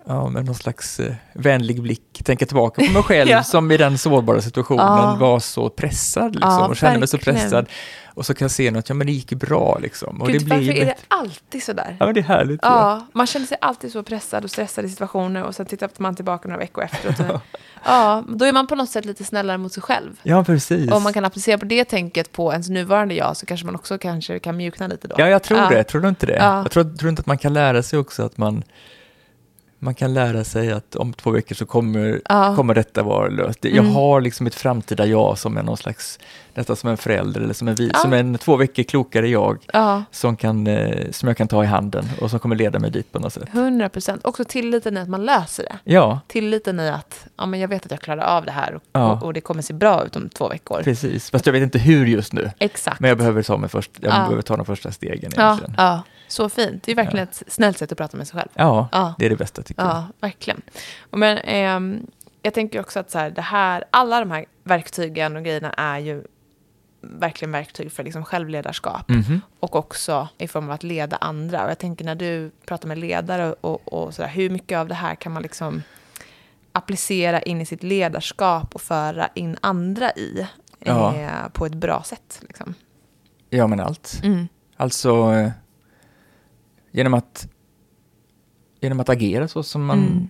ja, 0.07 0.29
med 0.29 0.45
någon 0.45 0.55
slags 0.55 1.01
eh, 1.01 1.15
vänlig 1.33 1.83
blick 1.83 2.23
tänka 2.25 2.47
tillbaka 2.47 2.83
på 2.87 2.91
mig 2.93 3.03
själv 3.03 3.31
Ja. 3.31 3.43
som 3.43 3.71
i 3.71 3.77
den 3.77 3.99
sårbara 3.99 4.41
situationen 4.41 4.87
Ja. 4.87 5.17
var 5.21 5.41
så 5.41 5.71
pressad 5.71 6.35
liksom, 6.35 6.51
Ja, 6.51 6.67
och 6.69 6.77
kände 6.77 6.99
mig 6.99 7.09
så 7.09 7.19
pressad. 7.19 7.67
Och 8.17 8.27
så 8.27 8.35
kan 8.35 8.45
jag 8.45 8.51
se 8.51 8.71
något, 8.71 8.89
ja 8.89 8.95
men 8.95 9.07
det 9.07 9.13
gick 9.13 9.33
ju 9.33 9.39
bra 9.39 9.79
liksom. 9.83 10.23
Och 10.23 10.29
Gud, 10.29 10.43
det 10.43 10.51
varför 10.51 10.73
är 10.73 10.87
det 10.87 10.95
alltid 11.09 11.63
sådär? 11.63 11.97
Ja 12.01 12.07
men 12.07 12.15
det 12.15 12.21
är 12.21 12.25
härligt. 12.25 12.61
Ja. 12.63 13.07
Man 13.13 13.27
känner 13.27 13.47
sig 13.47 13.59
alltid 13.61 13.93
så 13.93 14.03
pressad 14.03 14.45
och 14.45 14.51
stressad 14.51 14.85
i 14.85 14.89
situationer 14.89 15.43
och 15.43 15.55
sen 15.55 15.67
tittar 15.67 15.91
man 15.97 16.15
tillbaka 16.15 16.49
några 16.49 16.59
veckor 16.59 16.85
efteråt. 16.85 17.21
Och, 17.31 17.41
ja, 17.85 18.25
då 18.29 18.45
är 18.45 18.53
man 18.53 18.67
på 18.67 18.75
något 18.75 18.91
sätt 18.91 19.05
lite 19.05 19.25
snällare 19.25 19.59
mot 19.59 19.73
sig 19.73 19.83
själv. 19.83 20.11
ja, 20.23 20.45
precis. 20.45 20.91
Och 20.91 20.97
om 20.97 21.03
man 21.03 21.13
kan 21.13 21.25
applicera 21.25 21.59
på 21.59 21.65
det 21.65 21.85
tänket 21.85 22.33
på 22.33 22.53
ens 22.53 22.69
nuvarande 22.69 23.15
jag 23.15 23.37
så 23.37 23.47
kanske 23.47 23.67
man 23.67 23.75
också 23.75 23.99
kanske 23.99 24.39
kan 24.39 24.57
mjukna 24.57 24.87
lite 24.87 25.09
då. 25.09 25.15
Ja, 25.19 25.29
jag 25.29 25.43
tror 25.43 25.71
det. 25.71 25.85
Tror 25.85 26.01
du 26.01 26.09
inte 26.09 26.27
det? 26.27 26.37
Ja. 26.37 26.57
Jag 26.63 26.71
tror, 26.71 26.85
tror 26.85 27.09
inte 27.11 27.21
att 27.21 27.27
man 27.27 27.39
kan 27.39 27.53
lära 27.53 27.83
sig 27.83 27.99
också 27.99 28.23
att 28.23 28.37
man 28.39 28.63
man 29.85 29.95
kan 29.95 30.15
lära 30.15 30.45
sig 30.45 30.73
att 30.73 30.97
om 30.97 31.13
två 31.13 31.31
veckor 31.31 31.55
så 31.55 31.67
kommer, 31.67 32.21
Ja. 32.29 32.57
kommer 32.57 32.75
detta 32.75 33.03
vara 33.03 33.29
löst. 33.29 33.63
Det- 33.63 33.69
Jag 33.69 33.79
Mm. 33.85 33.93
har 33.95 34.21
liksom 34.21 34.47
ett 34.47 34.55
framtida 34.55 35.07
jag 35.07 35.39
som 35.39 35.57
är 35.57 35.63
någon 35.63 35.77
slags, 35.77 36.19
nästan 36.55 36.77
som 36.77 36.91
en 36.91 36.97
förälder 36.97 37.41
eller 37.41 37.55
som 37.55 37.69
en, 37.69 37.75
vi, 37.75 37.91
Ja. 37.95 37.99
som 37.99 38.13
en 38.13 38.39
två 38.39 38.57
veckor 38.57 38.83
klokare 38.83 39.29
jag 39.29 39.59
Ja, 39.73 40.03
som, 40.11 40.37
kan, 40.37 40.67
eh, 40.67 41.11
som 41.11 41.27
jag 41.29 41.37
kan 41.37 41.49
ta 41.49 41.65
i 41.65 41.67
handen 41.67 42.05
och 42.21 42.31
som 42.31 42.39
kommer 42.41 42.57
leda 42.57 42.79
mig 42.79 42.91
dit 42.91 43.13
på 43.13 43.19
något 43.19 43.33
sätt. 43.33 43.49
100 43.53 43.89
procent. 43.89 44.21
Också 44.25 44.45
tilliten 44.45 44.97
i 44.97 45.01
att 45.01 45.09
man 45.09 45.25
löser 45.25 45.63
det. 45.63 45.93
Ja, 45.93 46.21
Tilliten 46.29 46.81
i 46.81 46.89
att 46.91 47.27
ja, 47.37 47.47
men 47.47 47.61
jag 47.61 47.69
vet 47.69 47.85
att 47.85 47.91
jag 47.91 48.01
klarar 48.01 48.23
av 48.23 48.45
det 48.45 48.53
här 48.53 48.75
och, 48.75 48.83
Ja. 48.93 49.13
och, 49.13 49.23
och 49.23 49.33
det 49.33 49.41
kommer 49.41 49.63
se 49.63 49.75
bra 49.75 50.05
ut 50.05 50.17
om 50.17 50.29
två 50.29 50.49
veckor. 50.49 50.83
precis. 50.83 51.31
Fast 51.31 51.47
jag 51.47 51.53
vet 51.53 51.63
inte 51.63 51.79
hur 51.79 52.07
just 52.07 52.33
nu. 52.33 52.51
Exakt. 52.59 53.01
Men 53.01 53.09
jag 53.09 53.19
behöver 53.19 53.43
ta, 53.43 53.57
mig 53.57 53.69
först, 53.69 53.91
jag 54.01 54.13
Ja. 54.13 54.19
behöver 54.19 54.43
ta 54.43 54.57
de 54.57 54.67
första 54.67 54.93
stegen 54.93 55.31
ja, 55.37 55.43
egentligen. 55.47 55.75
ja, 55.79 56.03
så 56.35 56.49
fint. 56.49 56.83
Det 56.83 56.93
är 56.93 56.97
verkligen 56.97 57.29
ett 57.29 57.43
snällt 57.47 57.79
sätt 57.79 57.93
att 57.93 57.99
prata 57.99 58.17
med 58.17 58.29
sig 58.29 58.41
själv. 58.41 58.49
Ja, 58.55 58.89
Ja. 58.93 59.15
det 59.19 59.27
är 59.27 59.31
det 59.31 59.37
bästa 59.37 59.63
tycker 59.63 59.83
jag. 59.83 59.91
Ja, 59.91 60.07
verkligen. 60.21 60.63
Men, 61.11 61.39
ehm, 61.39 62.07
jag 62.43 62.55
tänker 62.55 62.81
också 62.81 63.01
att 63.01 63.11
så 63.11 63.19
här, 63.19 63.31
det 63.31 63.43
här, 63.43 63.85
alla 63.91 64.21
de 64.21 64.31
här 64.31 64.45
verktygen 64.65 65.37
och 65.37 65.45
grejerna 65.45 65.73
är 65.73 65.99
ju 65.99 66.25
verkligen 67.01 67.53
verktyg 67.53 67.93
för 67.93 68.03
liksom 68.05 68.25
självledarskap. 68.25 69.09
Mhm. 69.09 69.41
Och 69.61 69.77
också 69.77 70.29
i 70.39 70.49
form 70.49 70.65
av 70.65 70.71
att 70.71 70.83
leda 70.83 71.17
andra. 71.17 71.65
Och 71.65 71.71
jag 71.71 71.79
tänker 71.79 72.05
när 72.05 72.15
du 72.15 72.51
pratar 72.67 72.89
med 72.89 72.99
ledare 72.99 73.53
och, 73.53 73.93
och 73.93 74.15
sådär, 74.15 74.29
hur 74.29 74.51
mycket 74.51 74.79
av 74.79 74.89
det 74.89 74.95
här 74.95 75.15
kan 75.15 75.33
man 75.33 75.43
liksom 75.43 75.83
applicera 76.73 77.43
in 77.43 77.61
i 77.61 77.67
sitt 77.67 77.83
ledarskap 77.83 78.75
och 78.75 78.81
föra 78.81 79.29
in 79.35 79.57
andra 79.61 80.11
i 80.13 80.47
Ja. 80.79 81.15
eh, 81.15 81.49
på 81.53 81.67
ett 81.67 81.75
bra 81.75 82.03
sätt. 82.03 82.39
Liksom. 82.41 82.75
Ja, 83.51 83.67
men 83.67 83.81
allt. 83.81 84.21
Mm. 84.25 84.49
Alltså, 84.77 85.33
eh, 85.33 85.51
genom 86.95 87.15
att, 87.15 87.49
genom 88.81 89.01
att 89.01 89.09
agera 89.09 89.49
så 89.49 89.63
som 89.63 89.85
man 89.87 89.99
Mm. 89.99 90.29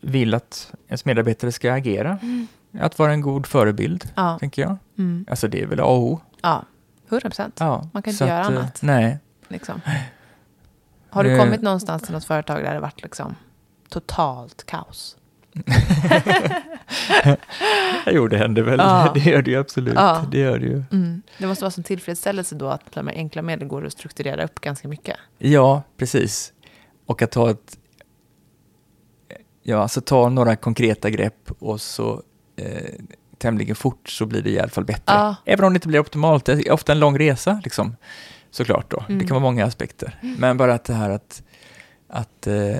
vill 0.00 0.34
att 0.34 0.72
ens 0.88 1.04
medarbetare 1.04 1.52
ska 1.52 1.72
agera. 1.72 2.18
Mm. 2.22 2.46
Att 2.80 2.98
vara 2.98 3.12
en 3.12 3.20
god 3.20 3.46
förebild, 3.46 4.10
Ja. 4.14 4.36
tänker 4.40 4.62
jag. 4.62 4.76
Mm. 4.98 5.26
Alltså 5.30 5.48
det 5.48 5.62
är 5.62 5.66
väl 5.66 5.80
A 5.80 5.84
och 5.84 6.02
O. 6.02 6.20
ja, 6.42 6.64
100 7.08 7.20
procent. 7.30 7.56
Ja, 7.60 7.88
Man 7.92 8.02
kan 8.02 8.10
inte 8.12 8.24
göra 8.24 8.40
att, 8.40 8.50
eh, 8.52 8.58
annat. 8.58 8.82
Nej. 8.82 9.18
Liksom. 9.48 9.80
Har 11.10 11.24
du 11.24 11.38
kommit 11.38 11.62
någonstans 11.62 12.02
till 12.02 12.12
något 12.12 12.24
företag 12.24 12.62
där 12.62 12.74
det 12.74 12.80
varit 12.80 13.02
liksom 13.02 13.34
totalt 13.88 14.66
kaos? 14.66 15.16
Jo, 18.06 18.28
det 18.28 18.36
händer 18.36 18.62
väl. 18.62 18.78
Ja. 18.78 19.10
Det 19.14 19.20
gör 19.20 19.42
det 19.42 19.50
ju 19.50 19.60
absolut. 19.60 19.94
Ja. 19.94 20.24
Det 20.30 20.38
gör 20.38 20.58
det 20.58 20.66
ju. 20.66 20.82
Mm. 20.92 21.22
Det 21.38 21.46
måste 21.46 21.64
vara 21.64 21.70
som 21.70 21.84
tillfredsställelse 21.84 22.54
då 22.54 22.68
att 22.68 22.96
med 22.96 23.14
enkla 23.14 23.42
medel 23.42 23.68
går 23.68 23.86
att 23.86 23.92
strukturera 23.92 24.44
upp 24.44 24.60
ganska 24.60 24.88
mycket. 24.88 25.16
Ja, 25.38 25.82
precis. 25.96 26.52
Och 27.06 27.22
att 27.22 27.30
ta 27.30 27.50
ett... 27.50 27.78
Ja, 29.62 29.78
alltså 29.78 30.00
ta 30.00 30.28
några 30.28 30.56
konkreta 30.56 31.10
grepp 31.10 31.50
och 31.58 31.80
så 31.80 32.22
eh, 32.56 32.94
tämligen 33.38 33.76
fort 33.76 34.08
så 34.08 34.26
blir 34.26 34.42
det 34.42 34.50
i 34.50 34.60
alla 34.60 34.68
fall 34.68 34.84
bättre. 34.84 35.02
Ja. 35.06 35.36
Även 35.44 35.64
om 35.64 35.72
det 35.72 35.76
inte 35.76 35.88
blir 35.88 36.00
optimalt. 36.00 36.44
Det 36.44 36.52
är 36.52 36.72
ofta 36.72 36.92
en 36.92 36.98
lång 36.98 37.18
resa, 37.18 37.60
liksom. 37.64 37.96
Såklart 38.50 38.90
då. 38.90 39.04
Mm. 39.08 39.18
Det 39.18 39.26
kan 39.26 39.34
vara 39.34 39.42
många 39.42 39.64
aspekter. 39.64 40.18
Men 40.38 40.56
bara 40.56 40.74
att 40.74 40.84
det 40.84 40.94
här 40.94 41.10
att, 41.10 41.42
att 42.16 42.46
eh, 42.46 42.76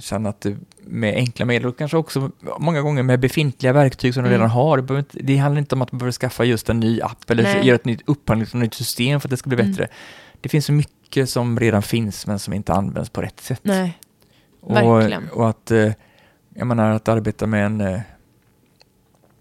känna 0.00 0.28
att 0.28 0.40
du 0.40 0.56
med 0.84 1.14
enkla 1.14 1.44
medel 1.46 1.68
och 1.68 1.78
kanske 1.78 1.96
också 1.96 2.30
många 2.58 2.80
gånger 2.82 3.02
med 3.02 3.20
befintliga 3.20 3.72
verktyg 3.72 4.14
som 4.14 4.22
du 4.22 4.28
Mm. 4.28 4.38
redan 4.40 4.50
har. 4.50 4.78
Det, 4.78 4.98
inte, 4.98 5.18
det 5.22 5.36
handlar 5.36 5.58
inte 5.58 5.74
om 5.74 5.82
att 5.82 5.92
man 5.92 5.98
behöver 5.98 6.12
skaffa 6.12 6.44
just 6.44 6.68
en 6.70 6.80
ny 6.80 7.00
app 7.00 7.30
eller 7.30 7.42
Nej. 7.42 7.66
göra 7.66 7.74
ett 7.74 7.84
nytt 7.84 8.02
upphandlings 8.06 8.54
och 8.54 8.60
nytt 8.60 8.74
system 8.74 9.20
för 9.20 9.28
att 9.28 9.30
det 9.30 9.36
ska 9.36 9.48
bli 9.48 9.58
Mm. 9.60 9.70
bättre. 9.70 9.88
Det 10.40 10.48
finns 10.48 10.66
så 10.66 10.72
mycket 10.72 11.30
som 11.30 11.60
redan 11.60 11.82
finns 11.82 12.26
men 12.26 12.38
som 12.38 12.54
inte 12.54 12.72
används 12.72 13.10
på 13.10 13.22
rätt 13.22 13.40
sätt. 13.40 13.60
Nej. 13.62 13.98
och, 14.60 14.74
verkligen. 14.76 15.28
och 15.28 15.48
att, 15.48 15.70
eh, 15.70 15.92
jag 16.54 16.66
menar 16.66 16.90
att 16.90 17.08
arbeta 17.08 17.46
med 17.46 17.66
en, 17.66 17.80
eh, 17.80 18.00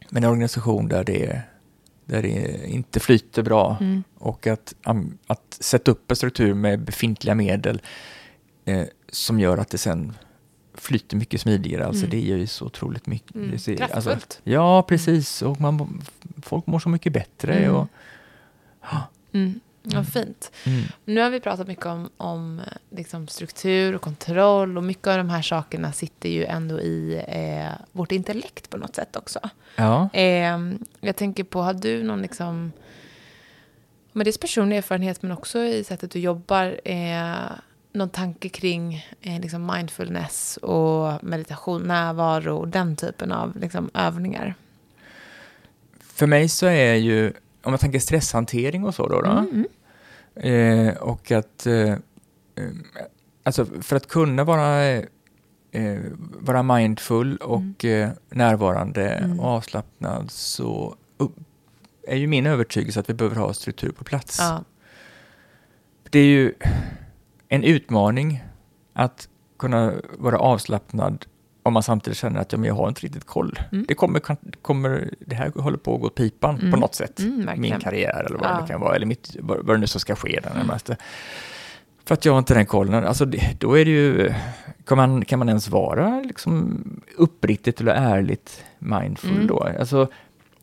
med 0.09 0.23
en 0.23 0.29
organisation 0.29 0.87
där 0.87 1.03
det, 1.03 1.41
där 2.05 2.21
det 2.21 2.65
inte 2.67 2.99
flyter 2.99 3.43
bra 3.43 3.77
Mm. 3.79 4.03
och 4.17 4.47
att, 4.47 4.73
att 5.27 5.57
sätta 5.59 5.91
upp 5.91 6.11
en 6.11 6.15
struktur 6.17 6.53
med 6.53 6.79
befintliga 6.79 7.35
medel 7.35 7.81
eh, 8.65 8.83
som 9.13 9.39
gör 9.39 9.57
att 9.57 9.69
det 9.69 9.77
sen 9.77 10.13
flyter 10.73 11.17
mycket 11.17 11.41
smidigare. 11.41 11.85
Alltså 11.85 12.05
Mm. 12.05 12.09
det 12.09 12.19
gör 12.21 12.37
ju 12.37 12.47
så 12.47 12.65
otroligt 12.65 13.07
mycket. 13.07 13.35
Mm. 13.35 13.57
Det. 13.65 13.81
Alltså, 13.93 14.17
ja, 14.43 14.83
precis. 14.83 15.41
Och 15.41 15.61
man, 15.61 16.01
folk 16.41 16.67
mår 16.67 16.79
så 16.79 16.89
mycket 16.89 17.13
bättre. 17.13 17.53
Mm. 17.55 17.75
Och, 17.75 17.87
Mm. 19.31 19.59
Ja, 19.83 19.91
Mm. 19.91 20.05
fint. 20.05 20.51
mm, 20.65 20.83
Nu 21.05 21.21
har 21.21 21.29
vi 21.29 21.39
pratat 21.39 21.67
mycket 21.67 21.85
om, 21.85 22.09
om 22.17 22.59
eh, 22.59 22.65
liksom 22.97 23.27
struktur 23.27 23.95
och 23.95 24.01
kontroll 24.01 24.77
och 24.77 24.83
mycket 24.83 25.07
av 25.07 25.17
de 25.17 25.29
här 25.29 25.41
sakerna 25.41 25.91
sitter 25.91 26.29
ju 26.29 26.45
ändå 26.45 26.79
i 26.81 27.23
eh, 27.27 27.71
vårt 27.91 28.11
intellekt 28.11 28.69
på 28.69 28.77
något 28.77 28.95
sätt 28.95 29.15
också. 29.15 29.39
ja. 29.75 30.09
Eh, 30.13 30.59
jag 30.99 31.15
tänker 31.15 31.43
på, 31.43 31.61
har 31.61 31.73
du 31.73 32.03
någon 32.03 32.21
liksom, 32.21 32.71
med 34.11 34.25
dels 34.27 34.37
personlig 34.37 34.77
erfarenhet 34.77 35.21
men 35.21 35.31
också 35.31 35.59
i 35.63 35.83
sättet 35.83 36.11
du 36.11 36.19
jobbar, 36.19 36.79
eh, 36.85 37.35
någon 37.93 38.09
tanke 38.09 38.49
kring 38.49 39.05
eh, 39.21 39.39
liksom 39.41 39.71
mindfulness 39.75 40.57
och 40.57 41.23
meditation, 41.23 41.81
närvaro 41.81 42.57
och 42.57 42.67
den 42.67 42.95
typen 42.95 43.31
av 43.31 43.57
liksom, 43.57 43.89
övningar? 43.93 44.55
För 45.99 46.27
mig 46.27 46.49
så 46.49 46.65
är 46.65 46.93
ju, 46.93 47.33
om 47.63 47.71
jag 47.73 47.79
tänker 47.79 47.99
stresshantering 47.99 48.83
och 48.83 48.95
så 48.95 49.07
då, 49.07 49.21
då 49.21 49.29
Mm. 49.31 49.65
Eh, 50.35 50.93
och 50.97 51.31
att, 51.31 51.65
eh, 51.65 51.91
eh, 51.91 51.97
alltså 53.43 53.65
för 53.65 53.95
att 53.95 54.07
kunna 54.07 54.43
vara, 54.43 54.83
eh, 55.71 55.99
vara 56.39 56.63
mindful 56.63 57.37
och 57.37 57.85
eh, 57.85 58.09
närvarande 58.29 59.09
Mm. 59.09 59.39
och 59.39 59.47
avslappnad 59.47 60.31
så 60.31 60.95
är 62.07 62.15
ju 62.15 62.27
min 62.27 62.45
övertygelse 62.45 62.99
att 62.99 63.09
vi 63.09 63.13
behöver 63.13 63.35
ha 63.35 63.53
struktur 63.53 63.91
på 63.91 64.03
plats. 64.03 64.37
Ja. 64.39 64.63
Det 66.09 66.19
är 66.19 66.25
ju 66.25 66.53
en 67.55 67.63
utmaning 67.63 68.43
att 68.93 69.27
kunna 69.59 69.93
vara 70.17 70.37
avslappnad 70.37 71.25
om 71.63 71.73
man 71.73 71.83
samtidigt 71.83 72.17
känner 72.17 72.39
att 72.39 72.51
ja, 72.51 72.57
men 72.57 72.67
jag 72.67 72.75
har 72.75 72.87
inte 72.87 73.01
riktigt 73.01 73.25
koll. 73.25 73.59
Mm. 73.71 73.85
Det, 73.87 73.93
kommer, 73.95 74.21
kommer, 74.61 75.13
det 75.19 75.35
här 75.35 75.51
håller 75.61 75.77
på 75.77 75.95
att 75.95 76.01
gå 76.01 76.09
pipan 76.09 76.55
Mm. 76.59 76.71
på 76.71 76.77
något 76.77 76.95
sätt 76.95 77.19
Mm, 77.19 77.61
min 77.61 77.79
karriär 77.79 78.23
eller 78.27 78.37
vad 78.39 78.49
Ja. 78.49 78.61
det 78.61 78.67
kan 78.67 78.81
vara, 78.81 78.95
eller 78.95 79.05
mitt, 79.05 79.35
vad, 79.39 79.67
det 79.67 79.77
nu 79.77 79.87
så 79.87 79.99
ska 79.99 80.15
ske 80.15 80.39
den 80.43 80.57
närmaste. 80.57 80.97
För 82.05 82.13
att 82.13 82.25
jag 82.25 82.33
har 82.33 82.39
inte 82.39 82.53
den 82.53 82.65
kollen. 82.65 83.03
Alltså 83.05 83.25
det, 83.25 83.59
då 83.59 83.77
är 83.79 83.85
det 83.85 83.91
ju, 83.91 84.33
kan 84.85 84.97
man, 84.97 85.25
kan 85.25 85.39
man 85.39 85.49
ens 85.49 85.69
vara 85.69 86.19
liksom 86.21 86.83
uppriktigt 87.17 87.81
eller 87.81 87.93
ärligt 87.93 88.63
mindful 88.79 89.31
Mm. 89.35 89.47
då? 89.47 89.69
Alltså, 89.79 90.07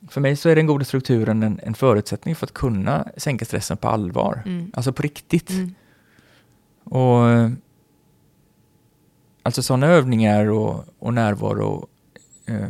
för 0.09 0.21
mig 0.21 0.37
så 0.37 0.49
är 0.49 0.57
den 0.57 0.67
goda 0.67 0.85
strukturen 0.85 1.43
en, 1.43 1.61
en 1.63 1.75
förutsättning 1.75 2.35
för 2.37 2.47
att 2.47 2.55
kunna 2.55 3.07
sänka 3.17 3.45
stressen 3.45 3.77
på 3.77 3.89
allvar. 3.89 4.43
Mm. 4.47 4.71
Alltså 4.75 4.93
på 4.93 5.03
riktigt. 5.03 5.51
Och 6.91 7.29
eh, 7.31 7.51
Alltså 9.43 9.63
sådana 9.63 9.87
övningar 9.87 10.47
och, 10.51 10.85
och 10.99 11.15
närvaro, 11.15 11.89
eh, 12.47 12.69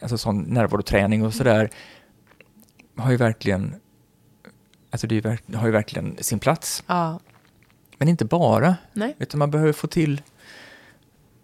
alltså 0.00 0.18
sån 0.18 0.42
närvaroträning 0.42 1.24
och 1.24 1.34
sådär, 1.34 1.70
har 2.96 3.10
ju 3.10 3.16
verkligen, 3.16 3.74
alltså 4.90 5.06
det 5.06 5.38
har 5.54 5.66
ju 5.66 5.72
verkligen 5.72 6.16
sin 6.20 6.38
plats. 6.38 6.84
Ja. 6.86 7.20
Men 7.98 8.08
inte 8.08 8.24
bara, 8.24 8.76
Nej. 8.92 9.14
utan 9.18 9.38
man 9.38 9.50
behöver 9.50 9.72
få 9.72 9.86
till, 9.86 10.22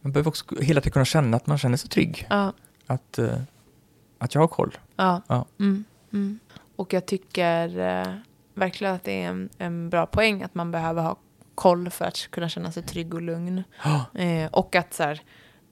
man 0.01 0.13
behöver 0.13 0.29
också 0.29 0.45
hela 0.61 0.81
tiden 0.81 0.93
kunna 0.93 1.05
känna 1.05 1.37
att 1.37 1.47
man 1.47 1.59
känner 1.59 1.77
sig 1.77 1.91
trygg, 1.91 2.27
Ja. 2.31 2.53
att, 2.87 3.19
eh, 3.19 3.39
att 4.19 4.35
jag 4.35 4.41
har 4.43 4.49
koll. 4.49 4.79
Ja. 4.97 5.23
Ja. 5.27 5.47
Mm. 5.61 5.85
Mm. 6.13 6.39
Och 6.77 6.93
jag 6.93 7.07
tycker 7.07 7.79
eh, 7.79 8.15
verkligen 8.55 8.95
att 8.95 9.05
det 9.05 9.23
är 9.23 9.29
en, 9.29 9.49
en 9.59 9.91
bra 9.91 10.07
poäng 10.07 10.43
att 10.43 10.55
man 10.55 10.71
behöver 10.71 11.03
ha 11.03 11.17
koll 11.55 11.91
för 11.91 12.05
att 12.05 12.29
kunna 12.31 12.49
känna 12.49 12.73
sig 12.73 12.83
trygg 12.83 13.15
och 13.15 13.23
lugn. 13.23 13.63
Ja, 13.85 14.05
Eh, 14.21 14.49
och 14.53 14.77
att 14.77 14.95
så 14.95 15.03
här, 15.03 15.21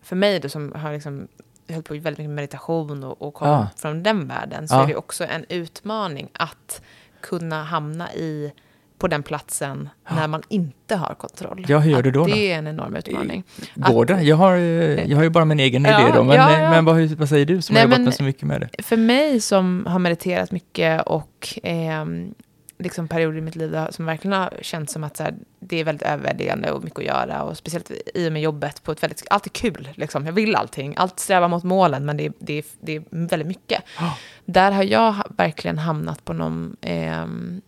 för 0.03 0.17
mig 0.17 0.41
då 0.41 0.49
som 0.49 0.73
har 0.77 0.93
liksom 0.93 1.29
höll 1.69 1.83
på 1.83 1.95
väldigt 1.95 2.19
mycket 2.19 2.29
med 2.29 2.37
meditation 2.37 3.05
och, 3.05 3.23
och 3.23 3.35
kom 3.35 3.49
Ja. 3.49 3.69
från 3.77 4.03
den 4.03 4.29
världen 4.29 4.69
så 4.69 4.75
Ja. 4.75 4.83
är 4.83 4.87
det 4.87 4.97
också 4.97 5.25
en 5.25 5.45
utmaning 5.49 6.29
att 6.33 6.83
kunna 7.21 7.63
hamna 7.65 8.13
i 8.13 8.53
på 8.99 9.09
den 9.09 9.23
platsen 9.23 9.89
när 10.11 10.29
man 10.29 10.43
inte 10.49 10.97
har 10.97 11.15
kontroll. 11.15 11.65
Ja, 11.69 11.79
hur 11.79 11.91
gör 11.91 11.99
Att 11.99 12.05
du 12.05 12.11
då, 12.11 12.21
då? 12.21 12.27
Det 12.35 12.53
är 12.53 12.59
en 12.59 12.67
enorm 12.67 12.97
utmaning. 12.97 13.45
Går 13.75 14.05
det? 14.05 14.23
Jag 14.23 14.37
har, 14.37 14.57
eh, 14.57 15.05
jag 15.11 15.17
har 15.17 15.25
ju 15.25 15.31
bara 15.31 15.45
min 15.45 15.61
egen 15.61 15.85
Ja, 15.85 16.01
idé 16.09 16.13
då, 16.17 16.25
men, 16.25 16.37
ja, 16.37 16.57
eh, 16.57 16.63
ja. 16.63 16.71
men 16.71 16.85
vad, 16.85 17.03
vad 17.11 17.29
säger 17.29 17.47
du 17.47 17.63
som 17.63 17.75
Nej, 17.75 17.83
har 17.83 17.89
jobbat 17.91 18.01
med 18.05 18.15
så 18.15 18.23
mycket 18.23 18.43
med 18.43 18.61
det? 18.77 18.83
För 18.83 18.97
mig 18.97 19.41
som 19.41 19.87
har 19.87 19.99
mediterat 19.99 20.51
mycket 20.53 21.03
och 21.07 21.59
ehm, 21.63 22.35
liksom 22.83 23.09
perioder 23.09 23.39
i 23.39 23.41
mitt 23.41 23.57
liv 23.57 23.79
som 23.91 24.07
verkligen 24.07 24.33
har 24.39 24.53
känts 24.63 24.93
som 24.93 25.05
att 25.05 25.17
så 25.17 25.23
här, 25.23 25.35
det 25.61 25.77
är 25.81 25.85
väldigt 25.85 26.07
överväldigande 26.07 26.71
och 26.73 26.85
mycket 26.85 26.99
att 26.99 27.05
göra. 27.05 27.43
Och 27.43 27.57
speciellt 27.57 27.91
i 28.15 28.29
och 28.29 28.33
med 28.33 28.43
jobbet 28.43 28.83
på 28.83 28.93
ett 28.93 29.03
väldigt, 29.03 29.23
allt 29.31 29.47
är 29.47 29.51
kul 29.51 29.89
liksom. 29.95 30.27
Jag 30.27 30.33
vill 30.33 30.57
allting, 30.57 30.95
allt 30.97 31.21
strävar 31.21 31.49
mot 31.49 31.65
målen 31.65 32.05
men 32.05 32.17
det, 32.17 32.27
är- 32.27 32.33
det, 32.39 32.59
är- 32.59 32.65
det 32.81 32.97
är 32.97 33.03
väldigt 33.11 33.49
mycket. 33.49 33.83
Ja. 33.99 34.17
Där 34.45 34.71
har 34.71 34.83
jag 34.83 35.15
verkligen 35.37 35.79
hamnat 35.79 36.25
på 36.25 36.33
någon, 36.33 36.77
ehm, 36.81 37.61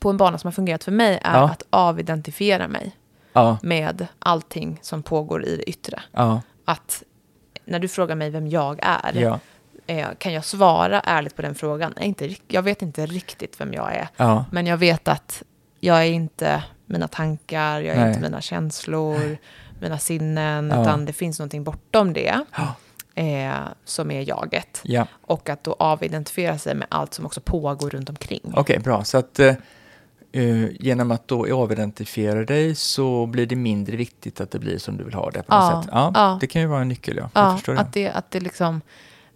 på 0.00 0.10
en 0.10 0.16
bana 0.16 0.38
som 0.38 0.48
har 0.48 0.52
fungerat 0.52 0.84
för 0.84 0.92
mig 0.92 1.20
är 1.22 1.36
Ja. 1.38 1.44
att 1.50 1.62
avidentifiera 1.70 2.68
mig 2.68 2.96
Ja, 3.32 3.58
med 3.62 4.06
allting 4.18 4.78
som 4.82 5.02
pågår 5.02 5.44
i 5.44 5.56
det 5.56 5.70
yttre. 5.70 6.02
ja, 6.12 6.40
Att 6.64 7.02
när 7.64 7.78
du 7.78 7.88
frågar 7.88 8.14
mig 8.16 8.30
vem 8.30 8.48
jag 8.48 8.78
är, 8.82 9.16
Eh, 9.90 10.06
kan 10.18 10.32
jag 10.32 10.44
svara 10.44 11.00
ärligt 11.00 11.36
på 11.36 11.42
den 11.42 11.54
frågan? 11.54 11.92
Jag, 11.96 12.04
inte, 12.06 12.34
jag 12.48 12.62
vet 12.62 12.82
inte 12.82 13.06
riktigt 13.06 13.60
vem 13.60 13.72
jag 13.72 13.94
är. 13.94 14.08
ja, 14.16 14.44
Men 14.52 14.66
jag 14.66 14.76
vet 14.76 15.08
att 15.08 15.42
jag 15.80 15.98
är 15.98 16.10
inte 16.10 16.62
mina 16.86 17.08
tankar, 17.08 17.80
jag 17.80 17.96
är 17.96 18.00
Nej. 18.00 18.08
inte 18.08 18.20
mina 18.20 18.40
känslor, 18.40 19.36
mina 19.80 19.98
sinnen, 19.98 20.70
Ja. 20.74 20.82
utan 20.82 21.04
det 21.04 21.12
finns 21.12 21.38
någonting 21.38 21.64
bortom 21.64 22.12
det 22.12 22.34
ja, 22.56 22.74
eh, 23.14 23.52
som 23.84 24.10
är 24.10 24.20
jaget. 24.28 24.80
ja. 24.84 25.06
Och 25.26 25.48
att 25.48 25.64
då 25.64 25.76
avidentifiera 25.78 26.58
sig 26.58 26.74
med 26.74 26.86
allt 26.90 27.14
som 27.14 27.26
också 27.26 27.40
pågår 27.40 27.90
runt 27.90 28.08
omkring. 28.10 28.52
Okej, 28.56 28.78
bra. 28.78 29.04
Så 29.04 29.18
att 29.18 29.38
eh, 29.38 29.54
eh, 30.32 30.68
genom 30.80 31.10
att 31.10 31.28
då 31.28 31.56
avidentifiera 31.62 32.44
dig 32.44 32.74
så 32.74 33.26
blir 33.26 33.46
det 33.46 33.56
mindre 33.56 33.96
viktigt 33.96 34.40
att 34.40 34.50
det 34.50 34.58
blir 34.58 34.78
som 34.78 34.96
du 34.96 35.04
vill 35.04 35.14
ha 35.14 35.30
det 35.30 35.42
på 35.42 35.54
något 35.54 35.72
Ja, 35.72 35.82
sätt. 35.82 35.90
Ja, 35.92 36.12
ja. 36.14 36.38
Det 36.40 36.46
kan 36.46 36.62
ju 36.62 36.68
vara 36.68 36.80
en 36.80 36.88
nyckel, 36.88 37.16
ja. 37.16 37.30
jag 37.34 37.44
Ja, 37.44 37.56
förstår 37.56 37.74
det. 37.74 37.80
att 37.80 37.92
det, 37.92 38.08
att 38.08 38.30
det 38.30 38.40
liksom 38.40 38.80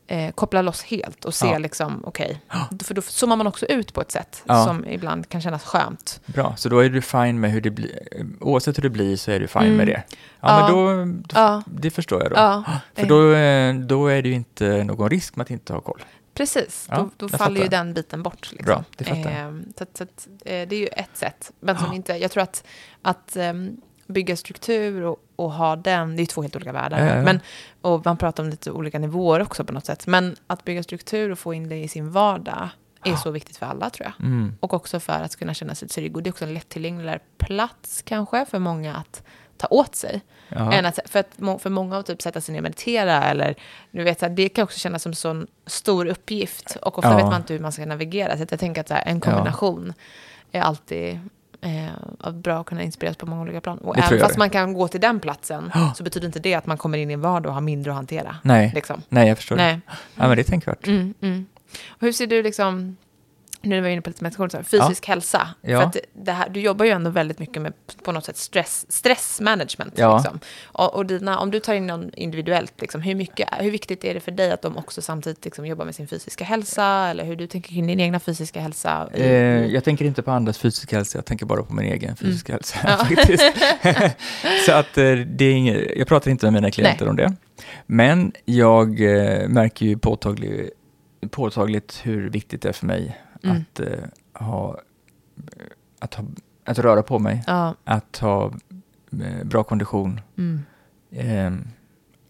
eh, 0.06 0.32
kopplar 0.32 0.62
loss 0.62 0.82
helt 0.82 1.24
och 1.24 1.34
ser 1.34 1.52
Ja. 1.52 1.58
liksom, 1.58 2.04
okej, 2.04 2.40
för 2.84 2.94
då 2.94 3.02
zoomar 3.02 3.36
man 3.36 3.46
också 3.46 3.66
ut 3.66 3.94
på 3.94 4.00
ett 4.00 4.12
sätt 4.12 4.42
Ja. 4.46 4.64
som 4.64 4.84
ibland 4.86 5.28
kan 5.28 5.40
kännas 5.40 5.64
skönt. 5.64 6.20
Bra, 6.26 6.56
så 6.56 6.68
då 6.68 6.78
är 6.78 6.88
du 6.90 7.02
fine 7.02 7.40
med 7.40 7.50
hur 7.52 7.60
det 7.60 7.70
blir. 7.70 7.98
eh, 8.12 8.24
Oavsett 8.40 8.78
hur 8.78 8.82
det 8.82 8.90
blir 8.90 9.16
så 9.16 9.30
är 9.30 9.40
du 9.40 9.46
fine 9.46 9.62
Mm. 9.62 9.76
med 9.76 9.86
det. 9.86 10.02
Ja, 10.08 10.20
Ja. 10.40 10.60
men 10.60 11.22
då, 11.28 11.40
då 11.40 11.62
det 11.66 11.90
förstår 11.90 12.22
jag 12.22 12.30
då. 12.30 12.64
För 13.00 13.06
då, 13.06 13.32
eh, 13.34 13.74
då 13.86 14.06
är 14.06 14.22
det 14.22 14.28
ju 14.28 14.34
inte 14.34 14.84
någon 14.84 15.10
risk 15.10 15.36
med 15.36 15.44
att 15.44 15.50
inte 15.50 15.72
ha 15.72 15.80
koll. 15.80 16.02
Precis, 16.34 16.86
då, 16.90 17.10
då 17.16 17.28
faller 17.28 17.56
ju 17.56 17.62
fattar. 17.66 17.76
den 17.78 17.94
biten 17.94 18.22
bort. 18.22 18.48
Liksom. 18.52 18.66
Bra, 18.66 18.84
det 18.96 19.04
fattar. 19.04 19.30
Eh, 19.30 19.52
så 19.78 19.82
att, 19.82 19.96
så 19.96 20.02
att, 20.04 20.26
eh, 20.44 20.68
det 20.68 20.72
är 20.72 20.80
ju 20.80 20.86
ett 20.86 21.10
sätt. 21.16 21.50
Men 21.60 21.78
som 21.78 21.92
inte, 21.92 22.12
jag 22.12 22.30
tror 22.30 22.42
att, 22.42 22.64
att 23.02 23.36
ehm, 23.36 23.76
bygga 24.06 24.36
struktur 24.36 25.02
och, 25.02 25.16
och 25.36 25.52
ha 25.52 25.76
den, 25.76 26.16
det 26.16 26.22
är 26.22 26.26
två 26.26 26.42
helt 26.42 26.56
olika 26.56 26.72
världar. 26.72 26.98
Ja, 26.98 27.06
ja, 27.06 27.16
ja. 27.16 27.22
Men, 27.22 27.40
och 27.80 28.04
man 28.04 28.16
pratar 28.16 28.42
om 28.42 28.48
lite 28.48 28.70
olika 28.70 28.98
nivåer 28.98 29.42
också 29.42 29.64
på 29.64 29.72
något 29.72 29.86
sätt. 29.86 30.06
Men 30.06 30.36
att 30.46 30.64
bygga 30.64 30.82
struktur 30.82 31.30
och 31.30 31.38
få 31.38 31.54
in 31.54 31.68
det 31.68 31.76
i 31.76 31.88
sin 31.88 32.10
vardag 32.10 32.68
är 33.04 33.16
så 33.16 33.30
viktigt 33.30 33.56
för 33.56 33.66
alla 33.66 33.90
tror 33.90 34.06
jag. 34.06 34.26
Mm. 34.26 34.54
Och 34.60 34.74
också 34.74 35.00
för 35.00 35.12
att 35.12 35.36
kunna 35.36 35.54
känna 35.54 35.74
sig 35.74 35.88
trygg. 35.88 36.16
Och 36.16 36.22
det 36.22 36.28
är 36.28 36.32
också 36.32 36.44
en 36.44 36.54
lättillgängligare 36.54 37.18
plats 37.38 38.02
kanske 38.02 38.46
för 38.46 38.58
många 38.58 38.96
att 38.96 39.22
ta 39.56 39.66
åt 39.70 39.94
sig. 39.94 40.20
Ja. 40.48 40.72
Än 40.72 40.86
att, 40.86 40.98
för, 41.04 41.18
att, 41.18 41.62
för 41.62 41.70
många 41.70 41.98
att 41.98 42.06
typ 42.06 42.22
sätta 42.22 42.40
sig 42.40 42.52
ner 42.52 42.58
och 42.58 42.62
meditera, 42.62 43.24
eller 43.24 43.54
du 43.90 44.02
vet, 44.02 44.18
så 44.18 44.26
här, 44.26 44.32
det 44.32 44.48
kan 44.48 44.64
också 44.64 44.78
kännas 44.78 45.02
som 45.02 45.10
en 45.10 45.16
sån 45.16 45.46
stor 45.66 46.06
uppgift. 46.06 46.76
Och 46.82 46.98
ofta 46.98 47.10
Ja. 47.10 47.16
vet 47.16 47.26
man 47.26 47.40
inte 47.40 47.52
hur 47.52 47.60
man 47.60 47.72
ska 47.72 47.86
navigera. 47.86 48.36
Så 48.36 48.46
jag 48.50 48.60
tänker 48.60 48.80
att 48.80 48.90
här, 48.90 49.02
en 49.06 49.20
kombination 49.20 49.92
är 50.52 50.60
alltid 50.60 51.20
eh, 51.62 52.30
bra 52.32 52.60
att 52.60 52.66
kunna 52.66 52.82
inspireras 52.82 53.16
på 53.16 53.26
många 53.26 53.42
olika 53.42 53.60
plan. 53.60 53.78
Och 53.78 53.96
Det 53.96 54.02
även 54.02 54.18
fast 54.20 54.34
det. 54.34 54.38
man 54.38 54.50
kan 54.50 54.72
gå 54.72 54.88
till 54.88 55.00
den 55.00 55.20
platsen, 55.20 55.70
Ja. 55.74 55.92
så 55.96 56.02
betyder 56.02 56.26
inte 56.26 56.38
det 56.40 56.54
att 56.54 56.66
man 56.66 56.78
kommer 56.78 56.98
in 56.98 57.10
i 57.10 57.12
en 57.12 57.20
vardag 57.20 57.46
och 57.50 57.54
har 57.54 57.60
mindre 57.60 57.92
att 57.92 57.96
hantera. 57.96 58.36
Nej, 58.42 58.72
Liksom. 58.74 59.02
nej, 59.08 59.28
jag 59.28 59.36
förstår. 59.38 59.56
det. 59.56 59.62
Nej. 59.62 59.80
Ja, 60.16 60.28
men 60.28 60.36
det 60.36 60.42
är 60.42 60.44
tänkvärt. 60.44 60.86
Mm, 60.86 61.14
mm. 61.20 61.46
Och 61.88 62.00
hur 62.00 62.12
ser 62.12 62.26
du 62.26 62.42
liksom, 62.42 62.96
nu 63.62 63.80
var 63.80 63.88
jag 63.88 63.92
inne 63.92 64.02
på 64.02 64.10
lite 64.10 64.24
meditation, 64.24 64.50
så 64.50 64.56
här, 64.56 64.64
fysisk 64.64 65.06
hälsa. 65.06 65.48
Ja. 65.60 65.80
För 65.80 65.86
att 65.86 65.96
det 66.12 66.32
här, 66.32 66.48
du 66.48 66.60
jobbar 66.60 66.84
ju 66.84 66.90
ändå 66.90 67.10
väldigt 67.10 67.38
mycket 67.38 67.62
med 67.62 67.72
på 68.02 68.12
något 68.12 68.24
sätt 68.24 68.36
stress, 68.36 68.86
stressmanagement. 68.88 69.92
Ja. 69.96 70.16
Liksom. 70.16 70.40
Och, 70.64 70.94
och 70.94 71.06
dina, 71.06 71.38
om 71.38 71.50
du 71.50 71.60
tar 71.60 71.74
in 71.74 71.86
någon 71.86 72.10
individuellt, 72.14 72.80
liksom, 72.80 73.02
hur, 73.02 73.14
mycket, 73.14 73.48
hur 73.58 73.70
viktigt 73.70 74.04
är 74.04 74.14
det 74.14 74.20
för 74.20 74.32
dig 74.32 74.50
att 74.50 74.62
de 74.62 74.76
också 74.76 75.02
samtidigt 75.02 75.44
liksom, 75.44 75.66
jobbar 75.66 75.84
med 75.84 75.94
sin 75.94 76.08
fysiska 76.08 76.44
hälsa? 76.44 76.84
Eller 76.84 77.24
hur 77.24 77.36
du 77.36 77.46
tänker 77.46 77.68
kring 77.68 77.86
din 77.86 78.00
egna 78.00 78.20
fysiska 78.20 78.60
hälsa? 78.60 79.08
Eh, 79.12 79.26
jag 79.66 79.84
tänker 79.84 80.04
inte 80.04 80.22
på 80.22 80.30
andras 80.30 80.58
fysiska 80.58 80.96
hälsa, 80.96 81.18
jag 81.18 81.24
tänker 81.24 81.46
bara 81.46 81.62
på 81.62 81.74
min 81.74 81.92
egen 81.92 82.16
fysiska 82.16 82.52
hälsa. 82.52 82.78
Mm. 82.78 82.96
Ja. 82.98 83.04
faktiskt. 83.16 83.44
så 84.66 84.72
att 84.72 84.98
eh, 84.98 85.14
det 85.14 85.44
är 85.44 85.52
inget, 85.52 85.96
jag 85.96 86.08
pratar 86.08 86.30
inte 86.30 86.46
med 86.46 86.52
mina 86.52 86.70
klienter 86.70 87.04
Nej. 87.04 87.10
om 87.10 87.16
det. 87.16 87.36
Men 87.86 88.32
jag 88.44 89.00
eh, 89.00 89.48
märker 89.48 89.86
ju 89.86 89.98
påtaglig, 89.98 90.70
påtagligt 91.30 92.00
hur 92.02 92.30
viktigt 92.30 92.62
det 92.62 92.68
är 92.68 92.72
för 92.72 92.86
mig 92.86 93.18
Mm. 93.44 93.56
att, 93.56 93.80
eh, 93.80 93.86
ha, 94.32 94.78
att, 95.98 96.14
ha, 96.14 96.24
att 96.64 96.78
röra 96.78 97.02
på 97.02 97.18
mig, 97.18 97.42
Ja, 97.46 97.74
att 97.84 98.16
ha 98.18 98.52
eh, 99.24 99.44
bra 99.44 99.64
kondition, 99.64 100.20
mm, 100.38 100.60
eh, 101.10 101.52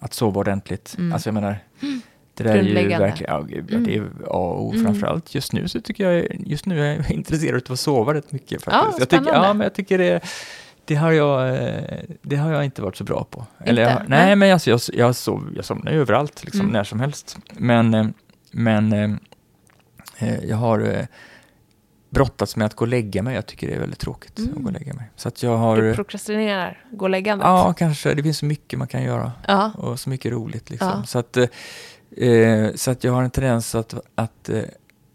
att 0.00 0.14
sova 0.14 0.40
ordentligt. 0.40 0.94
Mm. 0.98 1.12
Alltså 1.12 1.28
jag 1.28 1.34
menar, 1.34 1.58
det 2.34 2.44
där 2.44 2.54
är 2.56 2.62
ju 2.62 2.88
verkligen, 2.98 3.32
ja, 3.34 3.40
gud, 3.40 3.64
ja, 3.70 3.78
det 3.78 3.96
är 3.96 4.02
A 4.02 4.06
och 4.26 4.64
O 4.64 4.70
Mm. 4.72 4.84
framförallt. 4.84 5.34
Just 5.34 5.52
nu 5.52 5.68
så 5.68 5.80
tycker 5.80 6.10
jag, 6.10 6.26
just 6.46 6.66
nu 6.66 6.80
är 6.86 6.96
jag 6.96 7.10
intresserad 7.10 7.62
av 7.66 7.72
att 7.72 7.80
sova 7.80 8.14
rätt 8.14 8.32
mycket 8.32 8.62
Ja, 8.66 8.72
faktiskt. 8.72 8.98
jag 8.98 9.08
tycker, 9.08 9.34
ja, 9.34 9.52
men 9.52 9.60
jag 9.64 9.74
tycker 9.74 9.98
det, 9.98 10.20
det 10.84 10.94
har 10.94 11.12
jag, 11.12 11.48
eh, 11.64 11.98
det 12.22 12.36
har 12.36 12.52
jag 12.52 12.64
inte 12.64 12.82
varit 12.82 12.96
så 12.96 13.04
bra 13.04 13.24
på. 13.30 13.46
Eller 13.64 13.82
Inte? 13.82 13.92
jag, 14.00 14.08
nej, 14.10 14.36
men 14.36 14.52
alltså, 14.52 14.70
jag, 14.70 14.80
jag, 14.92 15.16
sov, 15.16 15.52
jag 15.56 15.64
somnar 15.64 15.92
ju 15.92 16.00
överallt, 16.00 16.44
liksom, 16.44 16.60
Mm. 16.60 16.72
när 16.72 16.84
som 16.84 17.00
helst. 17.00 17.38
Men, 17.56 17.94
eh, 17.94 18.06
men 18.52 18.92
eh, 18.92 19.10
jag 20.42 20.56
har 20.56 20.80
eh, 20.80 21.06
brottats 22.10 22.56
med 22.56 22.66
att 22.66 22.74
gå 22.74 22.84
och 22.84 22.88
lägga 22.88 23.22
mig. 23.22 23.34
Jag 23.34 23.46
tycker 23.46 23.66
det 23.66 23.74
är 23.74 23.80
väldigt 23.80 23.98
tråkigt 23.98 24.38
Mm. 24.38 24.52
att 24.56 24.62
gå 24.62 24.66
och 24.66 24.72
lägga 24.72 24.94
mig. 24.94 25.10
Så 25.16 25.28
att 25.28 25.42
jag 25.42 25.56
har... 25.56 25.76
du 25.76 25.94
prokrastinerar, 25.94 26.84
gå 26.92 27.04
och 27.04 27.10
läggandet. 27.10 27.46
Ja, 27.46 27.74
kanske. 27.78 28.14
Det 28.14 28.22
finns 28.22 28.38
så 28.38 28.44
mycket 28.44 28.78
man 28.78 28.88
kan 28.88 29.02
göra 29.02 29.32
ja. 29.48 29.72
och 29.76 30.00
så 30.00 30.10
mycket 30.10 30.32
roligt. 30.32 30.70
Liksom. 30.70 30.88
Ja. 30.88 31.02
Så, 31.06 31.18
att, 31.18 31.36
eh, 31.36 32.28
eh, 32.28 32.74
så 32.74 32.90
att 32.90 33.04
jag 33.04 33.12
har 33.12 33.22
en 33.22 33.30
tendens 33.30 33.74
att, 33.74 33.94
att, 34.14 34.48
eh, 34.48 34.58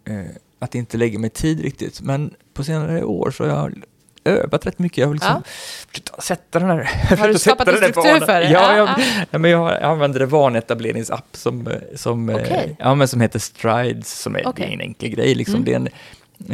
eh, 0.05 0.25
att 0.59 0.75
inte 0.75 0.97
lägga 0.97 1.19
mig 1.19 1.29
tid 1.29 1.61
riktigt. 1.61 2.01
Men 2.01 2.33
på 2.53 2.63
senare 2.63 3.03
år 3.03 3.31
så 3.31 3.43
har 3.43 3.49
jag 3.49 3.83
övat 4.27 4.65
rätt 4.65 4.79
mycket. 4.79 4.97
Jag 4.97 5.07
har 5.07 5.13
liksom 5.13 5.43
försökt 5.87 6.23
sätta 6.23 6.59
den 6.59 6.69
här... 6.69 6.89
Har 7.17 7.27
du 7.27 7.33
skapat 7.39 7.67
en 7.67 7.77
struktur 7.77 8.19
för 8.25 8.39
det? 8.39 8.43
Ja, 8.49 8.49
Ja, 8.49 8.77
jag, 8.77 8.87
ja. 8.89 8.95
ja, 9.31 9.37
men 9.39 9.51
jag, 9.51 9.83
använder 9.83 10.19
en 10.19 10.29
vanetableringsapp 10.29 11.27
som, 11.31 11.67
eh, 11.67 11.73
som, 11.95 12.29
eh, 12.29 12.35
Okej. 12.35 12.75
ja, 12.79 12.95
men 12.95 13.07
som 13.07 13.21
heter 13.21 13.39
Strides, 13.39 14.21
som 14.21 14.35
är, 14.35 14.39
är 14.39 14.61
en 14.73 14.81
enkel 14.81 15.09
grej. 15.09 15.35
Liksom. 15.35 15.55
Mm. 15.55 15.65
Det 15.65 15.73
är 15.73 15.75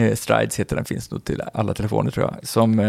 en, 0.02 0.08
eh, 0.10 0.16
Strides 0.16 0.60
heter 0.60 0.76
den, 0.76 0.86
finns 0.86 1.12
nog 1.12 1.24
till 1.24 1.42
alla 1.54 1.74
telefoner 1.74 2.12
tror 2.12 2.26
jag. 2.32 2.48
Som, 2.48 2.80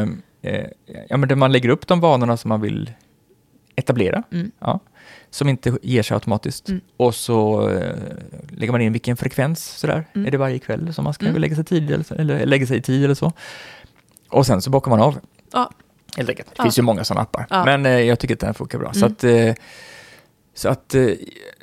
eh, 0.43 0.65
ja, 1.09 1.17
men 1.17 1.29
där 1.29 1.37
man 1.37 1.53
lägger 1.53 1.69
upp 1.69 1.87
de 1.87 2.01
vanorna 2.01 2.37
som 2.37 2.49
man 2.49 2.61
vill 2.61 2.91
etablera. 3.77 4.23
Mm. 4.33 4.51
Ja, 4.59 4.81
som 5.31 5.49
inte 5.49 5.79
ger 5.83 6.03
sig 6.03 6.15
automatiskt. 6.15 6.69
Mm. 6.69 6.81
Och 6.97 7.15
så 7.15 7.69
eh, 7.71 7.97
lägger 8.51 8.73
man 8.73 8.81
in 8.81 8.93
vilken 8.93 9.17
frekvens 9.17 9.65
sådär. 9.65 10.05
Mm. 10.15 10.27
Är 10.27 10.31
det 10.31 10.39
varje 10.39 10.59
kväll 10.59 10.95
som 10.95 11.05
man 11.05 11.15
ska 11.15 11.27
Mm. 11.27 11.41
lägga 11.41 11.55
sig 11.57 11.65
tid 11.65 11.91
eller, 11.91 12.21
eller 12.21 12.47
lägga 12.47 12.67
sig 12.67 12.77
i 12.79 12.83
tid 12.83 13.05
eller 13.05 13.15
så. 13.15 13.33
Och 14.29 14.47
sen 14.47 14.63
så 14.63 14.71
bockar 14.71 14.91
man 14.91 15.01
av. 15.01 15.19
Ja. 15.53 15.71
Helt 16.17 16.29
enkelt. 16.31 16.49
Det 16.49 16.55
Ja. 16.59 16.63
finns 16.63 16.79
ju 16.79 16.83
många 16.83 17.05
sådana 17.05 17.23
appar. 17.23 17.47
Ja. 17.51 17.65
Men 17.65 17.87
eh, 17.87 17.93
jag 18.01 18.19
tycker 18.19 18.35
att 18.35 18.41
den 18.41 18.55
funkar 18.55 18.79
bra. 18.79 18.93
Så 18.93 18.99
Mm. 19.07 19.13
att, 19.13 19.25
eh, 19.25 19.55
så 20.55 20.69
att 20.69 20.95
eh, 20.95 21.07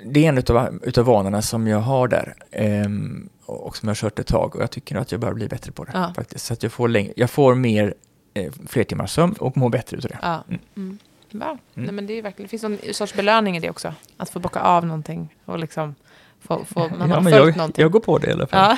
det 0.06 0.26
är 0.26 0.30
en 0.30 0.38
utav, 0.38 0.80
utav 0.84 1.06
vanorna 1.06 1.42
som 1.42 1.68
jag 1.68 1.80
har 1.80 2.08
där. 2.08 2.36
ehm, 2.52 3.30
och 3.46 3.78
som 3.78 3.88
jag 3.88 3.92
har 3.92 3.96
kört 3.96 4.20
ett 4.20 4.28
tag. 4.28 4.56
Och 4.56 4.62
jag 4.62 4.72
tycker 4.72 4.96
att 4.96 5.12
jag 5.12 5.22
börjar 5.22 5.34
bli 5.34 5.48
bättre 5.48 5.72
på 5.72 5.84
det. 5.84 5.92
Ja. 5.94 6.14
faktiskt. 6.16 6.46
Så 6.46 6.54
att 6.54 6.64
jag 6.64 6.72
får, 6.72 6.88
längre, 6.88 7.14
jag 7.16 7.30
får 7.30 7.56
mer, 7.56 7.94
eh, 8.34 8.52
fler 8.68 8.84
timmars 8.84 9.12
sömn 9.12 9.34
och 9.40 9.58
mår 9.58 9.70
bättre 9.70 9.98
utav 9.98 10.12
det. 10.12 10.18
Ja. 10.22 10.44
Mm. 10.50 10.60
Mm. 10.78 10.98
Bra. 11.32 11.48
Mm. 11.50 11.60
Nej, 11.74 11.92
men 11.94 12.08
det, 12.08 12.14
är 12.14 12.22
verkligen, 12.22 12.46
det 12.46 12.50
finns 12.50 12.64
någon 12.64 12.78
sorts 12.94 13.14
belöning 13.14 13.58
i 13.58 13.60
det 13.60 13.70
också. 13.70 13.94
Att 14.18 14.30
få 14.30 14.40
bocka 14.40 14.60
av 14.60 14.86
någonting 14.86 15.36
och 15.46 15.60
liksom 15.60 15.96
få, 16.40 16.66
få, 16.66 16.80
man 16.80 17.10
ja, 17.10 17.16
har 17.16 17.22
men 17.22 17.34
följt 17.34 17.36
jag, 17.48 17.58
någonting. 17.58 17.82
jag 17.82 17.92
går 17.92 18.00
på 18.00 18.18
det 18.18 18.28
i 18.30 18.32
alla 18.34 18.48
fall. 18.48 18.78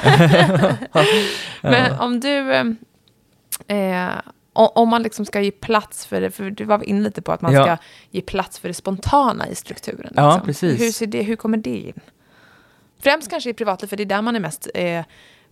Ja. 0.94 1.06
Men 1.62 2.00
om 2.00 2.20
du... 2.20 2.76
Eh, 3.68 4.10
om 4.56 4.90
man 4.90 5.04
liksom 5.04 5.26
ska 5.26 5.42
ge 5.42 5.52
plats 5.52 6.06
för 6.06 6.22
det, 6.22 6.32
för 6.32 6.50
du 6.52 6.64
var 6.66 6.84
inne 6.84 7.02
lite 7.02 7.22
på 7.22 7.32
att 7.32 7.42
man 7.42 7.54
Ja. 7.54 7.64
ska 7.64 7.78
ge 8.12 8.22
plats 8.22 8.60
för 8.60 8.68
det 8.68 8.74
spontana 8.74 9.48
i 9.50 9.56
strukturen. 9.56 10.14
Ja, 10.16 10.28
liksom. 10.34 10.46
precis. 10.46 10.82
Hur, 10.82 10.92
ser 10.92 11.08
det, 11.08 11.22
hur 11.24 11.36
kommer 11.36 11.58
det 11.58 11.78
in? 11.78 12.00
Främst 13.00 13.30
kanske 13.30 13.50
i 13.50 13.54
privatliv, 13.54 13.88
för 13.88 13.98
det 13.98 14.04
är 14.04 14.06
där 14.06 14.22
man 14.22 14.36
är 14.36 14.40
mest 14.40 14.68
eh, 14.74 15.04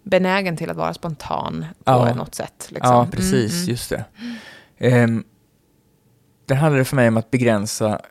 benägen 0.04 0.58
till 0.58 0.70
att 0.70 0.78
vara 0.78 0.94
spontan 0.94 1.66
på 1.84 1.92
Ja. 1.92 2.14
något 2.14 2.36
sätt. 2.36 2.68
Liksom. 2.70 2.94
Ja, 2.96 3.08
precis. 3.12 3.52
Mm, 3.54 3.62
mm. 3.64 3.70
Just 3.70 3.90
det. 4.80 5.04
Um, 5.04 5.24
det 6.46 6.56
handlar 6.56 6.84
för 6.84 6.96
mig 6.96 7.08
om 7.08 7.18
att 7.18 7.32
begränsa 7.32 8.02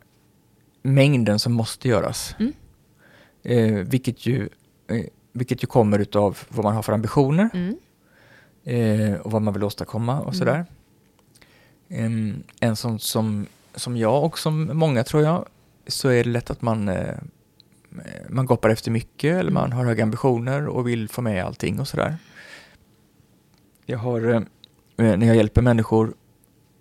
mängden 0.82 1.38
som 1.38 1.53
måste 1.53 1.88
göras. 1.88 2.34
Mm. 2.38 2.53
Eh, 3.43 3.86
vilket, 3.86 4.26
ju, 4.26 4.49
eh, 4.91 5.05
vilket 5.32 5.62
ju 5.62 5.66
kommer 5.66 5.99
utav 5.99 6.38
vad 6.49 6.64
man 6.64 6.74
har 6.74 6.82
för 6.82 6.93
ambitioner 6.93 7.51
Mm. 7.55 7.76
Eh, 8.64 9.14
och 9.14 9.30
vad 9.30 9.42
man 9.42 9.54
vill 9.54 9.64
åstadkomma 9.64 10.18
och 10.20 10.34
Mm. 10.34 10.34
sådär. 10.34 10.64
Em, 11.88 12.42
en 12.61 12.76
sån 12.76 12.98
som, 12.98 13.46
som 13.74 13.96
jag 13.96 14.24
och 14.24 14.38
som 14.38 14.70
många 14.78 15.04
tror 15.04 15.22
jag, 15.22 15.44
så 15.86 16.08
är 16.08 16.24
det 16.24 16.30
lätt 16.30 16.50
att 16.50 16.62
man, 16.62 16.88
eh, 16.88 17.14
man 18.28 18.46
goppar 18.46 18.70
efter 18.70 18.90
mycket 18.90 19.30
eller 19.30 19.50
Mm. 19.50 19.54
man 19.54 19.72
har 19.72 19.84
höga 19.84 20.02
ambitioner 20.02 20.66
och 20.66 20.88
vill 20.88 21.08
få 21.08 21.22
med 21.22 21.44
allting 21.44 21.80
och 21.80 21.88
sådär. 21.88 22.16
Jag 23.86 23.98
har, 23.98 24.20
eh, 24.34 24.40
när 24.96 25.26
jag 25.26 25.36
hjälper 25.36 25.62
människor 25.62 26.14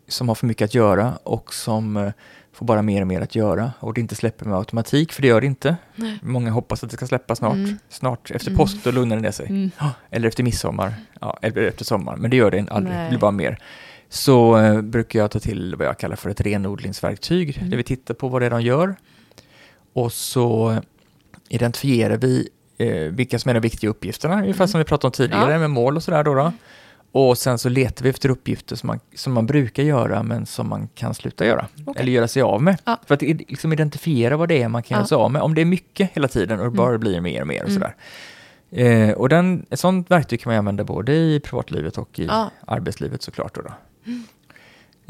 som 0.07 0.27
har 0.27 0.36
för 0.36 0.47
mycket 0.47 0.65
att 0.65 0.73
göra 0.75 1.15
och 1.23 1.53
som 1.53 1.97
eh, 1.97 2.11
får 2.60 2.66
bara 2.66 2.82
mer 2.82 3.01
och 3.01 3.07
mer 3.07 3.22
att 3.22 3.36
göra 3.36 3.72
och 3.80 3.93
det 3.93 4.01
inte 4.01 4.16
släpper 4.16 4.45
med 4.45 4.57
automatik, 4.57 5.14
för 5.14 5.22
det 5.22 5.28
gör 5.28 5.41
det 5.41 5.47
inte. 5.47 5.76
Nej. 5.95 6.20
Många 6.22 6.51
hoppas 6.51 6.84
att 6.84 6.89
det 6.89 6.95
ska 6.97 7.07
släppa 7.07 7.36
snart. 7.36 7.53
Mm. 7.53 7.78
Snart 7.89 8.32
efter 8.32 8.49
Mm. 8.49 8.57
påsk, 8.57 8.84
då 8.84 8.91
lugnar 8.91 9.16
det 9.16 9.22
ner 9.22 9.32
sig. 9.32 9.45
Mm. 9.49 9.72
Eller 10.10 10.28
efter 10.28 10.43
midsommar, 10.43 10.93
ja, 11.22 11.39
eller 11.41 11.62
efter 11.62 11.86
sommar, 11.86 12.16
men 12.16 12.32
det 12.32 12.38
gör 12.38 12.51
det 12.51 12.66
aldrig, 12.72 12.95
Nej. 12.95 13.03
det 13.03 13.10
blir 13.10 13.20
bara 13.20 13.32
mer. 13.32 13.57
Så 14.10 14.57
eh, 14.57 14.82
brukar 14.82 15.20
jag 15.20 15.32
ta 15.32 15.39
till 15.39 15.76
vad 15.76 15.88
jag 15.88 15.97
kallar 15.97 16.16
för 16.16 16.30
ett 16.30 16.41
renodlingsverktyg, 16.41 17.57
Mm. 17.57 17.70
där 17.70 17.78
vi 17.78 17.84
tittar 17.84 18.14
på 18.14 18.28
vad 18.28 18.41
det 18.41 18.45
är 18.45 18.49
de 18.49 18.62
gör. 18.62 18.95
Och 19.93 20.14
så 20.14 20.78
identifierar 21.49 22.18
vi 22.18 22.49
eh, 22.78 22.89
vilka 23.14 23.39
som 23.39 23.49
är 23.49 23.53
de 23.53 23.60
viktiga 23.60 23.89
uppgifterna, 23.89 24.34
ungefär 24.41 24.62
Mm. 24.64 24.68
som 24.68 24.78
vi 24.80 24.84
pratade 24.86 25.07
om 25.07 25.12
tidigare 25.12 25.51
Ja. 25.53 25.60
med 25.60 25.70
mål 25.70 25.95
och 25.95 26.03
sådär 26.03 26.24
då. 26.24 26.34
då. 26.36 26.51
Och 27.12 27.38
sen 27.38 27.57
så 27.57 27.70
letar 27.70 28.03
vi 28.03 28.10
efter 28.10 28.30
uppgifter 28.30 28.76
som 28.76 28.88
man, 28.88 28.99
som 29.16 29.34
man 29.34 29.45
brukar 29.45 29.84
göra 29.84 30.24
men 30.24 30.45
som 30.45 30.70
man 30.70 30.88
kan 30.88 31.14
sluta 31.14 31.45
göra. 31.45 31.68
Okej. 31.86 32.01
Eller 32.01 32.12
göra 32.12 32.28
sig 32.28 32.41
av 32.41 32.62
med. 32.64 32.78
Ja. 32.86 32.99
För 33.07 33.14
att 33.16 33.22
liksom 33.22 33.74
identifiera 33.74 34.38
vad 34.38 34.49
det 34.49 34.62
är 34.64 34.68
man 34.68 34.84
kan 34.84 34.95
Ja. 34.95 34.99
göra 34.99 35.07
sig 35.07 35.16
av 35.16 35.32
med. 35.32 35.41
Om 35.41 35.55
det 35.55 35.62
är 35.62 35.66
mycket 35.66 36.10
hela 36.14 36.28
tiden 36.28 36.60
och 36.60 36.66
det 36.66 36.68
Mm. 36.68 36.78
bara 36.78 36.97
blir 36.97 37.22
mer 37.22 37.41
och 37.41 37.47
mer 37.47 37.64
och 37.64 37.70
Mm. 37.70 37.82
sådär. 37.82 37.95
Eh, 38.72 39.12
och 39.12 39.30
den, 39.30 39.66
ett 39.70 39.80
sånt 39.80 40.12
verktyg 40.12 40.41
kan 40.41 40.49
man 40.51 40.57
använda 40.60 40.84
både 40.84 41.16
i 41.16 41.39
privatlivet 41.39 41.97
och 41.97 42.20
i 42.20 42.26
Ja. 42.26 42.51
arbetslivet 42.68 43.22
såklart. 43.22 43.55
Då, 43.55 43.62
då. 43.62 43.72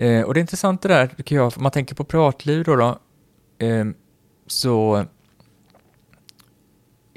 Eh, 0.05 0.21
och 0.23 0.33
det 0.33 0.39
är 0.39 0.41
intressant 0.41 0.81
det 0.81 0.87
där, 0.87 1.07
tycker 1.07 1.35
jag, 1.35 1.45
om 1.57 1.63
man 1.63 1.71
tänker 1.71 1.95
på 1.95 2.03
privatliv 2.03 2.63
då, 2.63 2.75
då 2.75 2.99
eh, 3.65 3.85
så 4.47 5.05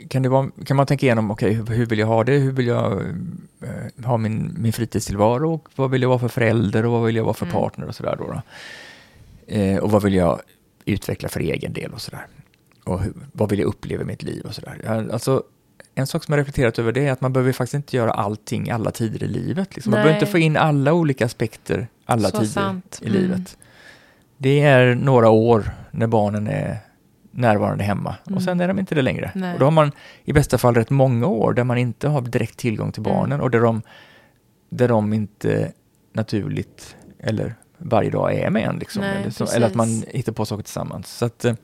kan, 0.08 0.22
det 0.22 0.28
vara, 0.28 0.50
kan 0.66 0.76
man 0.76 0.86
tänka 0.86 1.06
igenom, 1.06 1.30
okej, 1.30 1.52
hur, 1.52 1.66
hur 1.66 1.86
vill 1.86 1.98
jag 1.98 2.06
ha 2.06 2.24
det? 2.24 2.32
Hur 2.38 2.52
vill 2.52 2.66
jag 2.66 2.92
eh, 3.62 4.04
ha 4.04 4.16
min, 4.16 4.54
min 4.58 4.72
fritidstillvaro? 4.72 5.54
Och 5.54 5.68
vad 5.76 5.90
vill 5.90 6.02
jag 6.02 6.08
vara 6.08 6.18
för 6.18 6.28
förälder 6.28 6.86
och 6.86 6.92
vad 6.92 7.04
vill 7.04 7.16
jag 7.16 7.24
vara 7.24 7.34
för 7.34 7.46
Mm. 7.46 7.56
partner 7.56 7.86
och 7.86 7.94
sådär 7.94 8.16
då? 8.18 8.24
då? 8.26 8.42
Eh, 9.54 9.78
och 9.78 9.90
vad 9.90 10.02
vill 10.02 10.14
jag 10.14 10.40
utveckla 10.84 11.28
för 11.28 11.40
egen 11.40 11.72
del 11.72 11.92
och 11.92 12.00
sådär? 12.00 12.26
Och 12.84 13.00
hur, 13.02 13.12
vad 13.32 13.50
vill 13.50 13.58
jag 13.58 13.66
uppleva 13.68 14.02
i 14.02 14.06
mitt 14.06 14.22
liv 14.22 14.44
och 14.44 14.54
sådär? 14.54 15.06
Alltså, 15.12 15.42
en 15.94 16.06
sak 16.06 16.24
som 16.24 16.32
jag 16.32 16.40
reflekterat 16.40 16.78
över 16.78 16.92
det 16.92 17.06
är 17.06 17.12
att 17.12 17.20
man 17.20 17.32
behöver 17.32 17.52
faktiskt 17.52 17.74
inte 17.74 17.96
göra 17.96 18.10
allting 18.10 18.70
alla 18.70 18.90
tider 18.90 19.22
i 19.22 19.28
livet. 19.28 19.74
Liksom. 19.74 19.90
Man 19.90 19.98
behöver 19.98 20.14
inte 20.14 20.26
få 20.26 20.38
in 20.38 20.56
alla 20.56 20.92
olika 20.92 21.24
aspekter 21.26 21.88
alla 22.04 22.28
Så 22.28 22.36
tider 22.36 22.50
sant. 22.50 22.98
i 23.02 23.08
Mm. 23.08 23.20
livet. 23.22 23.56
Det 24.38 24.60
är 24.60 24.94
några 24.94 25.30
år 25.30 25.70
när 25.90 26.06
barnen 26.06 26.46
är 26.46 26.78
närvarande 27.32 27.84
hemma 27.84 28.16
Mm. 28.26 28.36
och 28.36 28.42
sen 28.42 28.60
är 28.60 28.68
de 28.68 28.78
inte 28.78 28.94
det 28.94 29.02
längre. 29.02 29.30
Nej. 29.34 29.52
Och 29.54 29.58
då 29.58 29.66
har 29.66 29.70
man 29.70 29.92
i 30.24 30.32
bästa 30.32 30.58
fall 30.58 30.74
rätt 30.74 30.90
många 30.90 31.26
år 31.26 31.52
där 31.52 31.64
man 31.64 31.78
inte 31.78 32.08
har 32.08 32.20
direkt 32.20 32.58
tillgång 32.58 32.92
till 32.92 33.02
Mm. 33.06 33.12
barnen 33.16 33.40
och 33.40 33.50
där 33.50 33.60
de, 33.60 33.82
där 34.70 34.88
de 34.88 35.12
inte 35.12 35.72
naturligt 36.12 36.96
eller 37.18 37.54
varje 37.78 38.10
dag 38.10 38.34
är 38.34 38.50
med 38.50 38.62
en. 38.68 38.76
Liksom, 38.78 39.02
Nej, 39.02 39.16
eller, 39.20 39.30
så, 39.30 39.46
eller 39.46 39.66
att 39.66 39.74
man 39.74 40.02
hittar 40.08 40.32
på 40.32 40.44
saker 40.46 40.62
tillsammans. 40.62 41.08
Så 41.18 41.24
att, 41.24 41.44
eh, 41.44 41.54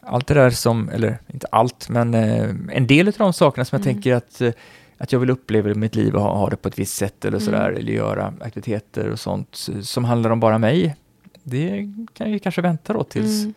allt 0.00 0.26
det 0.26 0.34
där 0.34 0.50
som, 0.50 0.88
eller 0.88 1.18
inte 1.32 1.46
allt, 1.52 1.88
men 1.88 2.14
eh, 2.14 2.50
en 2.72 2.86
del 2.86 3.08
av 3.08 3.14
de 3.18 3.32
sakerna 3.32 3.64
som 3.64 3.76
jag 3.78 3.86
Mm. 3.86 3.94
tänker 3.94 4.14
att, 4.14 4.40
eh, 4.40 4.52
att 4.98 5.12
jag 5.12 5.20
vill 5.20 5.30
uppleva 5.30 5.70
i 5.70 5.74
mitt 5.74 5.94
liv 5.94 6.14
och 6.14 6.22
ha, 6.22 6.36
ha 6.36 6.48
det 6.50 6.56
på 6.56 6.68
ett 6.68 6.78
visst 6.78 6.94
sätt 6.96 7.24
eller 7.24 7.38
Mm. 7.38 7.44
sådär, 7.44 7.70
eller 7.72 7.92
göra 7.92 8.34
aktiviteter 8.40 9.08
och 9.10 9.20
sånt 9.20 9.68
som 9.82 10.04
handlar 10.04 10.30
om 10.30 10.40
bara 10.40 10.58
mig. 10.58 10.96
Det 11.42 11.92
kan 12.14 12.30
ju 12.30 12.38
kanske 12.38 12.62
vänta 12.62 12.92
då 12.92 13.04
tills, 13.04 13.42
Mm. 13.42 13.54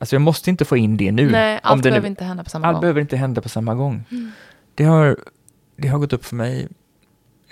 Alltså 0.00 0.14
jag 0.14 0.22
måste 0.22 0.50
inte 0.50 0.64
få 0.64 0.76
in 0.76 0.96
det 0.96 1.12
nu. 1.12 1.30
Nej, 1.30 1.60
allt 1.62 1.82
det 1.82 1.88
nu- 1.88 1.90
behöver 1.92 2.08
inte 2.08 2.24
hända 2.24 2.44
på 2.44 2.50
samma 2.50 2.66
allt 2.66 2.74
gång. 2.74 2.80
behöver 2.80 3.00
inte 3.00 3.16
hända 3.16 3.40
på 3.40 3.48
samma 3.48 3.74
gång. 3.74 4.04
Mm. 4.10 4.32
Det, 4.74 4.84
har, 4.84 5.16
det 5.76 5.88
har 5.88 5.98
gått 5.98 6.12
upp 6.12 6.24
för 6.24 6.36
mig 6.36 6.68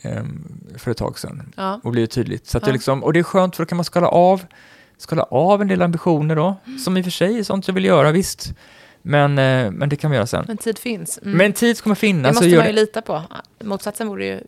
ehm, 0.03 0.45
för 0.77 0.91
ett 0.91 0.97
tag 0.97 1.19
sedan 1.19 1.53
Ja. 1.57 1.81
och 1.85 1.93
blivit 1.93 2.11
tydligt. 2.11 2.47
Så 2.47 2.59
att 2.59 2.63
Ja. 2.63 2.67
det 2.67 2.73
liksom, 2.73 3.05
och 3.05 3.13
det 3.13 3.19
är 3.19 3.23
skönt 3.23 3.57
för 3.57 3.65
då 3.65 3.69
kan 3.69 3.77
man 3.77 3.85
skala 3.85 4.09
av, 4.09 4.43
skala 4.99 5.23
av 5.23 5.63
en 5.63 5.69
del 5.69 5.83
ambitioner 5.83 6.37
då, 6.37 6.57
Mm. 6.67 6.79
som 6.79 6.97
i 6.97 7.01
och 7.01 7.05
för 7.05 7.11
sig 7.11 7.39
är 7.39 7.43
sånt 7.43 7.69
jag 7.69 7.75
vill 7.75 7.85
göra, 7.85 8.13
visst. 8.13 8.53
Men, 9.03 9.39
eh, 9.39 9.71
men 9.71 9.89
det 9.89 9.97
kan 9.97 10.11
vi 10.11 10.17
göra 10.17 10.27
sen. 10.27 10.45
Men 10.49 10.57
tid 10.57 10.79
finns. 10.79 11.19
Mm. 11.23 11.39
Men 11.39 11.53
tid 11.53 11.83
kommer 11.83 11.97
det 11.97 12.01
finnas. 12.01 12.35
måste 12.35 12.45
och 12.47 12.51
gör 12.51 12.59
man 12.59 12.67
ju 12.67 12.73
det- 12.73 12.81
lita 12.81 13.03
på. 13.03 13.23
Motsatsen 13.65 14.09
vore 14.09 14.25
ju 14.27 14.41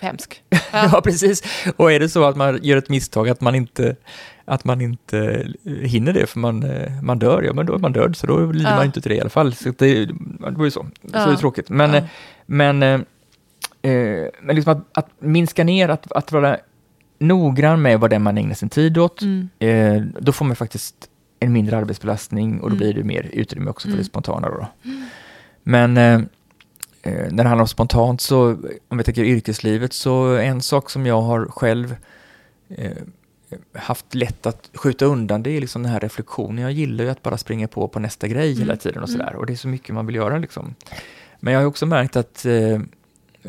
hemsk. 0.00 0.42
Ja, 0.72 1.00
precis. 1.04 1.42
Och 1.76 1.92
är 1.92 2.00
det 2.00 2.08
så 2.08 2.24
att 2.24 2.36
man 2.36 2.58
gör 2.62 2.76
ett 2.76 2.88
misstag, 2.88 3.28
att 3.28 3.40
man 3.40 3.54
inte, 3.54 3.96
att 4.48 4.64
man 4.64 4.80
inte 4.80 5.46
hinner 5.82 6.12
det 6.12 6.26
för 6.26 6.38
man, 6.38 6.62
eh, 6.62 7.02
man 7.02 7.18
dör, 7.18 7.42
ja 7.42 7.52
men 7.52 7.66
då 7.66 7.74
är 7.74 7.78
man 7.78 7.92
död, 7.92 8.16
så 8.16 8.26
då 8.26 8.52
lider 8.52 8.70
Ja. 8.70 8.76
man 8.76 8.86
inte 8.86 9.00
till 9.00 9.10
det 9.10 9.16
i 9.16 9.20
alla 9.20 9.30
fall. 9.30 9.54
Så 9.54 9.72
det, 9.78 10.04
det 10.04 10.14
var 10.50 10.64
ju 10.64 10.70
så. 10.70 10.80
Så 10.82 10.88
Ja. 11.12 11.26
det 11.26 11.32
är 11.32 11.36
tråkigt. 11.36 11.70
Men, 11.70 11.90
Ja. 11.90 11.96
eh, 11.96 12.04
men, 12.46 12.82
eh, 12.82 13.00
eh, 13.82 14.26
men 14.42 14.56
liksom 14.56 14.72
att, 14.72 14.98
att 14.98 15.08
minska 15.18 15.64
ner, 15.64 15.88
att, 15.88 16.12
att 16.12 16.32
vara 16.32 16.56
noggrann 17.18 17.82
med 17.82 18.00
vad 18.00 18.10
det 18.10 18.16
är 18.16 18.20
man 18.20 18.38
ägnar 18.38 18.54
sin 18.54 18.68
tid 18.68 18.98
åt, 18.98 19.22
Mm. 19.22 19.48
eh, 19.58 20.02
då 20.20 20.32
får 20.32 20.44
man 20.44 20.56
faktiskt 20.56 20.94
en 21.40 21.52
mindre 21.52 21.76
arbetsbelastning 21.76 22.60
och 22.60 22.70
då 22.70 22.76
Mm. 22.76 22.78
blir 22.78 22.94
det 22.94 23.04
mer 23.04 23.30
utrymme 23.32 23.70
också 23.70 23.82
för 23.88 23.92
Mm. 23.92 23.98
det 23.98 24.04
spontana. 24.04 24.48
Då. 24.48 24.66
Men 25.62 25.96
eh, 25.96 26.14
eh, 27.02 27.30
när 27.30 27.42
det 27.44 27.48
handlar 27.48 27.60
om 27.62 27.68
spontant 27.68 28.20
så, 28.20 28.56
om 28.88 28.98
vi 28.98 29.04
tänker 29.04 29.24
yrkeslivet, 29.24 29.92
så 29.92 30.36
en 30.36 30.60
sak 30.60 30.90
som 30.90 31.06
jag 31.06 31.20
har 31.22 31.46
själv 31.46 31.96
eh, 32.68 32.90
haft 33.74 34.14
lätt 34.14 34.46
att 34.46 34.70
skjuta 34.74 35.04
undan, 35.04 35.42
det 35.42 35.50
är 35.50 35.60
liksom 35.60 35.82
den 35.82 35.92
här 35.92 36.00
reflektionen. 36.00 36.62
Jag 36.62 36.72
gillar 36.72 37.04
ju 37.04 37.10
att 37.10 37.22
bara 37.22 37.36
springa 37.38 37.68
på 37.68 37.88
på 37.88 37.98
nästa 38.00 38.28
grej 38.28 38.48
hela 38.52 38.64
Mm. 38.72 38.78
tiden 38.78 39.02
och 39.02 39.08
Mm. 39.08 39.18
sådär. 39.20 39.36
Och 39.36 39.46
det 39.46 39.52
är 39.52 39.56
så 39.56 39.68
mycket 39.68 39.94
man 39.94 40.06
vill 40.06 40.14
göra 40.16 40.38
liksom. 40.38 40.74
Men 41.40 41.52
jag 41.54 41.60
har 41.60 41.66
också 41.66 41.86
märkt 41.86 42.16
att 42.16 42.44
eh, 42.46 42.72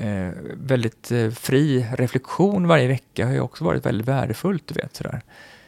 eh, 0.07 0.31
väldigt 0.53 1.11
eh, 1.11 1.29
fri 1.29 1.85
reflektion 1.97 2.67
varje 2.67 2.87
vecka 2.87 3.25
har 3.25 3.33
ju 3.33 3.39
också 3.39 3.63
varit 3.63 3.85
väldigt 3.85 4.07
värdefullt, 4.07 4.67
du 4.67 4.73
vet 4.73 4.95
sådär. 4.95 5.21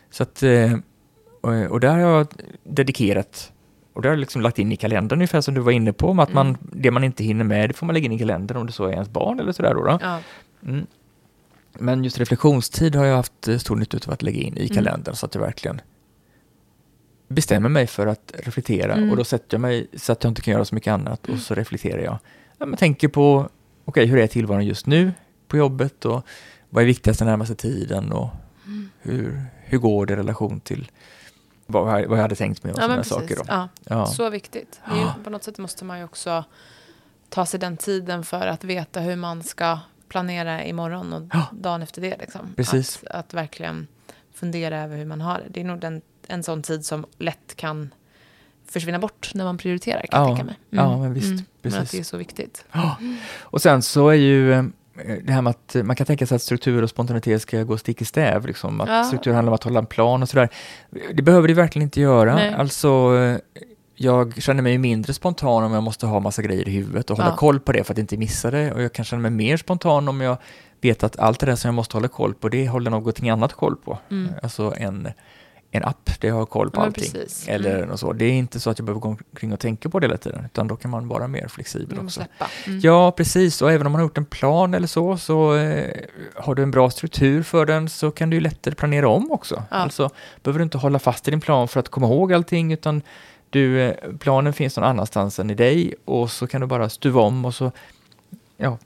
Så 0.09 0.23
att, 0.23 0.43
eh, 0.43 0.73
och, 1.41 1.53
och 1.71 1.79
där 1.79 1.89
har 1.93 1.99
jag 1.99 2.27
dedikerat 2.63 3.51
och 3.93 4.01
det 4.01 4.07
har 4.07 4.13
jag 4.13 4.19
liksom 4.19 4.41
lagt 4.41 4.59
in 4.59 4.71
i 4.71 4.75
kalendern 4.75 5.17
ungefär 5.17 5.41
som 5.41 5.53
du 5.53 5.61
var 5.61 5.71
inne 5.71 5.93
på, 5.93 6.11
att 6.21 6.33
man, 6.33 6.47
Mm. 6.47 6.57
det 6.73 6.91
man 6.91 7.03
inte 7.03 7.23
hinner 7.23 7.43
med, 7.43 7.69
det 7.69 7.73
får 7.73 7.85
man 7.85 7.93
lägga 7.93 8.05
in 8.05 8.11
i 8.11 8.19
kalendern 8.19 8.57
om 8.57 8.65
det 8.65 8.71
så 8.71 8.85
är 8.85 8.91
ens 8.91 9.09
barn 9.09 9.39
eller 9.39 9.51
sådär 9.51 9.73
då. 9.73 9.83
då. 9.83 9.99
Ja. 10.01 10.19
Mm. 10.65 10.85
Men 11.73 12.03
just 12.03 12.19
reflektionstid 12.19 12.95
har 12.95 13.05
jag 13.05 13.15
haft 13.15 13.47
eh, 13.47 13.57
stor 13.57 13.75
nytta 13.75 13.97
av 14.07 14.13
att 14.13 14.21
lägga 14.21 14.41
in 14.41 14.57
i 14.57 14.59
Mm. 14.65 14.75
kalendern 14.75 15.15
så 15.15 15.25
att 15.25 15.35
jag 15.35 15.41
verkligen 15.41 15.81
bestämmer 17.27 17.69
mig 17.69 17.87
för 17.87 18.07
att 18.07 18.31
reflektera 18.37 18.93
Mm. 18.93 19.09
och 19.11 19.17
då 19.17 19.23
sätter 19.23 19.55
jag 19.57 19.61
mig 19.61 19.87
så 19.93 20.11
att 20.11 20.23
jag 20.23 20.31
inte 20.31 20.41
kan 20.41 20.51
göra 20.53 20.65
så 20.65 20.75
mycket 20.75 20.91
annat 20.91 21.29
och 21.29 21.39
så 21.39 21.55
reflekterar 21.55 22.01
jag. 22.03 22.17
Ja, 22.57 22.65
men 22.65 22.77
tänker 22.77 23.07
på, 23.07 23.49
okej, 23.85 24.05
hur 24.05 24.17
är 24.19 24.27
tillvaron 24.27 24.65
just 24.65 24.85
nu 24.85 25.11
på 25.47 25.57
jobbet 25.57 26.05
och 26.05 26.25
vad 26.69 26.83
är 26.83 26.87
viktigast 26.87 27.19
den 27.19 27.27
närmaste 27.27 27.55
tiden 27.55 28.11
och 28.11 28.29
Mm. 28.65 28.89
hur, 28.99 29.41
hur 29.63 29.77
går 29.77 30.05
det 30.05 30.13
i 30.13 30.15
relation 30.17 30.59
till 30.59 30.91
vad, 31.65 32.01
jag- 32.01 32.07
vad 32.07 32.17
jag 32.17 32.21
hade 32.21 32.35
tänkt 32.35 32.63
mig 32.63 32.73
och 32.73 32.79
Ja, 32.79 32.83
sådana 32.83 33.03
saker. 33.03 33.35
Då. 33.35 33.43
Ja. 33.47 33.69
Ja. 33.83 34.05
Så 34.05 34.29
viktigt. 34.29 34.79
Ju, 34.95 35.23
på 35.23 35.29
något 35.29 35.43
sätt 35.43 35.57
måste 35.57 35.85
man 35.85 35.97
ju 35.97 36.03
också 36.03 36.43
ta 37.29 37.45
sig 37.45 37.59
den 37.59 37.77
tiden 37.77 38.23
för 38.23 38.47
att 38.47 38.63
veta 38.63 38.99
hur 38.99 39.15
man 39.15 39.43
ska 39.43 39.79
planera 40.09 40.63
imorgon 40.65 41.13
och 41.13 41.21
Ja. 41.33 41.45
dagen 41.51 41.81
efter 41.81 42.01
det. 42.01 42.17
Liksom. 42.19 42.53
Precis. 42.55 43.03
Att, 43.03 43.11
att 43.15 43.33
verkligen 43.33 43.87
fundera 44.33 44.79
över 44.83 44.97
hur 44.97 45.05
man 45.05 45.21
har 45.21 45.35
det. 45.37 45.43
Det 45.49 45.59
är 45.61 45.65
nog 45.65 45.79
den, 45.79 46.01
en 46.27 46.43
sån 46.43 46.61
tid 46.63 46.85
som 46.85 47.05
lätt 47.17 47.55
kan 47.55 47.93
försvinna 48.65 48.99
bort 48.99 49.31
när 49.33 49.45
man 49.45 49.57
prioriterar 49.57 50.05
kan 50.11 50.21
jag 50.21 50.29
Ja. 50.29 50.35
tänka 50.35 50.43
mig. 50.43 50.55
Ja, 50.69 50.97
men 50.97 51.13
visst. 51.13 51.27
Men 51.27 51.39
att 51.39 51.79
Precis. 51.79 51.91
det 51.91 51.99
är 51.99 52.03
så 52.03 52.17
viktigt. 52.17 52.65
Ja. 52.71 52.97
Och 53.39 53.61
sen 53.61 53.81
så 53.81 54.09
är 54.09 54.13
ju 54.13 54.53
eh, 54.53 54.63
det 55.23 55.31
här 55.33 55.41
med 55.41 55.51
att 55.51 55.75
eh, 55.75 55.83
man 55.83 55.95
kan 55.95 56.05
tänka 56.07 56.25
sig 56.27 56.35
att 56.35 56.41
struktur 56.41 56.83
och 56.83 56.89
spontanitet 56.89 57.41
ska 57.41 57.63
gå 57.63 57.77
stick 57.77 58.01
i 58.01 58.05
stäv. 58.05 58.45
Liksom. 58.47 58.81
Att 58.81 58.89
Ja. 58.89 59.03
struktur 59.03 59.33
handlar 59.33 59.51
om 59.51 59.55
att 59.55 59.63
hålla 59.63 59.79
en 59.79 59.85
plan 59.85 60.21
och 60.23 60.29
sådär. 60.29 60.49
Det 61.13 61.21
behöver 61.21 61.47
det 61.47 61.53
verkligen 61.53 61.83
inte 61.83 62.01
göra. 62.01 62.35
Nej. 62.35 62.53
Alltså, 62.53 62.87
eh, 63.17 63.37
jag 64.01 64.41
känner 64.41 64.61
mig 64.63 64.77
mindre 64.77 65.13
spontan 65.13 65.63
om 65.63 65.73
jag 65.73 65.83
måste 65.83 66.05
ha 66.07 66.19
massa 66.19 66.41
grejer 66.41 66.67
i 66.67 66.71
huvudet 66.71 67.09
och 67.09 67.17
hålla 67.17 67.29
Ja. 67.29 67.35
koll 67.35 67.59
på 67.59 67.71
det 67.71 67.83
för 67.83 67.93
att 67.93 67.97
inte 67.99 68.17
missa 68.17 68.51
det. 68.51 68.71
Och 68.71 68.81
jag 68.81 68.93
kan 68.93 69.05
känna 69.05 69.21
mig 69.21 69.31
mer 69.31 69.57
spontan 69.57 70.07
om 70.07 70.21
jag 70.21 70.37
vet 70.81 71.03
att 71.03 71.19
allt 71.19 71.39
det 71.39 71.45
där 71.45 71.55
som 71.55 71.67
jag 71.67 71.75
måste 71.75 71.97
hålla 71.97 72.07
koll 72.07 72.33
på, 72.33 72.49
det 72.49 72.67
håller 72.67 72.91
någonting 72.91 73.29
annat 73.29 73.53
koll 73.53 73.75
på. 73.75 73.97
Mm. 74.11 74.31
Alltså 74.43 74.73
en, 74.77 75.07
en 75.71 75.83
app, 75.83 76.09
det 76.19 76.29
har 76.29 76.45
koll 76.45 76.71
på 76.71 76.81
Ja, 76.81 76.85
allting. 76.85 77.11
precis. 77.11 77.47
Eller 77.47 77.75
Mm. 77.77 77.89
något 77.89 77.99
så. 77.99 78.13
Det 78.13 78.25
är 78.25 78.31
inte 78.31 78.59
så 78.59 78.69
att 78.69 78.79
jag 78.79 78.85
behöver 78.85 79.01
gå 79.01 79.07
omkring 79.09 79.53
och 79.53 79.59
tänka 79.59 79.89
på 79.89 79.99
det 79.99 80.07
hela 80.07 80.17
tiden, 80.17 80.45
utan 80.45 80.67
då 80.67 80.75
kan 80.75 80.91
man 80.91 81.07
vara 81.07 81.27
mer 81.27 81.47
flexibel 81.47 81.95
Man 81.97 82.05
också. 82.05 82.21
Mm. 82.67 82.79
Ja, 82.79 83.11
precis. 83.11 83.61
Och 83.61 83.71
även 83.71 83.85
om 83.87 83.91
man 83.91 83.99
har 84.01 84.05
gjort 84.05 84.17
en 84.17 84.25
plan 84.25 84.73
eller 84.73 84.87
så, 84.87 85.17
så 85.17 85.55
eh, 85.55 85.91
har 86.35 86.55
du 86.55 86.63
en 86.63 86.71
bra 86.71 86.89
struktur 86.89 87.43
för 87.43 87.65
den 87.65 87.89
så 87.89 88.11
kan 88.11 88.29
du 88.29 88.39
lättare 88.39 88.75
planera 88.75 89.07
om 89.09 89.31
också. 89.31 89.63
Ja. 89.71 89.77
Alltså 89.77 90.09
behöver 90.43 90.59
du 90.59 90.63
inte 90.63 90.77
hålla 90.77 90.99
fast 90.99 91.27
i 91.27 91.31
din 91.31 91.41
plan 91.41 91.67
för 91.67 91.79
att 91.79 91.89
komma 91.89 92.07
ihåg 92.07 92.33
allting, 92.33 92.73
utan 92.73 93.01
du, 93.49 93.81
eh, 93.81 93.95
planen 94.19 94.53
finns 94.53 94.77
någon 94.77 94.85
annanstans 94.85 95.39
än 95.39 95.49
i 95.49 95.53
dig 95.55 95.93
och 96.05 96.31
så 96.31 96.47
kan 96.47 96.61
du 96.61 96.67
bara 96.67 96.89
stuva 96.89 97.21
om 97.21 97.45
och 97.45 97.55
så, 97.55 97.71
ja, 98.57 98.77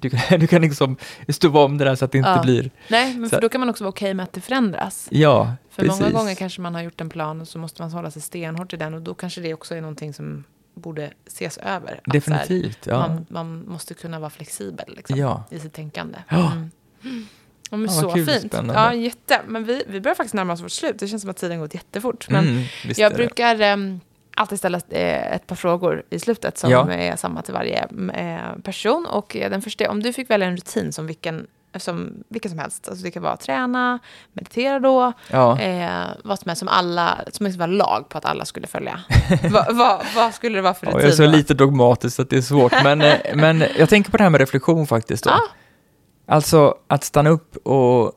du 0.00 0.10
kan, 0.10 0.20
du 0.40 0.46
kan 0.46 0.62
liksom 0.62 0.96
stuva 1.28 1.60
om 1.64 1.78
det 1.78 1.84
där 1.84 1.94
så 1.94 2.04
att 2.04 2.12
det 2.12 2.18
inte 2.18 2.30
Ja. 2.30 2.42
blir, 2.42 2.70
Nej, 2.88 3.16
men 3.16 3.30
för 3.30 3.40
då 3.40 3.48
kan 3.48 3.60
man 3.60 3.68
också 3.70 3.84
vara 3.84 3.90
okej 3.90 4.14
med 4.14 4.24
att 4.24 4.32
det 4.32 4.40
förändras. 4.40 5.08
ja, 5.10 5.54
För 5.70 5.82
precis. 5.82 6.00
många 6.00 6.12
gånger 6.12 6.34
kanske 6.34 6.60
man 6.60 6.74
har 6.74 6.82
gjort 6.82 7.00
en 7.00 7.08
plan 7.08 7.40
och 7.40 7.48
så 7.48 7.58
måste 7.58 7.82
man 7.82 7.92
hålla 7.92 8.10
sig 8.10 8.22
stenhårt 8.22 8.70
till 8.70 8.78
den 8.78 8.94
och 8.94 9.02
då 9.02 9.14
kanske 9.14 9.40
det 9.40 9.54
också 9.54 9.74
är 9.74 9.80
någonting 9.80 10.14
som 10.14 10.44
borde 10.74 11.10
ses 11.26 11.58
över. 11.58 12.00
Att 12.04 12.24
så 12.24 12.30
här, 12.30 12.38
Definitivt, 12.46 12.86
ja. 12.86 12.98
man, 12.98 13.26
man 13.28 13.64
måste 13.68 13.94
kunna 13.94 14.18
vara 14.18 14.30
flexibel 14.30 14.94
liksom, 14.96 15.16
Ja. 15.18 15.44
i 15.50 15.58
sitt 15.58 15.72
tänkande. 15.72 16.18
Mm. 16.28 16.70
Ja, 17.70 17.76
men 17.76 17.94
Ja, 17.94 18.00
så 18.00 18.10
kul, 18.10 18.26
fint. 18.26 18.52
spännande. 18.52 18.74
Ja, 18.74 18.94
jätte. 18.94 19.40
Men 19.46 19.64
vi, 19.64 19.84
vi 19.88 20.00
börjar 20.00 20.14
faktiskt 20.14 20.34
närma 20.34 20.52
oss 20.52 20.62
vårt 20.62 20.70
slut. 20.70 20.98
Det 20.98 21.08
känns 21.08 21.22
som 21.22 21.30
att 21.30 21.36
tiden 21.36 21.60
gått 21.60 21.74
jättefort. 21.74 22.28
Men 22.28 22.48
Mm, 22.48 22.64
jag 22.96 23.14
brukar 23.14 23.60
ehm, 23.60 24.00
alltid 24.36 24.58
ställa 24.58 24.80
eh, 24.90 25.32
ett 25.34 25.46
par 25.46 25.56
frågor 25.56 26.02
i 26.10 26.18
slutet 26.18 26.58
som 26.58 26.70
Ja. 26.70 26.90
är 26.92 27.16
samma 27.16 27.42
till 27.42 27.54
varje 27.54 27.86
eh, 28.14 28.58
person. 28.64 29.06
Och 29.06 29.36
eh, 29.36 29.50
den 29.50 29.62
första 29.62 29.84
är, 29.84 29.88
om 29.88 30.02
du 30.02 30.12
fick 30.12 30.30
välja 30.30 30.46
en 30.46 30.56
rutin 30.56 30.92
som 30.92 31.06
vilken, 31.06 31.46
som 31.76 32.12
vilken 32.28 32.50
som 32.50 32.58
helst, 32.58 32.88
alltså 32.88 33.04
det 33.04 33.10
kan 33.10 33.22
vara 33.22 33.36
träna, 33.36 33.98
meditera 34.32 34.78
då, 34.80 35.12
Ja. 35.30 35.60
eh, 35.60 35.90
vad 36.24 36.38
som 36.38 36.48
helst 36.48 36.58
som 36.58 36.68
alla, 36.68 37.18
som 37.32 37.46
liksom 37.46 37.60
var 37.60 37.66
lag 37.66 38.08
på 38.08 38.18
att 38.18 38.24
alla 38.24 38.44
skulle 38.44 38.66
följa. 38.66 39.00
vad 39.50 39.76
vad- 39.76 40.00
vad 40.16 40.34
skulle 40.34 40.58
det 40.58 40.62
vara 40.62 40.74
för 40.74 40.86
Ja, 40.86 40.90
rutin? 40.92 41.00
jag 41.02 41.12
är 41.12 41.16
så 41.16 41.22
då? 41.22 41.28
lite 41.30 41.54
dogmatisk 41.54 42.20
att 42.20 42.30
det 42.30 42.36
är 42.36 42.42
svårt, 42.42 42.72
men, 42.84 42.98
men 43.34 43.64
jag 43.78 43.88
tänker 43.88 44.10
på 44.10 44.16
det 44.16 44.22
här 44.22 44.30
med 44.30 44.40
reflektion 44.40 44.86
faktiskt. 44.86 45.24
Då. 45.24 45.30
Ja. 45.30 45.40
Alltså 46.30 46.74
att 46.86 47.04
stanna 47.04 47.30
upp 47.30 47.56
och 47.56 48.12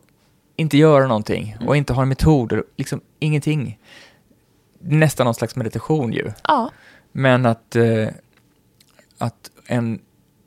inte 0.55 0.78
göra 0.78 1.07
någonting 1.07 1.53
Mm. 1.55 1.68
och 1.68 1.78
inte 1.78 1.93
ha 1.93 2.01
en 2.01 2.09
metod, 2.09 2.61
liksom 2.78 3.01
ingenting. 3.20 3.80
Nästan 4.80 5.26
någon 5.26 5.36
slags 5.36 5.55
meditation 5.55 6.14
ju. 6.14 6.32
Ja, 6.43 6.72
Men 7.11 7.45
att, 7.45 7.76
eh, 7.76 8.07
att 9.18 9.51
en, 9.66 9.99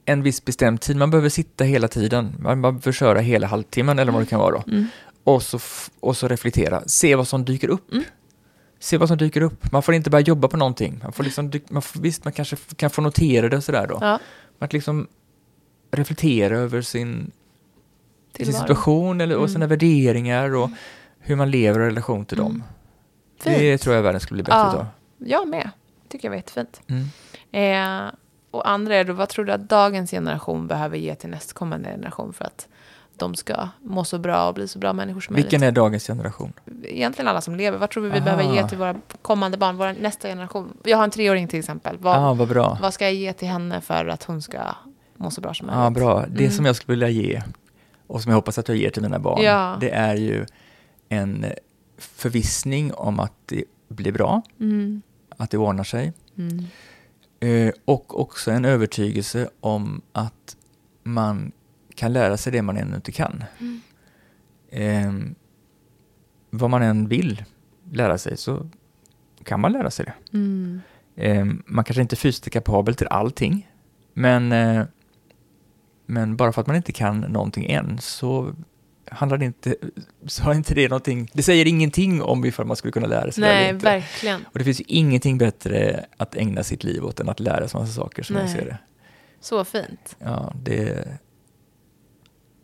en 0.04 0.22
viss 0.22 0.44
bestämd 0.44 0.80
tid. 0.80 0.96
Man 0.96 1.10
behöver 1.10 1.28
sitta 1.28 1.64
hela 1.64 1.88
tiden. 1.88 2.34
Man 2.38 2.62
behöver 2.62 2.92
köra 2.92 3.18
hela 3.20 3.46
halvtimmen 3.46 3.98
eller 3.98 4.12
vad 4.12 4.22
det 4.22 4.26
kan 4.26 4.40
vara 4.40 4.50
då. 4.50 4.62
Mm. 4.72 4.86
Och, 5.24 5.42
så, 5.42 5.58
och 6.00 6.16
så 6.16 6.28
reflektera. 6.28 6.82
Se 6.86 7.14
vad 7.16 7.28
som 7.28 7.44
dyker 7.44 7.68
upp. 7.68 7.92
Mm. 7.92 8.04
Se 8.78 8.96
vad 8.98 9.08
som 9.08 9.18
dyker 9.18 9.40
upp. 9.40 9.72
Man 9.72 9.82
får 9.82 9.94
inte 9.94 10.10
börja 10.10 10.22
jobba 10.24 10.48
på 10.48 10.56
någonting. 10.56 11.00
Man 11.02 11.12
får 11.12 11.24
liksom, 11.24 11.52
man 11.70 11.82
får, 11.82 12.00
visst, 12.00 12.24
man 12.24 12.32
kanske 12.32 12.56
kan 12.76 12.90
få 12.90 13.02
notera 13.02 13.48
det 13.48 13.56
och 13.56 13.64
sådär 13.64 13.86
då. 13.86 13.98
Ja, 14.00 14.18
Att 14.58 14.72
liksom 14.72 15.06
reflektera 15.90 16.58
över 16.58 16.82
sin, 16.82 17.30
sin 18.36 18.46
tillvaro. 18.46 18.66
situation 18.66 19.20
eller, 19.20 19.34
och 19.34 19.40
Mm. 19.42 19.52
sina 19.52 19.66
värderingar 19.66 20.54
och 20.54 20.70
hur 21.18 21.36
man 21.36 21.50
lever 21.50 21.80
i 21.80 21.86
relation 21.86 22.24
till 22.24 22.36
dem. 22.36 22.50
Mm. 22.50 22.62
Fint. 23.40 23.58
Det 23.58 23.78
tror 23.78 23.94
jag 23.94 24.02
världen 24.02 24.20
skulle 24.20 24.36
bli 24.36 24.42
bättre 24.42 24.58
Ja. 24.58 24.68
utav. 24.70 24.86
Jag 25.18 25.48
med. 25.48 25.70
tycker 26.08 26.28
jag 26.28 26.30
var 26.30 26.36
jättefint. 26.36 26.80
Mm. 26.86 28.06
Eh, 28.06 28.10
och 28.50 28.68
andra 28.70 28.94
är 28.96 29.04
då, 29.04 29.12
vad 29.12 29.28
tror 29.28 29.44
du 29.44 29.52
att 29.52 29.68
dagens 29.68 30.10
generation 30.10 30.66
behöver 30.66 30.96
ge 30.98 31.14
till 31.14 31.30
nästkommande 31.30 31.88
generation 31.88 32.32
för 32.32 32.44
att 32.44 32.68
de 33.16 33.34
ska 33.34 33.68
må 33.82 34.04
så 34.04 34.18
bra 34.18 34.48
och 34.48 34.54
bli 34.54 34.68
så 34.68 34.78
bra 34.78 34.92
människor 34.92 35.20
som 35.20 35.34
Vilken 35.36 35.60
möjligt? 35.60 35.72
är 35.78 35.80
dagens 35.80 36.06
generation? 36.06 36.52
Egentligen 36.84 37.28
alla 37.28 37.40
som 37.40 37.56
lever. 37.56 37.78
Vad 37.78 37.90
tror 37.90 38.02
vi 38.02 38.08
vi 38.10 38.16
Aha. 38.16 38.24
behöver 38.24 38.54
ge 38.54 38.68
till 38.68 38.78
våra 38.78 38.94
kommande 39.22 39.58
barn, 39.58 39.76
vår 39.76 39.94
nästa 40.02 40.28
generation? 40.28 40.76
Jag 40.84 40.96
har 40.96 41.04
en 41.04 41.10
treåring 41.10 41.48
till 41.48 41.58
exempel. 41.58 41.96
Vad, 41.98 42.16
Ja, 42.16 42.28
ah, 42.28 42.34
vad 42.34 42.48
bra. 42.48 42.78
vad 42.82 42.94
ska 42.94 43.04
jag 43.04 43.14
ge 43.14 43.32
till 43.32 43.48
henne 43.48 43.80
för 43.80 44.06
att 44.06 44.24
hon 44.24 44.42
ska 44.42 44.58
må 45.16 45.30
så 45.30 45.40
bra 45.40 45.54
som 45.54 45.68
Ja, 45.68 45.74
möjligt? 45.80 45.98
bra. 45.98 46.24
Det 46.28 46.40
Mm. 46.44 46.50
som 46.52 46.66
jag 46.66 46.76
skulle 46.76 46.92
vilja 47.06 47.08
ge 47.08 47.42
och 48.06 48.22
som 48.22 48.30
jag 48.30 48.36
hoppas 48.36 48.58
att 48.58 48.68
jag 48.68 48.76
ger 48.76 48.90
till 48.90 49.02
mina 49.02 49.18
barn, 49.18 49.42
Ja. 49.42 49.76
det 49.80 49.90
är 49.90 50.14
ju 50.16 50.46
en 51.08 51.46
förvissning 51.98 52.94
om 52.94 53.20
att 53.20 53.32
det 53.46 53.64
blir 53.88 54.12
bra, 54.12 54.42
Mm. 54.60 55.02
att 55.36 55.50
det 55.50 55.58
ordnar 55.58 55.84
sig. 55.84 56.12
Mm. 56.36 56.64
Eh, 57.40 57.72
och 57.84 58.20
också 58.20 58.50
en 58.50 58.64
övertygelse 58.64 59.48
om 59.60 60.02
att 60.12 60.56
man 61.02 61.52
kan 61.94 62.12
lära 62.12 62.36
sig 62.36 62.52
det 62.52 62.62
man 62.62 62.76
ännu 62.76 62.96
inte 62.96 63.12
kan. 63.12 63.44
Mm. 63.58 63.80
Eh, 64.70 65.30
vad 66.50 66.70
man 66.70 66.82
än 66.82 67.08
vill 67.08 67.44
lära 67.92 68.18
sig 68.18 68.36
så 68.36 68.66
kan 69.44 69.60
man 69.60 69.72
lära 69.72 69.90
sig 69.90 70.06
det. 70.06 70.14
Eh, 71.16 71.44
man 71.66 71.84
kanske 71.84 72.02
inte 72.02 72.14
är 72.14 72.16
fysiskt 72.16 72.50
kapabel 72.50 72.94
till 72.94 73.06
allting, 73.06 73.70
men, 74.12 74.52
eh, 74.52 74.84
men 76.06 76.36
bara 76.36 76.52
för 76.52 76.60
att 76.60 76.66
man 76.66 76.76
inte 76.76 76.92
kan 76.92 77.20
någonting 77.20 77.70
än 77.70 77.98
så 78.00 78.52
handlar 79.10 79.38
det 79.38 79.44
inte, 79.44 79.76
så 80.26 80.42
har 80.42 80.54
inte 80.54 80.74
det 80.74 80.88
någonting, 80.88 81.30
det 81.32 81.42
säger 81.42 81.66
ingenting 81.66 82.22
om 82.22 82.44
ifall 82.44 82.66
man 82.66 82.76
skulle 82.76 82.92
kunna 82.92 83.06
lära 83.06 83.32
sig 83.32 83.40
Nej, 83.40 83.56
eller 83.64 83.74
inte. 83.74 83.84
verkligen. 83.84 84.44
Och 84.52 84.58
det 84.58 84.64
finns 84.64 84.80
ju 84.80 84.84
ingenting 84.88 85.38
bättre 85.38 86.06
att 86.16 86.34
ägna 86.36 86.62
sitt 86.62 86.84
liv 86.84 87.04
åt 87.04 87.20
än 87.20 87.28
att 87.28 87.40
lära 87.40 87.68
sig 87.68 87.80
massa 87.80 87.92
saker 87.92 88.22
som 88.22 88.36
jag 88.36 88.44
Nej. 88.44 88.54
ser 88.54 88.64
det. 88.64 88.78
Så 89.40 89.64
fint. 89.64 90.16
Ja, 90.18 90.52
det... 90.62 91.08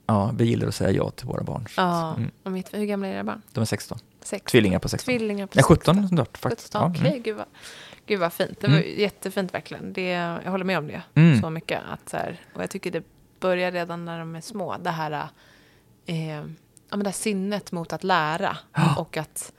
Ja, 0.07 0.35
vi 0.39 0.45
gillar 0.45 0.69
att 0.69 0.75
säga 0.75 0.91
ja 0.91 1.11
till 1.11 1.27
våra 1.27 1.43
barn. 1.43 1.67
Ja. 1.77 2.15
Mm. 2.17 2.31
Och 2.43 2.53
mitt, 2.53 2.75
hur 2.75 2.85
gamla 2.85 3.07
är 3.09 3.13
era 3.15 3.25
barn? 3.25 3.43
De 3.53 3.61
är 3.61 3.65
16. 3.65 3.99
Sex? 4.23 4.53
Tvillingar 4.53 4.79
på 4.79 4.89
16. 4.89 5.13
Tvillingar 5.15 5.47
på 5.47 5.53
Nej, 5.55 5.63
17 5.65 5.95
16. 5.95 6.09
snart 6.09 6.39
faktiskt. 6.39 6.75
Ja, 6.75 6.87
Okej, 6.91 7.09
mm. 7.11 7.23
gud, 7.23 7.37
vad, 7.37 7.47
gud 8.07 8.21
vad 8.21 8.33
fint. 8.33 8.61
Det 8.61 8.67
var 8.69 8.77
Mm. 8.77 9.01
jättefint 9.01 9.55
verkligen. 9.55 9.93
Det, 9.93 10.09
jag 10.45 10.51
håller 10.51 10.65
med 10.65 10.79
om 10.79 10.87
det 10.87 11.03
Mm. 11.15 11.41
så 11.41 11.51
mycket. 11.51 11.81
Att 11.91 12.09
så 12.09 12.17
här, 12.17 12.41
och 12.55 12.63
jag 12.63 12.71
tycker 12.71 12.91
det 12.91 13.03
börjar 13.43 13.73
redan 13.73 14.05
när 14.05 14.19
de 14.19 14.37
är 14.37 14.41
små. 14.41 14.77
Det 14.83 14.91
här, 14.91 15.11
eh, 16.07 16.37
ja, 16.37 16.43
men 16.91 16.99
det 16.99 17.07
här 17.09 17.13
sinnet 17.13 17.73
mot 17.73 17.93
att 17.93 18.05
lära 18.05 18.57
Ja. 18.75 18.95
och 18.99 19.17
att, 19.17 19.53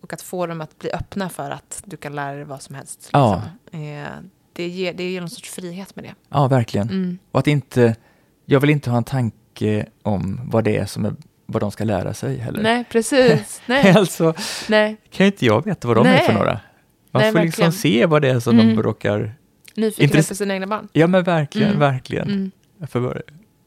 och 0.00 0.12
att 0.12 0.22
få 0.22 0.46
dem 0.46 0.60
att 0.60 0.78
bli 0.78 0.90
öppna 0.92 1.28
för 1.28 1.50
att 1.50 1.82
du 1.86 1.96
kan 1.96 2.14
lära 2.14 2.34
dig 2.34 2.44
vad 2.44 2.62
som 2.62 2.74
helst. 2.74 3.08
Ja. 3.12 3.42
Liksom. 3.64 3.80
Eh, 3.82 4.08
det, 4.52 4.68
ger, 4.68 4.92
det 4.94 5.10
ger 5.12 5.20
någon 5.20 5.30
sorts 5.30 5.50
frihet 5.50 5.96
med 5.96 6.04
det. 6.04 6.14
Ja, 6.28 6.48
verkligen. 6.48 6.88
Mm. 6.90 7.18
Och 7.32 7.40
att 7.40 7.46
inte... 7.46 7.96
Jag 8.44 8.60
vill 8.60 8.70
inte 8.70 8.90
ha 8.90 8.96
en 8.96 9.04
tanke 9.04 9.86
om 10.02 10.40
vad 10.44 10.64
det 10.64 10.76
är 10.76 10.86
som 10.86 11.04
är, 11.04 11.14
vad 11.46 11.62
de 11.62 11.70
ska 11.70 11.84
lära 11.84 12.14
sig 12.14 12.36
heller. 12.38 12.62
Nej, 12.62 12.84
precis. 12.90 13.62
Nej, 13.66 13.90
alltså, 13.92 14.34
nej. 14.68 14.96
kan 15.10 15.26
inte 15.26 15.46
jag 15.46 15.64
veta 15.64 15.88
vad 15.88 15.96
de 15.96 16.06
är 16.06 16.18
för 16.18 16.26
Nej. 16.32 16.36
några? 16.36 16.60
Man 17.10 17.22
Nej, 17.22 17.32
får 17.32 17.38
liksom 17.40 17.62
verkligen. 17.64 17.72
se 17.72 18.06
vad 18.06 18.22
det 18.22 18.28
är 18.30 18.40
som 18.40 18.58
Mm. 18.60 18.76
de 18.76 18.82
råkar... 18.82 19.34
Nyfikenhet 19.74 20.14
Intress- 20.14 20.28
på 20.28 20.34
sina 20.34 20.54
egna 20.54 20.66
barn. 20.66 20.88
Ja, 20.92 21.06
men 21.06 21.24
verkligen, 21.24 21.68
Mm. 21.68 21.80
verkligen. 21.80 22.28
Mm. 22.28 22.50
För, 22.86 23.22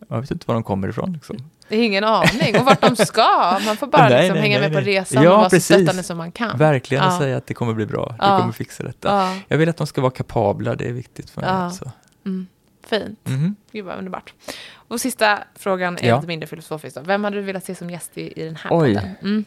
jag 0.09 0.21
vet 0.21 0.31
inte 0.31 0.43
var 0.47 0.53
de 0.55 0.63
kommer 0.63 0.87
ifrån. 0.87 1.13
Liksom. 1.13 1.37
Det 1.69 1.75
är 1.75 1.83
ingen 1.83 2.03
aning 2.03 2.57
om 2.59 2.65
vart 2.65 2.81
de 2.81 2.95
ska. 3.05 3.59
Man 3.65 3.77
får 3.77 3.87
bara 3.87 4.09
Nej, 4.09 4.17
liksom 4.21 4.33
nej, 4.33 4.41
hänga 4.41 4.59
nej, 4.59 4.69
med 4.69 4.77
på 4.79 4.85
resan 4.85 5.23
Ja, 5.23 5.31
och 5.31 5.37
vara 5.37 5.49
precis. 5.49 5.67
så 5.67 5.73
stöttande 5.73 6.03
som 6.03 6.17
man 6.17 6.31
kan. 6.31 6.57
Verkligen, 6.57 7.03
och 7.03 7.11
Ja. 7.11 7.19
säga 7.19 7.37
att 7.37 7.47
det 7.47 7.53
kommer 7.53 7.73
bli 7.73 7.85
bra. 7.85 8.15
Ja. 8.19 8.33
Du 8.35 8.39
kommer 8.41 8.53
fixa 8.53 8.83
detta. 8.83 9.07
Ja, 9.09 9.37
Jag 9.47 9.57
vill 9.57 9.69
att 9.69 9.77
de 9.77 9.87
ska 9.87 10.01
vara 10.01 10.11
kapabla, 10.11 10.75
det 10.75 10.87
är 10.87 10.93
viktigt 10.93 11.29
för 11.29 11.41
mig. 11.41 11.49
Ja. 11.49 11.55
Alltså. 11.55 11.91
mm. 12.25 12.47
Fint. 12.87 13.19
Mhm. 13.29 13.55
Gud 13.71 13.85
vad 13.85 13.97
underbart. 13.97 14.33
Och 14.73 15.01
sista 15.01 15.39
frågan 15.55 15.97
är 15.97 16.07
Ja. 16.07 16.15
lite 16.15 16.27
mindre 16.27 16.47
filosofisk. 16.47 16.95
Då. 16.95 17.01
Vem 17.01 17.23
hade 17.23 17.35
du 17.37 17.41
velat 17.41 17.65
se 17.65 17.75
som 17.75 17.89
gäst 17.89 18.17
i, 18.17 18.41
i 18.41 18.45
den 18.45 18.55
här 18.55 18.69
Oj. 18.73 18.95
podden? 18.95 19.15
Mm. 19.21 19.45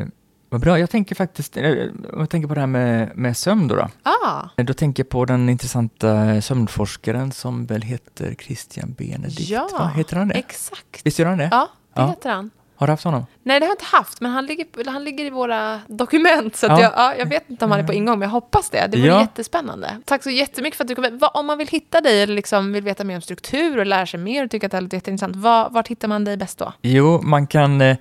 Eh, 0.00 0.06
vad 0.52 0.60
bra, 0.60 0.78
jag 0.78 0.90
tänker 0.90 1.14
faktiskt, 1.14 1.56
eh, 1.56 1.64
jag 2.12 2.30
tänker 2.30 2.48
på 2.48 2.54
det 2.54 2.60
här 2.60 2.66
med, 2.66 3.16
med 3.16 3.36
sömn 3.36 3.68
då, 3.68 3.74
då. 3.76 3.88
Ah, 4.02 4.48
Då 4.62 4.74
tänker 4.74 5.02
jag 5.02 5.08
på 5.08 5.24
den 5.24 5.48
intressanta 5.48 6.40
sömnforskaren 6.42 7.32
som 7.32 7.66
väl 7.66 7.82
heter 7.82 8.34
Christian 8.38 8.92
Benedikt, 8.98 9.40
Ja, 9.50 9.68
va? 9.72 9.86
Heter 9.96 10.16
han 10.16 10.28
det? 10.28 10.34
exakt. 10.34 11.00
Visst 11.04 11.18
gör 11.18 11.26
han 11.26 11.38
det? 11.38 11.48
Ja, 11.52 11.68
det 11.94 12.00
Ja. 12.00 12.08
heter 12.08 12.30
han. 12.30 12.50
Har 12.76 12.86
du 12.86 12.92
haft 12.92 13.04
honom? 13.04 13.26
Nej, 13.42 13.60
det 13.60 13.66
har 13.66 13.70
jag 13.70 13.74
inte 13.74 13.96
haft, 13.96 14.20
men 14.20 14.32
han 14.32 14.46
ligger, 14.46 14.90
han 14.90 15.04
ligger 15.04 15.24
i 15.24 15.30
våra 15.30 15.80
dokument. 15.86 16.56
Så 16.56 16.66
att 16.66 16.72
Ja. 16.72 16.82
jag, 16.82 16.92
ja, 16.96 17.14
jag 17.18 17.26
vet 17.26 17.50
inte 17.50 17.64
om 17.64 17.70
han 17.70 17.80
är 17.80 17.84
på 17.86 17.92
ingång, 17.92 18.18
men 18.18 18.26
jag 18.26 18.32
hoppas 18.32 18.70
det. 18.70 18.86
Det 18.90 18.96
vore 18.98 19.08
Ja. 19.08 19.20
jättespännande. 19.20 19.96
Tack 20.04 20.22
så 20.22 20.30
jättemycket 20.30 20.76
för 20.76 20.84
att 20.84 20.88
du 20.88 20.94
kom. 20.94 21.18
Vad- 21.18 21.30
Om 21.34 21.46
man 21.46 21.58
vill 21.58 21.68
hitta 21.68 22.00
dig 22.00 22.22
eller 22.22 22.34
liksom 22.34 22.72
vill 22.72 22.84
veta 22.84 23.04
mer 23.04 23.14
om 23.16 23.22
struktur 23.22 23.78
och 23.78 23.86
lära 23.86 24.06
sig 24.06 24.20
mer 24.20 24.44
och 24.44 24.50
tycker 24.50 24.66
att 24.66 24.70
det 24.70 24.76
här 24.76 24.82
låter 24.82 24.96
jätteintressant, 24.96 25.36
var, 25.36 25.70
vart 25.70 25.88
hittar 25.88 26.08
man 26.08 26.24
dig 26.24 26.36
bäst 26.36 26.58
då? 26.58 26.72
Jo, 26.82 27.20
man 27.22 27.46
kan, 27.46 27.80
eh, 27.80 27.96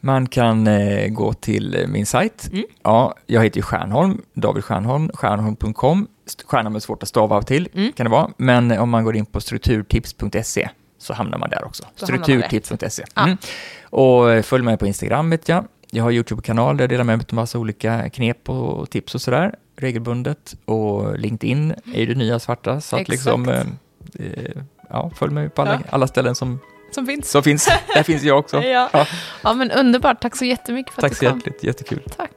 man 0.00 0.26
kan 0.28 0.66
eh, 0.66 1.08
gå 1.08 1.32
till 1.32 1.74
eh, 1.82 1.86
min 1.88 2.06
sajt. 2.06 2.48
Mm. 2.52 2.64
Ja, 2.82 3.14
jag 3.26 3.44
heter 3.44 3.56
ju 3.56 3.62
Stjärnholm, 3.62 4.22
David 4.34 4.64
Stjärnholm, 4.64 5.10
stjärnholm.com. 5.14 6.06
St- 6.26 6.44
Stjärnholm 6.46 6.76
är 6.76 6.80
svårt 6.80 7.02
att 7.02 7.08
stava 7.08 7.36
av 7.36 7.42
till, 7.42 7.68
Mm. 7.74 7.92
kan 7.92 8.04
det 8.04 8.10
vara. 8.10 8.30
Men 8.36 8.70
eh, 8.70 8.82
om 8.82 8.90
man 8.90 9.04
går 9.04 9.16
in 9.16 9.26
på 9.26 9.40
strukturtips.se 9.40 10.68
så 10.98 11.14
hamnar 11.14 11.38
man 11.38 11.50
där 11.50 11.64
också. 11.64 11.82
Strukturtips.se. 11.96 13.04
Mm. 13.16 13.36
Och 13.84 14.30
eh, 14.32 14.42
följ 14.42 14.64
mig 14.64 14.76
på 14.78 14.86
Instagram 14.86 15.30
vet 15.30 15.48
jag. 15.48 15.64
Jag 15.90 16.04
har 16.04 16.10
YouTube-kanal 16.10 16.76
där 16.76 16.82
jag 16.82 16.90
delar 16.90 17.04
med 17.04 17.18
mig 17.18 17.26
av 17.30 17.34
massa 17.34 17.58
olika 17.58 18.10
knep 18.10 18.48
och 18.50 18.90
tips 18.90 19.14
och 19.14 19.20
sådär 19.20 19.54
regelbundet. 19.76 20.54
Och 20.64 21.18
LinkedIn 21.18 21.70
är 21.94 22.00
ju 22.00 22.06
det 22.06 22.14
nya 22.14 22.38
svarta. 22.38 22.80
Så 22.80 22.96
att 22.96 23.00
Exakt. 23.00 23.08
liksom, 23.08 23.48
eh, 23.48 24.62
ja, 24.90 25.10
följ 25.14 25.32
mig 25.32 25.48
på 25.50 25.62
alla, 25.62 25.72
Ja. 25.72 25.80
alla 25.90 26.06
ställen 26.06 26.34
som, 26.34 26.58
Som 26.90 27.06
finns. 27.06 27.30
som 27.30 27.42
finns. 27.42 27.68
där 27.94 28.02
finns 28.02 28.22
jag 28.22 28.38
också. 28.38 28.56
Ja. 28.62 28.88
Ja. 28.92 29.06
ja, 29.42 29.52
men 29.54 29.70
underbart. 29.70 30.22
Tack 30.22 30.36
så 30.36 30.44
jättemycket 30.44 30.94
för 30.94 31.00
att 31.00 31.02
Tack 31.02 31.20
du 31.20 31.26
så 31.26 31.30
kom. 31.30 31.38
hjärtligt, 31.38 31.64
jättekul. 31.64 32.02
Tack. 32.16 32.30